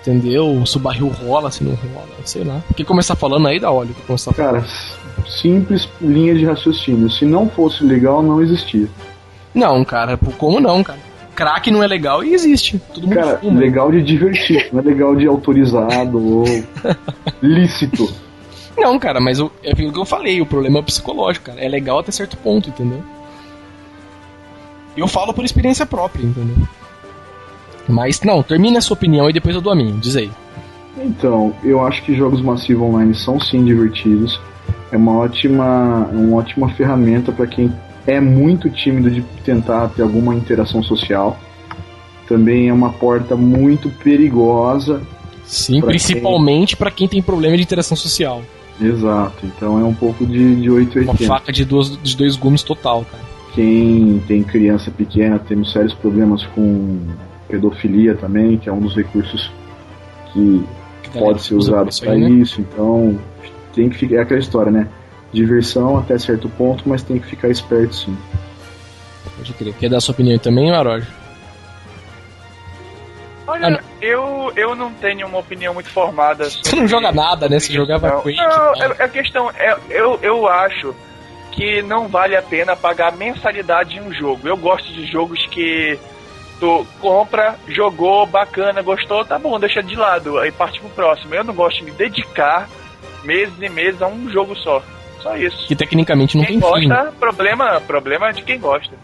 Entendeu? 0.00 0.64
Se 0.64 0.76
o 0.76 0.80
barril 0.80 1.08
rola, 1.08 1.50
se 1.50 1.64
não 1.64 1.74
rola, 1.74 2.08
sei 2.24 2.44
lá. 2.44 2.62
Quer 2.76 2.84
começar 2.84 3.14
falando 3.14 3.48
aí 3.48 3.58
da 3.58 3.70
óleo? 3.70 3.94
Começar 4.06 4.32
Cara, 4.32 4.64
simples 5.26 5.88
linha 6.00 6.34
de 6.34 6.44
raciocínio. 6.44 7.10
Se 7.10 7.24
não 7.24 7.48
fosse 7.48 7.82
legal, 7.84 8.22
não 8.22 8.42
existia. 8.42 8.88
Não, 9.54 9.84
cara, 9.84 10.18
como 10.38 10.60
não, 10.60 10.82
cara? 10.82 11.07
Crack 11.38 11.70
não 11.70 11.84
é 11.84 11.86
legal 11.86 12.24
e 12.24 12.34
existe. 12.34 12.80
Todo 12.92 13.06
mundo 13.06 13.14
Cara, 13.14 13.38
fuma. 13.38 13.60
legal 13.60 13.92
de 13.92 14.02
divertir, 14.02 14.68
não 14.72 14.80
é 14.80 14.82
legal 14.82 15.14
de 15.14 15.24
autorizado 15.28 16.18
ou 16.18 16.44
lícito. 17.40 18.12
Não, 18.76 18.98
cara, 18.98 19.20
mas 19.20 19.38
o, 19.38 19.50
é 19.62 19.70
aquilo 19.70 19.92
que 19.92 19.98
eu 20.00 20.04
falei, 20.04 20.40
o 20.40 20.46
problema 20.46 20.80
é 20.80 20.82
psicológico, 20.82 21.46
cara. 21.46 21.60
É 21.60 21.68
legal 21.68 22.00
até 22.00 22.10
certo 22.10 22.36
ponto, 22.36 22.68
entendeu? 22.68 23.02
Eu 24.96 25.06
falo 25.06 25.32
por 25.32 25.44
experiência 25.44 25.86
própria, 25.86 26.24
entendeu? 26.24 26.56
Mas, 27.88 28.20
não, 28.22 28.42
termina 28.42 28.78
a 28.78 28.82
sua 28.82 28.94
opinião 28.94 29.30
e 29.30 29.32
depois 29.32 29.54
eu 29.54 29.60
dou 29.60 29.72
a 29.72 29.76
minha, 29.76 29.92
diz 29.94 30.16
aí. 30.16 30.30
Então, 30.96 31.54
eu 31.62 31.86
acho 31.86 32.02
que 32.02 32.16
jogos 32.16 32.40
massivos 32.40 32.82
online 32.82 33.14
são 33.14 33.38
sim 33.38 33.64
divertidos. 33.64 34.40
É 34.90 34.96
uma 34.96 35.18
ótima, 35.18 36.08
uma 36.12 36.38
ótima 36.38 36.68
ferramenta 36.70 37.30
para 37.30 37.46
quem 37.46 37.72
é 38.08 38.18
muito 38.20 38.70
tímido 38.70 39.10
de 39.10 39.20
tentar 39.44 39.88
ter 39.88 40.00
alguma 40.00 40.34
interação 40.34 40.82
social. 40.82 41.38
Também 42.26 42.68
é 42.68 42.72
uma 42.72 42.90
porta 42.90 43.36
muito 43.36 43.90
perigosa. 43.90 45.02
Sim, 45.44 45.82
principalmente 45.82 46.74
quem... 46.74 46.78
para 46.78 46.90
quem 46.90 47.06
tem 47.06 47.22
problema 47.22 47.54
de 47.56 47.62
interação 47.62 47.96
social. 47.96 48.42
Exato, 48.80 49.44
então 49.44 49.78
é 49.78 49.84
um 49.84 49.92
pouco 49.92 50.24
de, 50.24 50.56
de 50.56 50.70
880. 50.70 51.10
Uma 51.10 51.38
faca 51.38 51.52
de, 51.52 51.64
duas, 51.66 52.02
de 52.02 52.16
dois 52.16 52.34
gumes 52.36 52.62
total, 52.62 53.04
cara. 53.04 53.22
Quem 53.54 54.22
tem 54.26 54.42
criança 54.42 54.90
pequena, 54.90 55.38
temos 55.38 55.72
sérios 55.72 55.92
problemas 55.92 56.44
com 56.46 57.00
pedofilia 57.46 58.14
também, 58.14 58.56
que 58.56 58.68
é 58.68 58.72
um 58.72 58.80
dos 58.80 58.94
recursos 58.94 59.50
que, 60.32 60.64
que 61.02 61.10
pode 61.10 61.42
ser 61.42 61.54
usado 61.54 61.90
para 62.00 62.14
né? 62.14 62.30
isso. 62.30 62.60
Então, 62.60 63.18
tem 63.74 63.88
que 63.88 63.98
ficar. 63.98 64.16
É 64.16 64.20
aquela 64.20 64.40
história, 64.40 64.70
né? 64.70 64.88
Diversão 65.32 65.98
até 65.98 66.18
certo 66.18 66.48
ponto, 66.48 66.88
mas 66.88 67.02
tem 67.02 67.18
que 67.18 67.26
ficar 67.26 67.48
esperto 67.48 67.94
sim. 67.94 68.16
Pode 69.36 69.52
crer. 69.52 69.74
Quer 69.74 69.90
dar 69.90 70.00
sua 70.00 70.12
opinião 70.12 70.38
também, 70.38 70.70
Maroja? 70.70 71.06
Olha, 73.46 73.80
ah, 73.80 73.84
eu, 74.02 74.52
eu 74.56 74.74
não 74.74 74.92
tenho 74.92 75.26
uma 75.26 75.38
opinião 75.38 75.72
muito 75.72 75.88
formada. 75.88 76.44
Você 76.50 76.76
não 76.76 76.86
joga 76.86 77.10
nada, 77.10 77.48
né? 77.48 77.58
Você 77.58 77.72
jogava 77.72 78.08
não, 78.08 78.20
Quake. 78.20 78.36
Não, 78.36 78.74
é, 78.74 78.96
é, 78.98 79.04
a 79.04 79.08
questão 79.08 79.50
é, 79.50 79.76
eu, 79.88 80.18
eu 80.22 80.46
acho 80.46 80.94
que 81.52 81.80
não 81.82 82.08
vale 82.08 82.36
a 82.36 82.42
pena 82.42 82.76
pagar 82.76 83.16
mensalidade 83.16 83.96
em 83.96 84.00
um 84.00 84.12
jogo. 84.12 84.46
Eu 84.46 84.56
gosto 84.56 84.92
de 84.92 85.06
jogos 85.06 85.44
que 85.46 85.98
tu 86.60 86.86
compra, 87.00 87.56
jogou, 87.68 88.26
bacana, 88.26 88.82
gostou, 88.82 89.24
tá 89.24 89.38
bom, 89.38 89.58
deixa 89.58 89.82
de 89.82 89.96
lado, 89.96 90.38
aí 90.38 90.52
parte 90.52 90.78
pro 90.80 90.90
próximo. 90.90 91.34
Eu 91.34 91.44
não 91.44 91.54
gosto 91.54 91.78
de 91.78 91.84
me 91.84 91.90
dedicar 91.92 92.68
meses 93.24 93.54
e 93.60 93.68
meses 93.68 94.02
a 94.02 94.06
um 94.06 94.28
jogo 94.30 94.54
só. 94.56 94.82
Só 95.22 95.36
isso. 95.36 95.66
Que 95.66 95.74
tecnicamente 95.74 96.36
não 96.36 96.44
quem 96.44 96.60
tem 96.60 96.60
gosta, 96.60 96.80
fim. 96.80 96.88
Né? 96.88 97.12
Problema, 97.18 97.80
problema 97.80 98.28
é 98.28 98.32
de 98.32 98.42
quem 98.42 98.58
gosta. 98.58 98.94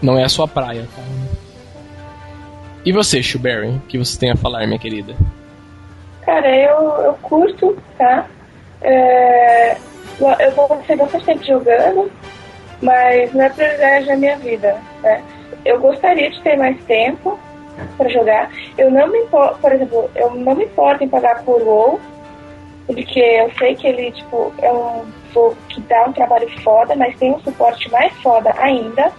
Não 0.00 0.18
é 0.18 0.24
a 0.24 0.28
sua 0.28 0.46
praia, 0.46 0.86
tá? 0.94 1.02
E 2.84 2.92
você, 2.92 3.22
Shuberry, 3.22 3.68
o 3.68 3.80
que 3.80 3.98
você 3.98 4.18
tem 4.18 4.30
a 4.30 4.36
falar, 4.36 4.66
minha 4.66 4.78
querida? 4.78 5.14
Cara, 6.22 6.48
eu, 6.48 7.02
eu 7.02 7.14
curto, 7.22 7.76
tá? 7.98 8.26
É, 8.80 9.76
eu 10.18 10.52
vou 10.52 10.82
ser 10.86 10.96
bastante 10.96 11.24
tempo 11.24 11.44
jogando, 11.44 12.10
mas 12.80 13.32
não 13.34 13.44
é 13.44 13.50
prioridade 13.50 14.06
na 14.06 14.16
minha 14.16 14.36
vida, 14.36 14.80
né? 15.02 15.22
eu 15.64 15.78
gostaria 15.80 16.30
de 16.30 16.40
ter 16.40 16.56
mais 16.56 16.76
tempo 16.84 17.38
para 17.96 18.08
jogar. 18.08 18.50
Eu 18.76 18.90
não 18.90 19.08
me 19.08 19.18
importo, 19.18 19.58
por 19.60 19.72
exemplo, 19.72 20.10
eu 20.14 20.34
não 20.34 20.54
me 20.54 20.64
importo 20.64 21.04
em 21.04 21.08
pagar 21.08 21.42
por 21.44 21.60
WoW, 21.62 22.00
porque 22.86 23.20
eu 23.20 23.50
sei 23.58 23.74
que 23.74 23.86
ele, 23.86 24.10
tipo, 24.12 24.52
é 24.58 24.72
um 24.72 25.04
jogo 25.32 25.56
que 25.68 25.80
dá 25.82 26.04
um 26.06 26.12
trabalho 26.12 26.48
foda, 26.62 26.94
mas 26.96 27.16
tem 27.18 27.32
um 27.32 27.40
suporte 27.40 27.90
mais 27.90 28.12
foda 28.22 28.54
ainda, 28.58 29.12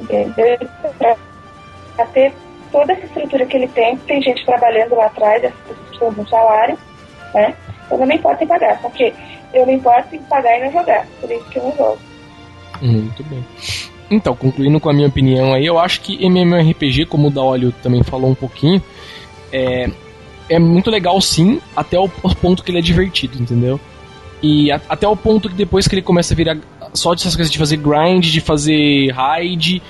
entendeu? 0.00 0.58
Pra 0.98 2.06
ter 2.06 2.34
toda 2.72 2.92
essa 2.92 3.06
estrutura 3.06 3.46
que 3.46 3.56
ele 3.56 3.68
tem, 3.68 3.96
tem 3.98 4.20
gente 4.20 4.44
trabalhando 4.44 4.96
lá 4.96 5.06
atrás, 5.06 5.44
essas 5.44 5.78
pessoas 5.90 6.18
um 6.18 6.26
salário, 6.26 6.76
né? 7.32 7.54
Eu 7.90 7.98
não 7.98 8.06
me 8.06 8.16
importo 8.16 8.42
em 8.42 8.46
pagar, 8.46 8.80
porque 8.80 9.12
eu 9.52 9.66
me 9.66 9.74
importo 9.74 10.14
em 10.14 10.22
pagar 10.22 10.58
e 10.58 10.64
não 10.64 10.72
jogar, 10.72 11.06
por 11.20 11.30
isso 11.30 11.44
que 11.50 11.58
eu 11.58 11.64
não 11.64 11.76
jogo. 11.76 11.98
Muito 12.82 13.22
bem. 13.24 13.44
Então, 14.10 14.34
concluindo 14.34 14.80
com 14.80 14.90
a 14.90 14.92
minha 14.92 15.08
opinião 15.08 15.54
aí, 15.54 15.64
eu 15.64 15.78
acho 15.78 16.00
que 16.00 16.24
MMORPG, 16.24 17.06
como 17.06 17.28
o 17.28 17.30
Daolio 17.30 17.72
também 17.82 18.02
falou 18.02 18.30
um 18.30 18.34
pouquinho, 18.34 18.82
é, 19.52 19.88
é 20.48 20.58
muito 20.58 20.90
legal 20.90 21.20
sim, 21.20 21.60
até 21.76 21.98
o 21.98 22.08
ponto 22.08 22.62
que 22.62 22.70
ele 22.70 22.78
é 22.78 22.82
divertido, 22.82 23.40
entendeu? 23.40 23.80
E 24.46 24.70
a, 24.70 24.78
até 24.90 25.08
o 25.08 25.16
ponto 25.16 25.48
que 25.48 25.54
depois 25.54 25.88
que 25.88 25.94
ele 25.94 26.02
começa 26.02 26.34
a 26.34 26.36
virar 26.36 26.58
só 26.92 27.14
dessas 27.14 27.34
coisas 27.34 27.50
de 27.50 27.56
fazer 27.56 27.78
grind, 27.78 28.26
de 28.26 28.42
fazer 28.42 29.10
raid 29.10 29.82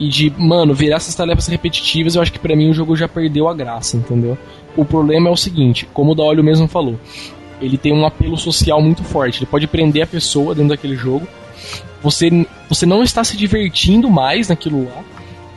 e 0.00 0.08
de, 0.08 0.32
mano, 0.38 0.72
virar 0.72 0.96
essas 0.96 1.14
tarefas 1.14 1.46
repetitivas, 1.46 2.14
eu 2.14 2.22
acho 2.22 2.32
que 2.32 2.38
para 2.38 2.56
mim 2.56 2.70
o 2.70 2.72
jogo 2.72 2.96
já 2.96 3.06
perdeu 3.06 3.48
a 3.48 3.54
graça, 3.54 3.98
entendeu? 3.98 4.38
O 4.74 4.82
problema 4.82 5.28
é 5.28 5.32
o 5.32 5.36
seguinte, 5.36 5.86
como 5.92 6.12
o 6.12 6.14
Daolio 6.14 6.42
mesmo 6.42 6.66
falou, 6.66 6.98
ele 7.60 7.76
tem 7.76 7.92
um 7.92 8.06
apelo 8.06 8.38
social 8.38 8.80
muito 8.80 9.04
forte, 9.04 9.40
ele 9.40 9.50
pode 9.50 9.66
prender 9.66 10.04
a 10.04 10.06
pessoa 10.06 10.54
dentro 10.54 10.70
daquele 10.70 10.96
jogo, 10.96 11.28
você, 12.02 12.30
você 12.66 12.86
não 12.86 13.02
está 13.02 13.22
se 13.22 13.36
divertindo 13.36 14.08
mais 14.08 14.48
naquilo 14.48 14.86
lá, 14.86 15.04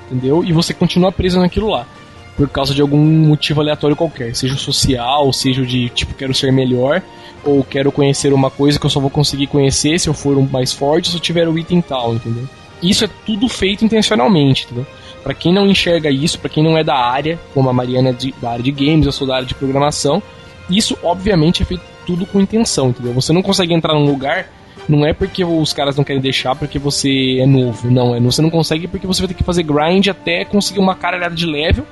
entendeu? 0.07 0.43
E 0.43 0.51
você 0.51 0.73
continua 0.73 1.09
preso 1.09 1.39
naquilo 1.39 1.69
lá. 1.69 1.87
Por 2.35 2.49
causa 2.49 2.73
de 2.73 2.81
algum 2.81 2.97
motivo 2.97 3.61
aleatório 3.61 3.95
qualquer. 3.95 4.35
Seja 4.35 4.55
social, 4.55 5.31
seja 5.31 5.65
de 5.65 5.89
tipo, 5.89 6.15
quero 6.15 6.33
ser 6.33 6.51
melhor, 6.51 7.01
ou 7.43 7.63
quero 7.63 7.91
conhecer 7.91 8.33
uma 8.33 8.49
coisa 8.49 8.79
que 8.79 8.85
eu 8.85 8.89
só 8.89 8.99
vou 8.99 9.09
conseguir 9.09 9.47
conhecer 9.47 9.99
se 9.99 10.07
eu 10.07 10.13
for 10.13 10.37
um 10.37 10.47
mais 10.47 10.71
forte, 10.71 11.09
se 11.09 11.15
eu 11.15 11.19
tiver 11.19 11.47
o 11.47 11.57
item 11.57 11.81
tal, 11.81 12.13
entendeu? 12.13 12.47
Isso 12.81 13.05
é 13.05 13.09
tudo 13.25 13.47
feito 13.47 13.85
intencionalmente, 13.85 14.65
entendeu? 14.65 14.85
Para 15.23 15.33
quem 15.33 15.53
não 15.53 15.67
enxerga 15.67 16.09
isso, 16.09 16.39
para 16.39 16.49
quem 16.49 16.63
não 16.63 16.77
é 16.77 16.83
da 16.83 16.95
área, 16.95 17.39
como 17.53 17.69
a 17.69 17.73
Mariana 17.73 18.09
é 18.09 18.13
de, 18.13 18.33
da 18.41 18.51
área 18.51 18.63
de 18.63 18.71
games, 18.71 19.05
eu 19.05 19.11
sou 19.11 19.27
da 19.27 19.35
área 19.35 19.45
de 19.45 19.53
programação, 19.53 20.21
isso 20.69 20.97
obviamente 21.03 21.61
é 21.61 21.65
feito 21.65 21.83
tudo 22.05 22.25
com 22.25 22.39
intenção, 22.39 22.89
entendeu? 22.89 23.13
Você 23.13 23.31
não 23.31 23.41
consegue 23.41 23.73
entrar 23.73 23.93
num 23.93 24.05
lugar 24.05 24.47
não 24.87 25.05
é 25.05 25.13
porque 25.13 25.43
os 25.43 25.73
caras 25.73 25.95
não 25.95 26.03
querem 26.03 26.21
deixar 26.21 26.55
porque 26.55 26.79
você 26.79 27.39
é 27.39 27.45
novo. 27.45 27.89
Não, 27.89 28.15
é, 28.15 28.19
você 28.19 28.41
não 28.41 28.49
consegue 28.49 28.87
porque 28.87 29.07
você 29.07 29.21
vai 29.21 29.27
ter 29.27 29.33
que 29.35 29.43
fazer 29.43 29.63
grind 29.63 30.07
até 30.07 30.43
conseguir 30.43 30.79
uma 30.79 30.95
caralhada 30.95 31.35
de 31.35 31.45
level 31.45 31.85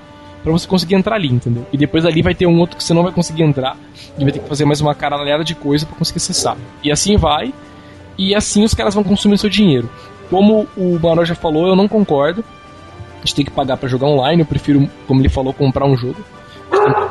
para 0.44 0.52
você 0.52 0.68
conseguir 0.68 0.96
entrar 0.96 1.16
ali, 1.16 1.28
entendeu? 1.28 1.66
E 1.72 1.78
depois 1.78 2.06
ali 2.06 2.22
vai 2.22 2.34
ter 2.34 2.46
um 2.48 2.60
outro 2.60 2.78
que 2.78 2.84
você 2.84 2.94
não 2.94 3.04
vai 3.04 3.12
conseguir 3.12 3.44
entrar 3.44 3.78
e 4.18 4.24
vai 4.24 4.32
ter 4.32 4.40
que 4.40 4.48
fazer 4.48 4.66
mais 4.66 4.80
uma 4.82 4.96
caralhada 4.96 5.44
de 5.44 5.56
coisa 5.56 5.86
para 5.86 5.96
conseguir 5.96 6.18
acessar. 6.18 6.58
E 6.84 6.92
assim 6.92 7.18
vai. 7.18 7.54
E 8.18 8.34
assim 8.36 8.64
os 8.64 8.74
caras 8.74 8.94
vão 8.94 9.04
consumir 9.04 9.38
seu 9.38 9.50
dinheiro. 9.50 9.90
Como 10.30 10.68
o 10.78 11.00
Maró 11.02 11.26
já 11.26 11.36
falou, 11.36 11.68
eu 11.68 11.76
não 11.76 11.88
concordo. 11.88 12.44
A 13.16 13.20
gente 13.20 13.36
tem 13.36 13.46
que 13.46 13.52
pagar 13.52 13.78
para 13.78 13.90
jogar 13.90 14.08
online. 14.08 14.42
Eu 14.42 14.46
prefiro, 14.46 14.90
como 15.08 15.22
ele 15.22 15.30
falou, 15.30 15.54
comprar 15.54 15.86
um 15.86 15.98
jogo. 15.98 16.18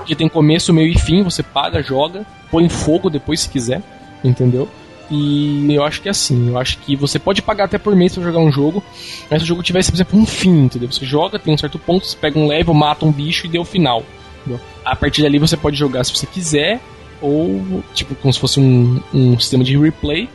Que 0.07 0.15
tem 0.15 0.29
começo, 0.29 0.73
meio 0.73 0.89
e 0.89 0.99
fim. 0.99 1.23
Você 1.23 1.43
paga, 1.43 1.83
joga, 1.83 2.25
põe 2.51 2.69
fogo 2.69 3.11
depois 3.11 3.41
se 3.41 3.49
quiser, 3.49 3.83
entendeu? 4.25 4.69
E 5.11 5.73
eu 5.73 5.83
acho 5.85 6.03
que 6.03 6.09
é 6.09 6.11
assim, 6.11 6.51
eu 6.51 6.59
acho 6.59 6.79
que 6.79 6.95
você 6.95 7.19
pode 7.19 7.41
pagar 7.41 7.65
até 7.65 7.79
por 7.79 7.97
mês 7.97 8.15
pra 8.15 8.23
jogar 8.23 8.41
um 8.41 8.53
jogo, 8.53 8.83
mas 9.31 9.41
se 9.41 9.45
o 9.45 9.49
jogo 9.49 9.63
tivesse, 9.63 9.91
por 9.91 9.97
exemplo, 9.97 10.21
um 10.21 10.27
fim, 10.27 10.65
entendeu? 10.65 10.91
Você 10.91 11.07
joga, 11.07 11.39
tem 11.39 11.55
um 11.55 11.59
certo 11.59 11.79
ponto, 11.79 12.07
você 12.07 12.17
pega 12.17 12.39
um 12.39 12.47
level, 12.47 12.75
mata 12.75 13.07
um 13.07 13.13
bicho 13.13 13.47
e 13.47 13.49
deu 13.49 13.63
o 13.63 13.65
final. 13.65 14.03
Entendeu? 14.41 14.61
A 14.85 14.95
partir 14.95 15.23
dali 15.23 15.39
você 15.39 15.57
pode 15.57 15.77
jogar 15.77 16.05
se 16.05 16.15
você 16.15 16.27
quiser, 16.27 16.81
ou 17.23 17.83
tipo, 17.95 18.15
como 18.17 18.33
se 18.33 18.39
fosse 18.39 18.61
um, 18.61 19.01
um 19.13 19.39
sistema 19.39 19.65
de 19.65 19.79
replay, 19.79 20.29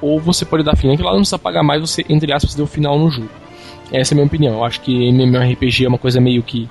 ou 0.00 0.20
você 0.20 0.44
pode 0.44 0.64
dar 0.64 0.76
fim. 0.76 0.94
que 0.96 1.02
lá 1.02 1.10
não 1.10 1.18
precisa 1.18 1.38
pagar 1.38 1.62
mais, 1.62 1.80
você, 1.80 2.04
entre 2.08 2.32
aspas, 2.32 2.54
deu 2.54 2.64
o 2.64 2.68
final 2.68 2.98
no 2.98 3.08
jogo. 3.08 3.30
Essa 3.92 4.12
é 4.12 4.14
a 4.14 4.16
minha 4.16 4.26
opinião. 4.26 4.54
Eu 4.54 4.64
acho 4.64 4.80
que 4.80 5.08
MMORPG 5.10 5.84
é 5.84 5.88
uma 5.88 5.98
coisa 5.98 6.20
meio 6.20 6.42
que 6.42 6.68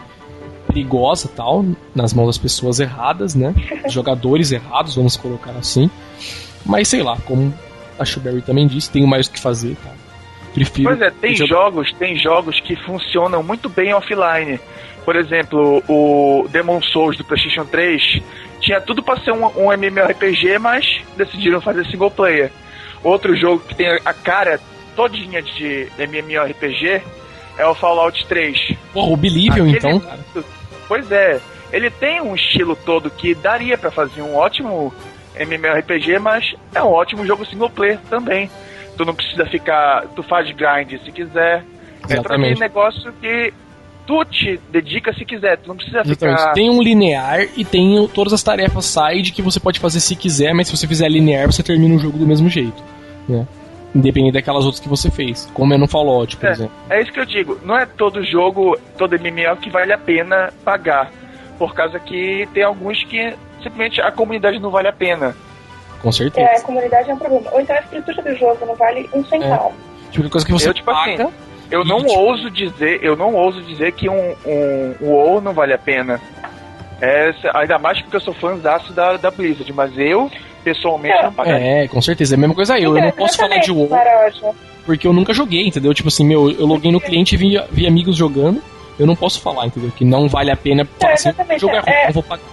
perigosa 0.68 1.30
tal, 1.34 1.66
nas 1.94 2.14
mãos 2.14 2.28
das 2.28 2.38
pessoas 2.38 2.80
erradas, 2.80 3.36
né? 3.36 3.54
Jogadores 3.88 4.52
errados, 4.52 4.96
vamos 4.96 5.16
colocar 5.16 5.52
assim. 5.52 5.90
Mas 6.66 6.88
sei 6.88 7.04
lá, 7.04 7.18
como 7.26 7.54
a 7.98 8.06
Shuberry 8.06 8.42
também 8.42 8.68
disse, 8.68 8.90
tenho 8.92 9.08
mais 9.08 9.28
o 9.28 9.32
que 9.32 9.40
fazer, 9.40 9.76
tá? 9.84 9.92
Prefiro. 10.54 10.90
Pois 10.90 11.02
é, 11.02 11.10
tem 11.10 11.36
jogos, 11.36 11.94
tem 11.94 12.18
jogos 12.18 12.60
que 12.60 12.76
funcionam 12.76 13.42
muito 13.42 13.70
bem 13.70 13.94
offline. 13.94 14.60
Por 15.06 15.16
exemplo, 15.16 15.84
o 15.88 16.48
Demon 16.50 16.82
Souls 16.82 17.18
do 17.18 17.24
PlayStation 17.24 17.66
3 17.66 18.22
tinha 18.60 18.80
tudo 18.82 19.02
para 19.02 19.20
ser 19.22 19.32
um, 19.32 19.46
um 19.46 19.72
MMORPG, 19.72 20.60
mas 20.60 20.86
decidiram 21.18 21.62
fazer 21.62 21.86
single 21.86 22.12
player. 22.12 22.52
Outro 23.04 23.36
jogo 23.36 23.64
que 23.68 23.76
tem 23.76 23.88
a 24.06 24.14
cara 24.14 24.60
todinha 24.96 25.42
de 25.42 25.88
MMORPG 25.98 27.02
é 27.58 27.66
o 27.66 27.74
Fallout 27.74 28.26
3. 28.28 28.76
Porra, 28.94 29.12
o 29.12 29.18
Believio 29.18 29.68
então, 29.68 30.00
cara. 30.00 30.20
Pois 30.88 31.12
é, 31.12 31.40
ele 31.72 31.90
tem 31.90 32.22
um 32.22 32.36
estilo 32.36 32.76
todo 32.76 33.10
que 33.10 33.34
daria 33.34 33.78
para 33.78 33.90
fazer 33.90 34.22
um 34.22 34.36
ótimo 34.36 34.94
MMORPG, 35.36 36.20
mas 36.20 36.56
é 36.74 36.82
um 36.82 36.88
ótimo 36.88 37.26
jogo 37.26 37.46
single 37.46 37.70
player 37.70 38.00
também. 38.10 38.50
Tu 38.98 39.06
não 39.06 39.16
precisa 39.16 39.46
ficar. 39.46 40.06
Tu 40.16 40.24
faz 40.24 40.50
grind 40.52 41.00
se 41.04 41.12
quiser. 41.12 41.64
Exatamente. 42.04 42.20
É 42.20 42.22
pra 42.22 42.38
mim 42.38 42.54
um 42.54 42.60
negócio 42.60 43.14
que 43.14 43.54
tu 44.06 44.26
te 44.26 44.60
dedica 44.70 45.14
se 45.14 45.24
quiser, 45.24 45.58
tu 45.58 45.70
não 45.70 45.76
precisa 45.76 46.02
Exatamente. 46.02 46.40
ficar. 46.40 46.54
Tem 46.54 46.70
um 46.70 46.82
linear 46.82 47.48
e 47.56 47.64
tem 47.64 48.08
todas 48.14 48.34
as 48.34 48.44
tarefas 48.44 48.86
side 48.86 49.32
que 49.32 49.42
você 49.42 49.60
pode 49.60 49.80
fazer 49.80 50.00
se 50.00 50.16
quiser, 50.16 50.54
mas 50.54 50.68
se 50.68 50.76
você 50.76 50.88
fizer 50.88 51.08
linear, 51.10 51.52
você 51.52 51.64
termina 51.64 51.96
o 51.96 52.00
jogo 52.00 52.18
do 52.18 52.26
mesmo 52.26 52.50
jeito. 52.50 52.84
Né? 53.28 53.48
Independente 53.94 54.34
daquelas 54.34 54.66
outras 54.66 54.80
que 54.80 54.90
você 54.90 55.12
fez. 55.12 55.50
Como 55.54 55.74
é 55.74 55.78
no 55.78 55.88
Fallout, 55.88 56.38
por 56.38 56.48
é, 56.48 56.52
exemplo. 56.52 56.74
É 56.90 57.02
isso 57.02 57.12
que 57.12 57.20
eu 57.20 57.26
digo. 57.26 57.60
Não 57.64 57.78
é 57.78 57.86
todo 57.86 58.24
jogo, 58.24 58.78
todo 58.98 59.18
MMO 59.20 59.58
que 59.62 59.70
vale 59.70 59.94
a 59.94 59.98
pena 59.98 60.52
pagar. 60.64 61.12
Por 61.58 61.74
causa 61.74 62.00
que 62.00 62.48
tem 62.54 62.64
alguns 62.64 63.04
que 63.04 63.34
simplesmente 63.62 64.02
a 64.02 64.12
comunidade 64.12 64.60
não 64.60 64.70
vale 64.70 64.88
a 64.88 64.94
pena. 64.94 65.36
Com 66.02 66.12
certeza. 66.12 66.48
É, 66.48 66.58
a 66.58 66.62
comunidade 66.62 67.10
é 67.10 67.14
um 67.14 67.18
problema. 67.18 67.52
Ou 67.52 67.62
então 67.62 67.76
a 67.76 67.80
estrutura 67.80 68.22
do 68.22 68.36
jogo 68.38 68.66
não 68.66 68.76
vale 68.76 69.10
um 69.14 69.24
centavo. 69.26 69.74
É. 70.08 70.12
Tipo, 70.12 70.30
coisa 70.30 70.46
que 70.46 70.52
você 70.52 70.70
eu, 70.70 70.74
tipo 70.74 70.92
paga, 70.92 71.24
assim, 71.24 71.34
Eu 71.70 71.86
não 71.86 72.00
tipo, 72.00 72.20
ouso 72.20 72.50
dizer, 72.50 73.00
eu 73.04 73.16
não 73.16 73.34
ouso 73.34 73.62
dizer 73.62 73.92
que 73.94 74.10
um, 74.10 74.36
um, 74.46 74.96
um 75.02 75.10
WoW 75.10 75.42
não 75.42 75.54
vale 75.54 75.74
a 75.74 75.78
pena. 75.78 76.20
É, 77.00 77.32
ainda 77.54 77.80
mais 77.80 78.02
porque 78.02 78.18
eu 78.18 78.22
sou 78.22 78.34
fãzaço 78.34 78.94
da, 78.94 79.18
da 79.18 79.32
Blizzard, 79.32 79.72
mas 79.74 79.98
eu, 79.98 80.30
pessoalmente, 80.64 81.24
não 81.24 81.34
pagaria. 81.34 81.84
É, 81.84 81.88
com 81.88 82.02
certeza. 82.02 82.36
É 82.36 82.38
a 82.38 82.40
mesma 82.40 82.56
coisa 82.56 82.78
eu. 82.80 82.96
Eu 82.96 83.04
não 83.04 83.12
posso 83.12 83.38
falar 83.38 83.58
de 83.58 83.72
WoW 83.72 83.90
porque 84.86 85.08
eu 85.08 85.14
nunca 85.14 85.34
joguei, 85.34 85.68
entendeu? 85.68 85.94
Tipo 85.94 86.10
assim, 86.10 86.26
meu, 86.26 86.52
eu 86.52 86.66
loguei 86.66 86.92
no 86.92 87.00
cliente 87.00 87.36
e 87.36 87.38
vi, 87.38 87.62
vi 87.72 87.88
amigos 87.88 88.16
jogando. 88.16 88.62
Eu 89.00 89.08
não 89.08 89.16
posso 89.16 89.42
falar, 89.42 89.66
entendeu? 89.66 89.92
Que 89.96 90.06
não 90.06 90.28
vale 90.28 90.52
a 90.52 90.56
pena 90.56 90.88
assim, 91.02 91.30
é 91.30 91.32
ruim, 91.32 91.76
É. 91.88 92.06
não 92.06 92.14
vou 92.14 92.24
pagar. 92.24 92.44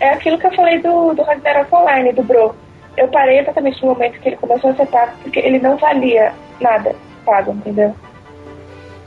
É 0.00 0.10
aquilo 0.10 0.38
que 0.38 0.46
eu 0.46 0.54
falei 0.54 0.78
do, 0.80 1.14
do 1.14 1.22
Ragnarok 1.22 1.74
Online, 1.74 2.12
do 2.12 2.22
Bro. 2.22 2.54
Eu 2.96 3.08
parei 3.08 3.40
exatamente 3.40 3.82
no 3.82 3.88
momento 3.92 4.20
que 4.20 4.28
ele 4.28 4.36
começou 4.36 4.70
a 4.70 4.74
ser 4.74 4.86
pago, 4.86 5.12
porque 5.22 5.38
ele 5.38 5.58
não 5.58 5.76
valia 5.76 6.32
nada 6.60 6.94
pago, 7.24 7.52
entendeu? 7.52 7.94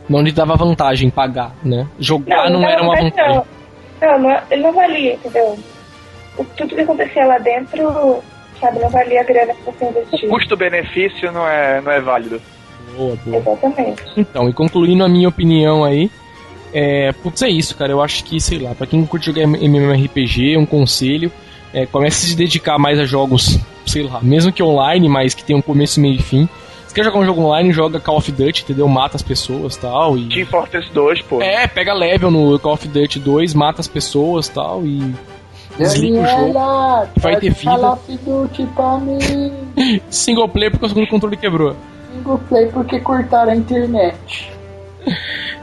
Não 0.07 0.21
lhe 0.21 0.31
dava 0.31 0.55
vantagem 0.55 1.09
pagar, 1.09 1.51
né? 1.63 1.87
Jogar 1.99 2.49
não, 2.49 2.59
dava 2.61 2.73
era 2.73 2.83
uma 2.83 2.95
vantagem. 2.95 3.41
Não, 4.01 4.11
não, 4.11 4.19
não, 4.19 4.41
ele 4.49 4.63
não 4.63 4.73
valia, 4.73 5.13
entendeu? 5.13 5.57
O, 6.37 6.43
tudo 6.43 6.75
que 6.75 6.81
acontecia 6.81 7.25
lá 7.25 7.37
dentro, 7.37 8.23
sabe, 8.59 8.79
não 8.79 8.89
valia 8.89 9.21
a 9.21 9.23
grana 9.23 9.53
que 9.53 9.63
você 9.63 9.85
O 9.85 9.89
investiu. 9.89 10.29
custo-benefício 10.29 11.31
não 11.31 11.47
é, 11.47 11.81
não 11.81 11.91
é 11.91 11.99
válido. 11.99 12.41
Boa, 12.95 13.15
boa. 13.23 13.37
Exatamente. 13.37 14.03
Então, 14.17 14.49
e 14.49 14.53
concluindo 14.53 15.03
a 15.03 15.09
minha 15.09 15.29
opinião 15.29 15.83
aí, 15.83 16.09
é, 16.73 17.11
putz, 17.11 17.41
é 17.41 17.49
isso, 17.49 17.75
cara. 17.75 17.91
Eu 17.91 18.01
acho 18.01 18.23
que, 18.23 18.39
sei 18.39 18.59
lá, 18.59 18.75
pra 18.75 18.87
quem 18.87 19.05
curte 19.05 19.27
jogar 19.27 19.41
MMORPG, 19.41 20.57
um 20.57 20.65
conselho, 20.65 21.31
é, 21.73 21.85
comece 21.85 22.25
a 22.25 22.29
se 22.29 22.35
dedicar 22.35 22.77
mais 22.77 22.99
a 22.99 23.05
jogos, 23.05 23.59
sei 23.85 24.03
lá, 24.03 24.19
mesmo 24.21 24.51
que 24.51 24.63
online, 24.63 25.07
mas 25.07 25.33
que 25.33 25.43
tem 25.43 25.55
um 25.55 25.61
começo, 25.61 25.99
meio 25.99 26.15
e 26.15 26.21
fim. 26.21 26.49
Se 26.87 26.95
quer 26.95 27.03
jogar 27.03 27.19
um 27.19 27.25
jogo 27.25 27.41
online, 27.41 27.71
joga 27.71 27.99
Call 27.99 28.17
of 28.17 28.31
Duty, 28.31 28.63
entendeu? 28.63 28.87
Mata 28.87 29.15
as 29.15 29.21
pessoas 29.21 29.77
tal, 29.77 30.17
e 30.17 30.27
Team 30.27 30.47
Fortress 30.47 30.91
2, 30.91 31.21
pô. 31.21 31.41
É, 31.41 31.67
pega 31.67 31.93
level 31.93 32.31
no 32.31 32.57
Call 32.57 32.73
of 32.73 32.87
Duty 32.87 33.19
2, 33.19 33.53
mata 33.53 33.79
as 33.79 33.87
pessoas 33.87 34.49
tal, 34.49 34.83
e 34.83 35.13
desliga 35.77 36.21
o 36.21 36.25
jogo. 36.25 36.53
Vai 37.17 37.35
ter 37.35 37.51
vida. 37.51 37.71
falar 37.71 37.95
Fiduti 37.97 38.65
pra 38.75 38.97
mim. 38.97 39.53
Single 40.09 40.49
player 40.49 40.71
porque 40.71 40.85
o 40.87 40.89
segundo 40.89 41.07
controle 41.07 41.37
quebrou. 41.37 41.75
Single 42.11 42.39
play 42.49 42.65
porque 42.67 42.99
cortaram 42.99 43.51
a 43.51 43.55
internet. 43.55 44.58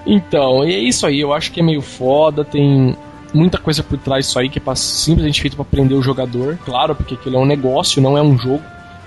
Então, 0.07 0.65
e 0.65 0.75
é 0.75 0.79
isso 0.79 1.07
aí, 1.07 1.21
eu 1.21 1.33
acho 1.33 1.51
que 1.53 1.61
é 1.61 1.63
meio 1.63 1.83
foda, 1.83 2.45
tem 2.45 2.97
muita 3.35 3.59
coisa 3.59 3.83
por 3.83 3.99
trás 3.99 4.27
disso 4.27 4.39
aí 4.39 4.49
que 4.49 4.59
é 4.59 4.63
pra- 4.63 4.77
simplesmente 4.77 5.41
feito 5.41 5.57
pra 5.57 5.65
prender 5.65 5.97
o 5.97 6.03
jogador, 6.03 6.57
claro, 6.65 6.95
porque 6.95 7.15
aquilo 7.15 7.37
é 7.37 7.39
um 7.41 7.45
negócio, 7.47 8.01
não 8.01 8.17
é 8.17 8.23
um 8.23 8.39
jogo, 8.39 8.63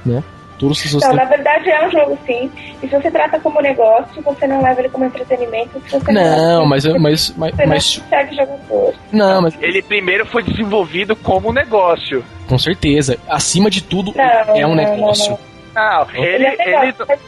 né? 0.05 0.23
Não, 0.61 0.67
têm... 1.11 1.15
na 1.15 1.23
verdade 1.23 1.69
é 1.69 1.87
um 1.87 1.89
jogo 1.89 2.17
sim. 2.27 2.51
E 2.83 2.87
se 2.89 2.93
você 2.93 3.09
trata 3.09 3.39
como 3.39 3.61
negócio, 3.61 4.21
você 4.21 4.45
não 4.45 4.61
leva 4.61 4.81
ele 4.81 4.89
como 4.89 5.05
entretenimento, 5.05 5.81
se 5.87 5.97
você 5.97 6.11
Não, 6.11 6.65
mas, 6.65 6.83
mas, 6.85 7.33
mas, 7.37 7.55
você 7.55 7.65
mas, 7.65 8.03
não 8.11 8.33
jogador. 8.35 8.93
não, 9.09 9.41
mas 9.43 9.53
Ele 9.61 9.81
primeiro 9.81 10.25
foi 10.25 10.43
desenvolvido 10.43 11.15
como 11.15 11.53
negócio. 11.53 12.25
com 12.45 12.57
certeza, 12.57 13.17
acima 13.29 13.69
de 13.69 13.81
tudo 13.81 14.13
Não, 14.13 14.23
é 14.23 14.67
um 14.67 14.75
não, 14.75 14.83
não, 14.83 14.95
negócio. 14.95 15.31
não. 15.31 15.39
Ah, 15.75 16.05
ele, 16.13 16.45
é 16.45 16.49
legal, 16.49 16.83
ele, 16.83 16.93
mas 17.07 17.19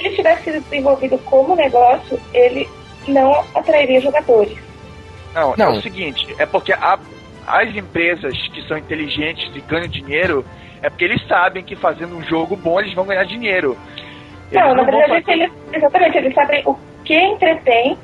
se 0.00 0.06
ele 0.06 0.16
tivesse 0.16 0.44
sido 0.44 0.60
desenvolvido 0.62 1.18
como 1.18 1.54
negócio, 1.54 2.18
ele 2.32 2.68
não 3.06 3.32
atrairia 3.54 4.00
jogadores. 4.00 4.56
Não, 5.34 5.54
Não. 5.56 5.66
é 5.74 5.78
o 5.78 5.82
seguinte, 5.82 6.34
é 6.38 6.46
porque 6.46 6.72
a- 6.72 6.98
as 7.46 7.74
empresas 7.74 8.36
que 8.48 8.62
são 8.68 8.78
inteligentes 8.78 9.50
e 9.54 9.60
ganham 9.60 9.88
dinheiro, 9.88 10.44
é 10.82 10.88
porque 10.88 11.04
eles 11.04 11.26
sabem 11.26 11.64
que 11.64 11.74
fazendo 11.76 12.16
um 12.16 12.22
jogo 12.22 12.56
bom 12.56 12.80
eles 12.80 12.94
vão 12.94 13.04
ganhar 13.04 13.24
dinheiro. 13.24 13.76
Eles 14.50 14.64
não, 14.64 14.74
na 14.74 14.82
verdade, 14.84 15.22
fazer- 15.22 15.32
eles, 15.32 15.52
exatamente, 15.72 16.18
eles 16.18 16.34
sabem 16.34 16.62
o 16.66 16.76
que 17.04 17.16
entretém, 17.18 17.96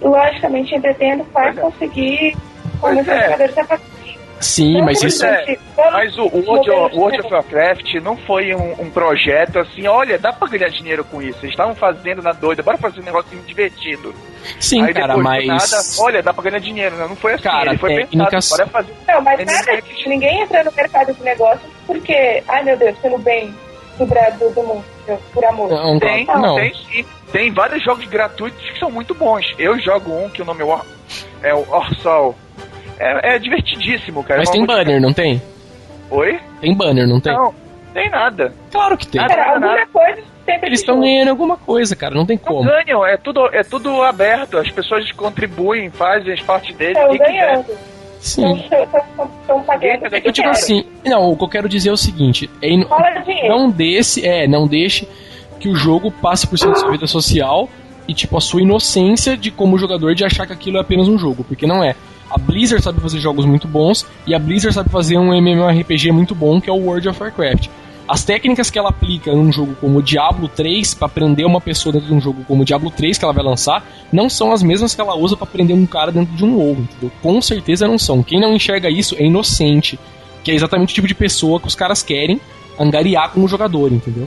logicamente 0.00 0.74
entretendo 0.74 1.24
vai 1.32 1.52
Pois 1.52 1.58
é. 1.58 1.60
conseguir 1.60 2.36
Pois 2.80 2.96
convencer 2.96 3.14
é. 3.16 3.24
jogadores 3.24 3.58
a. 3.58 3.80
Sim, 4.42 4.74
Não, 4.78 4.84
mas 4.84 5.00
pois 5.00 5.14
isso... 5.14 5.24
é. 5.24 5.56
Mas 5.76 6.18
o 6.18 6.24
o 6.24 6.44
World, 6.44 6.70
of- 6.70 6.96
World 6.96 7.20
of 7.20 7.32
Warcraft 7.32 7.94
não 8.02 8.16
foi 8.16 8.54
um, 8.54 8.72
um 8.80 8.90
projeto 8.90 9.58
assim, 9.60 9.86
olha, 9.86 10.18
dá 10.18 10.32
pra 10.32 10.48
ganhar 10.48 10.68
dinheiro 10.68 11.04
com 11.04 11.22
isso. 11.22 11.38
Eles 11.42 11.50
estavam 11.52 11.74
fazendo 11.74 12.20
na 12.22 12.32
doida, 12.32 12.62
bora 12.62 12.76
fazer 12.76 13.00
um 13.00 13.04
negocinho 13.04 13.42
divertido. 13.42 14.14
Sim, 14.60 14.82
Aí 14.84 14.92
cara, 14.92 15.16
mas... 15.16 15.46
nada, 15.46 15.76
olha, 16.00 16.22
dá 16.22 16.34
pra 16.34 16.42
ganhar 16.44 16.58
dinheiro. 16.58 16.96
Não, 16.96 17.08
não 17.10 17.16
foi 17.16 17.34
assim, 17.34 17.44
Cara, 17.44 17.70
ele 17.70 17.78
foi 17.78 17.94
técnicas- 17.94 18.30
pensado, 18.50 18.70
bora 18.70 18.84
fazer. 18.84 18.94
Não, 19.08 19.20
mas 19.22 19.46
nada, 19.46 19.82
ninguém 20.06 20.42
entra 20.42 20.64
no 20.64 20.72
mercado 20.72 21.14
de 21.14 21.22
negócios 21.22 21.70
porque, 21.86 22.42
ai 22.48 22.62
meu 22.64 22.76
Deus, 22.76 22.98
pelo 22.98 23.18
bem 23.18 23.54
do, 23.98 24.06
Bra- 24.06 24.30
do, 24.30 24.50
do 24.50 24.62
mundo, 24.62 24.84
por 25.32 25.44
amor. 25.44 25.68
Não, 25.70 25.98
Tem, 25.98 26.24
não. 26.26 26.56
tem 26.56 26.74
sim. 26.74 27.04
Tem 27.30 27.50
vários 27.52 27.82
jogos 27.84 28.04
gratuitos 28.06 28.68
que 28.70 28.78
são 28.78 28.90
muito 28.90 29.14
bons. 29.14 29.44
Eu 29.58 29.78
jogo 29.78 30.12
um 30.12 30.28
que 30.28 30.42
o 30.42 30.44
nome 30.44 30.62
é, 30.62 31.48
é 31.50 31.54
o 31.54 31.64
Orsol. 31.70 32.36
É, 33.02 33.34
é 33.34 33.38
divertidíssimo, 33.38 34.22
cara. 34.22 34.40
Mas 34.40 34.48
É 34.48 34.52
tem 34.52 34.60
música- 34.62 34.78
banner, 34.78 35.00
não 35.00 35.12
tem? 35.12 35.42
Oi? 36.10 36.38
Tem 36.60 36.74
banner, 36.74 37.06
não 37.08 37.20
tem? 37.20 37.32
Não, 37.32 37.54
tem 37.94 38.10
nada. 38.10 38.52
Claro 38.70 38.96
que 38.96 39.06
tem. 39.06 39.20
Nada. 39.20 39.34
Cara, 39.34 39.54
alguma 39.54 39.86
coisa 39.86 40.22
sempre 40.44 40.68
Eles 40.68 40.80
tem 40.80 40.90
estão 40.90 41.00
ganhando 41.00 41.28
alguma 41.28 41.56
coisa, 41.56 41.96
cara, 41.96 42.14
não 42.14 42.26
tem 42.26 42.36
Não 42.36 42.44
como. 42.44 42.68
ganham, 42.70 43.04
é 43.06 43.16
tudo, 43.16 43.46
é 43.52 43.62
tudo 43.62 44.02
aberto. 44.02 44.58
As 44.58 44.70
pessoas 44.70 45.10
contribuem, 45.12 45.90
fazem 45.90 46.32
as 46.32 46.40
partes 46.40 46.74
deles. 46.76 46.96
Estão 46.96 47.10
quem 47.10 47.18
quiser. 47.18 47.32
ganhando. 47.46 47.66
Sim. 48.20 48.64
Estão 49.40 49.62
pagando. 49.62 50.02
Ninguém 50.04 50.18
o 50.18 50.22
que 50.22 50.28
Eu 50.28 50.32
digo 50.32 50.48
querem. 50.48 50.50
assim, 50.50 50.84
não, 51.04 51.30
o 51.32 51.36
que 51.36 51.42
eu 51.44 51.48
quero 51.48 51.68
dizer 51.68 51.88
é 51.88 51.92
o 51.92 51.96
seguinte, 51.96 52.48
é 52.62 52.68
in- 52.70 52.86
não 53.48 53.68
deixe, 53.70 54.24
é, 54.24 54.46
não 54.46 54.66
deixe 54.68 55.08
que 55.58 55.68
o 55.68 55.74
jogo 55.74 56.10
passe 56.10 56.46
por 56.46 56.56
cima 56.58 56.72
da 56.72 56.78
sua 56.78 56.90
vida 56.92 57.06
social 57.06 57.68
e 58.06 58.14
tipo 58.14 58.36
a 58.36 58.40
sua 58.40 58.62
inocência 58.62 59.36
de 59.36 59.50
como 59.50 59.76
jogador 59.78 60.14
de 60.14 60.24
achar 60.24 60.46
que 60.46 60.52
aquilo 60.52 60.76
é 60.76 60.80
apenas 60.80 61.08
um 61.08 61.18
jogo, 61.18 61.42
porque 61.44 61.66
não 61.66 61.82
é. 61.82 61.96
A 62.32 62.38
Blizzard 62.38 62.82
sabe 62.82 62.98
fazer 62.98 63.18
jogos 63.18 63.44
muito 63.44 63.68
bons 63.68 64.06
e 64.26 64.34
a 64.34 64.38
Blizzard 64.38 64.74
sabe 64.74 64.88
fazer 64.88 65.18
um 65.18 65.34
MMORPG 65.34 66.10
muito 66.12 66.34
bom 66.34 66.62
que 66.62 66.70
é 66.70 66.72
o 66.72 66.76
World 66.76 67.06
of 67.10 67.22
Warcraft. 67.22 67.68
As 68.08 68.24
técnicas 68.24 68.70
que 68.70 68.78
ela 68.78 68.88
aplica 68.88 69.34
num 69.34 69.52
jogo 69.52 69.76
como 69.78 69.98
o 69.98 70.02
Diablo 70.02 70.48
3 70.48 70.94
para 70.94 71.10
prender 71.10 71.44
uma 71.44 71.60
pessoa 71.60 71.92
dentro 71.92 72.08
de 72.08 72.14
um 72.14 72.20
jogo 72.22 72.42
como 72.48 72.62
o 72.62 72.64
Diablo 72.64 72.90
3 72.90 73.18
que 73.18 73.24
ela 73.24 73.34
vai 73.34 73.44
lançar 73.44 73.84
não 74.10 74.30
são 74.30 74.50
as 74.50 74.62
mesmas 74.62 74.94
que 74.94 75.00
ela 75.02 75.14
usa 75.14 75.36
para 75.36 75.46
prender 75.46 75.76
um 75.76 75.84
cara 75.84 76.10
dentro 76.10 76.34
de 76.34 76.42
um 76.42 76.56
WoW, 76.56 76.72
entendeu? 76.72 77.12
Com 77.20 77.42
certeza 77.42 77.86
não 77.86 77.98
são. 77.98 78.22
Quem 78.22 78.40
não 78.40 78.54
enxerga 78.54 78.88
isso 78.88 79.14
é 79.18 79.26
inocente, 79.26 79.98
que 80.42 80.50
é 80.50 80.54
exatamente 80.54 80.92
o 80.92 80.94
tipo 80.94 81.06
de 81.06 81.14
pessoa 81.14 81.60
que 81.60 81.68
os 81.68 81.74
caras 81.74 82.02
querem 82.02 82.40
angariar 82.80 83.30
como 83.30 83.46
jogador, 83.46 83.92
entendeu? 83.92 84.26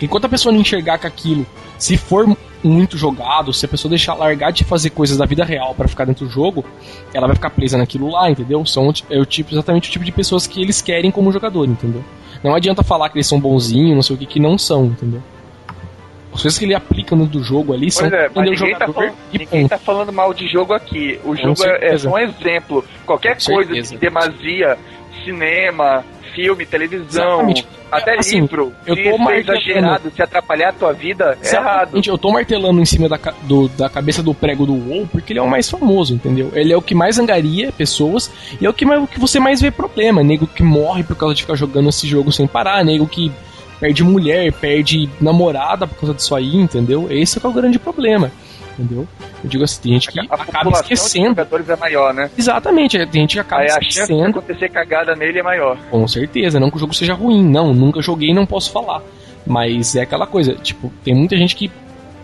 Enquanto 0.00 0.26
a 0.26 0.28
pessoa 0.28 0.52
não 0.52 0.60
enxergar 0.60 0.98
que 0.98 1.06
aquilo, 1.06 1.46
se 1.78 1.96
for 1.96 2.26
muito 2.62 2.96
jogado, 2.96 3.52
se 3.52 3.66
a 3.66 3.68
pessoa 3.68 3.90
deixar 3.90 4.14
largar 4.14 4.50
de 4.50 4.64
fazer 4.64 4.90
coisas 4.90 5.18
da 5.18 5.26
vida 5.26 5.44
real 5.44 5.74
para 5.74 5.86
ficar 5.86 6.04
dentro 6.04 6.26
do 6.26 6.32
jogo, 6.32 6.64
ela 7.12 7.26
vai 7.26 7.36
ficar 7.36 7.50
presa 7.50 7.76
naquilo 7.76 8.10
lá, 8.10 8.30
entendeu? 8.30 8.64
São 8.64 8.90
é 9.10 9.18
o 9.18 9.26
tipo, 9.26 9.52
exatamente 9.52 9.88
o 9.88 9.92
tipo 9.92 10.04
de 10.04 10.12
pessoas 10.12 10.46
que 10.46 10.62
eles 10.62 10.80
querem 10.80 11.10
como 11.10 11.30
jogador, 11.30 11.66
entendeu? 11.66 12.02
Não 12.42 12.54
adianta 12.54 12.82
falar 12.82 13.08
que 13.08 13.16
eles 13.16 13.26
são 13.26 13.38
bonzinhos, 13.38 13.94
não 13.94 14.02
sei 14.02 14.16
o 14.16 14.18
que, 14.18 14.26
que 14.26 14.40
não 14.40 14.56
são, 14.56 14.86
entendeu? 14.86 15.22
As 16.32 16.42
coisas 16.42 16.58
que 16.58 16.64
ele 16.64 16.74
aplica 16.74 17.14
no 17.14 17.26
do 17.26 17.42
jogo 17.42 17.72
ali 17.72 17.90
são 17.92 18.10
Pois 18.10 18.22
é, 18.22 18.28
pra 18.28 18.42
mas 18.42 18.48
o 18.48 18.52
ninguém 18.52 18.76
tá, 18.76 18.88
falando, 18.88 19.14
ninguém 19.32 19.68
tá 19.68 19.78
falando 19.78 20.12
mal 20.12 20.34
de 20.34 20.48
jogo 20.48 20.72
aqui. 20.72 21.20
O 21.24 21.36
jogo 21.36 21.64
é, 21.64 21.94
é 21.94 22.08
um 22.08 22.18
exemplo. 22.18 22.84
Qualquer 23.06 23.38
Com 23.38 23.52
coisa 23.52 23.72
certeza. 23.72 23.94
de 23.94 24.00
demasia, 24.00 24.76
cinema, 25.24 26.04
filme, 26.34 26.66
televisão, 26.66 27.24
Exatamente. 27.50 27.66
até 27.90 28.18
Assim, 28.18 28.40
livro, 28.40 28.72
eu 28.86 28.94
se 28.96 29.02
tô 29.04 29.10
for 29.10 29.18
martelando- 29.18 29.52
exagerado, 29.52 30.12
se 30.14 30.22
atrapalhar 30.22 30.68
a 30.70 30.72
tua 30.72 30.92
vida, 30.92 31.38
é 31.42 31.54
errado. 31.54 32.00
Eu 32.04 32.18
tô 32.18 32.30
martelando 32.32 32.80
em 32.80 32.84
cima 32.84 33.08
da, 33.08 33.18
do- 33.42 33.68
da 33.68 33.88
cabeça 33.88 34.22
do 34.22 34.34
prego 34.34 34.66
do 34.66 34.74
WoW 34.74 35.08
porque 35.10 35.32
ele 35.32 35.38
é 35.38 35.42
o 35.42 35.48
mais 35.48 35.70
famoso, 35.70 36.14
entendeu? 36.14 36.50
Ele 36.54 36.72
é 36.72 36.76
o 36.76 36.82
que 36.82 36.94
mais 36.94 37.18
angaria 37.18 37.70
pessoas 37.72 38.30
e 38.60 38.66
é 38.66 38.68
o 38.68 38.72
que, 38.74 38.84
mais, 38.84 39.02
o 39.02 39.06
que 39.06 39.20
você 39.20 39.38
mais 39.38 39.60
vê 39.60 39.70
problema. 39.70 40.22
Nego 40.22 40.46
que 40.46 40.62
morre 40.62 41.02
por 41.04 41.16
causa 41.16 41.34
de 41.34 41.42
ficar 41.42 41.54
jogando 41.54 41.88
esse 41.88 42.06
jogo 42.06 42.32
sem 42.32 42.46
parar, 42.46 42.84
nego 42.84 43.06
que 43.06 43.30
perde 43.80 44.02
mulher, 44.04 44.52
perde 44.52 45.08
namorada 45.20 45.86
por 45.86 45.96
causa 45.98 46.14
disso 46.14 46.34
aí, 46.34 46.56
entendeu? 46.56 47.06
Esse 47.10 47.38
é 47.38 47.44
é 47.44 47.48
o 47.48 47.52
grande 47.52 47.78
problema, 47.78 48.30
entendeu? 48.78 49.06
Eu 49.42 49.50
digo 49.50 49.64
assim, 49.64 49.82
tem 49.82 49.92
gente 49.92 50.10
que 50.10 50.20
a 50.20 50.22
acaba 50.24 50.44
população 50.44 50.86
de 50.86 50.94
esquecendo. 50.94 51.28
jogadores 51.28 51.68
é 51.68 51.76
maior, 51.76 52.14
né? 52.14 52.30
Exatamente, 52.36 52.98
tem 53.06 53.22
gente 53.22 53.34
que 53.34 53.40
acaba 53.40 53.62
Aí 53.62 53.68
a 53.68 53.72
chance 53.74 53.80
de 53.80 53.88
esquecendo. 53.88 54.38
acontecer 54.38 54.68
cagada 54.68 55.14
nele 55.14 55.38
é 55.38 55.42
maior. 55.42 55.78
Com 55.90 56.06
certeza, 56.06 56.60
não 56.60 56.70
que 56.70 56.76
o 56.76 56.80
jogo 56.80 56.94
seja 56.94 57.14
ruim, 57.14 57.42
não, 57.42 57.72
nunca 57.72 58.00
joguei 58.02 58.32
não 58.34 58.46
posso 58.46 58.70
falar. 58.70 59.02
Mas 59.46 59.94
é 59.94 60.02
aquela 60.02 60.26
coisa, 60.26 60.54
tipo, 60.54 60.92
tem 61.02 61.14
muita 61.14 61.36
gente 61.36 61.54
que, 61.54 61.70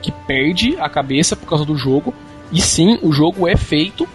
que 0.00 0.10
perde 0.10 0.76
a 0.80 0.88
cabeça 0.88 1.36
por 1.36 1.46
causa 1.46 1.64
do 1.64 1.76
jogo, 1.76 2.14
e 2.50 2.60
sim, 2.60 2.98
o 3.02 3.12
jogo 3.12 3.46
é 3.46 3.56
feito 3.56 4.08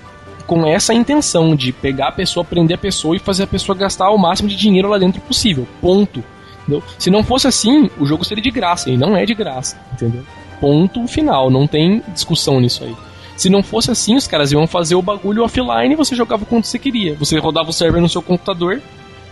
com 0.47 0.65
essa 0.65 0.93
intenção 0.93 1.55
de 1.55 1.71
pegar 1.71 2.09
a 2.09 2.11
pessoa, 2.11 2.43
prender 2.43 2.75
a 2.75 2.79
pessoa 2.79 3.15
e 3.15 3.19
fazer 3.19 3.43
a 3.43 3.47
pessoa 3.47 3.75
gastar 3.77 4.09
o 4.09 4.17
máximo 4.17 4.49
de 4.49 4.55
dinheiro 4.55 4.89
lá 4.89 4.97
dentro 4.97 5.21
possível. 5.21 5.67
Ponto. 5.81 6.23
Entendeu? 6.61 6.83
Se 6.97 7.09
não 7.11 7.23
fosse 7.23 7.47
assim, 7.47 7.89
o 7.99 8.05
jogo 8.05 8.23
seria 8.23 8.43
de 8.43 8.51
graça, 8.51 8.89
e 8.89 8.97
não 8.97 9.15
é 9.15 9.25
de 9.25 9.35
graça, 9.35 9.79
entendeu? 9.93 10.23
Ponto 10.59 11.07
final, 11.07 11.49
não 11.49 11.67
tem 11.67 12.01
discussão 12.13 12.59
nisso 12.59 12.83
aí. 12.83 12.95
Se 13.35 13.49
não 13.49 13.61
fosse 13.61 13.91
assim, 13.91 14.15
os 14.15 14.27
caras 14.27 14.51
iam 14.51 14.65
fazer 14.65 14.95
o 14.95 15.01
bagulho 15.01 15.43
offline 15.43 15.93
e 15.93 15.95
você 15.95 16.15
jogava 16.15 16.45
quanto 16.45 16.67
você 16.67 16.79
queria. 16.79 17.15
Você 17.15 17.37
rodava 17.37 17.69
o 17.69 17.73
server 17.73 18.01
no 18.01 18.07
seu 18.07 18.21
computador, 18.21 18.81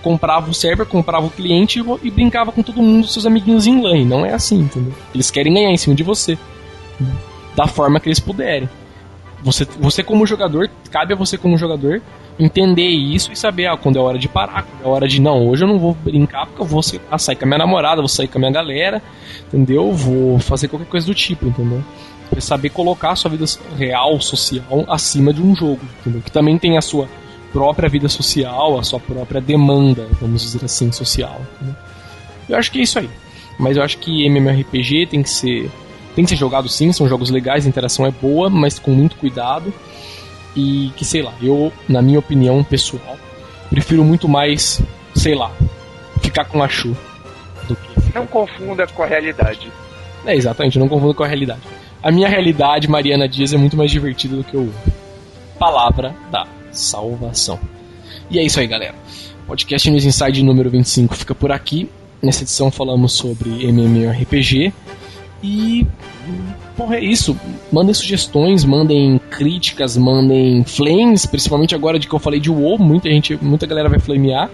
comprava 0.02 0.50
o 0.50 0.54
server, 0.54 0.86
comprava 0.86 1.26
o 1.26 1.30
cliente 1.30 1.82
e, 2.04 2.12
brincava 2.12 2.52
com 2.52 2.62
todo 2.62 2.82
mundo, 2.82 3.08
seus 3.08 3.26
amiguinhos 3.26 3.66
em 3.66 3.82
LAN. 3.82 4.06
Não 4.06 4.26
é 4.26 4.34
assim, 4.34 4.60
entendeu? 4.60 4.94
Eles 5.14 5.32
querem 5.32 5.54
ganhar 5.54 5.72
em 5.72 5.78
cima 5.78 5.96
de 5.96 6.04
você. 6.04 6.38
da 7.56 7.68
forma 7.68 8.00
que 8.00 8.10
eles 8.10 8.20
puderem. 8.20 8.68
Você, 9.42 9.66
você 9.80 10.04
como 10.04 10.26
jogador, 10.26 10.70
cabe 10.90 11.14
a 11.14 11.18
você 11.18 11.38
como 11.38 11.58
jogador 11.58 12.02
entender 12.40 12.88
isso 12.88 13.32
e 13.32 13.36
saber 13.36 13.68
ah, 13.68 13.78
quando 13.78 13.98
é 13.98 14.02
hora 14.02 14.18
de 14.18 14.28
parar, 14.28 14.64
quando 14.64 14.84
é 14.84 14.88
hora 14.88 15.08
de 15.08 15.22
não, 15.22 15.48
hoje 15.48 15.64
eu 15.64 15.68
não 15.68 15.80
vou 15.80 15.94
brincar 15.94 16.46
porque 16.48 16.62
eu 16.62 16.66
vou 16.66 16.82
sair 16.82 17.00
com 17.36 17.46
a 17.46 17.48
minha 17.48 17.58
namorada, 17.58 18.02
vou 18.02 18.08
sair 18.08 18.28
com 18.28 18.38
a 18.38 18.42
minha 18.42 18.52
galera, 18.52 19.02
entendeu? 19.48 19.92
Vou 19.92 20.40
fazer 20.40 20.68
qualquer 20.68 20.88
coisa 20.88 21.06
do 21.06 21.14
tipo, 21.14 21.48
entendeu? 21.48 21.84
É 22.36 22.40
saber 22.42 22.70
colocar 22.70 23.12
a 23.12 23.16
sua 23.16 23.30
vida 23.30 23.46
real, 23.78 24.20
social, 24.20 24.86
acima 24.88 25.32
de 25.32 25.42
um 25.42 25.56
jogo, 25.56 25.82
entendeu? 26.02 26.22
Que 26.22 26.32
também 26.32 26.58
tem 26.58 26.78
a 26.78 26.82
sua 26.82 27.08
própria 27.52 27.88
vida 27.88 28.10
social, 28.10 28.80
a 28.80 28.84
sua 28.84 29.00
própria 29.00 29.40
demanda, 29.40 30.08
vamos 30.20 30.42
dizer 30.42 30.66
assim, 30.66 30.92
social. 30.92 31.40
Entendeu? 31.56 31.76
Eu 32.50 32.58
acho 32.58 32.72
que 32.72 32.80
é 32.80 32.82
isso 32.82 32.98
aí. 32.98 33.10
Mas 33.60 33.78
eu 33.78 33.84
acho 33.84 34.00
que 34.00 34.26
MMORPG 34.28 35.06
tem 35.08 35.22
que 35.22 35.30
ser 35.30 35.70
tem 36.16 36.24
que 36.24 36.30
ser 36.30 36.36
jogado 36.36 36.70
sim, 36.70 36.92
são 36.92 37.08
jogos 37.08 37.32
legais, 37.32 37.66
a 37.66 37.70
interação 37.70 38.06
é 38.06 38.12
boa, 38.12 38.50
mas 38.50 38.78
com 38.78 38.92
muito 38.92 39.16
cuidado. 39.16 39.74
E 40.56 40.92
que, 40.96 41.04
sei 41.04 41.22
lá, 41.22 41.34
eu, 41.42 41.72
na 41.88 42.02
minha 42.02 42.20
opinião 42.20 42.64
pessoal, 42.64 43.18
prefiro 43.70 44.04
muito 44.04 44.28
mais, 44.28 44.82
sei 45.16 45.34
lá, 45.34 45.52
ficar 46.22 46.46
com 46.46 46.62
a 46.62 46.68
Chu 46.68 46.96
do 47.68 47.76
que. 47.76 48.02
Ficar... 48.02 48.20
Não 48.20 48.28
confunda 48.28 48.86
com 48.88 49.04
a 49.04 49.08
realidade. 49.08 49.72
É, 50.26 50.36
exatamente, 50.36 50.78
não 50.78 50.88
confunda 50.88 51.14
com 51.14 51.24
a 51.24 51.28
realidade. 51.28 51.62
A 52.02 52.12
minha 52.12 52.28
realidade, 52.28 52.88
Mariana 52.88 53.28
Dias, 53.28 53.54
é 53.54 53.58
muito 53.58 53.78
mais 53.78 53.90
divertida 53.90 54.36
do 54.36 54.44
que 54.44 54.58
o 54.58 54.72
Palavra 55.58 56.16
da 56.30 56.46
Salvação. 56.72 57.60
E 58.30 58.40
é 58.40 58.44
isso 58.44 58.60
aí, 58.60 58.68
galera. 58.68 58.96
Podcast 59.48 59.90
News 59.90 60.06
Inside 60.06 60.44
número 60.44 60.70
25 60.70 61.16
fica 61.16 61.36
por 61.36 61.52
aqui. 61.52 61.90
Nessa 62.22 62.44
edição 62.44 62.72
falamos 62.72 63.14
sobre 63.14 63.66
MMORPG. 63.66 64.74
E 65.42 65.86
porra, 66.76 66.98
é 66.98 67.04
isso. 67.04 67.38
Mandem 67.72 67.94
sugestões, 67.94 68.66
mandem 68.66 69.22
críticas, 69.30 69.96
mandem 69.98 70.64
flames, 70.64 71.26
principalmente 71.26 71.76
agora 71.76 72.00
de 72.00 72.08
que 72.08 72.14
eu 72.14 72.20
falei 72.20 72.40
de 72.40 72.52
WoW, 72.52 72.80
muita 72.80 73.10
gente, 73.10 73.38
muita 73.42 73.66
galera 73.66 73.90
vai 73.90 74.00
flamear. 74.00 74.50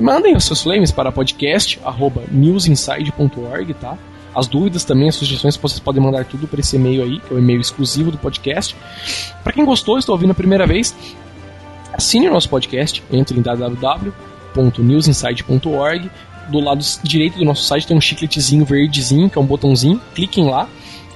Mandem 0.00 0.34
os 0.36 0.44
seus 0.44 0.60
flames 0.62 0.90
para 0.90 1.12
podcast@newsinside.org, 1.12 3.74
tá? 3.74 3.96
As 4.34 4.48
dúvidas 4.48 4.82
também, 4.84 5.08
as 5.08 5.14
sugestões, 5.14 5.56
vocês 5.56 5.78
podem 5.78 6.02
mandar 6.02 6.24
tudo 6.24 6.48
para 6.48 6.58
esse 6.58 6.74
e-mail 6.74 7.04
aí, 7.04 7.20
que 7.20 7.32
é 7.32 7.36
o 7.36 7.38
e-mail 7.38 7.60
exclusivo 7.60 8.10
do 8.10 8.18
podcast. 8.18 8.74
Para 9.44 9.52
quem 9.52 9.64
gostou, 9.64 9.96
estou 9.96 10.12
ouvindo 10.12 10.32
a 10.32 10.34
primeira 10.34 10.66
vez, 10.66 10.92
assine 11.92 12.28
o 12.28 12.32
nosso 12.32 12.48
podcast, 12.48 13.00
entre 13.12 13.38
em 13.38 13.42
www.newsinside.org 13.42 16.10
do 16.48 16.60
lado 16.60 16.84
direito 17.02 17.38
do 17.38 17.44
nosso 17.44 17.64
site 17.64 17.86
tem 17.86 17.96
um 17.96 18.00
chicletezinho 18.00 18.64
verdezinho, 18.64 19.30
que 19.30 19.38
é 19.38 19.40
um 19.40 19.46
botãozinho. 19.46 20.00
Cliquem 20.14 20.48
lá. 20.48 20.68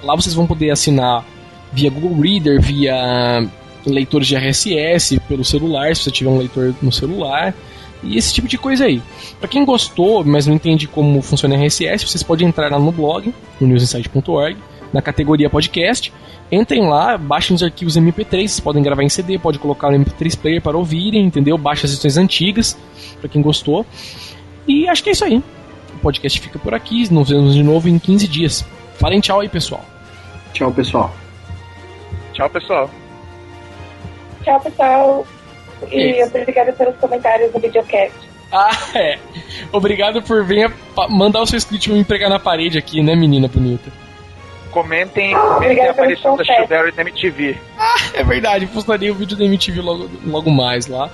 Lá 0.03 0.15
vocês 0.15 0.35
vão 0.35 0.47
poder 0.47 0.71
assinar 0.71 1.25
via 1.73 1.91
Google 1.91 2.21
Reader, 2.21 2.61
via 2.61 3.49
leitores 3.85 4.27
de 4.27 4.37
RSS, 4.37 5.21
pelo 5.21 5.45
celular, 5.45 5.95
se 5.95 6.05
você 6.05 6.11
tiver 6.11 6.31
um 6.31 6.39
leitor 6.39 6.75
no 6.81 6.93
celular. 6.93 7.55
E 8.03 8.17
esse 8.17 8.33
tipo 8.33 8.47
de 8.47 8.57
coisa 8.57 8.85
aí. 8.85 9.03
Para 9.41 9.49
quem 9.49 9.65
gostou, 9.65 10.25
mas 10.25 10.47
não 10.47 10.55
entende 10.55 10.87
como 10.87 11.21
funciona 11.21 11.57
RSS, 11.57 12.07
vocês 12.07 12.23
podem 12.23 12.49
entrar 12.49 12.71
lá 12.71 12.79
no 12.79 12.93
blog, 12.93 13.33
no 13.61 13.67
newsinsight.org, 13.67 14.57
na 14.93 15.03
categoria 15.03 15.51
podcast. 15.51 16.13
Entrem 16.51 16.89
lá, 16.89 17.19
baixem 17.19 17.55
os 17.55 17.63
arquivos 17.63 17.97
MP3, 17.97 18.31
vocês 18.31 18.61
podem 18.61 18.83
gravar 18.83 19.03
em 19.03 19.09
CD, 19.09 19.39
pode 19.39 19.59
colocar 19.59 19.91
no 19.91 19.99
MP3 19.99 20.39
player 20.39 20.63
para 20.63 20.79
ouvirem, 20.79 21.25
entendeu? 21.25 21.59
Baixa 21.59 21.87
as 21.87 21.93
edições 21.93 22.17
antigas, 22.17 22.79
para 23.21 23.29
quem 23.29 23.43
gostou. 23.43 23.85
E 24.67 24.89
acho 24.89 25.03
que 25.03 25.11
é 25.11 25.13
isso 25.13 25.25
aí. 25.25 25.43
O 25.95 25.99
podcast 26.01 26.41
fica 26.41 26.59
por 26.59 26.73
aqui. 26.73 27.13
Nos 27.13 27.29
vemos 27.29 27.55
de 27.55 27.63
novo 27.63 27.89
em 27.89 27.99
15 27.99 28.29
dias. 28.29 28.65
Falem 28.99 29.21
tchau 29.21 29.41
aí, 29.41 29.49
pessoal. 29.49 29.85
Tchau, 30.53 30.73
pessoal. 30.73 31.15
Tchau, 32.33 32.51
pessoal. 32.51 32.91
Tchau, 34.45 34.61
pessoal. 34.61 35.27
E 35.91 36.25
obrigada 36.25 36.73
pelos 36.73 36.97
comentários 36.97 37.53
do 37.53 37.61
videocast. 37.61 38.15
Ah, 38.51 38.71
é. 38.95 39.19
Obrigado 39.73 40.23
por 40.23 40.45
vir 40.45 40.73
mandar 41.11 41.43
o 41.43 41.47
seu 41.47 41.59
script 41.59 41.91
me 41.93 42.05
pregar 42.05 42.31
na 42.31 42.39
parede 42.39 42.79
aqui, 42.79 43.03
né, 43.03 43.15
menina 43.15 43.47
bonita? 43.47 43.91
Comentem, 44.71 45.35
comentem 45.35 45.87
a 45.87 45.91
aparição 45.91 46.37
da 46.37 46.45
Childberry 46.45 46.95
na 46.95 47.03
MTV. 47.03 47.57
Ah, 47.79 47.95
é 48.15 48.25
verdade, 48.25 48.67
postaria 48.67 49.13
o 49.13 49.15
vídeo 49.15 49.37
da 49.37 49.45
MTV 49.45 49.81
logo, 49.81 50.11
logo 50.27 50.51
mais 50.51 50.87
lá. 50.87 51.11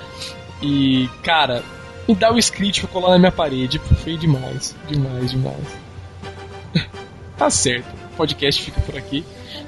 E, 0.63 1.09
cara, 1.23 1.63
me 2.09 2.15
dá 2.15 2.33
o 2.33 2.39
script 2.39 2.81
pra 2.83 2.91
colar 2.91 3.11
na 3.11 3.19
minha 3.19 3.33
parede. 3.33 3.79
Feio 3.79 4.19
demais. 4.19 4.75
Demais, 4.89 5.31
demais. 5.31 5.79
tá 7.37 7.51
certo. 7.51 7.93
O 8.13 8.17
podcast 8.17 8.63
fica 8.63 8.81
por 8.81 8.97
aqui. 8.97 9.25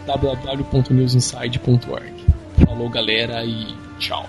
www.newsinside.org. 0.06 2.24
Falou, 2.64 2.88
galera, 2.88 3.44
e 3.44 3.76
tchau. 3.98 4.26